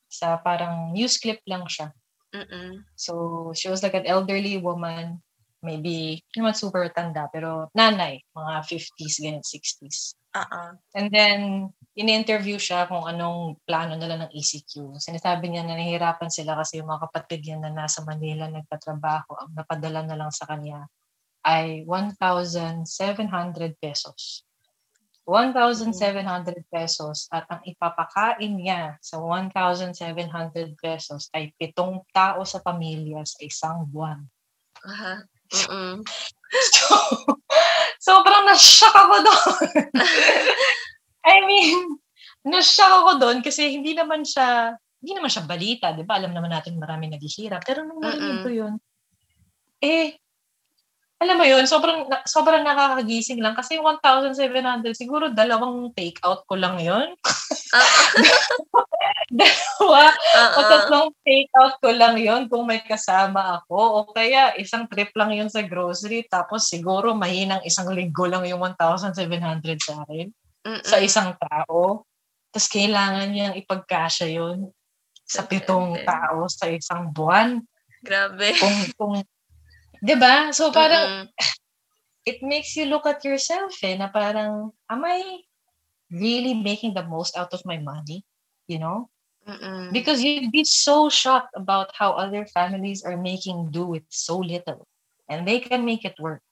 sa 0.08 0.40
parang 0.40 0.96
news 0.96 1.20
clip 1.20 1.44
lang 1.44 1.68
siya. 1.68 1.92
Mm-mm. 2.32 2.84
So, 2.96 3.52
she 3.52 3.68
was 3.68 3.84
like 3.84 3.94
an 3.94 4.08
elderly 4.08 4.56
woman, 4.56 5.20
maybe, 5.60 6.24
hindi 6.32 6.36
naman 6.36 6.56
super 6.56 6.88
tanda, 6.92 7.28
pero 7.28 7.68
nanay, 7.76 8.24
mga 8.32 8.54
50s, 8.64 9.16
ganyan, 9.20 9.44
60s. 9.44 10.16
Uh-uh. 10.38 10.70
And 10.94 11.10
then, 11.10 11.74
in-interview 11.98 12.62
siya 12.62 12.86
kung 12.86 13.02
anong 13.02 13.58
plano 13.66 13.98
nila 13.98 14.22
ng 14.22 14.30
ECQ. 14.30 15.02
Sinasabi 15.02 15.50
niya 15.50 15.66
na 15.66 15.74
nahihirapan 15.74 16.30
sila 16.30 16.54
kasi 16.54 16.78
yung 16.78 16.86
mga 16.86 17.10
kapatid 17.10 17.42
niya 17.42 17.58
na 17.58 17.74
nasa 17.74 18.06
Manila 18.06 18.46
nagtatrabaho, 18.46 19.34
ang 19.34 19.50
napadala 19.58 20.06
na 20.06 20.14
lang 20.14 20.30
sa 20.30 20.46
kanya 20.46 20.86
ay 21.42 21.82
1,700 21.82 22.86
pesos. 23.82 24.46
1,700 25.28 25.92
pesos 26.72 27.28
at 27.28 27.44
ang 27.52 27.60
ipapakain 27.68 28.48
niya 28.48 28.96
sa 29.04 29.20
1,700 29.20 29.92
pesos 30.80 31.28
ay 31.36 31.52
pitong 31.60 32.00
tao 32.16 32.40
sa 32.48 32.64
pamilya 32.64 33.20
sa 33.28 33.36
isang 33.44 33.84
buwan. 33.84 34.24
Uh-huh. 34.80 35.20
Mm-mm. 35.48 36.04
So, 36.48 36.96
sobrang 38.00 38.48
na-shock 38.48 38.96
ako 38.96 39.16
doon. 39.20 39.84
I 41.28 41.44
mean, 41.44 42.00
na-shock 42.40 43.04
ako 43.04 43.20
doon 43.20 43.38
kasi 43.44 43.68
hindi 43.68 43.92
naman 43.92 44.24
siya, 44.24 44.72
hindi 45.04 45.12
naman 45.12 45.28
siya 45.28 45.44
balita, 45.44 45.92
di 45.92 46.08
ba? 46.08 46.16
Alam 46.16 46.32
naman 46.32 46.56
natin 46.56 46.80
marami 46.80 47.12
naghihirap. 47.12 47.68
Pero 47.68 47.84
nung 47.84 48.00
narinig 48.00 48.40
ko 48.40 48.48
yun, 48.48 48.80
eh, 49.84 50.16
alam 51.18 51.34
mo 51.34 51.42
yun, 51.42 51.66
sobrang, 51.66 52.06
sobrang 52.30 52.62
nakakagising 52.62 53.42
lang. 53.42 53.58
Kasi 53.58 53.74
yung 53.74 53.98
1,700, 53.98 54.94
siguro 54.94 55.34
dalawang 55.34 55.90
take-out 55.90 56.46
ko 56.46 56.54
lang 56.54 56.78
yun. 56.78 57.18
Dalawa, 59.28 60.14
o 60.14 60.60
Uh-uh. 60.62 60.68
tatlong 60.70 61.10
take-out 61.26 61.74
ko 61.82 61.90
lang 61.90 62.16
yon 62.22 62.46
kung 62.46 62.70
may 62.70 62.80
kasama 62.86 63.58
ako. 63.60 63.76
O 63.76 63.98
kaya 64.14 64.54
isang 64.62 64.86
trip 64.86 65.10
lang 65.18 65.34
yun 65.34 65.50
sa 65.50 65.66
grocery. 65.66 66.22
Tapos 66.30 66.70
siguro 66.70 67.12
mahinang 67.18 67.66
isang 67.66 67.90
linggo 67.90 68.24
lang 68.30 68.46
yung 68.46 68.62
1,700 68.62 69.18
sa 69.82 70.06
akin. 70.06 70.30
Mm-mm. 70.64 70.86
Sa 70.86 71.02
isang 71.02 71.34
tao. 71.34 72.06
Tapos 72.54 72.68
kailangan 72.70 73.28
niyang 73.34 73.58
ipagkasya 73.58 74.30
yun 74.30 74.70
sa 75.28 75.44
pitong 75.44 75.98
tao 76.08 76.46
sa 76.46 76.70
isang 76.70 77.10
buwan. 77.10 77.60
Grabe. 78.00 78.54
Kung, 78.56 78.76
kung, 78.94 79.14
di 80.02 80.14
ba? 80.14 80.52
So 80.52 80.70
parang, 80.72 81.28
it 82.24 82.42
makes 82.42 82.76
you 82.76 82.86
look 82.86 83.06
at 83.06 83.24
yourself 83.24 83.74
eh, 83.82 83.96
na 83.96 84.08
parang, 84.08 84.72
am 84.90 85.02
I 85.04 85.42
really 86.10 86.54
making 86.54 86.94
the 86.94 87.04
most 87.04 87.36
out 87.36 87.52
of 87.52 87.64
my 87.64 87.78
money? 87.78 88.24
You 88.68 88.78
know? 88.78 89.10
Mm-mm. 89.48 89.92
because 89.96 90.22
you'd 90.22 90.52
be 90.52 90.64
so 90.64 91.08
shocked 91.08 91.56
about 91.56 91.88
how 91.96 92.12
other 92.12 92.44
families 92.44 93.00
are 93.02 93.16
making 93.16 93.72
do 93.72 93.86
with 93.86 94.04
so 94.10 94.36
little 94.36 94.86
and 95.30 95.48
they 95.48 95.58
can 95.58 95.88
make 95.88 96.04
it 96.04 96.12
work 96.20 96.42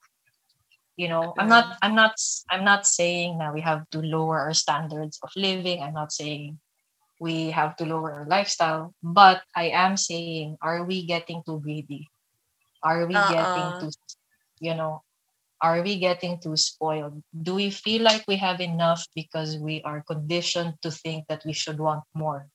you 0.96 1.06
know 1.08 1.34
i'm 1.36 1.48
not 1.48 1.76
i'm 1.82 1.94
not 1.94 2.16
i'm 2.48 2.64
not 2.64 2.86
saying 2.86 3.36
that 3.36 3.52
we 3.52 3.60
have 3.60 3.84
to 3.90 4.00
lower 4.00 4.40
our 4.40 4.54
standards 4.54 5.20
of 5.22 5.28
living 5.36 5.82
i'm 5.82 5.92
not 5.92 6.10
saying 6.10 6.58
we 7.20 7.50
have 7.52 7.76
to 7.76 7.84
lower 7.84 8.12
our 8.12 8.26
lifestyle 8.26 8.94
but 9.02 9.42
i 9.54 9.68
am 9.68 9.96
saying 9.96 10.56
are 10.62 10.84
we 10.84 11.04
getting 11.04 11.42
too 11.44 11.60
greedy 11.60 12.08
are 12.86 13.06
we 13.10 13.18
Uh-uh. 13.18 13.34
getting 13.34 13.74
too 13.80 13.90
you 14.60 14.74
know 14.74 15.02
are 15.62 15.82
we 15.82 15.98
getting 15.98 16.38
too 16.40 16.56
spoiled 16.56 17.22
do 17.42 17.54
we 17.56 17.70
feel 17.70 18.02
like 18.02 18.24
we 18.28 18.36
have 18.36 18.60
enough 18.60 19.06
because 19.14 19.58
we 19.58 19.82
are 19.84 20.04
conditioned 20.06 20.74
to 20.82 20.90
think 20.92 21.26
that 21.28 21.44
we 21.46 21.52
should 21.54 21.80
want 21.80 22.04
more 22.14 22.48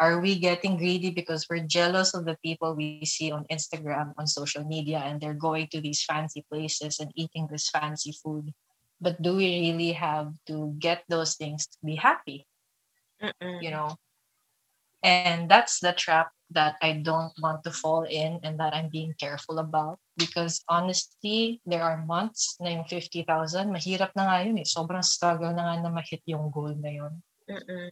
are 0.00 0.20
we 0.20 0.38
getting 0.38 0.78
greedy 0.78 1.10
because 1.10 1.46
we're 1.50 1.66
jealous 1.66 2.14
of 2.14 2.26
the 2.26 2.36
people 2.44 2.74
we 2.74 2.90
see 2.90 3.16
on 3.16 3.30
Instagram, 3.34 3.96
on 4.02 4.12
social 4.12 4.50
media, 4.50 4.86
and 4.90 5.08
they're 5.08 5.22
going 5.24 5.68
to 5.68 5.80
these 5.80 6.02
fancy 6.02 6.44
places 6.50 6.98
and 7.00 7.10
eating 7.14 7.48
this 7.50 7.68
fancy 7.70 8.12
food? 8.12 8.52
But 9.00 9.22
do 9.22 9.36
we 9.36 9.60
really 9.70 9.92
have 9.92 10.34
to 10.48 10.74
get 10.78 11.04
those 11.08 11.36
things 11.36 11.66
to 11.66 11.78
be 11.84 11.96
happy? 11.96 12.46
Mm-mm. 13.22 13.62
You 13.62 13.70
know? 13.70 13.96
And 15.02 15.48
that's 15.50 15.80
the 15.80 15.92
trap 15.92 16.32
that 16.50 16.78
I 16.78 17.02
don't 17.02 17.34
want 17.42 17.64
to 17.66 17.72
fall 17.74 18.06
in 18.06 18.38
and 18.42 18.58
that 18.60 18.74
I'm 18.74 18.88
being 18.88 19.14
careful 19.18 19.58
about. 19.58 19.98
Because 20.16 20.62
honestly, 20.70 21.60
there 21.66 21.82
are 21.82 22.06
months 22.06 22.56
na 22.62 22.70
yung 22.70 22.86
50,000, 22.86 23.26
mahirap 23.68 24.14
na 24.14 24.30
nga 24.30 24.38
yun 24.46 24.62
eh. 24.62 24.66
Sobrang 24.66 25.02
struggle 25.02 25.50
na 25.52 25.66
nga 25.66 25.82
na 25.82 25.90
ma-hit 25.90 26.22
yung 26.30 26.48
goal 26.54 26.72
na 26.78 26.90
yun. 26.90 27.14
Mm-mm. 27.50 27.90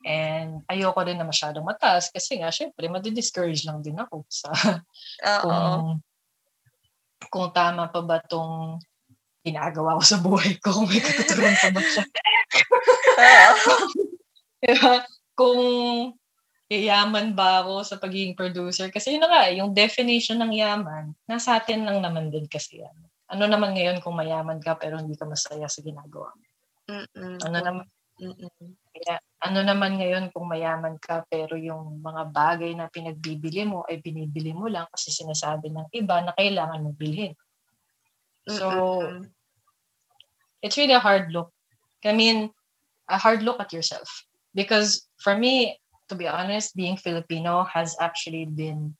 And 0.00 0.64
ayoko 0.64 1.04
din 1.04 1.20
na 1.20 1.28
masyadong 1.28 1.64
mataas 1.64 2.08
kasi 2.08 2.40
nga, 2.40 2.48
syempre, 2.48 2.88
madi-discourage 2.88 3.68
lang 3.68 3.84
din 3.84 4.00
ako 4.00 4.24
sa 4.28 4.48
Oo. 5.36 5.40
kung, 5.44 6.00
kung 7.28 7.48
tama 7.52 7.92
pa 7.92 8.00
ba 8.00 8.16
tong 8.24 8.80
ginagawa 9.44 10.00
ko 10.00 10.02
sa 10.04 10.20
buhay 10.20 10.56
ko, 10.60 10.72
kung 10.72 10.88
may 10.88 11.00
katuturan 11.00 11.56
pa 11.56 11.68
ba 11.72 11.80
siya. 11.84 12.04
Diba? 14.64 15.04
Kung 15.36 15.60
yayaman 16.70 17.34
ba 17.34 17.66
ako 17.66 17.82
sa 17.82 17.98
pagiging 17.98 18.38
producer. 18.38 18.86
Kasi 18.94 19.18
yun 19.18 19.26
na 19.26 19.28
nga, 19.28 19.42
yung 19.50 19.74
definition 19.74 20.38
ng 20.38 20.54
yaman, 20.54 21.10
nasa 21.26 21.58
atin 21.58 21.82
lang 21.82 21.98
naman 21.98 22.30
din 22.30 22.46
kasi 22.46 22.78
yan. 22.78 22.94
Ano 23.26 23.50
naman 23.50 23.74
ngayon 23.74 23.98
kung 23.98 24.14
mayaman 24.14 24.62
ka 24.62 24.78
pero 24.78 25.02
hindi 25.02 25.18
ka 25.18 25.26
masaya 25.26 25.66
sa 25.66 25.82
ginagawa 25.82 26.30
mo? 26.30 26.44
Mm-mm. 26.86 27.42
Ano 27.42 27.58
naman, 27.58 27.86
Mm-mm. 28.22 28.74
kaya, 28.94 29.18
ano 29.42 29.60
naman 29.66 29.98
ngayon 29.98 30.30
kung 30.30 30.46
mayaman 30.46 30.94
ka 31.02 31.26
pero 31.26 31.58
yung 31.58 31.98
mga 31.98 32.22
bagay 32.30 32.70
na 32.78 32.86
pinagbibili 32.86 33.66
mo 33.66 33.82
ay 33.90 33.98
binibili 33.98 34.54
mo 34.54 34.70
lang 34.70 34.86
kasi 34.94 35.10
sinasabi 35.10 35.74
ng 35.74 35.90
iba 35.90 36.22
na 36.22 36.34
kailangan 36.38 36.86
mo 36.86 36.94
bilhin. 36.94 37.34
So, 38.46 38.70
Mm-mm. 38.70 39.26
it's 40.62 40.78
really 40.78 40.94
a 40.94 41.02
hard 41.02 41.34
look. 41.34 41.50
I 42.06 42.14
mean, 42.14 42.54
a 43.10 43.18
hard 43.18 43.42
look 43.42 43.58
at 43.58 43.74
yourself. 43.74 44.06
Because 44.54 45.06
for 45.18 45.34
me, 45.34 45.79
to 46.10 46.16
be 46.16 46.28
honest, 46.28 46.76
being 46.76 46.98
Filipino 46.98 47.64
has 47.64 47.96
actually 48.00 48.44
been 48.46 48.96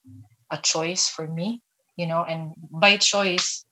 a 0.50 0.58
choice 0.58 1.08
for 1.08 1.26
me, 1.28 1.62
you 1.96 2.06
know, 2.06 2.24
and 2.24 2.54
by 2.70 2.96
choice, 2.96 3.66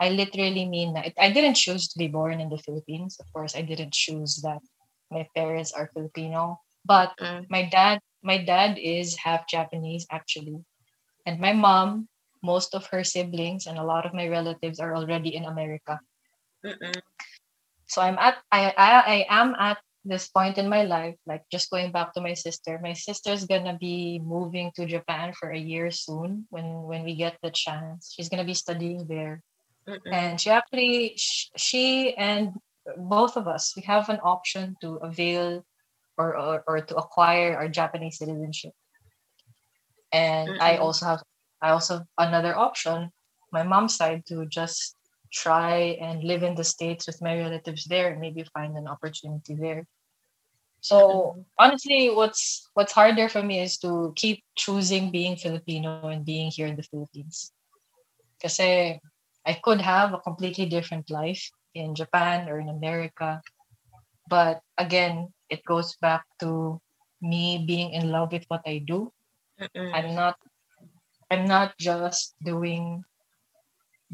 I 0.00 0.10
literally 0.10 0.66
mean 0.66 0.94
that 0.94 1.12
I 1.18 1.30
didn't 1.32 1.54
choose 1.56 1.88
to 1.88 1.98
be 1.98 2.08
born 2.08 2.40
in 2.40 2.50
the 2.50 2.58
Philippines. 2.58 3.18
Of 3.20 3.26
course, 3.32 3.56
I 3.56 3.62
didn't 3.62 3.92
choose 3.94 4.40
that 4.44 4.60
my 5.10 5.26
parents 5.34 5.72
are 5.72 5.90
Filipino, 5.94 6.60
but 6.84 7.14
Mm. 7.20 7.46
my 7.50 7.64
dad, 7.68 8.00
my 8.22 8.38
dad 8.38 8.78
is 8.78 9.16
half 9.24 9.48
Japanese 9.48 10.06
actually, 10.10 10.64
and 11.26 11.40
my 11.40 11.52
mom, 11.52 12.08
most 12.42 12.74
of 12.74 12.86
her 12.92 13.04
siblings 13.04 13.66
and 13.66 13.78
a 13.78 13.84
lot 13.84 14.06
of 14.06 14.14
my 14.14 14.28
relatives 14.28 14.80
are 14.80 14.94
already 14.94 15.34
in 15.34 15.44
America. 15.44 16.00
Mm-mm. 16.64 17.02
So 17.86 18.02
I'm 18.02 18.18
at 18.18 18.38
I, 18.50 18.72
I 18.76 18.90
I 19.14 19.26
am 19.30 19.54
at 19.58 19.78
this 20.04 20.28
point 20.28 20.58
in 20.58 20.68
my 20.68 20.82
life, 20.84 21.16
like 21.26 21.44
just 21.50 21.70
going 21.70 21.92
back 21.92 22.12
to 22.14 22.20
my 22.20 22.34
sister. 22.34 22.78
My 22.82 22.92
sister's 22.94 23.46
gonna 23.46 23.78
be 23.78 24.20
moving 24.24 24.72
to 24.76 24.86
Japan 24.86 25.32
for 25.32 25.50
a 25.50 25.58
year 25.58 25.90
soon 25.90 26.46
when 26.50 26.82
when 26.84 27.04
we 27.04 27.14
get 27.14 27.38
the 27.42 27.50
chance. 27.50 28.12
She's 28.14 28.28
gonna 28.28 28.44
be 28.48 28.54
studying 28.54 29.06
there, 29.06 29.42
Mm-mm. 29.88 30.12
and 30.12 30.40
she 30.40 30.50
actually 30.50 31.14
she 31.56 32.14
and 32.16 32.54
both 32.96 33.36
of 33.36 33.46
us 33.48 33.74
we 33.76 33.82
have 33.82 34.08
an 34.08 34.20
option 34.22 34.76
to 34.82 34.96
avail 35.02 35.64
or 36.18 36.36
or, 36.36 36.64
or 36.66 36.80
to 36.80 36.96
acquire 36.96 37.56
our 37.56 37.68
Japanese 37.68 38.18
citizenship. 38.18 38.72
And 40.12 40.56
I 40.58 40.76
Mm-mm. 40.76 40.78
also 40.78 41.06
have 41.06 41.22
I 41.60 41.70
also 41.70 41.98
have 41.98 42.06
another 42.18 42.56
option, 42.56 43.10
my 43.52 43.62
mom's 43.62 43.96
side 43.96 44.24
to 44.26 44.46
just 44.46 44.96
try 45.32 45.96
and 46.00 46.22
live 46.22 46.42
in 46.42 46.54
the 46.54 46.64
states 46.64 47.06
with 47.06 47.22
my 47.22 47.38
relatives 47.38 47.84
there 47.84 48.10
and 48.12 48.20
maybe 48.20 48.44
find 48.52 48.76
an 48.76 48.86
opportunity 48.86 49.54
there. 49.54 49.86
So 50.80 50.98
mm-hmm. 50.98 51.40
honestly 51.58 52.10
what's 52.10 52.68
what's 52.74 52.92
harder 52.92 53.28
for 53.28 53.42
me 53.42 53.60
is 53.60 53.78
to 53.78 54.12
keep 54.16 54.42
choosing 54.56 55.10
being 55.10 55.36
filipino 55.36 56.08
and 56.08 56.24
being 56.26 56.50
here 56.50 56.66
in 56.66 56.76
the 56.76 56.82
philippines. 56.82 57.52
Because 58.36 58.58
i 58.60 59.54
could 59.62 59.80
have 59.80 60.12
a 60.12 60.18
completely 60.18 60.66
different 60.66 61.10
life 61.10 61.50
in 61.74 61.94
japan 61.94 62.48
or 62.48 62.60
in 62.60 62.68
america 62.68 63.42
but 64.28 64.60
again 64.78 65.32
it 65.50 65.64
goes 65.64 65.96
back 65.98 66.22
to 66.38 66.80
me 67.20 67.64
being 67.66 67.90
in 67.90 68.10
love 68.10 68.30
with 68.32 68.44
what 68.48 68.62
i 68.66 68.78
do. 68.78 69.10
Mm-mm. 69.60 69.90
I'm 69.94 70.14
not 70.14 70.36
I'm 71.30 71.46
not 71.46 71.78
just 71.78 72.34
doing 72.42 73.04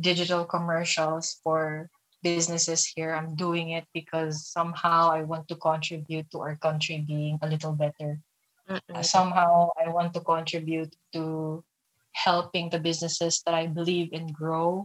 digital 0.00 0.44
commercials 0.44 1.40
for 1.42 1.90
businesses 2.22 2.86
here. 2.86 3.14
I'm 3.14 3.34
doing 3.34 3.70
it 3.70 3.84
because 3.94 4.46
somehow 4.46 5.10
I 5.10 5.22
want 5.22 5.48
to 5.48 5.56
contribute 5.56 6.30
to 6.30 6.40
our 6.40 6.56
country 6.56 7.04
being 7.06 7.38
a 7.42 7.48
little 7.48 7.72
better. 7.72 8.20
Uh, 8.68 9.02
somehow 9.02 9.70
I 9.80 9.88
want 9.88 10.12
to 10.14 10.20
contribute 10.20 10.94
to 11.14 11.64
helping 12.12 12.70
the 12.70 12.80
businesses 12.80 13.42
that 13.46 13.54
I 13.54 13.66
believe 13.66 14.12
in 14.12 14.28
grow 14.32 14.84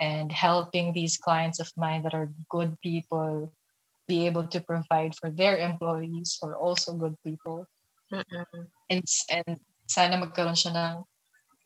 and 0.00 0.32
helping 0.32 0.92
these 0.92 1.16
clients 1.16 1.60
of 1.60 1.70
mine 1.76 2.02
that 2.02 2.14
are 2.14 2.32
good 2.50 2.76
people 2.80 3.52
be 4.08 4.26
able 4.26 4.46
to 4.48 4.60
provide 4.60 5.14
for 5.14 5.30
their 5.30 5.56
employees 5.56 6.38
who 6.40 6.48
are 6.48 6.56
also 6.56 6.94
good 6.94 7.16
people 7.24 7.66
Mm-mm. 8.12 8.66
and, 8.90 9.02
and 9.30 9.58
sana 9.86 10.18
magkaroon 10.18 10.54
siya 10.54 10.74
ng 10.74 10.94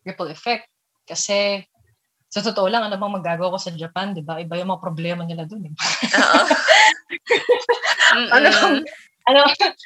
ripple 0.04 0.28
effect. 0.32 0.68
Kasi 1.04 1.64
sa 2.30 2.46
totoo 2.46 2.70
lang, 2.70 2.86
ano 2.86 2.94
bang 2.94 3.16
magagawa 3.18 3.50
ko 3.50 3.58
sa 3.58 3.74
Japan, 3.74 4.14
di 4.14 4.22
ba? 4.22 4.38
Iba 4.38 4.54
yung 4.54 4.70
mga 4.70 4.84
problema 4.86 5.26
nila 5.26 5.42
dun. 5.50 5.66
Eh. 5.66 5.74
Oo. 5.74 6.42
ano, 8.38 8.48
Mm-mm. 8.48 8.86
ano, 9.26 9.40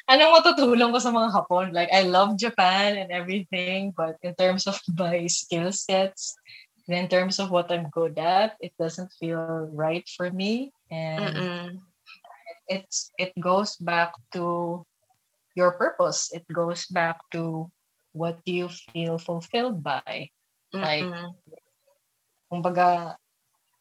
anong 0.05 0.33
matutulong 0.37 0.93
ko 0.93 0.99
sa 1.01 1.09
mga 1.09 1.33
Hapon? 1.33 1.73
Like, 1.73 1.89
I 1.89 2.05
love 2.05 2.37
Japan 2.37 3.01
and 3.01 3.09
everything, 3.09 3.97
but 3.97 4.21
in 4.21 4.37
terms 4.37 4.69
of 4.69 4.77
my 4.93 5.25
skill 5.25 5.73
sets, 5.73 6.37
and 6.85 6.93
in 6.93 7.09
terms 7.09 7.41
of 7.41 7.49
what 7.49 7.73
I'm 7.73 7.89
good 7.89 8.17
at, 8.21 8.61
it 8.61 8.77
doesn't 8.77 9.09
feel 9.17 9.65
right 9.73 10.05
for 10.13 10.29
me. 10.29 10.69
And 10.93 11.33
Mm-mm. 11.33 11.65
it's 12.69 13.09
it 13.17 13.33
goes 13.41 13.73
back 13.81 14.13
to 14.37 14.85
your 15.57 15.73
purpose. 15.73 16.29
It 16.29 16.45
goes 16.53 16.85
back 16.93 17.17
to 17.33 17.73
what 18.13 18.37
do 18.45 18.53
you 18.53 18.69
feel 18.69 19.17
fulfilled 19.17 19.81
by. 19.81 20.29
Like, 20.69 21.09
Mm-mm. 21.09 21.33
Kumbaga, 22.51 23.15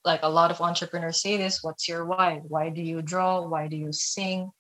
like 0.05 0.20
a 0.23 0.28
lot 0.31 0.51
of 0.51 0.61
entrepreneurs 0.61 1.20
say 1.23 1.36
this, 1.36 1.62
what's 1.62 1.89
your 1.89 2.05
why? 2.05 2.41
Why 2.49 2.70
do 2.70 2.82
you 2.82 3.03
draw? 3.03 3.47
Why 3.47 3.69
do 3.69 3.77
you 3.77 3.93
sing? 3.93 4.51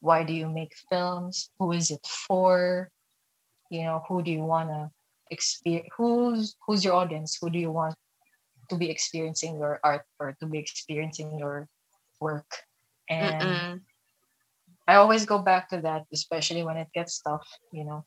Why 0.00 0.22
do 0.24 0.32
you 0.32 0.48
make 0.48 0.74
films? 0.90 1.50
Who 1.58 1.72
is 1.72 1.90
it 1.90 2.06
for? 2.06 2.90
You 3.70 3.82
know, 3.84 4.02
who 4.08 4.22
do 4.22 4.30
you 4.30 4.44
want 4.44 4.70
to 4.70 4.90
experience? 5.30 5.88
Who's 5.96 6.56
who's 6.66 6.84
your 6.84 6.94
audience? 6.94 7.38
Who 7.40 7.50
do 7.50 7.58
you 7.58 7.70
want 7.72 7.96
to 8.70 8.76
be 8.76 8.90
experiencing 8.90 9.58
your 9.58 9.80
art 9.84 10.04
or 10.18 10.36
to 10.40 10.46
be 10.46 10.58
experiencing 10.58 11.38
your 11.38 11.68
work? 12.20 12.48
And 13.08 13.62
Mm-mm. 13.62 13.80
I 14.86 14.96
always 14.96 15.24
go 15.26 15.38
back 15.38 15.68
to 15.70 15.80
that, 15.82 16.06
especially 16.12 16.62
when 16.62 16.76
it 16.76 16.88
gets 16.94 17.20
tough, 17.20 17.46
you 17.72 17.84
know. 17.84 18.04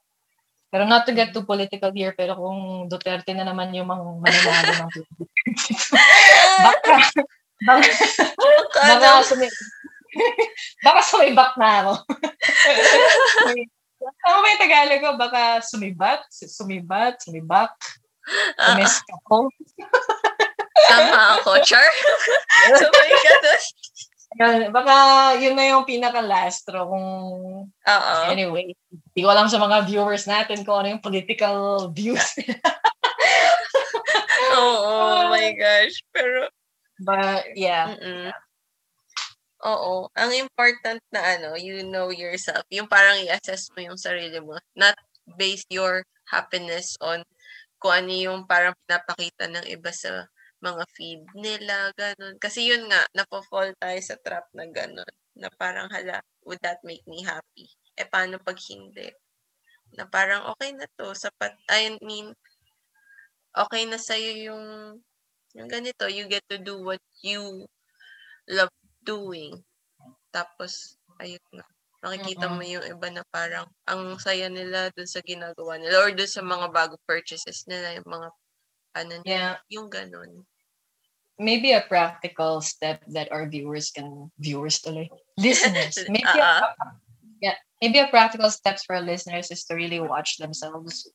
Pero 0.67 0.83
not 0.83 1.07
to 1.07 1.15
get 1.15 1.31
too 1.31 1.47
political 1.47 1.91
here, 1.95 2.11
pero 2.11 2.35
kung 2.35 2.91
Duterte 2.91 3.31
na 3.31 3.47
naman 3.47 3.71
yung 3.71 3.87
mga 3.87 4.03
mananalo 4.03 4.71
ng 4.83 4.89
2026, 4.91 5.95
baka, 6.67 6.95
baka, 7.63 7.91
baka, 8.75 9.07
sumi, 9.23 9.47
baka 10.83 11.01
sumibak 11.07 11.51
na 11.55 11.69
ako. 11.83 11.93
Ano 13.97 14.39
ba 14.45 14.53
yung 14.53 14.61
Tagalog 14.61 15.01
ko? 15.03 15.09
Baka 15.17 15.41
sumibat, 15.65 16.21
sumibat, 16.29 17.17
sumibak, 17.17 17.73
Ah, 18.59 18.75
umis 18.75 18.99
ako. 19.07 19.47
Tama 20.91 21.19
ako, 21.39 21.51
Char. 21.63 21.87
Sabay 22.79 23.11
ka 23.23 23.33
dun. 23.39 23.61
Yun, 24.37 24.69
Baka 24.69 24.95
yun 25.41 25.57
na 25.57 25.65
yung 25.65 25.83
pinaka-last 25.83 26.63
straw 26.65 26.85
kung 26.85 27.07
Oo. 27.73 28.13
Anyway, 28.29 28.77
di 29.13 29.21
ko 29.25 29.33
alam 29.33 29.49
sa 29.49 29.57
mga 29.57 29.89
viewers 29.89 30.29
natin 30.29 30.61
kung 30.61 30.81
ano 30.81 30.93
yung 30.93 31.03
political 31.03 31.89
views 31.89 32.37
nila. 32.37 32.61
Oo, 34.57 34.93
oh 34.93 35.23
my 35.33 35.49
gosh. 35.57 35.97
Pero, 36.13 36.47
But 36.97 37.53
yeah, 37.53 37.93
mm 37.93 38.33
Oo. 39.65 40.05
Ang 40.13 40.31
important 40.37 41.01
na 41.09 41.33
ano, 41.33 41.57
you 41.57 41.81
know 41.81 42.13
yourself. 42.13 42.61
Yung 42.69 42.85
parang 42.85 43.17
i-assess 43.25 43.73
mo 43.73 43.81
yung 43.81 43.97
sarili 43.97 44.37
mo. 44.37 44.53
Not 44.77 44.93
base 45.33 45.65
your 45.73 46.05
happiness 46.29 46.93
on 47.01 47.25
kung 47.81 48.05
ano 48.05 48.13
yung 48.13 48.39
parang 48.45 48.77
pinapakita 48.85 49.49
ng 49.49 49.65
iba 49.65 49.89
sa 49.89 50.29
mga 50.61 50.83
feed 50.93 51.21
nila, 51.37 51.93
ganun. 51.93 52.35
Kasi 52.41 52.65
yun 52.65 52.89
nga, 52.89 53.05
napofall 53.13 53.73
tayo 53.77 53.99
sa 54.01 54.17
trap 54.21 54.49
na 54.57 54.65
ganun. 54.65 55.13
Na 55.37 55.49
parang, 55.53 55.85
hala, 55.93 56.21
would 56.45 56.61
that 56.65 56.81
make 56.81 57.05
me 57.05 57.21
happy? 57.21 57.69
Eh, 57.97 58.07
paano 58.09 58.41
pag 58.41 58.57
hindi? 58.69 59.09
Na 59.93 60.09
parang, 60.09 60.49
okay 60.53 60.73
na 60.73 60.89
to, 60.97 61.13
sapat, 61.13 61.53
I 61.69 61.97
mean, 62.01 62.33
okay 63.53 63.85
na 63.85 64.01
sa'yo 64.01 64.31
yung, 64.49 64.65
yung 65.53 65.69
ganito, 65.69 66.09
you 66.09 66.25
get 66.25 66.45
to 66.49 66.57
do 66.57 66.81
what 66.81 67.01
you 67.21 67.65
love 68.49 68.73
doing. 69.05 69.61
Tapos, 70.33 70.97
ayun 71.21 71.41
nga, 71.53 71.65
makikita 72.01 72.45
mo 72.49 72.61
yung 72.61 72.85
iba 72.85 73.09
na 73.09 73.25
parang 73.33 73.65
ang 73.89 74.21
saya 74.21 74.47
nila 74.53 74.93
dun 74.93 75.09
sa 75.09 75.21
ginagawa 75.25 75.81
nila 75.81 76.05
or 76.05 76.13
dun 76.13 76.29
sa 76.29 76.45
mga 76.45 76.69
bago 76.69 76.95
purchases 77.09 77.65
nila, 77.65 77.97
yung 77.97 78.09
mga 78.09 78.29
ano 78.97 79.21
Yeah. 79.25 79.57
yung 79.69 79.89
ganun. 79.89 80.45
maybe 81.39 81.71
a 81.71 81.81
practical 81.85 82.61
step 82.61 83.03
that 83.13 83.31
our 83.31 83.47
viewers 83.49 83.91
can 83.91 84.31
viewers 84.39 84.79
tuloy 84.81 85.07
listeners 85.37 85.97
maybe 86.09 86.25
Uh-uh. 86.25 86.65
a, 86.65 86.91
yeah 87.41 87.57
maybe 87.81 87.99
a 87.99 88.07
practical 88.09 88.49
steps 88.49 88.83
for 88.85 88.95
our 88.95 89.05
listeners 89.05 89.51
is 89.51 89.63
to 89.65 89.75
really 89.75 89.99
watch 90.01 90.37
themselves 90.37 91.09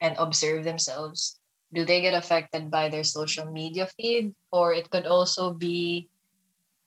and 0.00 0.14
observe 0.18 0.64
themselves 0.64 1.40
do 1.74 1.84
they 1.84 2.00
get 2.00 2.14
affected 2.14 2.70
by 2.70 2.88
their 2.88 3.04
social 3.04 3.50
media 3.50 3.88
feed 3.98 4.34
or 4.52 4.72
it 4.72 4.90
could 4.90 5.06
also 5.06 5.52
be 5.52 6.08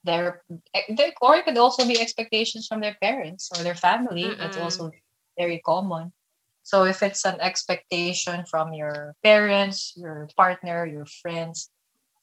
their, 0.03 0.41
their 0.95 1.11
or 1.21 1.35
it 1.35 1.45
could 1.45 1.57
also 1.57 1.85
be 1.85 1.99
expectations 1.99 2.67
from 2.67 2.79
their 2.79 2.95
parents 3.01 3.49
or 3.57 3.63
their 3.63 3.75
family 3.75 4.35
that's 4.39 4.57
Mm-mm. 4.57 4.63
also 4.63 4.91
very 5.37 5.59
common 5.65 6.13
so 6.67 6.83
if 6.83 6.99
it's 6.99 7.23
an 7.23 7.39
expectation 7.39 8.43
from 8.51 8.73
your 8.75 9.15
parents 9.23 9.95
your 9.95 10.27
partner 10.35 10.83
your 10.85 11.07
friends 11.23 11.71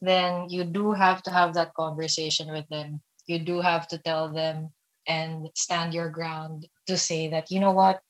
then 0.04 0.48
you 0.50 0.64
do 0.64 0.92
have 0.92 1.22
to 1.24 1.30
have 1.30 1.54
that 1.54 1.74
conversation 1.74 2.52
with 2.52 2.68
them. 2.68 3.00
You 3.26 3.38
do 3.40 3.60
have 3.60 3.88
to 3.88 3.98
tell 3.98 4.28
them 4.28 4.70
and 5.08 5.48
stand 5.54 5.94
your 5.94 6.10
ground 6.10 6.68
to 6.86 6.96
say 6.96 7.28
that, 7.28 7.50
you 7.50 7.60
know 7.60 7.72
what, 7.72 8.00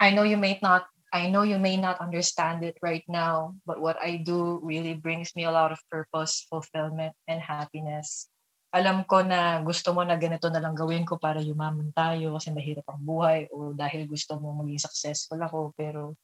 I 0.00 0.10
know 0.10 0.22
you 0.24 0.36
may 0.36 0.58
not 0.62 0.86
I 1.12 1.28
know 1.28 1.42
you 1.42 1.58
may 1.58 1.76
not 1.76 2.00
understand 2.00 2.64
it 2.64 2.78
right 2.80 3.04
now, 3.06 3.56
but 3.66 3.82
what 3.84 4.00
I 4.00 4.16
do 4.16 4.60
really 4.64 4.94
brings 4.94 5.36
me 5.36 5.44
a 5.44 5.52
lot 5.52 5.70
of 5.70 5.78
purpose, 5.92 6.46
fulfillment, 6.48 7.12
and 7.28 7.36
happiness. 7.36 8.32
Alam 8.72 9.04
ko 9.04 9.20
na 9.20 9.60
gusto 9.60 9.92
mo 9.92 10.00
na 10.00 10.16
ganito 10.16 10.48
na 10.48 10.56
lang 10.56 10.72
gawin 10.72 11.04
ko 11.04 11.20
para 11.20 11.44
yumaman 11.44 11.92
tayo 11.92 12.40
kasi 12.40 12.48
mahirap 12.56 12.88
ang 12.88 13.04
buhay 13.04 13.44
o 13.52 13.76
dahil 13.76 14.08
gusto 14.08 14.40
mo 14.40 14.56
maging 14.64 14.80
successful 14.80 15.36
ako, 15.36 15.76
pero 15.76 16.16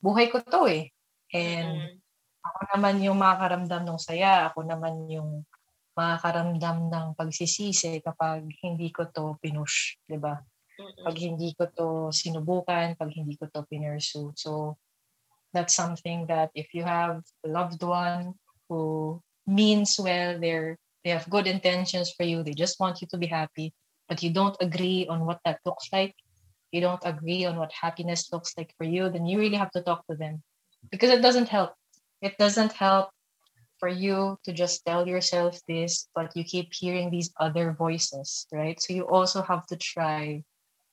buhay 0.00 0.32
ko 0.32 0.40
to 0.40 0.64
eh. 0.68 0.88
And 1.36 1.76
Mm. 1.76 2.00
ako 2.44 2.60
naman 2.76 2.94
yung 3.04 3.18
makakaramdam 3.20 3.84
ng 3.84 4.00
saya, 4.00 4.48
ako 4.48 4.64
naman 4.64 5.08
yung 5.12 5.44
makakaramdam 5.96 6.88
ng 6.88 7.06
pagsisisi 7.16 8.00
kapag 8.00 8.48
hindi 8.64 8.88
ko 8.92 9.08
to 9.12 9.36
pinush, 9.40 9.96
di 10.08 10.16
ba? 10.20 10.40
Pag 11.04 11.16
hindi 11.20 11.52
ko 11.56 11.68
to 11.72 11.88
sinubukan, 12.12 12.96
pag 12.96 13.10
hindi 13.12 13.36
ko 13.36 13.48
to 13.52 13.64
pinursue. 13.68 14.32
So, 14.36 14.76
that's 15.54 15.76
something 15.76 16.26
that 16.26 16.50
if 16.56 16.72
you 16.74 16.82
have 16.84 17.22
a 17.44 17.48
loved 17.48 17.80
one 17.84 18.34
who 18.68 19.20
means 19.46 19.96
well, 20.00 20.36
they're, 20.40 20.76
they 21.04 21.10
have 21.10 21.28
good 21.30 21.46
intentions 21.46 22.12
for 22.16 22.24
you, 22.24 22.42
they 22.42 22.54
just 22.54 22.80
want 22.80 23.00
you 23.00 23.08
to 23.10 23.18
be 23.18 23.26
happy, 23.26 23.72
but 24.08 24.22
you 24.22 24.30
don't 24.30 24.56
agree 24.60 25.06
on 25.08 25.24
what 25.26 25.40
that 25.44 25.60
looks 25.64 25.88
like, 25.92 26.14
you 26.72 26.80
don't 26.80 27.02
agree 27.04 27.44
on 27.44 27.56
what 27.56 27.70
happiness 27.72 28.32
looks 28.32 28.54
like 28.56 28.74
for 28.78 28.84
you, 28.84 29.08
then 29.08 29.26
you 29.26 29.38
really 29.38 29.56
have 29.56 29.70
to 29.72 29.82
talk 29.82 30.06
to 30.10 30.16
them 30.16 30.42
because 30.90 31.10
it 31.10 31.22
doesn't 31.22 31.48
help 31.48 31.74
it 32.22 32.38
doesn't 32.38 32.72
help 32.72 33.10
for 33.78 33.88
you 33.88 34.38
to 34.44 34.52
just 34.52 34.84
tell 34.86 35.06
yourself 35.06 35.60
this, 35.68 36.08
but 36.14 36.32
you 36.34 36.44
keep 36.44 36.72
hearing 36.72 37.10
these 37.10 37.30
other 37.38 37.76
voices, 37.76 38.46
right? 38.52 38.80
So 38.80 38.94
you 38.94 39.04
also 39.04 39.42
have 39.42 39.66
to 39.66 39.76
try 39.76 40.42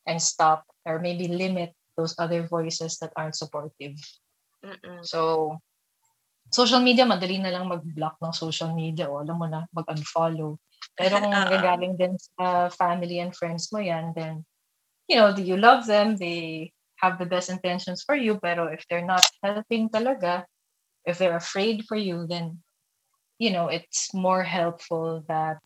and 0.06 0.22
stop 0.22 0.66
or 0.86 1.00
maybe 1.00 1.28
limit 1.28 1.72
those 1.96 2.16
other 2.20 2.48
voices 2.48 2.98
that 3.00 3.14
aren't 3.16 3.38
supportive. 3.38 3.96
Mm-mm. 4.66 5.06
So, 5.08 5.60
social 6.52 6.84
media, 6.84 7.08
madali 7.08 7.40
na 7.40 7.50
lang 7.50 7.72
mag-block 7.72 8.20
ng 8.20 8.36
social 8.36 8.76
media 8.76 9.08
o 9.08 9.24
alam 9.24 9.40
mo 9.40 9.48
na, 9.48 9.66
mag-unfollow. 9.72 10.60
Pero 11.00 11.14
kung 11.18 11.32
gagaling 11.56 11.96
din 11.96 12.20
sa 12.20 12.68
family 12.70 13.24
and 13.24 13.32
friends 13.32 13.72
mo 13.72 13.80
yan, 13.80 14.12
then, 14.14 14.44
you 15.08 15.16
know, 15.16 15.32
you 15.34 15.56
love 15.56 15.88
them, 15.88 16.20
they 16.20 16.70
have 17.00 17.18
the 17.18 17.26
best 17.26 17.50
intentions 17.50 18.04
for 18.04 18.14
you, 18.14 18.38
pero 18.38 18.68
if 18.68 18.84
they're 18.92 19.08
not 19.08 19.24
helping 19.42 19.90
talaga, 19.90 20.46
if 21.08 21.18
they're 21.18 21.40
afraid 21.40 21.88
for 21.88 21.98
you, 21.98 22.28
then, 22.28 22.62
you 23.40 23.50
know, 23.50 23.72
it's 23.72 24.14
more 24.14 24.44
helpful 24.44 25.24
that 25.26 25.58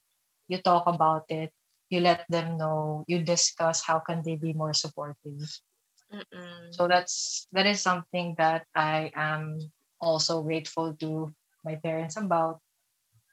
you 0.48 0.62
talk 0.62 0.88
about 0.88 1.26
it, 1.28 1.52
you 1.90 2.00
let 2.00 2.24
them 2.30 2.58
know, 2.58 3.04
you 3.08 3.20
discuss 3.20 3.84
how 3.84 4.00
can 4.00 4.22
they 4.24 4.38
be 4.38 4.54
more 4.54 4.74
supportive. 4.74 5.44
Mm-mm. 6.14 6.72
So 6.72 6.88
that's 6.88 7.48
that 7.52 7.66
is 7.66 7.82
something 7.82 8.36
that 8.38 8.64
I 8.76 9.12
am 9.16 9.60
also 10.06 10.46
grateful 10.46 10.94
to 11.02 11.34
my 11.66 11.76
parents 11.82 12.16
about 12.16 12.62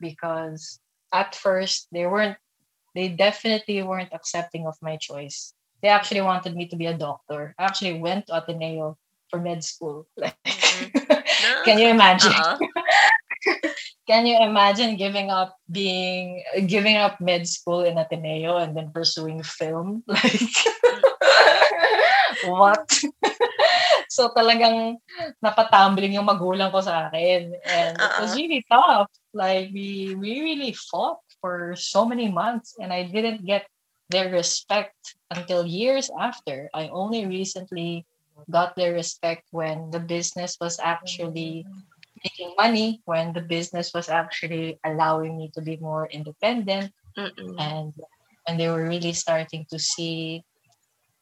because 0.00 0.80
at 1.12 1.36
first 1.36 1.86
they 1.92 2.08
weren't 2.08 2.40
they 2.96 3.08
definitely 3.08 3.84
weren't 3.84 4.12
accepting 4.12 4.66
of 4.66 4.76
my 4.80 4.96
choice. 4.96 5.54
They 5.80 5.88
actually 5.88 6.20
wanted 6.20 6.56
me 6.56 6.68
to 6.68 6.76
be 6.76 6.86
a 6.86 6.96
doctor. 6.96 7.54
I 7.58 7.64
actually 7.64 8.00
went 8.00 8.26
to 8.28 8.40
Ateneo 8.40 8.96
for 9.28 9.40
med 9.40 9.64
school. 9.64 10.08
Like 10.16 10.36
No? 11.42 11.62
can 11.64 11.78
you 11.78 11.88
imagine? 11.88 12.32
Oo. 12.32 12.56
Uh-huh. 12.56 12.58
Can 14.06 14.26
you 14.26 14.38
imagine 14.38 14.98
giving 14.98 15.30
up 15.30 15.58
being 15.70 16.42
giving 16.66 16.98
up 16.98 17.22
med 17.22 17.46
school 17.46 17.86
in 17.86 17.98
Ateneo 17.98 18.58
and 18.58 18.74
then 18.74 18.90
pursuing 18.90 19.42
film? 19.42 20.02
Like 20.10 20.42
mm. 20.82 21.02
what? 22.50 22.86
Mm. 22.86 23.10
So 24.12 24.28
talagang 24.36 25.00
napatumbling 25.40 26.12
yung 26.12 26.28
magulang 26.28 26.68
ko 26.68 26.84
sa 26.84 27.08
akin. 27.08 27.56
And 27.64 27.96
it 27.96 28.12
was 28.20 28.36
Uh-uh. 28.36 28.36
really 28.36 28.60
tough. 28.68 29.08
Like 29.32 29.72
we 29.72 30.12
we 30.12 30.44
really 30.44 30.76
fought 30.76 31.24
for 31.40 31.72
so 31.80 32.04
many 32.04 32.28
months 32.28 32.76
and 32.76 32.92
I 32.92 33.08
didn't 33.08 33.48
get 33.48 33.64
their 34.12 34.28
respect 34.28 35.16
until 35.32 35.64
years 35.64 36.12
after. 36.20 36.68
I 36.76 36.92
only 36.92 37.24
recently 37.24 38.04
got 38.52 38.76
their 38.76 38.92
respect 38.92 39.48
when 39.50 39.88
the 39.88 40.00
business 40.04 40.60
was 40.60 40.76
actually 40.76 41.64
making 42.20 42.52
money, 42.60 43.00
when 43.08 43.32
the 43.32 43.40
business 43.40 43.96
was 43.96 44.12
actually 44.12 44.76
allowing 44.84 45.40
me 45.40 45.48
to 45.56 45.64
be 45.64 45.80
more 45.80 46.04
independent 46.12 46.92
Mm-mm. 47.16 47.56
and 47.56 47.96
and 48.46 48.60
they 48.60 48.68
were 48.68 48.84
really 48.84 49.12
starting 49.16 49.64
to 49.72 49.78
see 49.78 50.44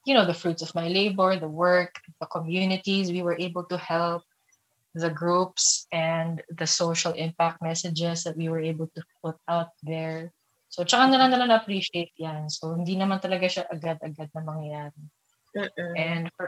you 0.07 0.15
know 0.15 0.25
the 0.25 0.35
fruits 0.35 0.63
of 0.63 0.75
my 0.75 0.89
labor 0.89 1.37
the 1.37 1.49
work 1.49 2.01
the 2.21 2.27
communities 2.27 3.13
we 3.13 3.23
were 3.23 3.37
able 3.39 3.65
to 3.65 3.77
help 3.77 4.23
the 4.95 5.11
groups 5.11 5.87
and 5.93 6.43
the 6.51 6.67
social 6.67 7.13
impact 7.13 7.63
messages 7.63 8.25
that 8.25 8.37
we 8.37 8.49
were 8.49 8.59
able 8.59 8.91
to 8.91 9.03
put 9.23 9.39
out 9.47 9.71
there. 9.87 10.35
So 10.67 10.83
tsaka 10.83 11.07
na 11.07 11.23
lang 11.23 11.31
nila 11.31 11.47
na-appreciate 11.47 12.11
yan. 12.19 12.51
So 12.51 12.75
hindi 12.75 12.99
naman 12.99 13.23
talaga 13.23 13.47
siya 13.47 13.71
agad-agad 13.71 14.35
na 14.35 14.43
mangyayari. 14.43 14.99
Mm-mm. 15.51 15.95
and 15.99 16.31
for 16.39 16.47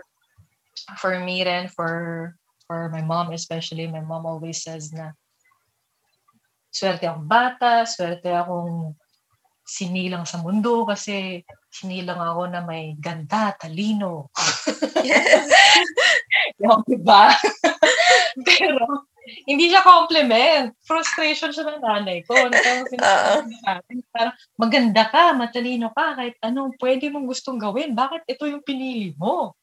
for 0.94 1.18
me 1.18 1.42
then 1.42 1.66
for 1.66 2.34
for 2.70 2.86
my 2.94 3.02
mom 3.02 3.34
especially 3.34 3.90
my 3.90 3.98
mom 3.98 4.22
always 4.22 4.62
says 4.62 4.94
na 4.94 5.10
swerte 6.70 7.02
akong 7.02 7.26
bata 7.26 7.82
swerte 7.82 8.30
akong 8.30 8.94
sinilang 9.66 10.22
sa 10.22 10.38
mundo 10.38 10.86
kasi 10.86 11.42
sinilang 11.72 12.20
ako 12.20 12.52
na 12.52 12.60
may 12.60 12.92
ganda, 13.00 13.56
talino. 13.56 14.28
Yes. 15.02 15.50
Yung 16.62 16.86
diba? 16.86 17.34
Pero 18.46 19.02
hindi 19.50 19.66
siya 19.66 19.82
compliment. 19.82 20.78
Frustration 20.86 21.50
siya 21.50 21.66
ng 21.66 21.82
nanay 21.82 22.22
ko. 22.22 22.38
Na 22.38 22.86
parang 24.14 24.36
maganda 24.54 25.10
ka, 25.10 25.34
matalino 25.34 25.90
ka, 25.90 26.14
kahit 26.14 26.38
anong 26.38 26.78
pwede 26.78 27.10
mong 27.10 27.26
gustong 27.26 27.58
gawin. 27.58 27.98
Bakit 27.98 28.30
ito 28.30 28.46
yung 28.46 28.62
pinili 28.62 29.10
mo? 29.18 29.58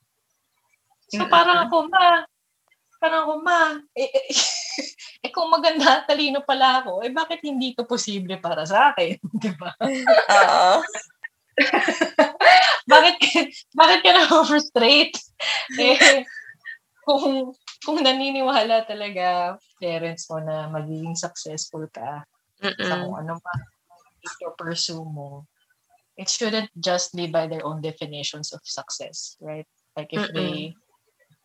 So 1.08 1.24
Mm-mm. 1.24 1.32
parang 1.32 1.72
ako, 1.72 1.88
ma, 1.88 2.28
parang 3.00 3.22
ako, 3.24 3.34
ma, 3.40 3.60
eh, 3.96 4.12
eh, 4.12 4.28
eh 5.24 5.32
kung 5.32 5.48
maganda 5.48 6.04
talino 6.04 6.44
pala 6.44 6.84
ako, 6.84 7.00
eh 7.08 7.16
bakit 7.16 7.40
hindi 7.48 7.72
ito 7.72 7.88
posible 7.88 8.36
para 8.44 8.68
sa 8.68 8.92
akin? 8.92 9.16
Di 9.24 9.52
ba? 9.56 9.72
Oo. 9.80 10.84
bakit 12.92 13.16
bakit 13.76 14.00
ka 14.04 14.12
na-frustrate? 14.16 15.16
Eh, 15.80 16.28
kung 17.08 17.56
kung 17.88 17.98
naniniwala 18.04 18.84
talaga 18.84 19.56
parents 19.80 20.28
mo 20.28 20.44
na 20.44 20.68
magiging 20.68 21.16
successful 21.16 21.88
ka 21.88 22.28
sa 22.60 22.96
kung 23.00 23.16
Mm-mm. 23.16 23.22
ano 23.24 23.34
man 23.40 23.60
ito 24.20 24.52
pursue 24.60 25.00
mo, 25.00 25.48
it 26.20 26.28
shouldn't 26.28 26.68
just 26.76 27.16
be 27.16 27.32
by 27.32 27.48
their 27.48 27.64
own 27.64 27.80
definitions 27.80 28.52
of 28.52 28.60
success, 28.68 29.40
right? 29.40 29.64
Like 29.96 30.12
if 30.12 30.28
they 30.36 30.76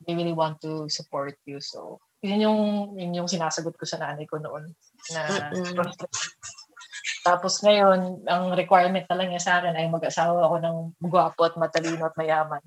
they 0.06 0.14
really 0.14 0.36
want 0.36 0.60
to 0.62 0.88
support 0.88 1.38
you. 1.46 1.60
So, 1.60 2.00
yun 2.20 2.40
yung, 2.40 2.60
yun 2.98 3.14
yung 3.14 3.28
sinasagot 3.30 3.76
ko 3.78 3.84
sa 3.88 4.00
nanay 4.00 4.28
ko 4.28 4.36
noon. 4.38 4.74
Na, 5.12 5.22
Mm-mm. 5.54 5.88
Tapos 7.24 7.64
ngayon, 7.64 8.20
ang 8.28 8.52
requirement 8.52 9.08
na 9.08 9.16
lang 9.16 9.32
niya 9.32 9.40
sa 9.40 9.52
akin 9.56 9.72
ay 9.72 9.88
mag-asawa 9.88 10.44
ako 10.44 10.56
ng 10.60 10.76
gwapo 11.08 11.48
at 11.48 11.56
matalino 11.56 12.04
at 12.04 12.16
mayaman. 12.20 12.60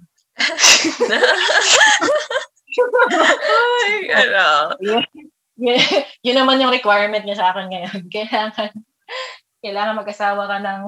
Ay, 3.86 4.10
ano. 4.14 4.74
yun, 4.82 5.06
yun, 5.62 5.78
yun 6.26 6.38
naman 6.38 6.58
yung 6.58 6.74
requirement 6.74 7.22
niya 7.22 7.38
sa 7.38 7.54
akin 7.54 7.70
ngayon. 7.70 8.02
Kailangan, 8.14 8.70
kailangan 9.62 10.00
mag-asawa 10.02 10.50
ka 10.50 10.58
ng 10.58 10.82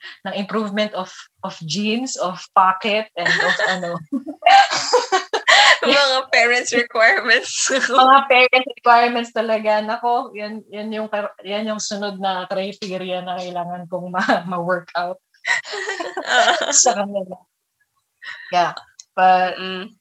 ng 0.00 0.34
improvement 0.40 0.96
of 0.96 1.12
of 1.44 1.52
jeans, 1.68 2.16
of 2.16 2.40
pocket, 2.56 3.12
and 3.20 3.28
of 3.28 3.56
ano. 3.68 3.90
mga 5.84 6.18
parents' 6.32 6.72
requirements. 6.74 7.70
mga 7.88 8.18
parent 8.28 8.66
requirements 8.76 9.32
talaga. 9.32 9.80
Nako, 9.84 10.32
yan, 10.36 10.64
yan, 10.68 10.88
yung, 10.92 11.08
yan 11.44 11.68
yung 11.68 11.82
sunod 11.82 12.20
na 12.20 12.46
criteria 12.46 13.20
na 13.24 13.38
kailangan 13.40 13.88
kong 13.88 14.12
ma- 14.12 14.44
ma-workout 14.46 15.18
sa 16.84 16.94
kanila. 16.96 17.36
Yeah. 18.52 18.74
But, 19.16 19.56
Mm. 19.58 19.96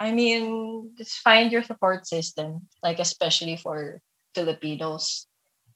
I 0.00 0.12
mean, 0.12 0.90
just 0.98 1.22
find 1.22 1.52
your 1.52 1.62
support 1.62 2.06
system, 2.06 2.66
like 2.82 2.98
especially 2.98 3.56
for 3.56 4.02
Filipinos. 4.34 5.26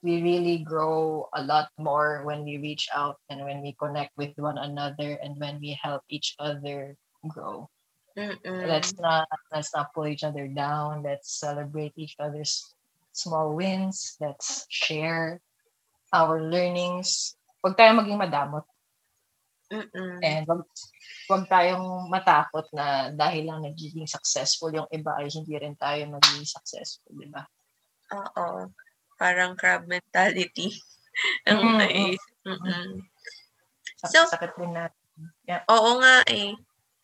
We 0.03 0.23
really 0.23 0.59
grow 0.63 1.29
a 1.35 1.43
lot 1.43 1.71
more 1.79 2.23
when 2.27 2.45
we 2.45 2.59
reach 2.59 2.87
out 2.95 3.19
and 3.31 3.43
when 3.43 3.63
we 3.63 3.75
connect 3.79 4.15
with 4.17 4.35
one 4.37 4.59
another 4.59 5.19
and 5.23 5.39
when 5.39 5.59
we 5.59 5.79
help 5.81 6.03
each 6.09 6.35
other 6.39 6.95
grow. 7.27 7.71
Mm-mm. 8.19 8.67
Let's 8.67 8.99
not 8.99 9.31
let's 9.55 9.71
not 9.71 9.95
pull 9.95 10.11
each 10.11 10.27
other 10.27 10.51
down. 10.51 11.07
Let's 11.07 11.31
celebrate 11.39 11.95
each 11.95 12.19
other's 12.19 12.75
small 13.15 13.55
wins. 13.55 14.19
Let's 14.19 14.67
share 14.67 15.39
our 16.11 16.43
learnings. 16.43 17.39
Huwag 17.63 17.79
tayong 17.79 18.03
maging 18.03 18.19
madamot. 18.19 18.67
Mm-mm. 19.71 20.19
And 20.25 20.49
wag, 20.49 20.67
wag 21.31 21.45
tayong 21.47 22.09
matakot 22.11 22.67
na 22.75 23.13
dahil 23.15 23.47
lang 23.47 23.61
nagiging 23.63 24.09
successful 24.11 24.75
yung 24.75 24.89
iba 24.91 25.15
ay 25.15 25.29
hindi 25.31 25.55
rin 25.55 25.77
tayo 25.79 26.03
magiging 26.11 26.49
successful, 26.49 27.15
di 27.15 27.29
ba? 27.31 27.45
Oo. 28.17 28.67
Parang 29.15 29.55
crab 29.55 29.87
mentality. 29.87 30.75
Ang 31.47 31.61
Mm, 31.61 31.79
naisip. 31.79 32.23
Sak- 34.01 34.11
So- 34.11 34.31
sakit 34.31 34.59
din 34.59 34.73
natin. 34.75 35.05
Oo 35.69 35.99
nga 36.03 36.23
eh. 36.31 36.55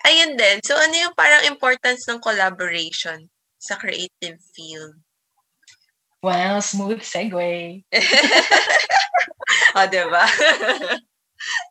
Ayun 0.05 0.37
din. 0.37 0.61
So, 0.61 0.77
ano 0.77 0.93
yung 0.93 1.17
parang 1.17 1.49
importance 1.49 2.05
ng 2.05 2.21
collaboration 2.21 3.29
sa 3.57 3.81
creative 3.81 4.37
field? 4.53 5.01
Well, 6.21 6.61
smooth 6.61 7.01
segue. 7.01 7.85
o, 9.77 9.79
oh, 9.81 9.89
diba? 9.89 10.25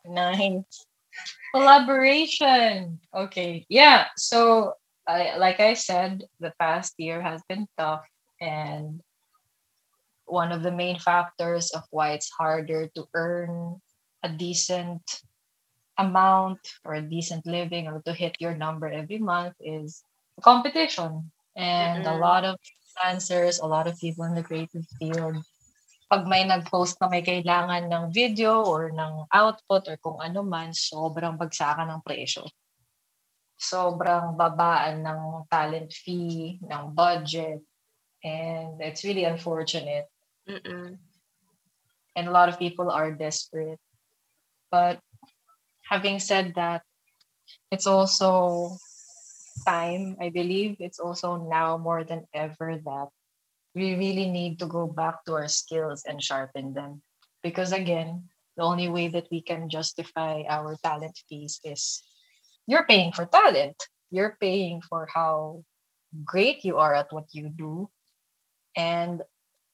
Nice. 0.06 0.86
Collaboration. 1.50 2.98
Okay. 3.10 3.66
Yeah. 3.66 4.06
So, 4.14 4.74
I, 5.06 5.36
like 5.36 5.58
I 5.58 5.74
said, 5.74 6.22
the 6.38 6.52
past 6.58 6.94
year 6.98 7.22
has 7.22 7.42
been 7.48 7.66
tough. 7.78 8.06
And 8.40 9.00
one 10.26 10.52
of 10.52 10.62
the 10.62 10.72
main 10.72 10.98
factors 10.98 11.70
of 11.70 11.82
why 11.90 12.12
it's 12.12 12.30
harder 12.30 12.88
to 12.94 13.06
earn 13.14 13.80
a 14.22 14.28
decent 14.28 15.02
amount 15.98 16.60
or 16.84 16.94
a 16.94 17.02
decent 17.02 17.46
living 17.46 17.86
or 17.86 18.02
to 18.02 18.12
hit 18.12 18.36
your 18.40 18.54
number 18.54 18.88
every 18.88 19.18
month 19.18 19.54
is 19.60 20.02
competition. 20.42 21.30
And 21.56 22.06
a 22.06 22.10
Mm-mm. 22.10 22.20
lot 22.20 22.44
of 22.44 22.58
freelancers, 22.58 23.62
a 23.62 23.66
lot 23.66 23.86
of 23.86 23.98
people 23.98 24.24
in 24.24 24.34
the 24.34 24.42
creative 24.42 24.86
field 24.98 25.38
pag 26.14 26.30
may 26.30 26.44
nag-post 26.44 27.00
na 27.00 27.08
may 27.08 27.26
kailangan 27.26 27.88
ng 27.88 28.04
video 28.12 28.62
or 28.62 28.92
ng 28.92 29.26
output 29.32 29.88
or 29.88 29.96
kung 29.98 30.18
ano 30.20 30.44
man, 30.44 30.70
sobrang 30.70 31.34
bagsakan 31.34 31.90
ng 31.90 32.04
presyo. 32.04 32.46
Sobrang 33.56 34.38
babaan 34.38 35.02
ng 35.02 35.20
talent 35.48 35.90
fee, 35.90 36.62
ng 36.62 36.94
budget. 36.94 37.58
And 38.22 38.78
it's 38.78 39.02
really 39.02 39.24
unfortunate. 39.26 40.06
Mm-mm. 40.46 41.02
And 42.14 42.24
a 42.28 42.34
lot 42.34 42.46
of 42.46 42.62
people 42.62 42.94
are 42.94 43.10
desperate. 43.10 43.80
But 44.70 45.02
having 45.88 46.18
said 46.18 46.54
that, 46.56 46.82
it's 47.70 47.86
also 47.86 48.76
time, 49.66 50.16
I 50.20 50.30
believe. 50.30 50.76
It's 50.80 50.98
also 50.98 51.36
now 51.36 51.78
more 51.78 52.04
than 52.04 52.26
ever 52.34 52.78
that 52.84 53.08
we 53.74 53.94
really 53.94 54.30
need 54.30 54.58
to 54.60 54.66
go 54.66 54.86
back 54.86 55.24
to 55.24 55.34
our 55.34 55.48
skills 55.48 56.04
and 56.06 56.22
sharpen 56.22 56.74
them. 56.74 57.02
Because 57.42 57.72
again, 57.72 58.28
the 58.56 58.62
only 58.62 58.88
way 58.88 59.08
that 59.08 59.26
we 59.30 59.42
can 59.42 59.68
justify 59.68 60.42
our 60.48 60.76
talent 60.82 61.18
fees 61.28 61.60
is 61.64 62.02
you're 62.66 62.86
paying 62.86 63.12
for 63.12 63.26
talent. 63.26 63.76
You're 64.10 64.38
paying 64.40 64.80
for 64.80 65.08
how 65.12 65.64
great 66.24 66.64
you 66.64 66.78
are 66.78 66.94
at 66.94 67.12
what 67.12 67.26
you 67.32 67.48
do. 67.50 67.90
And 68.76 69.22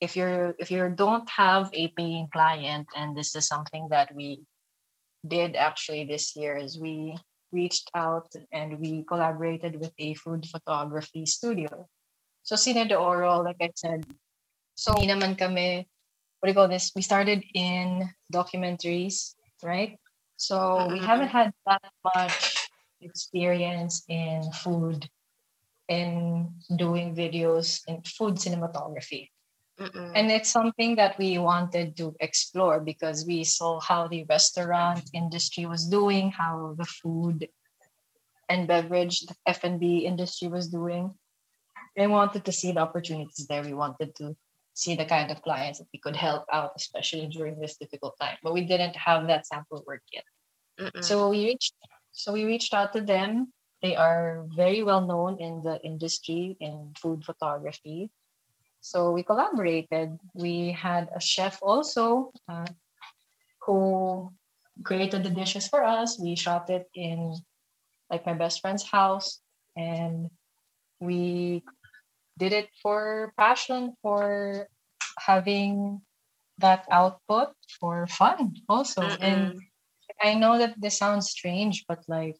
if 0.01 0.17
you're 0.17 0.55
if 0.59 0.71
you 0.71 0.89
don't 0.89 1.29
have 1.29 1.69
a 1.75 1.89
paying 1.89 2.29
client, 2.33 2.89
and 2.97 3.17
this 3.17 3.37
is 3.37 3.47
something 3.47 3.89
that 3.91 4.15
we 4.15 4.41
did 5.27 5.57
actually 5.57 6.05
this 6.05 6.37
year, 6.37 6.57
is 6.57 6.79
we 6.79 7.17
reached 7.53 7.91
out 7.95 8.31
and 8.53 8.79
we 8.79 9.05
collaborated 9.05 9.79
with 9.81 9.93
a 9.99 10.15
food 10.15 10.47
photography 10.47 11.27
studio. 11.27 11.87
So 12.43 12.57
Cine 12.57 12.89
de 12.89 12.97
Oro, 12.97 13.43
like 13.43 13.61
I 13.61 13.71
said, 13.75 14.07
so 14.75 14.95
hindi 14.97 15.13
naman 15.13 15.37
kami, 15.37 15.85
what 16.41 16.47
do 16.47 16.51
you 16.51 16.57
call 16.57 16.69
this? 16.69 16.93
We 16.97 17.03
started 17.03 17.45
in 17.55 18.09
documentaries, 18.33 19.37
right? 19.63 20.01
So 20.41 20.89
we 20.89 21.01
Mhm. 21.01 21.07
haven't 21.07 21.33
had 21.35 21.53
that 21.67 21.85
much 22.01 22.71
experience 23.01 24.05
in 24.09 24.49
food, 24.53 25.11
in 25.89 26.55
doing 26.77 27.13
videos 27.13 27.85
in 27.85 28.01
food 28.07 28.41
cinematography. 28.41 29.29
Mm-mm. 29.81 30.13
And 30.15 30.31
it's 30.31 30.51
something 30.51 30.97
that 30.97 31.19
we 31.19 31.39
wanted 31.39 31.97
to 31.97 32.15
explore 32.21 32.81
because 32.81 33.25
we 33.25 33.45
saw 33.45 33.81
how 33.81 34.09
the 34.09 34.25
restaurant 34.29 35.09
industry 35.15 35.65
was 35.65 35.87
doing, 35.87 36.31
how 36.31 36.75
the 36.77 36.85
food 36.85 37.49
and 38.51 38.69
beverage, 38.69 39.21
the 39.21 39.35
F&B 39.47 40.05
industry 40.05 40.49
was 40.49 40.69
doing. 40.69 41.15
We 41.97 42.07
wanted 42.09 42.45
to 42.45 42.53
see 42.53 42.73
the 42.73 42.81
opportunities 42.81 43.47
there. 43.49 43.63
We 43.63 43.73
wanted 43.73 44.15
to 44.17 44.37
see 44.75 44.97
the 44.97 45.07
kind 45.07 45.31
of 45.31 45.41
clients 45.43 45.79
that 45.79 45.89
we 45.93 45.99
could 45.99 46.17
help 46.17 46.45
out, 46.53 46.73
especially 46.77 47.27
during 47.29 47.59
this 47.59 47.77
difficult 47.77 48.17
time. 48.21 48.37
But 48.43 48.53
we 48.53 48.65
didn't 48.65 48.97
have 48.97 49.27
that 49.29 49.47
sample 49.47 49.83
work 49.87 50.03
yet. 50.13 50.25
Mm-mm. 50.79 51.05
So 51.05 51.29
we 51.31 51.47
reached 51.47 51.75
so 52.13 52.33
we 52.33 52.45
reached 52.45 52.75
out 52.75 52.93
to 52.93 53.01
them. 53.01 53.53
They 53.83 53.97
are 53.97 54.45
very 54.55 54.83
well 54.83 55.01
known 55.01 55.41
in 55.41 55.63
the 55.63 55.81
industry 55.83 56.57
in 56.61 56.93
food 57.01 57.25
photography. 57.25 58.11
So 58.81 59.13
we 59.13 59.23
collaborated. 59.23 60.19
We 60.35 60.73
had 60.73 61.09
a 61.15 61.21
chef 61.21 61.59
also 61.63 62.33
uh, 62.49 62.67
who 63.63 64.31
created 64.85 65.25
the 65.25 65.31
dishes 65.31 65.69
for 65.69 65.85
us. 65.85 66.19
We 66.19 66.37
shot 66.37 66.71
it 66.71 66.89
in 66.95 67.35
like 68.11 68.27
my 68.27 68.35
best 68.35 68.61
friend's 68.61 68.85
house 68.85 69.41
and 69.77 70.31
we 71.01 71.63
did 72.39 72.53
it 72.53 72.69
for 72.83 73.33
passion 73.39 73.95
for 74.03 74.69
having 75.19 76.01
that 76.59 76.87
output 76.91 77.51
for 77.81 78.07
fun 78.07 78.55
also 78.69 79.17
and 79.21 79.53
Mm-mm. 79.53 79.61
I 80.23 80.35
know 80.35 80.59
that 80.59 80.81
this 80.81 80.99
sounds 80.99 81.31
strange, 81.31 81.85
but 81.89 82.05
like 82.09 82.39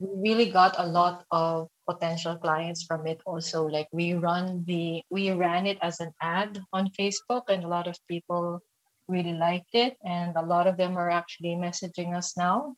we 0.00 0.08
really 0.30 0.50
got 0.50 0.74
a 0.78 0.86
lot 0.86 1.24
of 1.30 1.68
potential 1.86 2.36
clients 2.36 2.84
from 2.84 3.06
it 3.06 3.20
also. 3.26 3.66
Like 3.68 3.88
we 3.92 4.14
run 4.14 4.64
the 4.64 5.02
we 5.10 5.30
ran 5.32 5.66
it 5.66 5.78
as 5.82 6.00
an 6.00 6.12
ad 6.20 6.60
on 6.72 6.90
Facebook 6.98 7.48
and 7.48 7.64
a 7.64 7.68
lot 7.68 7.86
of 7.86 7.96
people 8.08 8.60
really 9.08 9.36
liked 9.36 9.74
it 9.74 9.96
and 10.04 10.32
a 10.36 10.42
lot 10.44 10.66
of 10.66 10.76
them 10.76 10.96
are 10.96 11.10
actually 11.10 11.56
messaging 11.60 12.16
us 12.16 12.36
now 12.36 12.72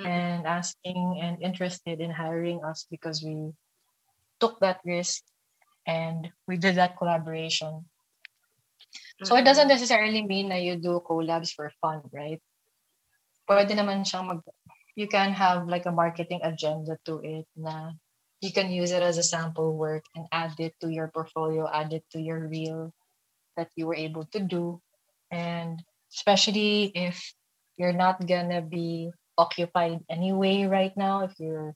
Mhm. 0.00 0.08
and 0.08 0.40
asking 0.46 1.20
and 1.20 1.40
interested 1.40 2.00
in 2.00 2.12
hiring 2.12 2.64
us 2.64 2.84
because 2.88 3.20
we 3.24 3.52
took 4.40 4.60
that 4.60 4.80
risk 4.84 5.24
and 5.88 6.32
we 6.48 6.56
did 6.56 6.76
that 6.76 6.96
collaboration. 6.96 7.88
So 9.24 9.36
it 9.36 9.44
doesn't 9.48 9.68
necessarily 9.68 10.20
mean 10.24 10.48
that 10.52 10.60
you 10.60 10.76
do 10.76 11.00
collabs 11.00 11.52
for 11.52 11.72
fun, 11.80 12.04
right? 12.12 12.40
Pwede 13.48 13.72
naman 13.72 14.04
siyang 14.04 14.28
mag 14.28 14.40
you 14.96 15.08
can 15.08 15.32
have 15.32 15.68
like 15.68 15.84
a 15.84 15.92
marketing 15.92 16.40
agenda 16.40 16.96
to 17.04 17.20
it 17.20 17.44
na 17.52 17.92
you 18.40 18.52
can 18.52 18.70
use 18.70 18.92
it 18.92 19.02
as 19.02 19.18
a 19.18 19.22
sample 19.22 19.76
work 19.76 20.04
and 20.14 20.26
add 20.32 20.54
it 20.58 20.74
to 20.80 20.88
your 20.92 21.08
portfolio, 21.08 21.68
add 21.72 21.92
it 21.92 22.04
to 22.12 22.20
your 22.20 22.48
reel 22.48 22.92
that 23.56 23.68
you 23.76 23.86
were 23.86 23.96
able 23.96 24.24
to 24.32 24.40
do. 24.40 24.80
And 25.30 25.82
especially 26.12 26.92
if 26.94 27.20
you're 27.76 27.96
not 27.96 28.26
gonna 28.26 28.62
be 28.62 29.10
occupied 29.38 30.04
anyway 30.10 30.64
right 30.64 30.94
now, 30.96 31.24
if 31.24 31.32
you're 31.38 31.74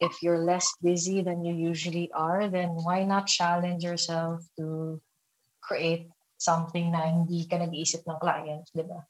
if 0.00 0.22
you're 0.22 0.42
less 0.42 0.74
busy 0.82 1.22
than 1.22 1.44
you 1.44 1.54
usually 1.54 2.10
are, 2.12 2.48
then 2.48 2.70
why 2.82 3.04
not 3.04 3.26
challenge 3.26 3.82
yourself 3.82 4.42
to 4.58 5.00
create 5.62 6.10
something 6.36 6.92
na 6.92 7.08
hindi 7.08 7.46
ka 7.46 7.56
nag-iisip 7.56 8.02
ng 8.04 8.18
client, 8.20 8.66
di 8.74 8.84
ba? 8.84 9.00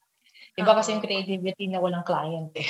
Iba 0.54 0.76
kasi 0.76 0.94
yung 0.94 1.02
creativity 1.02 1.66
na 1.66 1.82
walang 1.82 2.06
client 2.06 2.52
eh. 2.54 2.68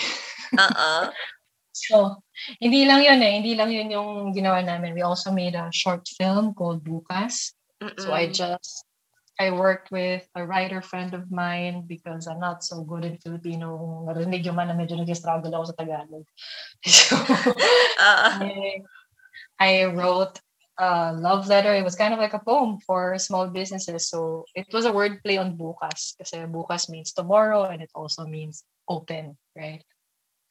Oo. 0.56 1.10
So, 1.74 2.22
hindi 2.62 2.86
lang 2.86 3.02
yun 3.02 3.20
eh. 3.20 3.32
Hindi 3.42 3.52
lang 3.58 3.70
yun 3.74 3.90
yung 3.90 4.10
ginawa 4.30 4.62
namin. 4.62 4.94
We 4.94 5.02
also 5.02 5.34
made 5.34 5.58
a 5.58 5.74
short 5.74 6.06
film 6.06 6.54
called 6.54 6.86
Bukas. 6.86 7.52
So 7.98 8.14
I 8.14 8.26
Mm-mm. 8.26 8.32
just 8.32 8.86
I 9.40 9.50
worked 9.50 9.90
with 9.90 10.22
a 10.34 10.46
writer 10.46 10.80
friend 10.80 11.12
of 11.14 11.30
mine 11.30 11.86
because 11.86 12.26
I'm 12.30 12.38
not 12.38 12.62
so 12.62 12.82
good 12.86 13.04
in 13.04 13.18
Filipino. 13.18 14.06
Narinig 14.06 14.46
yung 14.46 14.54
man 14.54 14.70
na 14.70 14.78
medyo 14.78 14.94
nag-struggle 14.94 15.50
ako 15.50 15.64
sa 15.74 15.78
Tagalog. 15.78 16.24
So, 16.86 17.16
Ah, 17.98 18.38
I, 18.40 18.82
I 19.58 19.84
wrote 19.86 20.38
a 20.78 21.12
love 21.12 21.48
letter. 21.48 21.74
It 21.74 21.84
was 21.84 21.96
kind 21.96 22.14
of 22.14 22.20
like 22.20 22.34
a 22.34 22.42
poem 22.42 22.78
for 22.86 23.18
small 23.18 23.48
businesses. 23.48 24.08
So 24.08 24.44
it 24.54 24.66
was 24.72 24.84
a 24.86 24.92
wordplay 24.94 25.38
on 25.40 25.58
bukas. 25.58 26.14
Kasi 26.18 26.46
bukas 26.46 26.90
means 26.90 27.12
tomorrow 27.12 27.64
and 27.64 27.82
it 27.82 27.90
also 27.94 28.26
means 28.26 28.62
open, 28.88 29.36
right? 29.56 29.82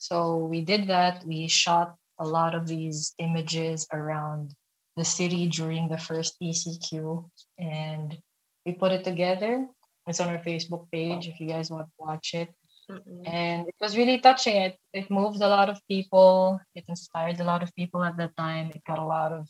So 0.04 0.36
we 0.36 0.60
did 0.60 0.92
that. 0.92 1.24
We 1.24 1.48
shot 1.48 1.96
a 2.20 2.28
lot 2.28 2.56
of 2.56 2.68
these 2.68 3.16
images 3.20 3.88
around 3.88 4.52
the 5.00 5.08
city 5.08 5.48
during 5.48 5.88
the 5.88 5.98
first 5.98 6.36
ECQ 6.44 7.24
and 7.58 8.20
we 8.66 8.74
put 8.74 8.92
it 8.92 9.06
together. 9.06 9.66
It's 10.06 10.20
on 10.20 10.28
our 10.28 10.44
Facebook 10.44 10.92
page 10.92 11.30
if 11.32 11.40
you 11.40 11.48
guys 11.48 11.72
want 11.72 11.88
to 11.88 11.96
watch 11.98 12.34
it 12.34 12.52
mm-mm. 12.92 13.24
and 13.24 13.66
it 13.72 13.76
was 13.80 13.96
really 13.96 14.20
touching. 14.20 14.58
It 14.58 14.76
it 14.92 15.08
moved 15.08 15.40
a 15.40 15.48
lot 15.48 15.72
of 15.72 15.80
people. 15.88 16.60
It 16.76 16.84
inspired 16.92 17.40
a 17.40 17.48
lot 17.48 17.64
of 17.64 17.72
people 17.74 18.04
at 18.04 18.20
that 18.20 18.36
time. 18.36 18.76
It 18.76 18.84
got 18.84 19.00
a 19.00 19.08
lot 19.08 19.32
of 19.32 19.48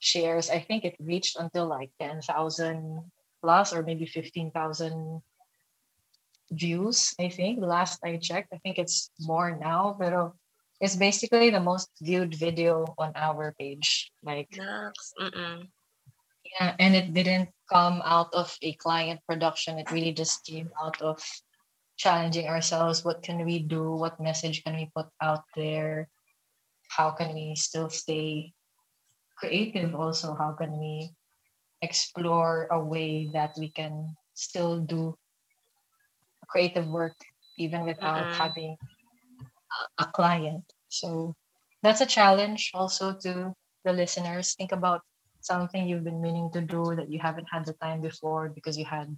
shares. 0.00 0.50
I 0.52 0.60
think 0.60 0.84
it 0.84 1.00
reached 1.00 1.40
until 1.40 1.64
like 1.64 1.88
ten 1.96 2.20
thousand 2.20 3.08
plus 3.40 3.72
or 3.72 3.82
maybe 3.82 4.04
fifteen 4.04 4.52
thousand 4.52 5.24
views. 6.50 7.14
I 7.20 7.28
think 7.28 7.60
last 7.60 8.00
I 8.04 8.16
checked. 8.16 8.52
I 8.52 8.58
think 8.58 8.78
it's 8.78 9.10
more 9.20 9.56
now, 9.56 9.96
but 9.98 10.32
it's 10.80 10.96
basically 10.96 11.50
the 11.50 11.60
most 11.60 11.90
viewed 12.00 12.34
video 12.34 12.94
on 12.98 13.12
our 13.14 13.54
page. 13.58 14.10
Like. 14.22 14.50
Mm-mm. 15.20 15.68
yeah, 16.58 16.74
and 16.78 16.94
it 16.94 17.12
didn't 17.12 17.50
come 17.70 18.00
out 18.04 18.32
of 18.32 18.56
a 18.62 18.72
client 18.74 19.20
production. 19.28 19.78
It 19.78 19.90
really 19.90 20.12
just 20.12 20.44
came 20.44 20.70
out 20.80 21.00
of 21.02 21.20
challenging 21.96 22.46
ourselves. 22.46 23.04
What 23.04 23.22
can 23.22 23.44
we 23.44 23.58
do? 23.58 23.92
What 23.92 24.20
message 24.20 24.64
can 24.64 24.76
we 24.76 24.90
put 24.94 25.06
out 25.20 25.44
there? 25.56 26.08
How 26.88 27.10
can 27.10 27.34
we 27.34 27.54
still 27.56 27.90
stay 27.90 28.54
creative? 29.36 29.94
Also, 29.94 30.34
how 30.34 30.52
can 30.52 30.78
we 30.78 31.10
explore 31.82 32.66
a 32.70 32.80
way 32.80 33.30
that 33.34 33.54
we 33.58 33.68
can 33.68 34.16
still 34.34 34.80
do 34.80 35.18
creative 36.48 36.88
work 36.88 37.16
even 37.58 37.84
without 37.84 38.28
Mhm. 38.28 38.38
having 38.38 38.76
a, 39.98 40.04
client? 40.06 40.64
So 40.88 41.34
that's 41.82 42.00
a 42.00 42.06
challenge 42.06 42.70
also 42.74 43.14
to 43.14 43.54
the 43.84 43.92
listeners. 43.92 44.54
Think 44.54 44.72
about 44.72 45.02
something 45.40 45.86
you've 45.86 46.04
been 46.04 46.20
meaning 46.20 46.50
to 46.52 46.60
do 46.60 46.94
that 46.96 47.10
you 47.10 47.18
haven't 47.20 47.48
had 47.50 47.64
the 47.66 47.74
time 47.74 48.00
before 48.00 48.48
because 48.48 48.76
you 48.76 48.84
had 48.84 49.14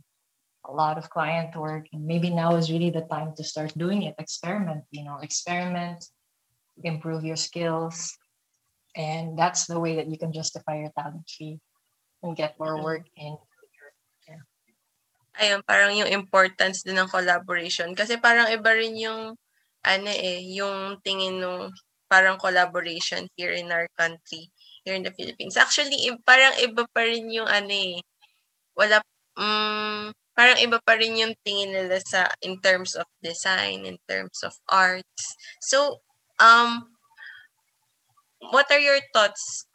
a 0.66 0.72
lot 0.72 0.98
of 0.98 1.10
client 1.10 1.56
work 1.56 1.86
and 1.92 2.04
maybe 2.06 2.30
now 2.30 2.56
is 2.56 2.70
really 2.70 2.90
the 2.90 3.02
time 3.10 3.32
to 3.36 3.44
start 3.44 3.72
doing 3.78 4.02
it 4.02 4.14
experiment 4.18 4.84
you 4.90 5.02
know 5.04 5.18
experiment 5.22 6.04
improve 6.84 7.24
your 7.24 7.36
skills 7.36 8.16
and 8.96 9.38
that's 9.38 9.66
the 9.66 9.78
way 9.80 9.96
that 9.96 10.08
you 10.08 10.18
can 10.18 10.32
justify 10.32 10.78
your 10.80 10.90
talent 10.98 11.28
fee 11.28 11.58
and 12.22 12.36
get 12.36 12.58
more 12.58 12.82
work 12.82 13.06
in 13.16 13.36
ayun, 15.40 15.64
parang 15.64 15.96
yung 15.96 16.10
importance 16.12 16.84
din 16.84 17.00
ng 17.00 17.08
collaboration. 17.08 17.96
Kasi 17.96 18.20
parang 18.20 18.52
iba 18.52 18.70
rin 18.76 18.94
yung, 19.00 19.32
ano 19.80 20.10
eh, 20.12 20.44
yung 20.52 21.00
tingin 21.00 21.40
nung 21.40 21.72
parang 22.10 22.36
collaboration 22.36 23.24
here 23.38 23.56
in 23.56 23.72
our 23.72 23.88
country, 23.96 24.52
here 24.84 24.92
in 24.98 25.06
the 25.06 25.14
Philippines. 25.16 25.56
Actually, 25.56 25.96
parang 26.28 26.52
iba 26.60 26.84
pa 26.92 27.06
rin 27.06 27.32
yung 27.32 27.48
ano 27.48 27.72
eh, 27.72 27.96
wala, 28.76 29.00
mm, 29.38 30.12
parang 30.36 30.58
iba 30.60 30.78
pa 30.82 30.98
rin 30.98 31.16
yung 31.16 31.34
tingin 31.46 31.72
nila 31.72 32.02
sa, 32.04 32.28
in 32.44 32.60
terms 32.60 32.98
of 32.98 33.06
design, 33.24 33.88
in 33.88 33.96
terms 34.10 34.44
of 34.44 34.52
arts. 34.68 35.24
So, 35.64 36.04
um, 36.42 36.92
what 38.50 38.66
are 38.74 38.82
your 38.82 39.00
thoughts 39.14 39.68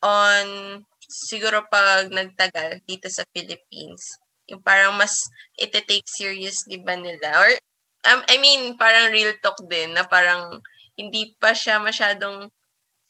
on 0.00 0.80
siguro 1.10 1.66
pag 1.68 2.08
nagtagal 2.08 2.86
dito 2.88 3.10
sa 3.12 3.26
Philippines? 3.36 4.16
Yung 4.50 4.62
parang 4.62 4.98
mas 4.98 5.30
ite-take 5.56 6.06
seriously 6.10 6.82
ba 6.82 6.98
nila? 6.98 7.38
Or, 7.38 7.50
um, 8.10 8.20
I 8.26 8.36
mean, 8.42 8.74
parang 8.76 9.14
real 9.14 9.32
talk 9.42 9.58
din 9.70 9.94
na 9.94 10.04
parang 10.04 10.60
hindi 10.98 11.32
pa 11.40 11.54
siya 11.56 11.80
masyadong 11.80 12.50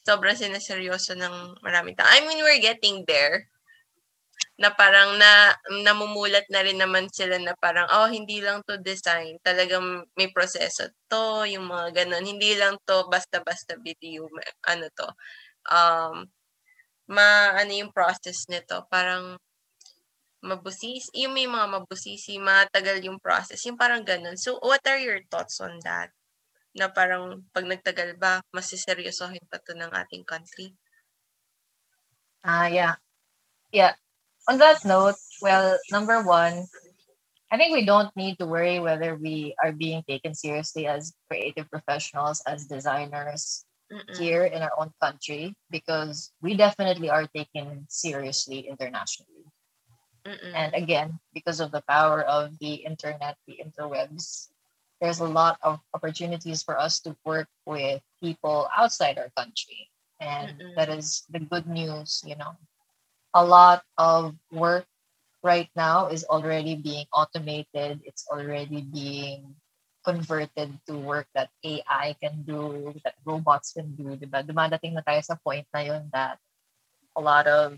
sobrang 0.05 0.37
sineseryoso 0.37 1.17
ng 1.17 1.61
maraming 1.65 1.97
tao. 1.97 2.09
I 2.09 2.25
mean, 2.25 2.41
we're 2.41 2.63
getting 2.63 3.05
there. 3.05 3.49
Na 4.61 4.69
parang 4.77 5.17
na 5.17 5.57
namumulat 5.85 6.45
na 6.53 6.61
rin 6.61 6.77
naman 6.77 7.09
sila 7.09 7.41
na 7.41 7.57
parang 7.57 7.89
oh 7.89 8.13
hindi 8.13 8.45
lang 8.45 8.61
to 8.69 8.77
design. 8.77 9.41
Talagang 9.41 10.05
may 10.21 10.29
proseso 10.29 10.93
to 11.09 11.49
yung 11.49 11.65
mga 11.65 12.05
ganun. 12.05 12.29
Hindi 12.29 12.53
lang 12.61 12.77
to 12.85 13.09
basta-basta 13.09 13.81
video 13.81 14.29
ano 14.69 14.87
to. 14.93 15.09
Um 15.73 16.29
ma 17.09 17.57
ano 17.57 17.73
yung 17.73 17.93
process 17.93 18.49
nito? 18.53 18.85
Parang 18.93 19.41
mabusis 20.41 21.13
yung 21.13 21.37
may 21.37 21.45
mga 21.45 21.69
mabusisi 21.69 22.41
matagal 22.41 23.01
yung 23.05 23.21
process 23.21 23.61
yung 23.69 23.77
parang 23.77 24.05
ganun 24.05 24.37
so 24.41 24.57
what 24.65 24.81
are 24.89 25.01
your 25.01 25.21
thoughts 25.29 25.61
on 25.61 25.77
that 25.85 26.09
na 26.73 26.89
parang 26.89 27.45
pag 27.53 27.67
nagtagal 27.67 28.17
ba 28.17 28.41
mas 28.55 28.71
siseryosohin 28.73 29.43
pa 29.51 29.61
to 29.61 29.77
ng 29.77 29.93
ating 29.93 30.25
country 30.25 30.73
Ah, 32.45 32.67
yeah. 32.67 32.95
Yeah. 33.73 33.93
On 34.49 34.59
that 34.59 34.85
note, 34.85 35.17
well, 35.43 35.79
number 35.91 36.23
one, 36.23 36.67
I 37.53 37.57
think 37.57 37.75
we 37.75 37.85
don't 37.85 38.15
need 38.17 38.39
to 38.39 38.47
worry 38.47 38.81
whether 38.81 39.15
we 39.17 39.55
are 39.63 39.73
being 39.73 40.03
taken 40.09 40.35
seriously 40.35 40.87
as 40.87 41.13
creative 41.29 41.69
professionals, 41.71 42.43
as 42.47 42.67
designers 42.67 43.65
Mm-mm. 43.93 44.17
here 44.17 44.45
in 44.45 44.63
our 44.63 44.73
own 44.79 44.91
country, 45.03 45.55
because 45.71 46.33
we 46.41 46.55
definitely 46.57 47.11
are 47.11 47.27
taken 47.35 47.87
seriously 47.89 48.67
internationally. 48.69 49.45
Mm-mm. 50.27 50.53
And 50.55 50.75
again, 50.75 51.19
because 51.33 51.61
of 51.61 51.71
the 51.71 51.83
power 51.89 52.23
of 52.23 52.59
the 52.59 52.75
internet, 52.85 53.37
the 53.47 53.61
interwebs, 53.65 54.49
there's 55.01 55.21
a 55.21 55.29
lot 55.29 55.59
of 55.63 55.81
opportunities 55.95 56.63
for 56.63 56.79
us 56.79 57.01
to 57.01 57.17
work 57.25 57.49
with 57.65 58.03
people 58.23 58.69
outside 58.77 59.19
our 59.19 59.31
country. 59.37 59.89
And 60.21 60.61
Mm-mm. 60.61 60.75
that 60.77 60.89
is 60.89 61.25
the 61.31 61.41
good 61.41 61.67
news, 61.67 62.23
you 62.27 62.37
know. 62.37 62.57
A 63.35 63.45
lot 63.45 63.83
of 63.97 64.37
work 64.53 64.85
right 65.43 65.71
now 65.77 66.09
is 66.09 66.25
already 66.25 66.75
being 66.77 67.07
automated, 67.13 68.01
it's 68.05 68.27
already 68.29 68.83
being 68.83 69.57
converted 70.05 70.79
to 70.87 70.97
work 70.97 71.27
that 71.35 71.49
AI 71.65 72.17
can 72.21 72.43
do, 72.43 72.95
that 73.05 73.15
robots 73.25 73.73
can 73.73 73.95
do, 73.97 74.17
diba? 74.17 74.45
Dumadating 74.45 74.93
na 74.97 75.05
tayo 75.05 75.25
sa 75.25 75.37
point 75.41 75.65
na 75.73 75.81
yun 75.81 76.09
that 76.13 76.37
a 77.17 77.21
lot 77.21 77.47
of 77.47 77.77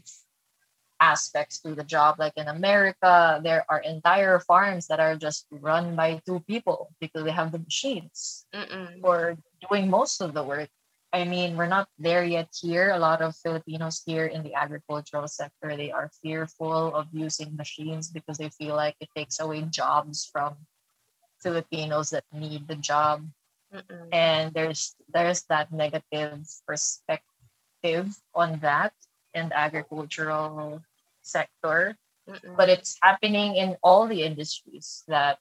aspects 1.03 1.59
to 1.67 1.75
the 1.75 1.83
job. 1.85 2.17
Like 2.23 2.35
in 2.39 2.49
America, 2.49 3.41
there 3.43 3.67
are 3.69 3.81
entire 3.83 4.39
farms 4.39 4.87
that 4.89 5.01
are 5.01 5.17
just 5.19 5.47
run 5.51 5.97
by 5.97 6.23
two 6.27 6.41
people 6.47 6.95
because 7.01 7.25
they 7.25 7.35
have 7.35 7.51
the 7.53 7.59
machines 7.59 8.47
Mm-mm. 8.55 9.01
for 9.03 9.37
doing 9.69 9.91
most 9.91 10.23
of 10.23 10.35
the 10.35 10.45
work. 10.45 10.71
I 11.13 11.25
mean, 11.25 11.57
we're 11.57 11.69
not 11.69 11.89
there 11.99 12.25
yet 12.25 12.55
here. 12.55 12.91
A 12.93 12.99
lot 12.99 13.21
of 13.23 13.37
Filipinos 13.37 14.03
here 14.07 14.27
in 14.27 14.43
the 14.43 14.55
agricultural 14.55 15.29
sector, 15.29 15.77
they 15.77 15.91
are 15.91 16.11
fearful 16.23 16.95
of 16.95 17.09
using 17.13 17.57
machines 17.57 18.09
because 18.09 18.39
they 18.39 18.51
feel 18.51 18.77
like 18.77 18.97
it 19.01 19.11
takes 19.17 19.41
away 19.41 19.63
jobs 19.69 20.25
from 20.31 20.57
Filipinos 21.43 22.11
that 22.11 22.25
need 22.33 22.69
the 22.69 22.77
job 22.77 23.27
Mm-mm. 23.75 24.09
and 24.13 24.53
there's 24.55 24.95
there's 25.13 25.43
that 25.49 25.73
negative 25.73 26.45
perspective 26.67 28.15
on 28.35 28.61
that 28.61 28.93
in 29.35 29.49
the 29.49 29.59
agricultural 29.59 30.83
sector 31.23 31.97
Mm-mm. 32.29 32.57
but 32.57 32.69
it's 32.69 32.99
happening 33.03 33.57
in 33.57 33.77
all 33.83 34.07
the 34.07 34.23
industries 34.23 35.05
that 35.09 35.39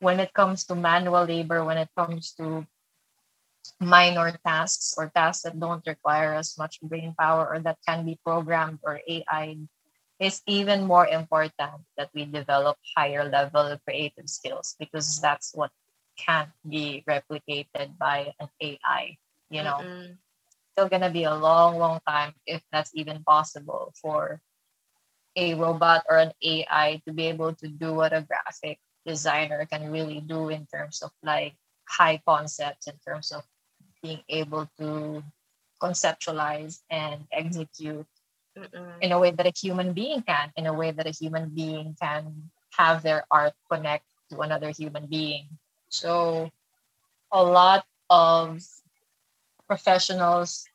when 0.00 0.20
it 0.20 0.32
comes 0.34 0.64
to 0.64 0.74
manual 0.74 1.24
labor 1.24 1.64
when 1.64 1.78
it 1.78 1.88
comes 1.96 2.32
to 2.32 2.66
minor 3.80 4.32
tasks 4.46 4.94
or 4.96 5.10
tasks 5.14 5.42
that 5.44 5.58
don't 5.58 5.86
require 5.86 6.34
as 6.34 6.56
much 6.58 6.80
brain 6.82 7.14
power 7.18 7.46
or 7.48 7.58
that 7.60 7.78
can 7.86 8.04
be 8.04 8.18
programmed 8.24 8.78
or 8.82 9.00
ai 9.08 9.56
it's 10.18 10.42
even 10.46 10.86
more 10.86 11.06
important 11.06 11.82
that 11.96 12.10
we 12.14 12.24
develop 12.24 12.76
higher 12.96 13.24
level 13.28 13.78
creative 13.86 14.28
skills 14.28 14.76
because 14.78 15.18
that's 15.20 15.54
what 15.54 15.70
can't 16.18 16.50
be 16.68 17.04
replicated 17.08 17.96
by 17.98 18.32
an 18.40 18.48
ai 18.60 19.16
you 19.50 19.62
know 19.62 19.86
Mm-mm. 19.86 20.18
still 20.72 20.88
going 20.88 21.02
to 21.02 21.10
be 21.10 21.24
a 21.24 21.34
long, 21.34 21.78
long 21.78 22.00
time 22.06 22.34
if 22.46 22.62
that's 22.72 22.92
even 22.94 23.22
possible 23.24 23.92
for 24.00 24.40
a 25.36 25.54
robot 25.54 26.04
or 26.08 26.18
an 26.18 26.32
AI 26.42 27.02
to 27.06 27.12
be 27.12 27.26
able 27.26 27.54
to 27.54 27.68
do 27.68 27.94
what 27.94 28.12
a 28.12 28.22
graphic 28.22 28.78
designer 29.06 29.66
can 29.66 29.90
really 29.90 30.20
do 30.20 30.48
in 30.48 30.66
terms 30.66 31.02
of 31.02 31.10
like 31.22 31.54
high 31.88 32.20
concepts, 32.26 32.86
in 32.86 32.94
terms 33.06 33.32
of 33.32 33.44
being 34.02 34.20
able 34.28 34.68
to 34.78 35.22
conceptualize 35.80 36.80
and 36.90 37.26
execute 37.32 38.06
Mm-mm. 38.56 38.92
in 39.00 39.12
a 39.12 39.18
way 39.18 39.30
that 39.30 39.46
a 39.46 39.52
human 39.56 39.92
being 39.92 40.22
can, 40.22 40.52
in 40.56 40.66
a 40.66 40.72
way 40.74 40.90
that 40.90 41.06
a 41.06 41.10
human 41.10 41.50
being 41.50 41.96
can 42.00 42.50
have 42.76 43.02
their 43.02 43.24
art 43.30 43.54
connect 43.70 44.04
to 44.30 44.40
another 44.40 44.70
human 44.70 45.06
being. 45.06 45.48
So 45.88 46.50
a 47.32 47.42
lot 47.42 47.84
of 48.10 48.62
professionals 49.66 50.66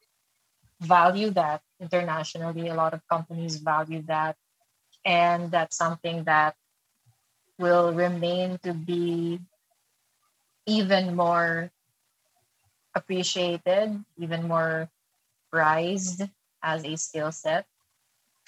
value 0.79 1.31
that 1.31 1.61
internationally. 1.79 2.67
A 2.67 2.75
lot 2.75 2.93
of 2.93 3.01
companies 3.07 3.57
value 3.57 4.01
that. 4.07 4.35
And 5.05 5.51
that's 5.51 5.75
something 5.75 6.23
that 6.25 6.55
will 7.59 7.93
remain 7.93 8.57
to 8.63 8.73
be 8.73 9.39
even 10.65 11.15
more 11.15 11.71
appreciated, 12.95 14.03
even 14.17 14.47
more 14.47 14.89
prized 15.51 16.23
as 16.61 16.85
a 16.85 16.95
skill 16.95 17.31
set. 17.31 17.65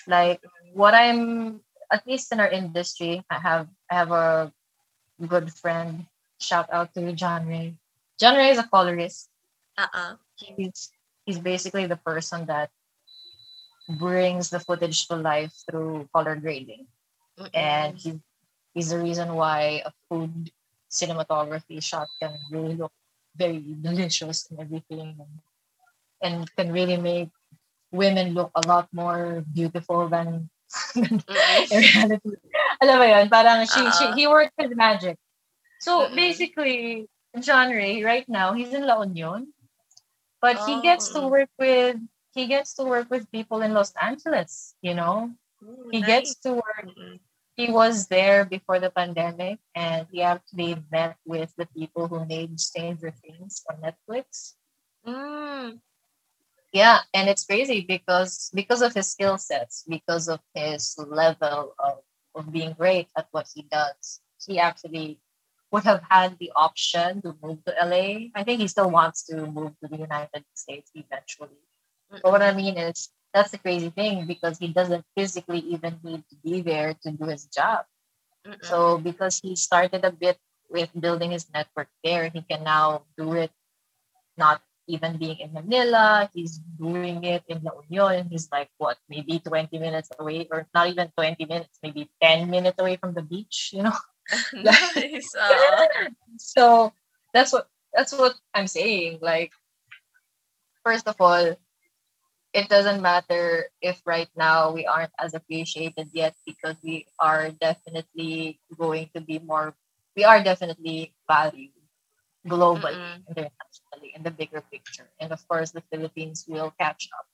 Like 0.07 0.41
what 0.73 0.93
I'm 0.93 1.61
at 1.91 2.05
least 2.07 2.31
in 2.31 2.39
our 2.39 2.49
industry, 2.49 3.23
I 3.29 3.39
have 3.39 3.67
I 3.89 3.95
have 3.95 4.11
a 4.11 4.53
good 5.27 5.51
friend. 5.53 6.05
Shout 6.39 6.67
out 6.71 6.93
to 6.95 7.13
John 7.13 7.47
Ray. 7.47 7.75
John 8.19 8.35
Ray 8.35 8.49
is 8.49 8.59
a 8.59 8.67
colorist. 8.67 9.29
Uh-uh. 9.77 10.15
He's 10.35 10.91
he's 11.25 11.39
basically 11.39 11.85
the 11.85 11.97
person 11.97 12.45
that 12.47 12.71
brings 13.89 14.49
the 14.49 14.59
footage 14.59 15.07
to 15.07 15.15
life 15.15 15.53
through 15.69 16.09
color 16.13 16.35
grading. 16.35 16.87
Mm-mm. 17.39 17.49
And 17.53 17.97
he, 17.97 18.19
he's 18.73 18.89
the 18.89 18.99
reason 18.99 19.35
why 19.35 19.83
a 19.85 19.91
food 20.09 20.51
cinematography 20.89 21.83
shot 21.83 22.07
can 22.21 22.37
really 22.49 22.75
look 22.75 22.93
very 23.35 23.63
delicious 23.81 24.47
and 24.49 24.59
everything 24.59 25.15
and, 25.19 25.33
and 26.21 26.55
can 26.55 26.71
really 26.71 26.97
make 26.97 27.29
women 27.91 28.33
look 28.33 28.51
a 28.55 28.67
lot 28.67 28.87
more 28.93 29.43
beautiful 29.53 30.07
than 30.07 30.49
mm-hmm. 30.95 31.19
in 31.71 31.79
reality. 31.79 32.31
Alam 32.81 32.99
mo 32.99 33.05
yun, 33.05 33.29
parang 33.29 33.63
she, 33.67 33.79
she, 33.95 34.05
uh-huh. 34.09 34.15
he 34.15 34.27
worked 34.27 34.55
with 34.57 34.75
magic. 34.75 35.17
So 35.79 36.07
Mm-mm. 36.07 36.15
basically, 36.15 37.07
John 37.39 37.69
Ray, 37.71 38.03
right 38.03 38.27
now, 38.27 38.53
he's 38.53 38.73
in 38.73 38.87
La 38.87 39.03
Union. 39.03 39.51
But 40.41 40.57
he 40.65 40.77
Oh, 40.77 40.81
gets 40.81 41.09
to 41.09 41.25
mm. 41.25 41.29
work 41.31 41.49
with 41.57 41.97
he 42.35 42.47
gets 42.47 42.75
to 42.75 42.83
work 42.83 43.09
with 43.09 43.31
people 43.31 43.61
in 43.61 43.73
Los 43.73 43.93
Angeles, 43.99 44.75
you 44.81 44.93
know? 44.93 45.31
Ooh, 45.63 45.89
He 45.91 46.01
nice. 46.01 46.07
gets 46.07 46.35
to 46.43 46.53
work 46.53 46.87
he 47.55 47.71
was 47.71 48.07
there 48.07 48.43
before 48.43 48.79
the 48.79 48.89
pandemic 48.89 49.59
and 49.73 50.07
he 50.11 50.21
actually 50.21 50.75
met 50.91 51.15
with 51.25 51.53
the 51.57 51.65
people 51.67 52.07
who 52.07 52.25
made 52.25 52.59
Stranger 52.59 53.11
Things 53.11 53.63
on 53.71 53.79
Netflix. 53.79 54.53
Mm. 55.07 55.79
Yeah, 56.73 56.99
and 57.13 57.29
it's 57.29 57.45
crazy 57.45 57.79
because 57.87 58.51
because 58.53 58.81
of 58.81 58.93
his 58.93 59.09
skill 59.09 59.37
sets, 59.37 59.85
because 59.87 60.27
of 60.27 60.41
his 60.53 60.95
level 60.99 61.73
of, 61.79 62.03
of 62.35 62.51
being 62.51 62.73
great 62.73 63.07
at 63.15 63.27
what 63.31 63.47
he 63.55 63.63
does, 63.71 64.19
he 64.45 64.59
actually 64.59 65.21
would 65.71 65.83
have 65.83 66.03
had 66.09 66.37
the 66.39 66.51
option 66.55 67.21
to 67.21 67.35
move 67.41 67.63
to 67.63 67.73
LA. 67.81 68.27
I 68.35 68.43
think 68.43 68.59
he 68.59 68.67
still 68.67 68.91
wants 68.91 69.23
to 69.27 69.47
move 69.47 69.79
to 69.79 69.87
the 69.87 69.97
United 69.97 70.43
States 70.53 70.91
eventually. 70.93 71.63
But 72.09 72.31
what 72.31 72.41
I 72.41 72.53
mean 72.53 72.77
is 72.77 73.09
that's 73.33 73.51
the 73.51 73.57
crazy 73.57 73.89
thing 73.89 74.25
because 74.25 74.57
he 74.57 74.69
doesn't 74.69 75.03
physically 75.15 75.59
even 75.59 75.99
need 76.03 76.23
to 76.29 76.35
be 76.43 76.61
there 76.61 76.95
to 77.03 77.11
do 77.11 77.25
his 77.25 77.45
job. 77.45 77.85
Mm-mm. 78.47 78.63
So 78.63 78.97
because 78.97 79.39
he 79.39 79.55
started 79.55 80.05
a 80.05 80.11
bit 80.11 80.37
with 80.69 80.89
building 80.97 81.31
his 81.31 81.51
network 81.51 81.89
there, 82.03 82.29
he 82.29 82.41
can 82.41 82.63
now 82.63 83.03
do 83.17 83.33
it 83.33 83.51
not 84.37 84.61
even 84.87 85.17
being 85.17 85.39
in 85.39 85.53
Manila. 85.53 86.29
He's 86.33 86.57
doing 86.57 87.23
it 87.23 87.43
in 87.47 87.63
La 87.63 87.73
Union. 87.89 88.29
He's 88.29 88.49
like 88.51 88.69
what, 88.77 88.97
maybe 89.09 89.39
20 89.39 89.79
minutes 89.79 90.09
away, 90.19 90.47
or 90.51 90.67
not 90.73 90.89
even 90.89 91.11
20 91.17 91.45
minutes, 91.45 91.79
maybe 91.81 92.09
10 92.21 92.49
minutes 92.49 92.79
away 92.79 92.95
from 92.95 93.13
the 93.13 93.21
beach, 93.21 93.71
you 93.73 93.83
know? 93.83 93.97
nice. 94.53 95.33
Oo. 95.35 95.41
Uh-huh. 95.41 96.09
so 96.37 96.93
that's 97.33 97.53
what 97.53 97.69
that's 97.93 98.13
what 98.13 98.35
I'm 98.53 98.67
saying. 98.67 99.19
Like, 99.21 99.53
first 100.83 101.07
of 101.07 101.15
all, 101.19 101.55
it 102.55 102.69
doesn't 102.69 103.03
matter 103.03 103.67
if 103.81 104.01
right 104.07 104.29
now 104.37 104.71
we 104.71 104.87
aren't 104.87 105.11
as 105.19 105.35
appreciated 105.35 106.07
yet 106.13 106.33
because 106.47 106.77
we 106.81 107.05
are 107.19 107.51
definitely 107.51 108.59
going 108.77 109.09
to 109.13 109.21
be 109.21 109.39
more 109.39 109.75
we 110.15 110.23
are 110.23 110.41
definitely 110.41 111.13
valued 111.27 111.75
globally, 112.47 112.95
Mm-mm. 112.95 113.27
internationally, 113.27 114.15
in 114.15 114.23
the 114.23 114.31
bigger 114.31 114.63
picture. 114.71 115.09
And 115.19 115.33
of 115.33 115.45
course 115.47 115.71
the 115.71 115.83
Philippines 115.91 116.45
will 116.47 116.73
catch 116.79 117.09
up. 117.19 117.27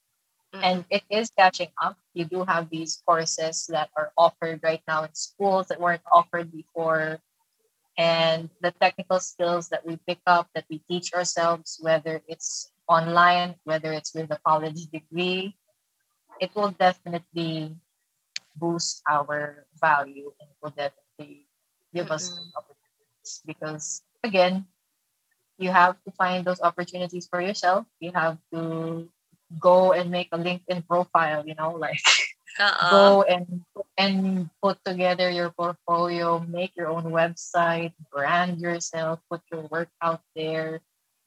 Mm-mm. 0.55 0.63
And 0.65 0.85
it 0.89 1.03
is 1.09 1.29
catching 1.37 1.69
up. 1.81 1.97
You 2.13 2.25
do 2.25 2.43
have 2.43 2.69
these 2.71 3.03
courses 3.05 3.67
that 3.69 3.89
are 3.95 4.11
offered 4.17 4.61
right 4.63 4.81
now 4.87 5.03
in 5.03 5.13
schools 5.13 5.67
that 5.67 5.79
weren't 5.79 6.01
offered 6.11 6.51
before 6.51 7.19
and 7.97 8.49
the 8.61 8.71
technical 8.81 9.19
skills 9.19 9.69
that 9.69 9.85
we 9.85 9.99
pick 10.07 10.19
up 10.25 10.49
that 10.55 10.65
we 10.69 10.79
teach 10.89 11.13
ourselves 11.13 11.77
whether 11.81 12.21
it's 12.27 12.71
online 12.91 13.55
whether 13.63 13.93
it's 13.93 14.13
with 14.15 14.31
a 14.31 14.39
college 14.45 14.91
degree 14.91 15.55
it 16.39 16.51
will 16.55 16.71
definitely 16.75 17.75
boost 18.55 19.01
our 19.09 19.65
value 19.79 20.31
and 20.39 20.49
will 20.61 20.73
definitely 20.75 21.47
give 21.93 22.11
us 22.11 22.31
Mm-mm. 22.31 22.51
opportunities 22.57 23.41
because 23.45 24.03
again 24.23 24.65
you 25.57 25.71
have 25.71 25.95
to 26.03 26.11
find 26.11 26.45
those 26.45 26.61
opportunities 26.61 27.27
for 27.27 27.41
yourself 27.41 27.85
you 27.99 28.11
have 28.13 28.37
to 28.53 29.07
go 29.59 29.91
and 29.93 30.11
make 30.11 30.29
a 30.31 30.37
linkedin 30.37 30.85
profile 30.87 31.43
you 31.45 31.55
know 31.55 31.71
like 31.73 32.01
Oo. 32.59 32.59
Uh-uh. 32.59 32.89
go 32.89 33.23
and 33.23 33.61
and 33.97 34.49
put 34.61 34.77
together 34.85 35.29
your 35.29 35.49
portfolio, 35.51 36.39
make 36.39 36.75
your 36.75 36.87
own 36.89 37.11
website, 37.11 37.93
brand 38.11 38.59
yourself, 38.59 39.19
put 39.29 39.41
your 39.51 39.63
work 39.71 39.89
out 40.01 40.21
there, 40.35 40.81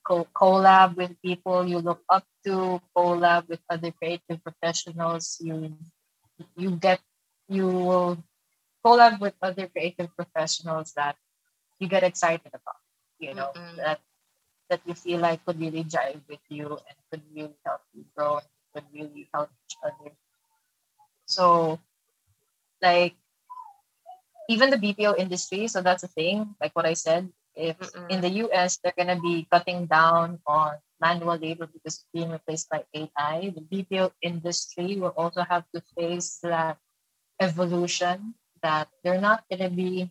co- 0.06 0.28
collab 0.34 0.96
with 0.96 1.20
people 1.22 1.66
you 1.66 1.78
look 1.78 2.02
up 2.08 2.24
to, 2.44 2.80
collab 2.96 3.48
with 3.48 3.60
other 3.70 3.90
creative 3.92 4.42
professionals. 4.42 5.38
You 5.42 5.76
you 6.56 6.70
get 6.76 7.00
you 7.48 7.66
will 7.68 8.18
collab 8.84 9.20
with 9.20 9.34
other 9.42 9.66
creative 9.68 10.14
professionals 10.16 10.92
that 10.94 11.16
you 11.78 11.88
get 11.88 12.02
excited 12.04 12.48
about. 12.48 12.80
You 13.18 13.34
know 13.34 13.52
Mm-mm. 13.54 13.76
that 13.76 14.00
that 14.70 14.80
you 14.86 14.94
feel 14.94 15.20
like 15.20 15.44
could 15.44 15.60
really 15.60 15.84
jive 15.84 16.22
with 16.28 16.44
you 16.48 16.68
and 16.68 16.96
could 17.10 17.22
really 17.34 17.56
help 17.64 17.82
you 17.94 18.04
grow 18.16 18.38
and 18.38 18.48
could 18.74 18.86
really 18.92 19.28
help 19.34 19.50
each 19.66 19.76
other. 19.84 20.12
So, 21.26 21.80
like, 22.82 23.14
even 24.48 24.70
the 24.70 24.78
BPO 24.78 25.14
industry, 25.14 25.66
so 25.68 25.80
that's 25.80 26.02
the 26.02 26.08
thing, 26.08 26.54
like 26.60 26.74
what 26.74 26.86
I 26.86 26.94
said, 26.94 27.30
if 27.56 27.76
in 28.08 28.20
the 28.20 28.30
US 28.44 28.78
they're 28.82 28.96
going 28.96 29.14
to 29.14 29.20
be 29.20 29.46
cutting 29.50 29.86
down 29.86 30.40
on 30.46 30.76
manual 31.00 31.36
labor 31.36 31.66
because 31.66 31.96
it's 31.96 32.06
being 32.12 32.30
replaced 32.30 32.68
by 32.70 32.84
AI, 32.94 33.52
the 33.54 33.62
BPO 33.62 34.12
industry 34.22 34.96
will 34.98 35.14
also 35.16 35.42
have 35.42 35.64
to 35.74 35.82
face 35.96 36.38
that 36.42 36.78
evolution 37.40 38.34
that 38.62 38.88
they're 39.02 39.20
not 39.20 39.44
going 39.48 39.62
to 39.62 39.70
be 39.70 40.10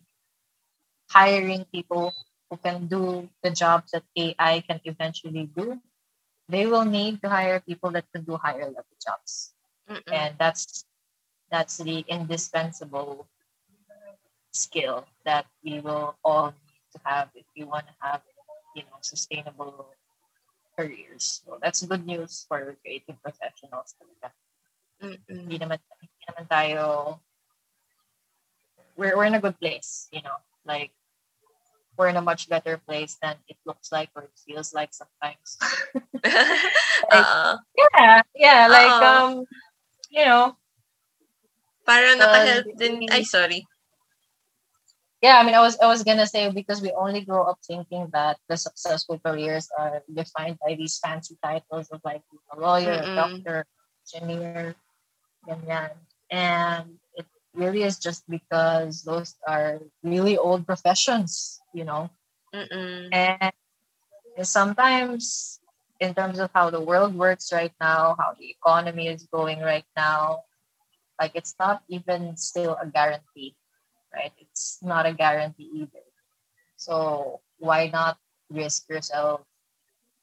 hiring 1.10 1.64
people 1.72 2.12
who 2.50 2.56
can 2.56 2.86
do 2.86 3.28
the 3.42 3.50
jobs 3.50 3.92
that 3.92 4.04
AI 4.16 4.60
can 4.68 4.80
eventually 4.84 5.48
do. 5.56 5.80
They 6.48 6.66
will 6.66 6.84
need 6.84 7.22
to 7.22 7.28
hire 7.28 7.60
people 7.60 7.90
that 7.92 8.06
can 8.12 8.24
do 8.24 8.36
higher 8.36 8.66
level 8.66 8.96
jobs 9.04 9.54
Mm-mm. 9.88 10.02
and 10.12 10.34
that's 10.38 10.84
that's 11.50 11.78
the 11.78 12.04
indispensable 12.08 13.28
skill 14.52 15.06
that 15.24 15.46
we 15.64 15.80
will 15.80 16.16
all 16.24 16.54
to 16.94 16.98
have 17.02 17.28
if 17.34 17.46
you 17.58 17.66
want 17.66 17.84
to 17.90 17.94
have 17.98 18.22
you 18.78 18.82
know 18.86 18.98
sustainable 19.02 19.90
careers 20.78 21.42
so 21.42 21.58
that's 21.62 21.82
good 21.82 22.06
news 22.06 22.46
for 22.46 22.74
creative 22.82 23.18
professionals 23.22 23.94
talaga. 23.98 24.30
Mm-mm. 25.02 25.18
hindi 25.46 25.58
naman 25.58 25.78
hindi 25.98 26.22
naman 26.30 26.46
tayo 26.46 26.82
we're, 28.94 29.14
we're 29.18 29.26
in 29.26 29.34
a 29.34 29.42
good 29.42 29.58
place 29.58 30.06
you 30.14 30.22
know 30.22 30.38
like 30.66 30.94
we're 31.98 32.10
in 32.10 32.18
a 32.18 32.22
much 32.24 32.48
better 32.50 32.78
place 32.86 33.14
than 33.22 33.38
it 33.46 33.58
looks 33.66 33.90
like 33.94 34.10
or 34.18 34.26
it 34.26 34.34
feels 34.38 34.74
like 34.74 34.90
sometimes 34.94 35.58
Oo. 37.14 37.42
yeah 37.78 38.22
yeah 38.34 38.60
like 38.70 38.94
Oo. 38.98 39.02
um 39.02 39.30
you 40.10 40.24
know 40.26 40.54
Parang 41.84 42.16
naka-help 42.16 42.64
din. 42.80 42.96
hindi- 43.04 43.12
Ay, 43.12 43.28
sorry. 43.28 43.60
Yeah, 45.24 45.40
I 45.40 45.44
mean, 45.46 45.56
I 45.56 45.62
was 45.62 45.78
I 45.80 45.88
was 45.88 46.04
gonna 46.04 46.28
say 46.28 46.50
because 46.52 46.82
we 46.82 46.92
only 46.92 47.24
grow 47.24 47.44
up 47.44 47.58
thinking 47.66 48.10
that 48.12 48.38
the 48.48 48.56
successful 48.58 49.18
careers 49.24 49.70
are 49.78 50.04
defined 50.12 50.58
by 50.64 50.76
these 50.76 50.98
fancy 50.98 51.38
titles 51.42 51.90
of 51.90 52.02
like 52.04 52.24
a 52.52 52.60
lawyer, 52.60 53.08
a 53.08 53.10
doctor, 53.16 53.66
engineer, 54.14 54.76
ganyan. 55.48 55.92
and 56.30 57.00
it 57.16 57.26
really 57.54 57.82
is 57.84 57.98
just 57.98 58.28
because 58.28 59.02
those 59.04 59.36
are 59.48 59.80
really 60.04 60.38
old 60.38 60.66
professions, 60.66 61.60
you 61.74 61.84
know. 61.84 62.10
Mm-mm. 62.54 63.12
And 63.12 63.52
sometimes, 64.42 65.60
in 66.00 66.14
terms 66.14 66.38
of 66.40 66.50
how 66.54 66.70
the 66.70 66.80
world 66.80 67.14
works 67.14 67.52
right 67.52 67.72
now, 67.80 68.16
how 68.18 68.34
the 68.38 68.50
economy 68.50 69.08
is 69.08 69.26
going 69.32 69.60
right 69.60 69.86
now, 69.96 70.44
Like 71.20 71.32
it's 71.34 71.54
not 71.58 71.82
even 71.88 72.36
still 72.36 72.76
a 72.80 72.86
guarantee, 72.86 73.56
right? 74.14 74.32
It's 74.38 74.78
not 74.80 75.06
a 75.06 75.12
guarantee 75.12 75.70
either. 75.74 76.06
So 76.78 77.40
why 77.58 77.90
not 77.90 78.16
risk 78.50 78.86
yourself 78.88 79.42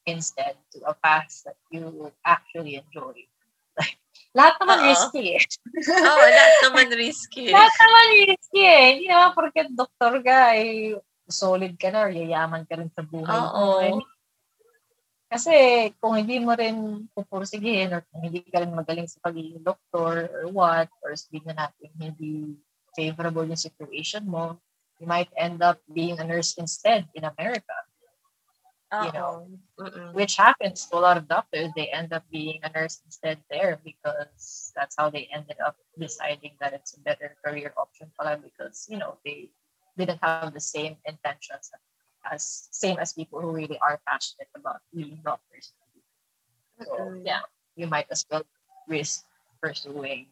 instead 0.07 0.55
to 0.72 0.88
a 0.88 0.95
path 0.95 1.43
that 1.45 1.59
you 1.69 2.11
actually 2.23 2.80
enjoy? 2.80 3.27
Like, 3.76 3.99
lahat 4.31 4.55
naman 4.63 4.80
Oo. 4.80 4.88
risky 4.88 5.23
eh. 5.35 5.43
Oo, 6.07 6.26
lahat 6.31 6.55
naman 6.63 6.88
risky. 6.95 7.51
lahat 7.51 7.73
naman 7.76 8.05
risky 8.31 8.61
eh. 8.63 8.85
Hindi 8.95 9.05
naman 9.11 9.35
porket 9.35 9.69
doktor 9.76 10.23
ka 10.23 10.55
eh, 10.55 10.95
solid 11.27 11.76
ka 11.76 11.91
na 11.91 12.07
or 12.07 12.11
yayaman 12.11 12.63
ka 12.63 12.80
rin 12.80 12.91
sa 12.95 13.03
buhay 13.03 13.39
mo. 13.51 13.99
Kasi 15.31 15.55
kung 16.03 16.19
hindi 16.19 16.43
mo 16.43 16.51
rin 16.51 17.07
pupursigihin 17.15 17.95
or 17.95 18.03
kung 18.11 18.27
hindi 18.27 18.43
ka 18.43 18.68
rin 18.68 18.76
magaling 18.76 19.07
sa 19.07 19.23
pagiging 19.23 19.63
doktor 19.63 20.27
or 20.27 20.51
what, 20.51 20.91
or 20.99 21.15
sabihin 21.15 21.55
na 21.55 21.72
natin 21.72 21.88
hindi 21.95 22.59
favorable 22.95 23.45
yung 23.45 23.59
situation 23.59 24.27
mo, 24.27 24.59
you 24.99 25.07
might 25.07 25.30
end 25.38 25.61
up 25.61 25.80
being 25.93 26.19
a 26.19 26.26
nurse 26.26 26.57
instead 26.57 27.07
in 27.13 27.23
America, 27.23 27.76
Oo. 28.91 28.99
you 28.99 29.11
know. 29.11 29.43
Mm-mm. 29.80 30.13
which 30.13 30.38
happens 30.38 30.85
to 30.88 30.97
a 30.97 31.03
lot 31.03 31.18
of 31.18 31.27
doctors. 31.27 31.72
They 31.76 31.88
end 31.88 32.13
up 32.13 32.23
being 32.31 32.59
a 32.63 32.69
nurse 32.72 33.01
instead 33.05 33.39
there 33.49 33.80
because 33.84 34.72
that's 34.76 34.95
how 34.97 35.09
they 35.09 35.27
ended 35.34 35.57
up 35.65 35.77
deciding 35.97 36.53
that 36.59 36.73
it's 36.73 36.95
a 36.95 36.99
better 37.01 37.35
career 37.43 37.73
option 37.77 38.11
for 38.15 38.26
them 38.26 38.41
because, 38.43 38.88
you 38.89 38.97
know, 38.97 39.18
they 39.26 39.49
didn't 39.97 40.19
have 40.22 40.39
the 40.39 40.47
same 40.49 40.84
intentions 40.93 41.57
as 42.19 42.51
same 42.63 42.89
as 42.91 43.05
people 43.13 43.34
who 43.35 43.51
really 43.51 43.77
are 43.77 43.99
passionate 44.05 44.49
about 44.55 44.81
being 44.93 45.19
doctors. 45.23 45.73
So 46.81 47.13
Mm-mm. 47.13 47.23
yeah, 47.23 47.41
you 47.76 47.88
might 47.88 48.07
as 48.11 48.26
well 48.30 48.43
risk 48.88 49.26
pursuing 49.61 50.27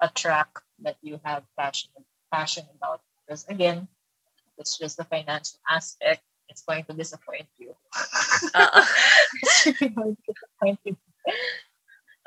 a 0.00 0.08
track 0.08 0.48
that 0.82 0.96
you 1.02 1.20
have 1.24 1.42
passion 1.58 1.90
passion 2.30 2.64
about. 2.76 3.00
Because 3.24 3.44
again, 3.48 3.88
it's 4.56 4.78
just 4.78 4.96
the 4.96 5.04
financial 5.04 5.58
aspect. 5.68 6.22
It's 6.48 6.62
going 6.64 6.84
to 6.88 6.94
disappoint 6.96 7.46
you. 7.58 7.76
Oo. 8.56 8.82
it's 9.42 9.66
really 9.66 9.92
going 9.92 10.16
to 10.16 10.22
disappoint 10.32 10.80
you. 10.84 10.96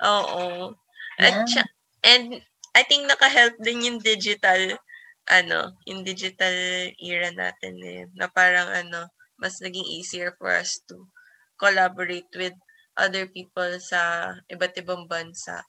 Oo. 0.06 0.78
Yeah. 1.18 1.46
At 1.46 1.66
and 2.06 2.42
I 2.74 2.82
think 2.88 3.10
naka-help 3.10 3.60
din 3.60 3.84
yung 3.86 4.00
digital 4.00 4.78
ano, 5.30 5.78
yung 5.86 6.02
digital 6.02 6.54
era 6.98 7.30
natin 7.30 7.78
eh, 7.86 8.04
na 8.18 8.26
parang 8.26 8.68
ano, 8.74 9.06
mas 9.38 9.62
naging 9.62 9.86
easier 9.86 10.34
for 10.38 10.50
us 10.50 10.82
to 10.90 11.08
collaborate 11.62 12.30
with 12.34 12.54
other 12.98 13.30
people 13.30 13.70
sa 13.80 14.34
iba't 14.50 14.76
ibang 14.82 15.06
bansa. 15.06 15.62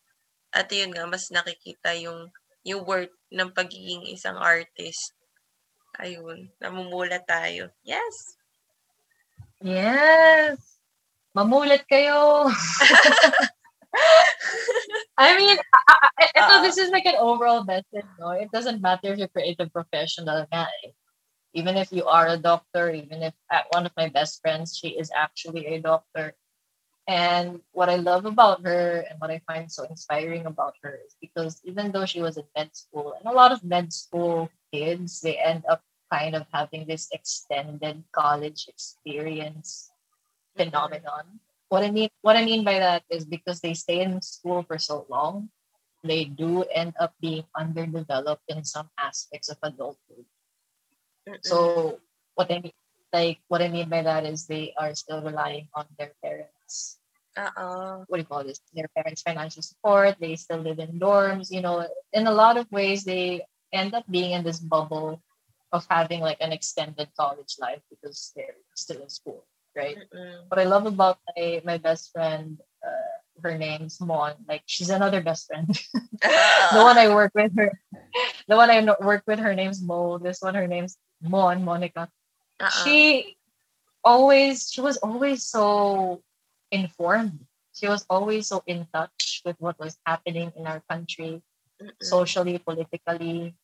At 0.52 0.68
yun 0.68 0.92
nga, 0.92 1.08
mas 1.08 1.32
nakikita 1.32 1.96
yung 1.96 2.28
yung 2.62 2.86
worth 2.86 3.10
ng 3.32 3.50
pagiging 3.50 4.06
isang 4.06 4.38
artist. 4.38 5.16
Ayun, 5.98 6.52
namumula 6.62 7.18
tayo. 7.24 7.72
Yes! 7.82 8.38
Yes. 9.62 10.78
Mamulit 11.32 11.88
kayo. 11.88 12.48
I 15.16 15.36
mean, 15.36 15.56
I, 15.56 16.08
I, 16.18 16.26
I, 16.36 16.40
so 16.48 16.62
this 16.62 16.78
is 16.78 16.90
like 16.90 17.06
an 17.06 17.16
overall 17.20 17.64
message, 17.64 18.08
no? 18.18 18.30
It 18.30 18.50
doesn't 18.52 18.80
matter 18.82 19.12
if 19.12 19.18
you're 19.18 19.28
creative 19.28 19.72
professional 19.72 20.46
nga 20.50 20.68
eh. 20.84 20.92
Even 21.52 21.76
if 21.76 21.92
you 21.92 22.04
are 22.08 22.28
a 22.28 22.40
doctor, 22.40 22.90
even 22.90 23.22
if 23.22 23.34
uh, 23.52 23.60
one 23.70 23.84
of 23.84 23.92
my 23.96 24.08
best 24.08 24.40
friends, 24.40 24.76
she 24.76 24.96
is 24.96 25.12
actually 25.14 25.66
a 25.66 25.80
doctor. 25.80 26.34
And 27.08 27.60
what 27.72 27.90
I 27.90 27.96
love 27.96 28.26
about 28.26 28.64
her 28.64 29.04
and 29.10 29.18
what 29.18 29.30
I 29.30 29.42
find 29.46 29.70
so 29.70 29.84
inspiring 29.84 30.46
about 30.46 30.74
her 30.82 30.98
is 31.04 31.16
because 31.20 31.60
even 31.64 31.90
though 31.90 32.06
she 32.06 32.22
was 32.22 32.36
in 32.36 32.46
med 32.54 32.76
school, 32.76 33.14
and 33.18 33.26
a 33.26 33.34
lot 33.34 33.50
of 33.50 33.64
med 33.64 33.92
school 33.92 34.50
kids, 34.72 35.20
they 35.20 35.36
end 35.36 35.64
up 35.68 35.82
kind 36.12 36.36
of 36.36 36.46
having 36.52 36.86
this 36.86 37.08
extended 37.10 38.04
college 38.12 38.68
experience 38.68 39.90
mm-hmm. 39.90 40.70
phenomenon. 40.70 41.40
What 41.68 41.82
I 41.82 41.90
mean 41.90 42.10
what 42.20 42.36
I 42.36 42.44
mean 42.44 42.62
by 42.62 42.78
that 42.78 43.02
is 43.10 43.24
because 43.24 43.60
they 43.60 43.74
stay 43.74 44.02
in 44.02 44.20
school 44.22 44.62
for 44.62 44.78
so 44.78 45.06
long, 45.08 45.48
they 46.04 46.24
do 46.24 46.62
end 46.70 46.94
up 47.00 47.14
being 47.18 47.44
underdeveloped 47.56 48.44
in 48.46 48.62
some 48.62 48.90
aspects 48.98 49.48
of 49.48 49.58
adulthood. 49.62 50.28
So 51.42 51.98
what 52.34 52.52
I 52.52 52.60
mean 52.60 52.76
like 53.12 53.40
what 53.48 53.62
I 53.62 53.68
mean 53.68 53.88
by 53.88 54.02
that 54.02 54.24
is 54.24 54.46
they 54.46 54.72
are 54.78 54.94
still 54.94 55.22
relying 55.22 55.68
on 55.74 55.86
their 55.98 56.12
parents. 56.22 56.61
Oo. 57.38 58.04
What 58.08 58.16
do 58.16 58.22
you 58.22 58.28
call 58.28 58.44
this? 58.44 58.60
Their 58.74 58.88
parents' 58.92 59.22
financial 59.24 59.62
support. 59.62 60.20
They 60.20 60.36
still 60.36 60.60
live 60.60 60.78
in 60.78 61.00
dorms. 61.00 61.50
You 61.50 61.62
know, 61.64 61.88
in 62.12 62.26
a 62.26 62.34
lot 62.34 62.56
of 62.56 62.70
ways, 62.70 63.04
they 63.04 63.46
end 63.72 63.94
up 63.94 64.04
being 64.08 64.32
in 64.32 64.44
this 64.44 64.60
bubble 64.60 65.22
of 65.72 65.86
having 65.88 66.20
like 66.20 66.36
an 66.40 66.52
extended 66.52 67.08
college 67.16 67.56
life 67.58 67.80
because 67.88 68.32
they're 68.36 68.60
still 68.76 69.00
in 69.00 69.08
school, 69.08 69.44
right? 69.74 69.96
Mm-mm. 69.96 70.44
what 70.48 70.60
I 70.60 70.64
love 70.64 70.84
about 70.84 71.18
my, 71.34 71.62
my 71.64 71.78
best 71.78 72.12
friend, 72.12 72.60
uh, 72.84 73.16
her 73.42 73.56
name's 73.56 73.98
Mon. 74.00 74.34
Like 74.46 74.62
she's 74.66 74.90
another 74.90 75.22
best 75.22 75.48
friend. 75.48 75.66
the 76.20 76.84
one 76.84 76.98
I 76.98 77.08
work 77.16 77.32
with 77.34 77.56
her, 77.56 77.72
the 78.46 78.56
one 78.56 78.68
I 78.68 78.84
work 79.00 79.24
with, 79.26 79.38
her 79.38 79.54
name's 79.54 79.80
Mo. 79.80 80.18
This 80.18 80.42
one, 80.42 80.54
her 80.54 80.68
name's 80.68 80.98
Mon, 81.22 81.64
Monica. 81.64 82.12
Oo. 82.60 82.68
She 82.84 83.36
always, 84.04 84.70
she 84.70 84.82
was 84.82 84.98
always 84.98 85.48
so 85.48 86.20
informed. 86.72 87.46
She 87.74 87.88
was 87.88 88.04
always 88.10 88.48
so 88.48 88.62
in 88.66 88.86
touch 88.92 89.42
with 89.44 89.56
what 89.60 89.78
was 89.78 89.96
happening 90.04 90.52
in 90.56 90.66
our 90.66 90.82
country, 90.90 91.42
Mm-mm. 91.80 91.92
socially, 92.02 92.58
politically. 92.58 93.54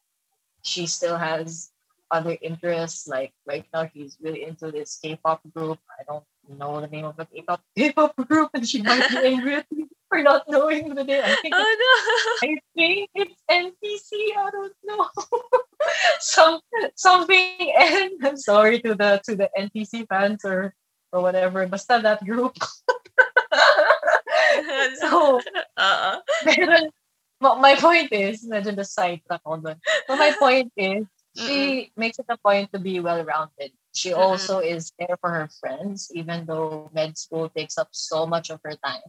She 0.63 0.87
still 0.87 1.17
has 1.17 1.73
other 2.11 2.37
interests. 2.41 3.09
Like 3.09 3.33
right 3.47 3.67
now, 3.73 3.91
she's 3.93 4.17
really 4.21 4.45
into 4.45 4.71
this 4.71 4.99
K-pop 5.03 5.43
group. 5.55 5.79
I 5.99 6.05
don't 6.05 6.25
know 6.49 6.81
the 6.81 6.89
name 6.89 7.05
of 7.05 7.17
the 7.17 7.27
K-pop 7.27 7.61
K-pop 7.77 8.17
group, 8.29 8.51
and 8.55 8.67
she 8.69 8.83
might 8.83 9.09
be 9.11 9.17
angry 9.25 9.57
at 9.57 9.67
me 9.73 9.87
for 10.09 10.23
not 10.23 10.49
knowing 10.49 10.95
the 10.95 11.05
name. 11.05 11.23
I 11.25 11.37
think 11.37 11.55
Oh 11.55 11.61
it's, 11.61 11.81
no! 11.85 12.49
I 12.49 12.57
think 12.75 13.11
it's 13.15 13.43
NPC. 13.51 14.37
I 14.37 14.51
don't 14.51 14.73
know. 14.85 15.09
Some 16.21 16.61
something. 16.97 17.73
And 17.77 18.13
I'm 18.25 18.37
sorry 18.37 18.81
to 18.81 18.95
the 18.95 19.21
to 19.25 19.37
the 19.37 19.51
NPC 19.59 20.09
fans 20.09 20.45
or 20.45 20.75
or 21.13 21.21
whatever. 21.23 21.67
Basta 21.67 22.01
that 22.03 22.25
group. 22.25 22.57
so. 25.01 25.41
Meron, 26.43 26.91
ma- 27.41 27.55
uh-uh. 27.55 27.61
my 27.61 27.75
point 27.77 28.13
is, 28.13 28.45
medyo 28.47 28.75
na 28.77 28.83
sidetrack 28.83 29.43
ako 29.45 29.57
dun. 29.63 29.79
But 30.07 30.17
my 30.19 30.33
point 30.39 30.73
is, 30.77 31.07
she 31.35 31.91
makes 31.97 32.19
it 32.19 32.27
a 32.29 32.37
point 32.39 32.73
to 32.73 32.79
be 32.79 33.01
well-rounded. 33.01 33.73
She 33.93 34.13
Mm-mm. 34.15 34.23
also 34.23 34.59
is 34.61 34.93
there 34.99 35.17
for 35.21 35.31
her 35.31 35.49
friends, 35.61 36.11
even 36.15 36.47
though 36.47 36.91
med 36.95 37.19
school 37.19 37.49
takes 37.49 37.79
up 37.79 37.89
so 37.93 38.27
much 38.27 38.51
of 38.51 38.61
her 38.65 38.77
time. 38.77 39.07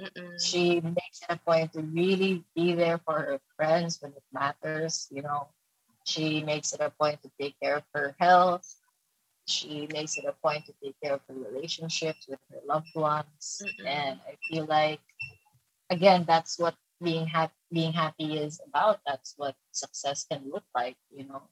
Mm-mm. 0.00 0.38
She 0.40 0.80
makes 0.80 1.22
it 1.22 1.30
a 1.30 1.36
point 1.38 1.72
to 1.74 1.82
really 1.82 2.44
be 2.54 2.74
there 2.74 2.98
for 2.98 3.14
her 3.20 3.40
friends 3.56 4.00
when 4.00 4.12
it 4.12 4.24
matters, 4.32 5.08
you 5.10 5.22
know. 5.22 5.48
She 6.04 6.42
makes 6.42 6.72
it 6.72 6.80
a 6.80 6.90
point 6.90 7.22
to 7.22 7.30
take 7.40 7.58
care 7.60 7.76
of 7.78 7.84
her 7.94 8.16
health. 8.18 8.66
She 9.50 9.88
makes 9.92 10.16
it 10.16 10.24
a 10.24 10.32
point 10.32 10.66
to 10.66 10.74
take 10.82 10.96
care 11.02 11.14
of 11.14 11.20
her 11.28 11.34
relationships 11.34 12.26
with 12.28 12.38
her 12.50 12.60
loved 12.66 12.94
ones. 12.94 13.62
Mm-mm. 13.62 13.86
And 13.86 14.20
I 14.26 14.36
feel 14.48 14.66
like 14.66 15.00
again, 15.90 16.24
that's 16.26 16.58
what 16.58 16.74
being 17.02 17.26
happy 17.26 17.52
being 17.72 17.92
happy 17.92 18.38
is 18.38 18.60
about. 18.66 19.00
That's 19.06 19.34
what 19.36 19.54
success 19.72 20.26
can 20.30 20.50
look 20.50 20.64
like, 20.74 20.96
you 21.14 21.26
know. 21.26 21.42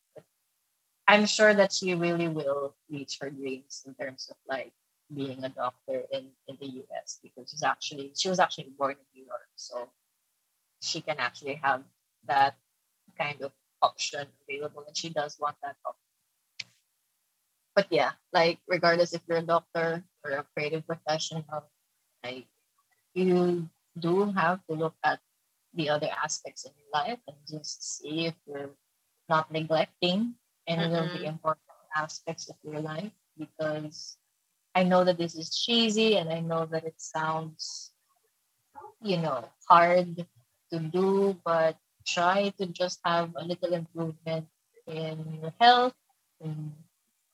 I'm 1.06 1.26
sure 1.26 1.54
that 1.54 1.72
she 1.72 1.94
really 1.94 2.28
will 2.28 2.74
reach 2.90 3.18
her 3.20 3.30
dreams 3.30 3.82
in 3.86 3.94
terms 3.94 4.28
of 4.30 4.36
like 4.48 4.72
being 5.14 5.42
a 5.42 5.48
doctor 5.48 6.02
in, 6.12 6.26
in 6.48 6.58
the 6.60 6.84
US 6.84 7.18
because 7.22 7.50
she's 7.50 7.62
actually 7.62 8.12
she 8.16 8.28
was 8.28 8.38
actually 8.38 8.70
born 8.78 8.92
in 8.92 9.06
New 9.14 9.26
York. 9.26 9.48
So 9.56 9.88
she 10.82 11.00
can 11.00 11.16
actually 11.18 11.60
have 11.62 11.82
that 12.26 12.56
kind 13.16 13.40
of 13.42 13.52
option 13.80 14.26
available 14.48 14.84
and 14.86 14.96
she 14.96 15.08
does 15.08 15.38
want 15.40 15.56
that 15.62 15.76
option. 15.86 16.07
But 17.78 17.86
yeah, 17.94 18.18
like 18.32 18.58
regardless 18.66 19.14
if 19.14 19.22
you're 19.28 19.38
a 19.38 19.42
doctor 19.54 20.02
or 20.26 20.42
a 20.42 20.46
creative 20.50 20.82
professional, 20.84 21.70
like 22.26 22.50
you 23.14 23.70
do 23.96 24.34
have 24.34 24.66
to 24.66 24.74
look 24.74 24.98
at 25.04 25.20
the 25.74 25.88
other 25.88 26.10
aspects 26.10 26.66
in 26.66 26.72
your 26.74 26.90
life 26.90 27.22
and 27.28 27.36
just 27.46 28.02
see 28.02 28.26
if 28.26 28.34
you're 28.50 28.74
not 29.28 29.52
neglecting 29.52 30.34
any 30.66 30.90
of 30.90 30.90
the 30.90 31.22
mm-hmm. 31.22 31.38
important 31.38 31.70
aspects 31.94 32.50
of 32.50 32.56
your 32.66 32.82
life 32.82 33.14
because 33.38 34.18
I 34.74 34.82
know 34.82 35.04
that 35.04 35.16
this 35.16 35.36
is 35.36 35.54
cheesy 35.54 36.16
and 36.16 36.30
I 36.30 36.40
know 36.40 36.66
that 36.66 36.82
it 36.82 36.98
sounds, 36.98 37.92
you 39.00 39.18
know, 39.18 39.44
hard 39.68 40.26
to 40.72 40.78
do, 40.80 41.38
but 41.44 41.78
try 42.04 42.50
to 42.58 42.66
just 42.66 42.98
have 43.04 43.30
a 43.36 43.44
little 43.44 43.72
improvement 43.72 44.48
in 44.88 45.38
your 45.40 45.54
health, 45.60 45.94
in 46.40 46.74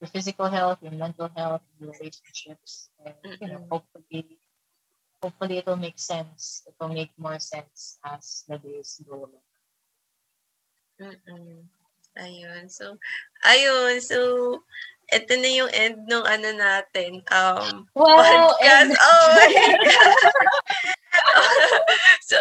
your 0.04 0.12
physical 0.12 0.48
health, 0.52 0.78
your 0.84 0.92
mental 0.92 1.30
health, 1.34 1.64
your 1.80 1.88
relationships, 1.96 2.90
and 3.00 3.16
you 3.40 3.48
know, 3.48 3.64
hopefully 3.72 4.36
hopefully 5.24 5.56
it'll 5.64 5.80
make 5.80 5.96
sense. 5.96 6.68
It'll 6.68 6.92
make 6.92 7.08
more 7.16 7.40
sense 7.40 7.96
as 8.04 8.44
the 8.44 8.60
days 8.60 9.00
go 9.08 9.24
along. 9.24 9.48
Mm-mm. 11.00 11.64
Ayun. 12.20 12.68
So, 12.68 13.00
ayun. 13.48 13.96
So, 14.04 14.60
ito 15.08 15.32
na 15.40 15.48
yung 15.48 15.72
end 15.72 16.04
ng 16.04 16.24
ano 16.28 16.48
natin. 16.52 17.24
Um, 17.32 17.88
Wow! 17.96 18.52
podcast. 18.60 18.60
and- 18.60 18.92
Oh 19.00 19.26
my 19.40 19.48
God. 19.48 20.12
so, 22.28 22.38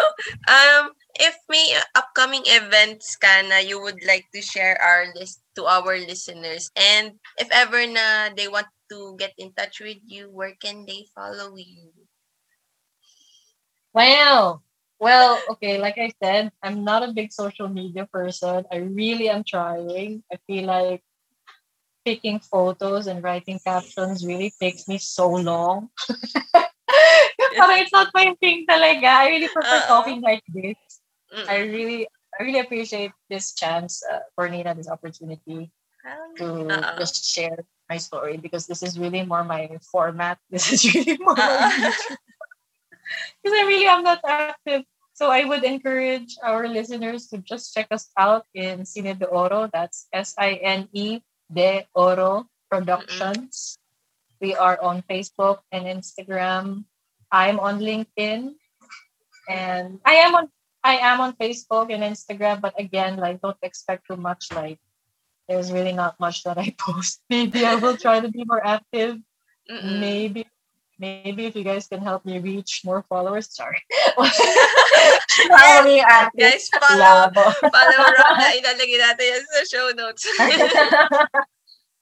um, 0.52 0.92
if 1.20 1.38
may 1.50 1.78
upcoming 1.94 2.44
events 2.46 3.16
ka 3.18 3.42
na 3.46 3.62
you 3.62 3.82
would 3.82 4.02
like 4.06 4.26
to 4.34 4.42
share 4.42 4.78
our 4.82 5.14
list 5.14 5.42
to 5.54 5.66
our 5.70 5.98
listeners 6.02 6.74
and 6.74 7.22
if 7.38 7.50
ever 7.54 7.86
na 7.86 8.34
they 8.34 8.50
want 8.50 8.68
to 8.90 9.16
get 9.18 9.34
in 9.38 9.54
touch 9.54 9.82
with 9.82 10.02
you, 10.06 10.30
where 10.30 10.54
can 10.58 10.86
they 10.86 11.06
follow 11.16 11.56
you? 11.58 11.94
Wow. 13.94 14.62
Well, 15.00 15.42
okay, 15.58 15.78
like 15.78 15.98
I 15.98 16.14
said, 16.22 16.52
I'm 16.62 16.84
not 16.84 17.04
a 17.04 17.12
big 17.12 17.34
social 17.34 17.68
media 17.68 18.08
person. 18.08 18.66
I 18.72 18.78
really 18.78 19.30
am 19.30 19.44
trying. 19.44 20.24
I 20.32 20.38
feel 20.48 20.66
like 20.66 21.04
picking 22.06 22.40
photos 22.40 23.08
and 23.08 23.24
writing 23.24 23.60
captions 23.60 24.26
really 24.26 24.54
takes 24.60 24.88
me 24.88 24.98
so 24.98 25.30
long. 25.30 25.90
Parang 27.58 27.80
it's 27.80 27.92
not 27.92 28.12
my 28.14 28.34
thing 28.40 28.66
talaga. 28.70 29.08
I 29.08 29.30
really 29.30 29.48
prefer 29.48 29.78
Oo. 29.84 29.88
talking 29.88 30.22
like 30.22 30.44
this. 30.52 30.78
Mm-mm. 31.34 31.50
I 31.50 31.66
really, 31.66 32.08
I 32.40 32.44
really 32.44 32.60
appreciate 32.60 33.12
this 33.30 33.54
chance 33.54 34.04
uh, 34.06 34.20
for 34.36 34.50
Nina, 34.50 34.76
this 34.76 34.90
opportunity 34.90 35.72
to 36.38 36.46
Oo. 36.46 36.68
just 37.00 37.26
share 37.26 37.58
my 37.90 37.98
story 37.98 38.38
because 38.38 38.68
this 38.68 38.84
is 38.84 39.00
really 39.00 39.26
more 39.26 39.44
my 39.44 39.78
format. 39.92 40.38
This 40.54 40.72
is 40.72 40.86
really 40.94 41.18
more 41.18 41.36
because 43.42 43.56
I 43.56 43.64
really 43.68 43.88
am 43.88 44.04
not 44.04 44.20
active. 44.24 44.84
So 45.14 45.30
I 45.30 45.46
would 45.46 45.64
encourage 45.64 46.38
our 46.42 46.68
listeners 46.68 47.30
to 47.30 47.38
just 47.38 47.74
check 47.74 47.88
us 47.92 48.10
out 48.18 48.46
in 48.54 48.86
Sine 48.86 49.14
de 49.14 49.30
Oro. 49.30 49.70
That's 49.70 50.10
S 50.10 50.34
I 50.38 50.58
N 50.58 50.90
E 50.92 51.22
de 51.54 51.86
Oro 51.94 52.50
Productions. 52.70 53.78
We 54.42 54.58
are 54.58 54.82
on 54.82 55.06
Facebook 55.06 55.62
and 55.72 55.86
Instagram. 55.86 56.86
I'm 57.32 57.62
on 57.62 57.80
LinkedIn, 57.80 58.58
and 59.50 60.00
I 60.06 60.14
am 60.26 60.36
on 60.36 60.50
I 60.84 60.98
am 61.00 61.22
on 61.22 61.34
Facebook 61.34 61.92
and 61.94 62.04
Instagram. 62.04 62.62
But 62.62 62.76
again, 62.80 63.18
like 63.18 63.42
don't 63.42 63.58
expect 63.64 64.08
too 64.08 64.18
much. 64.18 64.52
Like 64.52 64.80
there's 65.48 65.72
really 65.72 65.94
not 65.94 66.20
much 66.20 66.44
that 66.44 66.58
I 66.58 66.76
post. 66.80 67.22
Maybe 67.30 67.66
I 67.66 67.76
will 67.76 67.98
try 67.98 68.20
to 68.20 68.30
be 68.30 68.44
more 68.46 68.62
active 68.66 69.20
Mm-mm. 69.70 70.00
maybe 70.00 70.46
maybe 71.00 71.46
if 71.46 71.56
you 71.56 71.64
guys 71.64 71.88
can 71.88 72.02
help 72.02 72.26
me 72.26 72.38
reach 72.40 72.82
more 72.84 73.04
followers 73.08 73.48
sorry 73.48 73.80
Yes, 75.34 75.80
Only 75.80 76.00
at 76.00 76.30
Guys, 76.38 76.70
follow, 76.70 77.32
follow 77.34 78.00
Rona. 78.06 78.48
Ilalagay 78.62 79.00
natin 79.02 79.26
yan 79.34 79.44
sa 79.50 79.62
show 79.66 79.88
notes. 79.98 80.24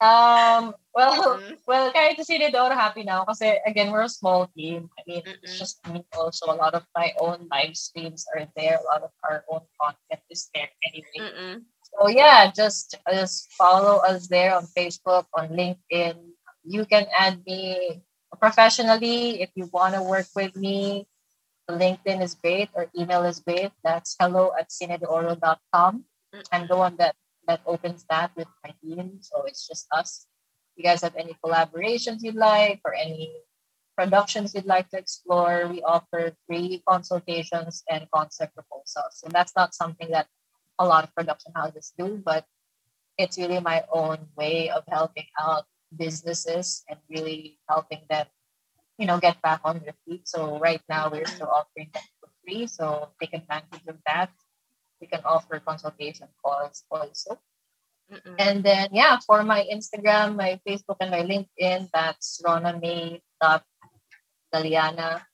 Um 0.02 0.74
well 0.94 1.38
Mm. 1.38 1.56
well 1.70 1.92
kahit 1.94 2.18
si 2.18 2.24
Sine 2.26 2.50
de 2.50 2.58
Oro 2.58 2.74
happy 2.74 3.06
now 3.06 3.22
kasi 3.24 3.62
again 3.62 3.94
we're 3.94 4.10
a 4.10 4.10
small 4.10 4.50
team 4.56 4.90
I 4.98 5.02
mean 5.06 5.24
it's 5.42 5.54
Mm-mm. 5.54 5.58
just 5.62 5.78
me 5.86 6.02
also 6.18 6.50
a 6.50 6.58
lot 6.58 6.74
of 6.74 6.82
my 6.96 7.14
own 7.22 7.46
live 7.50 7.76
streams 7.78 8.26
are 8.34 8.44
there 8.58 8.78
a 8.82 8.86
lot 8.90 9.02
of 9.06 9.12
our 9.22 9.44
own 9.48 9.62
content 9.80 10.22
is 10.30 10.50
there 10.54 10.68
anyway 10.90 11.22
Mm-mm. 11.22 11.64
So 11.94 12.08
yeah, 12.08 12.50
just 12.50 12.96
just 13.10 13.52
follow 13.54 14.00
us 14.02 14.28
there 14.28 14.54
on 14.56 14.66
Facebook, 14.66 15.26
on 15.36 15.50
LinkedIn. 15.54 16.16
You 16.64 16.84
can 16.86 17.06
add 17.16 17.44
me 17.46 18.00
professionally 18.40 19.42
if 19.42 19.50
you 19.54 19.68
want 19.72 19.94
to 19.94 20.02
work 20.02 20.26
with 20.34 20.56
me. 20.56 21.06
LinkedIn 21.70 22.20
is 22.22 22.34
great 22.34 22.68
or 22.74 22.88
email 22.98 23.24
is 23.24 23.40
great. 23.40 23.72
That's 23.84 24.16
hello 24.20 24.52
at 24.58 24.70
sinedeoro.com. 24.70 26.04
I'm 26.52 26.66
the 26.66 26.76
one 26.76 26.96
that 26.98 27.14
that 27.48 27.60
opens 27.66 28.04
that 28.10 28.30
with 28.36 28.48
my 28.64 28.74
team. 28.82 29.18
So 29.20 29.44
it's 29.44 29.66
just 29.66 29.86
us. 29.92 30.26
you 30.76 30.84
guys 30.84 31.02
have 31.02 31.16
any 31.16 31.36
collaborations 31.44 32.22
you'd 32.22 32.34
like 32.34 32.80
or 32.84 32.94
any 32.94 33.32
productions 33.96 34.54
you'd 34.54 34.64
like 34.64 34.88
to 34.90 34.98
explore, 34.98 35.68
we 35.68 35.82
offer 35.82 36.32
free 36.46 36.82
consultations 36.88 37.82
and 37.90 38.08
concept 38.12 38.54
proposals. 38.54 39.22
And 39.24 39.32
that's 39.32 39.54
not 39.54 39.74
something 39.74 40.10
that 40.10 40.26
a 40.78 40.86
lot 40.86 41.04
of 41.04 41.14
production 41.14 41.52
houses 41.54 41.92
do, 41.98 42.20
but 42.24 42.44
it's 43.18 43.38
really 43.38 43.60
my 43.60 43.84
own 43.92 44.18
way 44.36 44.70
of 44.70 44.84
helping 44.88 45.26
out 45.38 45.64
businesses 45.94 46.84
and 46.88 46.98
really 47.10 47.58
helping 47.68 48.00
them, 48.08 48.26
you 48.98 49.06
know, 49.06 49.18
get 49.18 49.40
back 49.42 49.60
on 49.64 49.80
their 49.84 49.94
feet. 50.06 50.26
So 50.26 50.58
right 50.58 50.80
now 50.88 51.10
we're 51.10 51.26
still 51.26 51.48
offering 51.48 51.90
that 51.92 52.04
for 52.20 52.30
free. 52.44 52.66
So 52.66 53.10
take 53.20 53.34
advantage 53.34 53.86
of 53.86 53.96
that. 54.06 54.30
We 55.02 55.10
can 55.10 55.26
offer 55.26 55.58
consultation 55.58 56.30
calls 56.38 56.86
also. 56.86 57.42
Mm-mm. 58.06 58.38
And 58.38 58.62
then 58.62 58.94
yeah, 58.94 59.18
for 59.26 59.42
my 59.42 59.66
Instagram, 59.66 60.38
my 60.38 60.62
Facebook, 60.62 61.02
and 61.02 61.10
my 61.10 61.26
LinkedIn, 61.26 61.90
that's 61.90 62.38
Rona 62.46 62.78
May 62.78 63.18
dot 63.42 63.66
Laliana. 64.54 65.26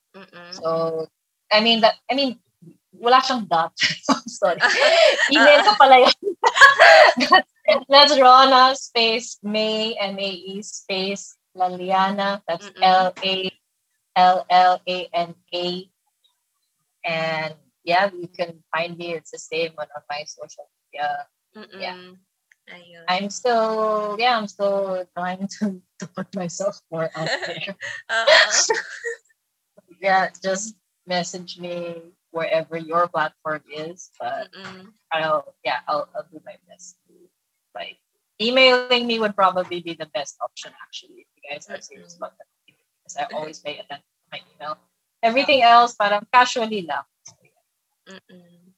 So 0.56 1.06
I 1.52 1.60
mean 1.60 1.84
that 1.84 2.00
I 2.08 2.16
mean 2.16 2.40
wala 2.96 3.20
siyang 3.20 3.44
dot. 3.44 3.76
Sorry. 4.40 4.56
Email 5.36 5.60
ko 5.68 5.72
ah. 5.74 5.76
pala 5.76 5.96
yun. 6.00 6.16
that's 7.92 8.16
Rona 8.16 8.72
space 8.72 9.36
May 9.44 9.92
M 10.00 10.16
A 10.16 10.30
E 10.56 10.64
space 10.64 11.36
Laliana. 11.52 12.40
That's 12.48 12.72
L 12.80 13.12
A 13.20 13.36
L 14.16 14.46
L 14.48 14.74
A 14.86 14.98
N 15.12 15.34
A. 15.52 15.66
And 17.04 17.54
yeah, 17.88 18.12
you 18.12 18.28
can 18.28 18.60
find 18.68 19.00
me. 19.00 19.16
It's 19.16 19.32
the 19.32 19.40
same 19.40 19.72
on, 19.80 19.88
on 19.96 20.04
my 20.12 20.28
social 20.28 20.68
media. 20.76 21.24
Mm-mm. 21.56 21.80
yeah. 21.80 21.96
Ayun. 22.68 23.04
I'm 23.08 23.28
still 23.32 24.16
yeah, 24.20 24.36
I'm 24.36 24.46
still 24.46 25.08
trying 25.16 25.48
to, 25.58 25.80
to 26.00 26.04
put 26.12 26.28
myself 26.36 26.84
more 26.92 27.08
out 27.16 27.32
there. 27.48 27.72
Oo. 27.72 28.12
Uh-uh. 28.12 28.52
yeah, 30.04 30.28
just 30.36 30.76
message 31.08 31.56
me 31.56 32.12
wherever 32.30 32.76
your 32.76 33.08
platform 33.08 33.64
is. 33.72 34.12
But 34.20 34.52
Mm-mm. 34.52 34.92
I'll 35.16 35.56
yeah, 35.64 35.80
I'll, 35.88 36.12
I'll 36.12 36.28
do 36.28 36.44
my 36.44 36.60
best. 36.68 37.00
to, 37.08 37.16
Like 37.72 37.96
emailing 38.36 39.06
me 39.08 39.16
would 39.16 39.36
probably 39.36 39.80
be 39.80 39.96
the 39.96 40.10
best 40.12 40.36
option 40.44 40.72
actually 40.82 41.24
if 41.24 41.28
you 41.36 41.42
guys 41.48 41.64
are 41.72 41.80
serious 41.80 42.16
about 42.20 42.36
that. 42.36 42.48
Because 42.68 43.16
I 43.16 43.24
always 43.32 43.58
pay 43.64 43.80
attention 43.80 44.04
to 44.04 44.28
my 44.28 44.40
email. 44.44 44.76
Everything 45.24 45.62
else, 45.64 45.96
parang 45.96 46.26
casually 46.28 46.84
lang. 46.84 47.06
Mm-mm. 48.08 48.72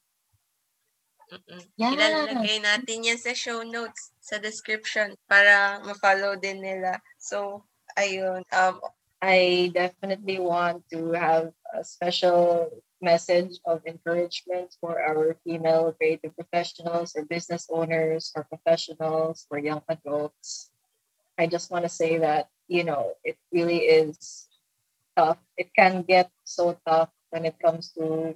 Mm-mm. 1.31 1.63
Yeah. 1.79 1.95
Ilalagay 1.95 2.59
natin 2.59 3.07
yan 3.07 3.15
sa 3.15 3.31
show 3.31 3.63
notes, 3.63 4.11
sa 4.19 4.35
description, 4.35 5.15
para 5.31 5.79
ma-follow 5.87 6.35
din 6.35 6.59
nila. 6.59 6.99
So, 7.15 7.63
ayun. 7.95 8.43
Um, 8.51 8.83
I 9.23 9.71
definitely 9.71 10.43
want 10.43 10.83
to 10.91 11.15
have 11.15 11.55
a 11.71 11.87
special 11.87 12.67
message 12.99 13.57
of 13.65 13.79
encouragement 13.87 14.75
for 14.83 14.99
our 14.99 15.39
female 15.47 15.95
creative 15.95 16.35
professionals 16.35 17.15
or 17.15 17.23
business 17.25 17.65
owners 17.71 18.35
or 18.35 18.43
professionals 18.43 19.47
or 19.49 19.57
young 19.57 19.81
adults. 19.87 20.69
I 21.39 21.47
just 21.47 21.71
want 21.71 21.85
to 21.85 21.89
say 21.89 22.19
that, 22.19 22.51
you 22.67 22.83
know, 22.83 23.15
it 23.23 23.37
really 23.51 23.87
is 23.87 24.47
tough. 25.15 25.39
It 25.57 25.71
can 25.73 26.03
get 26.03 26.29
so 26.43 26.77
tough 26.85 27.09
when 27.31 27.45
it 27.45 27.55
comes 27.63 27.95
to 27.95 28.35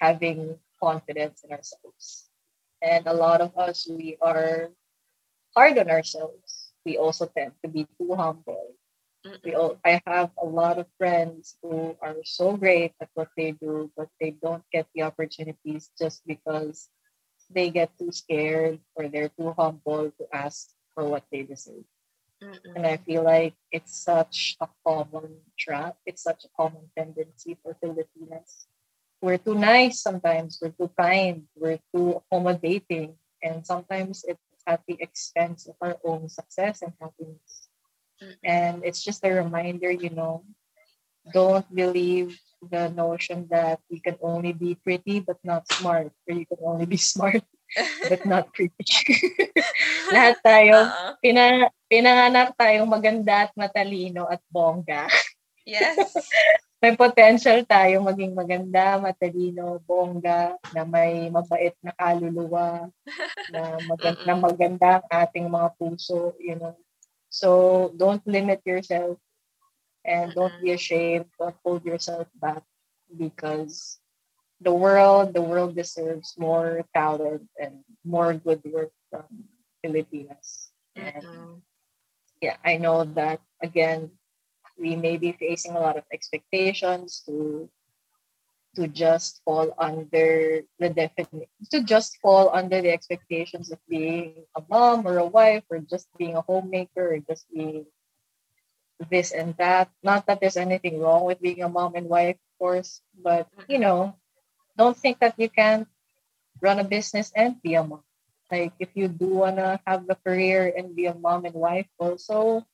having 0.00 0.58
confidence 0.80 1.44
in 1.44 1.52
ourselves. 1.52 2.28
And 2.82 3.06
a 3.06 3.12
lot 3.14 3.40
of 3.40 3.56
us, 3.56 3.86
we 3.88 4.16
are 4.20 4.70
hard 5.56 5.78
on 5.78 5.90
ourselves. 5.90 6.72
We 6.84 6.98
also 6.98 7.26
tend 7.26 7.52
to 7.62 7.68
be 7.68 7.86
too 7.98 8.14
humble 8.14 8.74
we 9.44 9.54
all 9.54 9.78
I 9.84 10.00
have 10.06 10.30
a 10.40 10.46
lot 10.46 10.78
of 10.78 10.86
friends 10.98 11.56
who 11.62 11.96
are 12.00 12.16
so 12.24 12.56
great 12.56 12.92
at 13.00 13.08
what 13.14 13.28
they 13.36 13.52
do, 13.52 13.90
but 13.96 14.08
they 14.20 14.30
don't 14.32 14.64
get 14.72 14.86
the 14.94 15.02
opportunities 15.02 15.90
just 15.98 16.26
because 16.26 16.88
they 17.50 17.70
get 17.70 17.96
too 17.98 18.12
scared 18.12 18.80
or 18.94 19.08
they're 19.08 19.30
too 19.30 19.54
humble 19.56 20.10
to 20.10 20.24
ask 20.32 20.70
for 20.94 21.08
what 21.08 21.24
they 21.32 21.42
deserve. 21.42 21.84
mm-mm. 22.42 22.76
And 22.76 22.86
I 22.86 22.96
feel 22.98 23.24
like 23.24 23.54
it's 23.72 23.96
such 23.96 24.56
a 24.60 24.68
common 24.86 25.40
trap. 25.58 25.96
It's 26.06 26.22
such 26.22 26.44
a 26.44 26.52
common 26.56 26.90
tendency 26.96 27.56
for 27.62 27.76
Filipinas. 27.80 28.66
We're 29.24 29.40
too 29.40 29.56
nice 29.56 30.04
sometimes, 30.04 30.60
we're 30.60 30.76
too 30.76 30.92
kind, 30.92 31.48
we're 31.56 31.80
too 31.96 32.20
accommodating, 32.20 33.16
and 33.40 33.64
sometimes 33.64 34.20
it's 34.28 34.44
at 34.68 34.84
the 34.84 35.00
expense 35.00 35.64
of 35.64 35.80
our 35.80 35.96
own 36.04 36.28
success 36.28 36.84
and 36.84 36.92
happiness. 37.00 37.72
Mm-mm. 38.20 38.36
And 38.44 38.84
it's 38.84 39.00
just 39.00 39.24
a 39.24 39.32
reminder, 39.32 39.88
you 39.88 40.12
know, 40.12 40.44
don't 41.32 41.64
believe 41.72 42.36
the 42.60 42.92
notion 42.92 43.48
that 43.48 43.80
you 43.88 44.04
can 44.04 44.20
only 44.20 44.52
be 44.52 44.76
pretty 44.76 45.24
but 45.24 45.40
not 45.40 45.72
smart, 45.72 46.12
or 46.28 46.36
you 46.36 46.44
can 46.44 46.60
only 46.60 46.84
be 46.84 47.00
smart 47.12 47.40
but 48.04 48.20
not 48.28 48.52
pretty. 48.52 48.76
Lahat 50.12 50.36
tayo, 50.44 50.84
pina, 51.24 51.72
pinanganak 51.88 52.52
tayong 52.60 52.92
maganda 52.92 53.48
at 53.48 53.56
matalino 53.56 54.28
at 54.28 54.44
bongga. 54.52 55.08
Yes. 55.64 56.12
May 56.84 56.92
potential 57.00 57.64
tayo 57.64 58.04
maging 58.04 58.36
maganda, 58.36 59.00
matalino, 59.00 59.80
bongga, 59.88 60.60
na 60.76 60.84
may 60.84 61.32
mabait 61.32 61.72
na 61.80 61.96
kaluluwa, 61.96 62.92
na 63.48 63.80
maganda, 63.88 64.20
na 64.20 64.34
maganda 64.36 64.88
ang 65.00 65.06
ating 65.08 65.48
mga 65.48 65.68
puso, 65.80 66.36
you 66.36 66.60
know. 66.60 66.76
So, 67.32 67.88
don't 67.96 68.20
limit 68.28 68.60
yourself 68.68 69.16
and 70.04 70.36
don't 70.36 70.52
be 70.60 70.76
ashamed. 70.76 71.32
Don't 71.40 71.56
hold 71.64 71.88
yourself 71.88 72.28
back 72.36 72.60
because 73.08 73.96
the 74.60 74.72
world, 74.76 75.32
the 75.32 75.40
world 75.40 75.72
deserves 75.72 76.36
more 76.36 76.84
talent 76.92 77.48
and 77.56 77.80
more 78.04 78.36
good 78.36 78.60
work 78.68 78.92
from 79.08 79.24
Filipinas. 79.80 80.68
And 80.92 81.64
yeah, 82.44 82.60
I 82.60 82.76
know 82.76 83.08
that 83.16 83.40
again, 83.64 84.12
we 84.78 84.96
may 84.96 85.16
be 85.16 85.32
facing 85.32 85.72
a 85.72 85.80
lot 85.80 85.96
of 85.96 86.04
expectations 86.12 87.22
to 87.26 87.68
to 88.74 88.88
just 88.88 89.40
fall 89.44 89.70
under 89.78 90.62
the 90.80 90.90
definition 90.90 91.46
to 91.70 91.82
just 91.82 92.18
fall 92.18 92.50
under 92.52 92.82
the 92.82 92.90
expectations 92.90 93.70
of 93.70 93.78
being 93.88 94.34
a 94.56 94.62
mom 94.68 95.06
or 95.06 95.18
a 95.18 95.26
wife 95.26 95.62
or 95.70 95.78
just 95.78 96.08
being 96.18 96.34
a 96.34 96.42
homemaker 96.42 97.14
or 97.14 97.18
just 97.22 97.46
being 97.54 97.86
this 99.10 99.32
and 99.32 99.56
that. 99.58 99.90
Not 100.02 100.26
that 100.26 100.40
there's 100.40 100.56
anything 100.56 101.00
wrong 101.00 101.24
with 101.24 101.40
being 101.40 101.62
a 101.62 101.68
mom 101.68 101.94
and 101.94 102.08
wife, 102.08 102.36
of 102.36 102.58
course, 102.58 103.00
but 103.14 103.48
you 103.68 103.78
know, 103.78 104.16
don't 104.76 104.96
think 104.96 105.20
that 105.20 105.38
you 105.38 105.48
can 105.48 105.86
run 106.60 106.78
a 106.78 106.84
business 106.84 107.32
and 107.34 107.60
be 107.62 107.74
a 107.74 107.84
mom. 107.84 108.02
Like 108.50 108.72
if 108.78 108.90
you 108.94 109.08
do 109.08 109.26
wanna 109.26 109.80
have 109.86 110.04
a 110.08 110.14
career 110.14 110.72
and 110.76 110.94
be 110.94 111.06
a 111.06 111.14
mom 111.14 111.44
and 111.44 111.54
wife 111.54 111.88
also, 111.98 112.66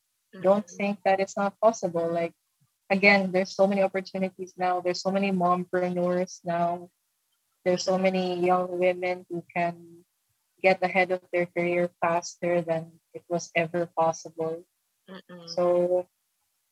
don't 0.43 0.69
think 0.69 0.99
that 1.05 1.21
it's 1.21 1.37
not 1.37 1.59
possible. 1.61 2.11
Like 2.11 2.35
again, 2.91 3.31
there's 3.33 3.55
so 3.55 3.67
many 3.67 3.83
opportunities 3.83 4.55
now. 4.57 4.81
There's 4.81 5.01
so 5.01 5.11
many 5.11 5.33
mompreneurs 5.33 6.41
now. 6.45 6.91
There's 7.65 7.85
so 7.85 7.99
many 7.99 8.41
young 8.45 8.79
women 8.79 9.27
who 9.31 9.45
can 9.55 10.05
get 10.63 10.83
ahead 10.83 11.11
of 11.11 11.21
their 11.33 11.47
career 11.47 11.91
faster 12.01 12.61
than 12.61 12.93
it 13.15 13.23
was 13.29 13.51
ever 13.57 13.89
possible. 13.97 14.65
Mm-mm. 15.09 15.49
So, 15.49 16.07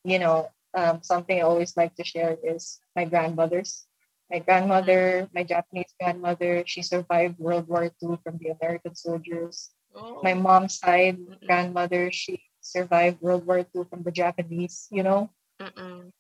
you 0.05 0.19
know, 0.19 0.51
um, 0.75 1.01
something 1.03 1.39
I 1.39 1.43
always 1.43 1.77
like 1.77 1.95
to 1.97 2.05
share 2.05 2.37
is 2.43 2.81
my 2.95 3.05
grandmothers. 3.05 3.87
My 4.31 4.41
grandmother, 4.41 5.29
my 5.33 5.43
Japanese 5.43 5.93
grandmother, 5.99 6.63
she 6.67 6.83
survived 6.83 7.39
World 7.39 7.67
War 7.67 7.89
II 8.03 8.21
from 8.23 8.37
the 8.39 8.53
American 8.61 8.95
soldiers. 8.95 9.71
Oh. 9.97 10.21
My 10.23 10.35
mom's 10.35 10.79
side 10.79 11.17
grandmother, 11.47 12.13
she 12.13 12.48
survived 12.69 13.21
World 13.21 13.47
War 13.47 13.65
II 13.65 13.89
from 13.89 14.05
the 14.05 14.13
Japanese, 14.13 14.87
you 14.91 15.03
know. 15.03 15.31
Mm-mm. 15.61 16.13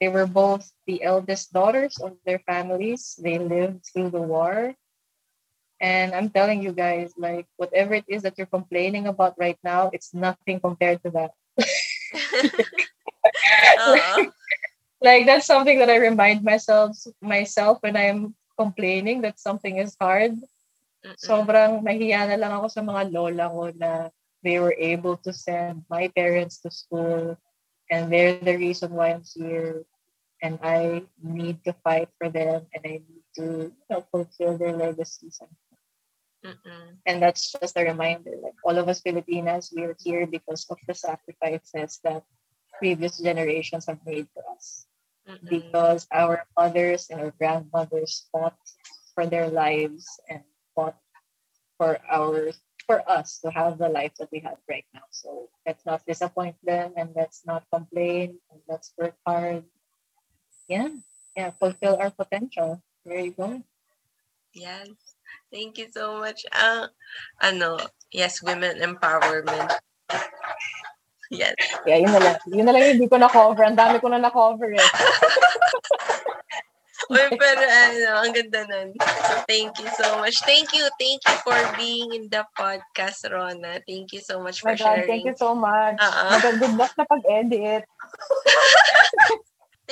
They 0.00 0.08
were 0.08 0.26
both 0.26 0.66
the 0.86 1.02
eldest 1.02 1.52
daughters 1.52 1.98
of 1.98 2.18
their 2.26 2.42
families. 2.42 3.14
They 3.22 3.38
lived 3.38 3.86
through 3.86 4.10
the 4.10 4.22
war. 4.22 4.74
And 5.78 6.14
I'm 6.14 6.30
telling 6.30 6.62
you 6.62 6.72
guys, 6.72 7.14
like, 7.18 7.46
whatever 7.54 7.94
it 7.94 8.06
is 8.08 8.22
that 8.22 8.38
you're 8.38 8.50
complaining 8.50 9.06
about 9.06 9.38
right 9.38 9.58
now, 9.62 9.90
it's 9.92 10.14
nothing 10.14 10.58
compared 10.58 11.02
to 11.02 11.10
that. 11.14 11.32
Oo. 11.54 12.48
Uh-huh. 13.78 14.26
like 15.02 15.26
that's 15.26 15.46
something 15.46 15.78
that 15.78 15.90
I 15.90 15.98
remind 15.98 16.42
myself 16.42 16.98
myself 17.22 17.78
when 17.82 17.94
I'm 17.94 18.34
complaining 18.58 19.22
that 19.22 19.38
something 19.38 19.78
is 19.78 19.94
hard. 19.98 20.34
Mm-mm. 21.02 21.18
Sobrang 21.18 21.82
nahiya 21.82 22.26
na 22.30 22.38
lang 22.38 22.52
ako 22.54 22.66
sa 22.70 22.82
mga 22.82 23.02
lola 23.10 23.46
ko 23.50 23.70
na 23.74 24.10
they 24.42 24.58
were 24.58 24.74
able 24.78 25.16
to 25.18 25.32
send 25.32 25.84
my 25.90 26.08
parents 26.08 26.60
to 26.60 26.70
school 26.70 27.36
and 27.90 28.12
they're 28.12 28.38
the 28.38 28.56
reason 28.56 28.92
why 28.92 29.12
I'm 29.12 29.22
here 29.34 29.84
and 30.42 30.58
I 30.62 31.04
need 31.22 31.62
to 31.64 31.72
fight 31.84 32.08
for 32.18 32.28
them 32.28 32.66
and 32.74 32.82
I 32.84 33.00
need 33.04 33.24
to 33.36 33.70
you 33.72 33.86
know, 33.90 34.04
fulfill 34.10 34.58
their 34.58 34.72
legacies 34.76 35.38
and 35.40 35.50
Mm-mm. 36.44 36.98
and 37.06 37.22
that's 37.22 37.52
just 37.52 37.76
a 37.76 37.84
reminder 37.84 38.32
like 38.42 38.54
all 38.64 38.76
of 38.76 38.88
us 38.88 39.00
filipinas 39.00 39.72
we 39.74 39.82
are 39.84 39.96
here 40.02 40.26
because 40.26 40.66
of 40.70 40.78
the 40.86 40.94
sacrifices 40.94 42.00
that 42.02 42.24
previous 42.78 43.18
generations 43.18 43.86
have 43.86 44.00
made 44.04 44.26
for 44.34 44.42
us 44.54 44.86
Mm-mm. 45.28 45.48
because 45.48 46.06
our 46.12 46.44
mothers 46.58 47.08
and 47.10 47.20
our 47.20 47.32
grandmothers 47.38 48.26
fought 48.32 48.58
for 49.14 49.26
their 49.26 49.48
lives 49.48 50.06
and 50.28 50.42
fought 50.74 50.98
for 51.78 51.98
our 52.10 52.50
for 52.86 53.02
us 53.08 53.38
to 53.40 53.50
have 53.50 53.78
the 53.78 53.88
life 53.88 54.12
that 54.18 54.28
we 54.32 54.40
have 54.40 54.58
right 54.68 54.86
now 54.94 55.06
so 55.10 55.48
let's 55.66 55.84
not 55.86 56.04
disappoint 56.06 56.56
them 56.62 56.92
and 56.96 57.10
let's 57.16 57.46
not 57.46 57.64
complain 57.72 58.38
and 58.50 58.60
let's 58.68 58.92
work 58.98 59.14
hard 59.26 59.64
yeah 60.68 60.88
yeah 61.36 61.50
fulfill 61.58 61.96
our 61.96 62.10
potential 62.10 62.82
there 63.04 63.20
you 63.20 63.32
go 63.32 63.62
Yes. 64.52 65.16
Thank 65.48 65.78
you 65.78 65.88
so 65.88 66.20
much. 66.20 66.44
Ah, 66.52 66.92
ano, 67.40 67.80
yes, 68.12 68.44
women 68.44 68.84
empowerment. 68.84 69.72
Yes. 71.32 71.56
yeah 71.88 71.96
yun 71.96 72.12
na 72.12 72.20
lang 72.20 72.36
yun 72.44 72.64
na 72.68 72.76
lang 72.76 72.92
hindi 72.92 73.08
ko 73.08 73.16
na-cover 73.16 73.64
ang 73.64 73.72
dami 73.72 73.96
ko 74.04 74.12
na 74.12 74.20
na-cover 74.20 74.68
eh 74.68 74.84
Uy, 77.12 77.28
pero 77.42 77.60
ano, 77.60 78.08
ang 78.24 78.32
ganda 78.32 78.64
nun. 78.64 78.96
So, 78.96 79.32
thank 79.44 79.76
you 79.76 79.88
so 80.00 80.16
much. 80.16 80.40
Thank 80.48 80.72
you. 80.72 80.88
Thank 80.96 81.20
you 81.28 81.36
for 81.44 81.56
being 81.76 82.08
in 82.16 82.32
the 82.32 82.48
podcast, 82.56 83.28
Rona. 83.28 83.84
Thank 83.84 84.16
you 84.16 84.24
so 84.24 84.40
much 84.40 84.64
my 84.64 84.72
for 84.72 84.80
God, 84.80 85.04
sharing. 85.04 85.08
thank 85.12 85.24
you 85.28 85.36
so 85.36 85.52
much 85.52 86.00
Oo. 86.00 86.24
Mag- 86.32 86.56
good 86.56 86.74
luck 86.80 86.92
na 86.96 87.04
pag-edit 87.04 87.84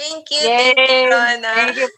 Thank 0.01 0.33
you. 0.33 0.43
Yay! 0.49 0.73
Thank 0.73 0.89
you, 0.89 1.13
Rona. 1.13 1.53
Thank 1.53 1.77
you. 1.77 1.89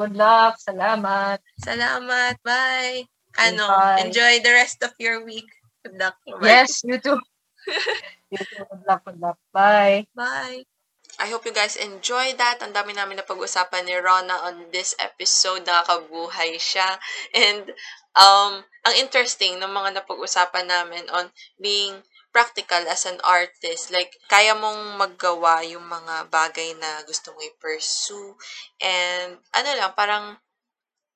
Good 0.00 0.14
luck. 0.16 0.56
Salamat. 0.64 1.44
Salamat. 1.60 2.40
Bye. 2.40 3.04
Ano, 3.36 3.68
Bye. 3.68 4.08
enjoy 4.08 4.40
the 4.40 4.52
rest 4.56 4.80
of 4.80 4.96
your 4.96 5.20
week. 5.28 5.44
Good 5.84 6.00
luck. 6.00 6.16
Bye. 6.24 6.64
Yes, 6.64 6.80
you 6.88 6.96
too. 6.96 7.20
you 8.32 8.40
too. 8.40 8.64
Good 8.64 8.82
luck. 8.88 9.04
Good 9.04 9.20
luck. 9.20 9.36
Bye. 9.52 10.08
Bye. 10.16 10.77
I 11.18 11.26
hope 11.26 11.42
you 11.42 11.50
guys 11.50 11.74
enjoyed 11.74 12.38
that. 12.38 12.62
Ang 12.62 12.70
dami 12.70 12.94
namin 12.94 13.18
na 13.18 13.26
pag-usapan 13.26 13.82
ni 13.82 13.98
Rona 13.98 14.46
on 14.46 14.70
this 14.70 14.94
episode. 15.02 15.66
Nakakabuhay 15.66 16.54
siya. 16.62 16.94
And 17.34 17.74
um, 18.14 18.62
ang 18.86 18.94
interesting 18.94 19.58
ng 19.58 19.72
mga 19.74 19.98
napag-usapan 19.98 20.70
namin 20.70 21.10
on 21.10 21.34
being 21.58 22.06
practical 22.30 22.86
as 22.86 23.02
an 23.02 23.18
artist. 23.26 23.90
Like, 23.90 24.14
kaya 24.30 24.54
mong 24.54 24.94
maggawa 24.94 25.66
yung 25.66 25.82
mga 25.90 26.30
bagay 26.30 26.78
na 26.78 27.02
gusto 27.02 27.34
mo 27.34 27.42
i-pursue. 27.42 28.38
And 28.78 29.42
ano 29.58 29.70
lang, 29.74 29.90
parang 29.98 30.38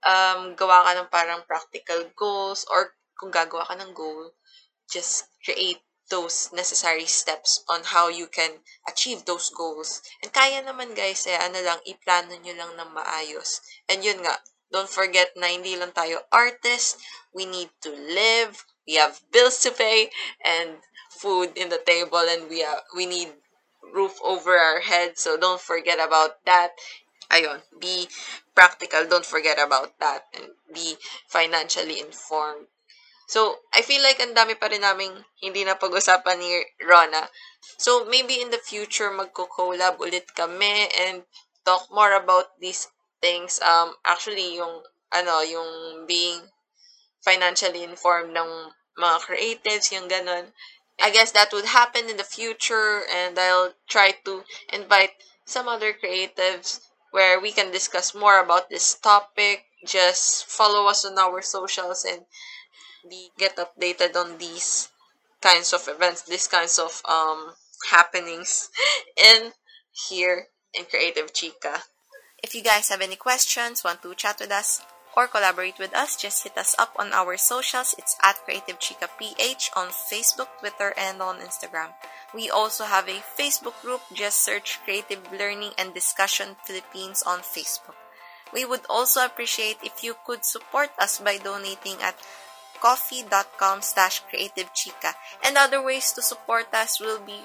um, 0.03 0.41
gawa 0.59 0.83
ka 0.83 0.91
ng 0.99 1.11
parang 1.15 1.41
practical 1.47 2.11
goals 2.19 2.66
or 2.66 2.91
kung 3.15 3.31
gagawa 3.31 3.70
ka 3.70 3.79
ng 3.79 3.95
goal, 3.95 4.35
just 4.91 5.31
create 5.47 5.79
those 6.12 6.52
necessary 6.52 7.09
steps 7.09 7.64
on 7.72 7.80
how 7.89 8.12
you 8.12 8.28
can 8.28 8.60
achieve 8.84 9.24
those 9.24 9.48
goals. 9.48 10.05
And 10.20 10.28
kaya 10.28 10.60
naman 10.60 10.93
guys, 10.93 11.24
eh, 11.24 11.40
ano 11.40 11.64
lang, 11.64 11.80
iplano 11.89 12.36
nyo 12.36 12.52
lang 12.52 12.76
ng 12.76 12.90
maayos. 12.93 13.64
And 13.89 14.05
yun 14.05 14.20
nga, 14.20 14.36
don't 14.68 14.93
forget 14.93 15.32
na 15.40 15.48
hindi 15.48 15.72
lang 15.72 15.97
tayo 15.97 16.20
artists, 16.28 17.01
we 17.32 17.48
need 17.48 17.72
to 17.80 17.89
live, 17.97 18.60
we 18.84 19.01
have 19.01 19.24
bills 19.32 19.64
to 19.64 19.72
pay, 19.72 20.12
and 20.44 20.84
food 21.09 21.56
in 21.56 21.72
the 21.72 21.80
table, 21.80 22.20
and 22.28 22.52
we, 22.52 22.60
have, 22.60 22.84
we 22.93 23.09
need 23.09 23.32
roof 23.93 24.20
over 24.20 24.56
our 24.56 24.80
head, 24.80 25.16
so 25.16 25.40
don't 25.40 25.60
forget 25.60 25.97
about 25.97 26.44
that. 26.44 26.76
Ayun, 27.32 27.64
be 27.80 28.09
practical, 28.52 29.09
don't 29.09 29.24
forget 29.24 29.56
about 29.56 29.97
that, 30.01 30.28
and 30.36 30.52
be 30.72 30.97
financially 31.28 32.01
informed. 32.01 32.68
So, 33.32 33.64
I 33.72 33.80
feel 33.80 34.04
like 34.04 34.20
ang 34.20 34.36
dami 34.36 34.60
pa 34.60 34.68
rin 34.68 34.84
naming 34.84 35.16
hindi 35.40 35.64
na 35.64 35.80
pag-usapan 35.80 36.36
ni 36.36 36.52
Rona. 36.84 37.24
So, 37.80 38.04
maybe 38.04 38.44
in 38.44 38.52
the 38.52 38.60
future, 38.60 39.09
magko-collab 39.09 39.96
ulit 40.04 40.28
kami 40.36 40.92
and 40.92 41.24
talk 41.64 41.88
more 41.88 42.12
about 42.12 42.52
these 42.60 42.92
things. 43.24 43.56
Um, 43.64 43.96
actually, 44.04 44.60
yung, 44.60 44.84
ano, 45.16 45.40
yung 45.40 46.04
being 46.04 46.44
financially 47.24 47.80
informed 47.80 48.36
ng 48.36 48.68
mga 49.00 49.16
creatives, 49.24 49.88
yung 49.96 50.12
ganun. 50.12 50.52
I 51.00 51.09
guess 51.09 51.32
that 51.32 51.56
would 51.56 51.72
happen 51.72 52.12
in 52.12 52.20
the 52.20 52.28
future 52.28 53.09
and 53.09 53.32
I'll 53.40 53.72
try 53.88 54.12
to 54.28 54.44
invite 54.68 55.16
some 55.48 55.72
other 55.72 55.96
creatives 55.96 56.84
where 57.16 57.40
we 57.40 57.48
can 57.48 57.72
discuss 57.72 58.12
more 58.12 58.44
about 58.44 58.68
this 58.68 58.92
topic. 58.92 59.64
Just 59.88 60.44
follow 60.44 60.84
us 60.84 61.09
on 61.09 61.16
our 61.16 61.40
socials 61.40 62.04
and 62.04 62.28
be 63.09 63.31
get 63.39 63.57
updated 63.57 64.16
on 64.16 64.39
these 64.39 64.89
kinds 65.41 65.73
of 65.73 65.87
events, 65.89 66.23
these 66.23 66.49
kinds 66.49 66.79
of 66.79 67.03
um 67.09 67.53
happenings 67.91 68.70
in 69.16 69.53
here 70.09 70.47
in 70.74 70.85
Creative 70.85 71.33
Chica. 71.33 71.83
If 72.43 72.55
you 72.55 72.62
guys 72.62 72.89
have 72.89 73.01
any 73.01 73.16
questions, 73.16 73.85
want 73.85 74.03
to 74.03 74.15
chat 74.15 74.39
with 74.41 74.51
us 74.51 74.83
or 75.16 75.29
collaborate 75.29 75.79
with 75.79 75.95
us, 75.95 76.16
just 76.16 76.43
hit 76.43 76.57
us 76.57 76.74
up 76.79 76.95
on 76.99 77.12
our 77.12 77.37
socials. 77.37 77.95
It's 77.99 78.16
at 78.23 78.43
Creative 78.45 78.79
Chica 78.79 79.09
PH 79.19 79.70
on 79.77 79.89
Facebook, 79.89 80.49
Twitter, 80.59 80.95
and 80.97 81.20
on 81.20 81.37
Instagram. 81.37 81.93
We 82.35 82.49
also 82.49 82.85
have 82.85 83.09
a 83.09 83.23
Facebook 83.39 83.81
group. 83.83 84.01
Just 84.12 84.43
search 84.43 84.81
Creative 84.85 85.20
Learning 85.31 85.73
and 85.77 85.93
Discussion 85.93 86.57
Philippines 86.65 87.23
on 87.27 87.41
Facebook. 87.41 87.95
We 88.53 88.65
would 88.65 88.85
also 88.89 89.24
appreciate 89.24 89.79
if 89.83 90.03
you 90.03 90.15
could 90.27 90.45
support 90.45 90.91
us 90.99 91.19
by 91.19 91.39
donating 91.39 91.97
at 92.03 92.16
ko-fi.com 92.82 93.80
slash 93.80 94.22
creativechica. 94.26 95.14
And 95.46 95.56
other 95.56 95.80
ways 95.80 96.10
to 96.12 96.22
support 96.22 96.66
us 96.74 96.98
will 96.98 97.20
be 97.20 97.38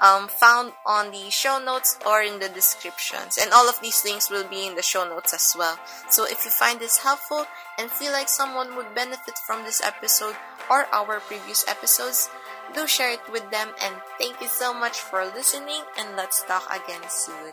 um, 0.00 0.28
found 0.28 0.72
on 0.84 1.10
the 1.10 1.30
show 1.30 1.58
notes 1.58 1.98
or 2.06 2.22
in 2.22 2.38
the 2.40 2.48
descriptions. 2.48 3.38
And 3.40 3.52
all 3.52 3.68
of 3.68 3.80
these 3.80 4.04
links 4.04 4.30
will 4.30 4.44
be 4.44 4.66
in 4.66 4.74
the 4.74 4.82
show 4.82 5.08
notes 5.08 5.32
as 5.32 5.54
well. 5.56 5.78
So 6.08 6.24
if 6.24 6.44
you 6.44 6.50
find 6.50 6.78
this 6.78 6.98
helpful 6.98 7.46
and 7.78 7.90
feel 7.90 8.12
like 8.12 8.28
someone 8.28 8.76
would 8.76 8.94
benefit 8.94 9.38
from 9.46 9.64
this 9.64 9.80
episode 9.82 10.36
or 10.70 10.86
our 10.92 11.20
previous 11.20 11.66
episodes, 11.66 12.28
do 12.74 12.86
share 12.86 13.12
it 13.12 13.32
with 13.32 13.50
them. 13.50 13.68
And 13.82 13.96
thank 14.18 14.40
you 14.40 14.48
so 14.48 14.72
much 14.72 15.00
for 15.00 15.24
listening. 15.24 15.82
And 15.98 16.16
let's 16.16 16.44
talk 16.44 16.68
again 16.68 17.02
soon. 17.08 17.52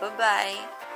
Bye 0.00 0.16
bye. 0.16 0.91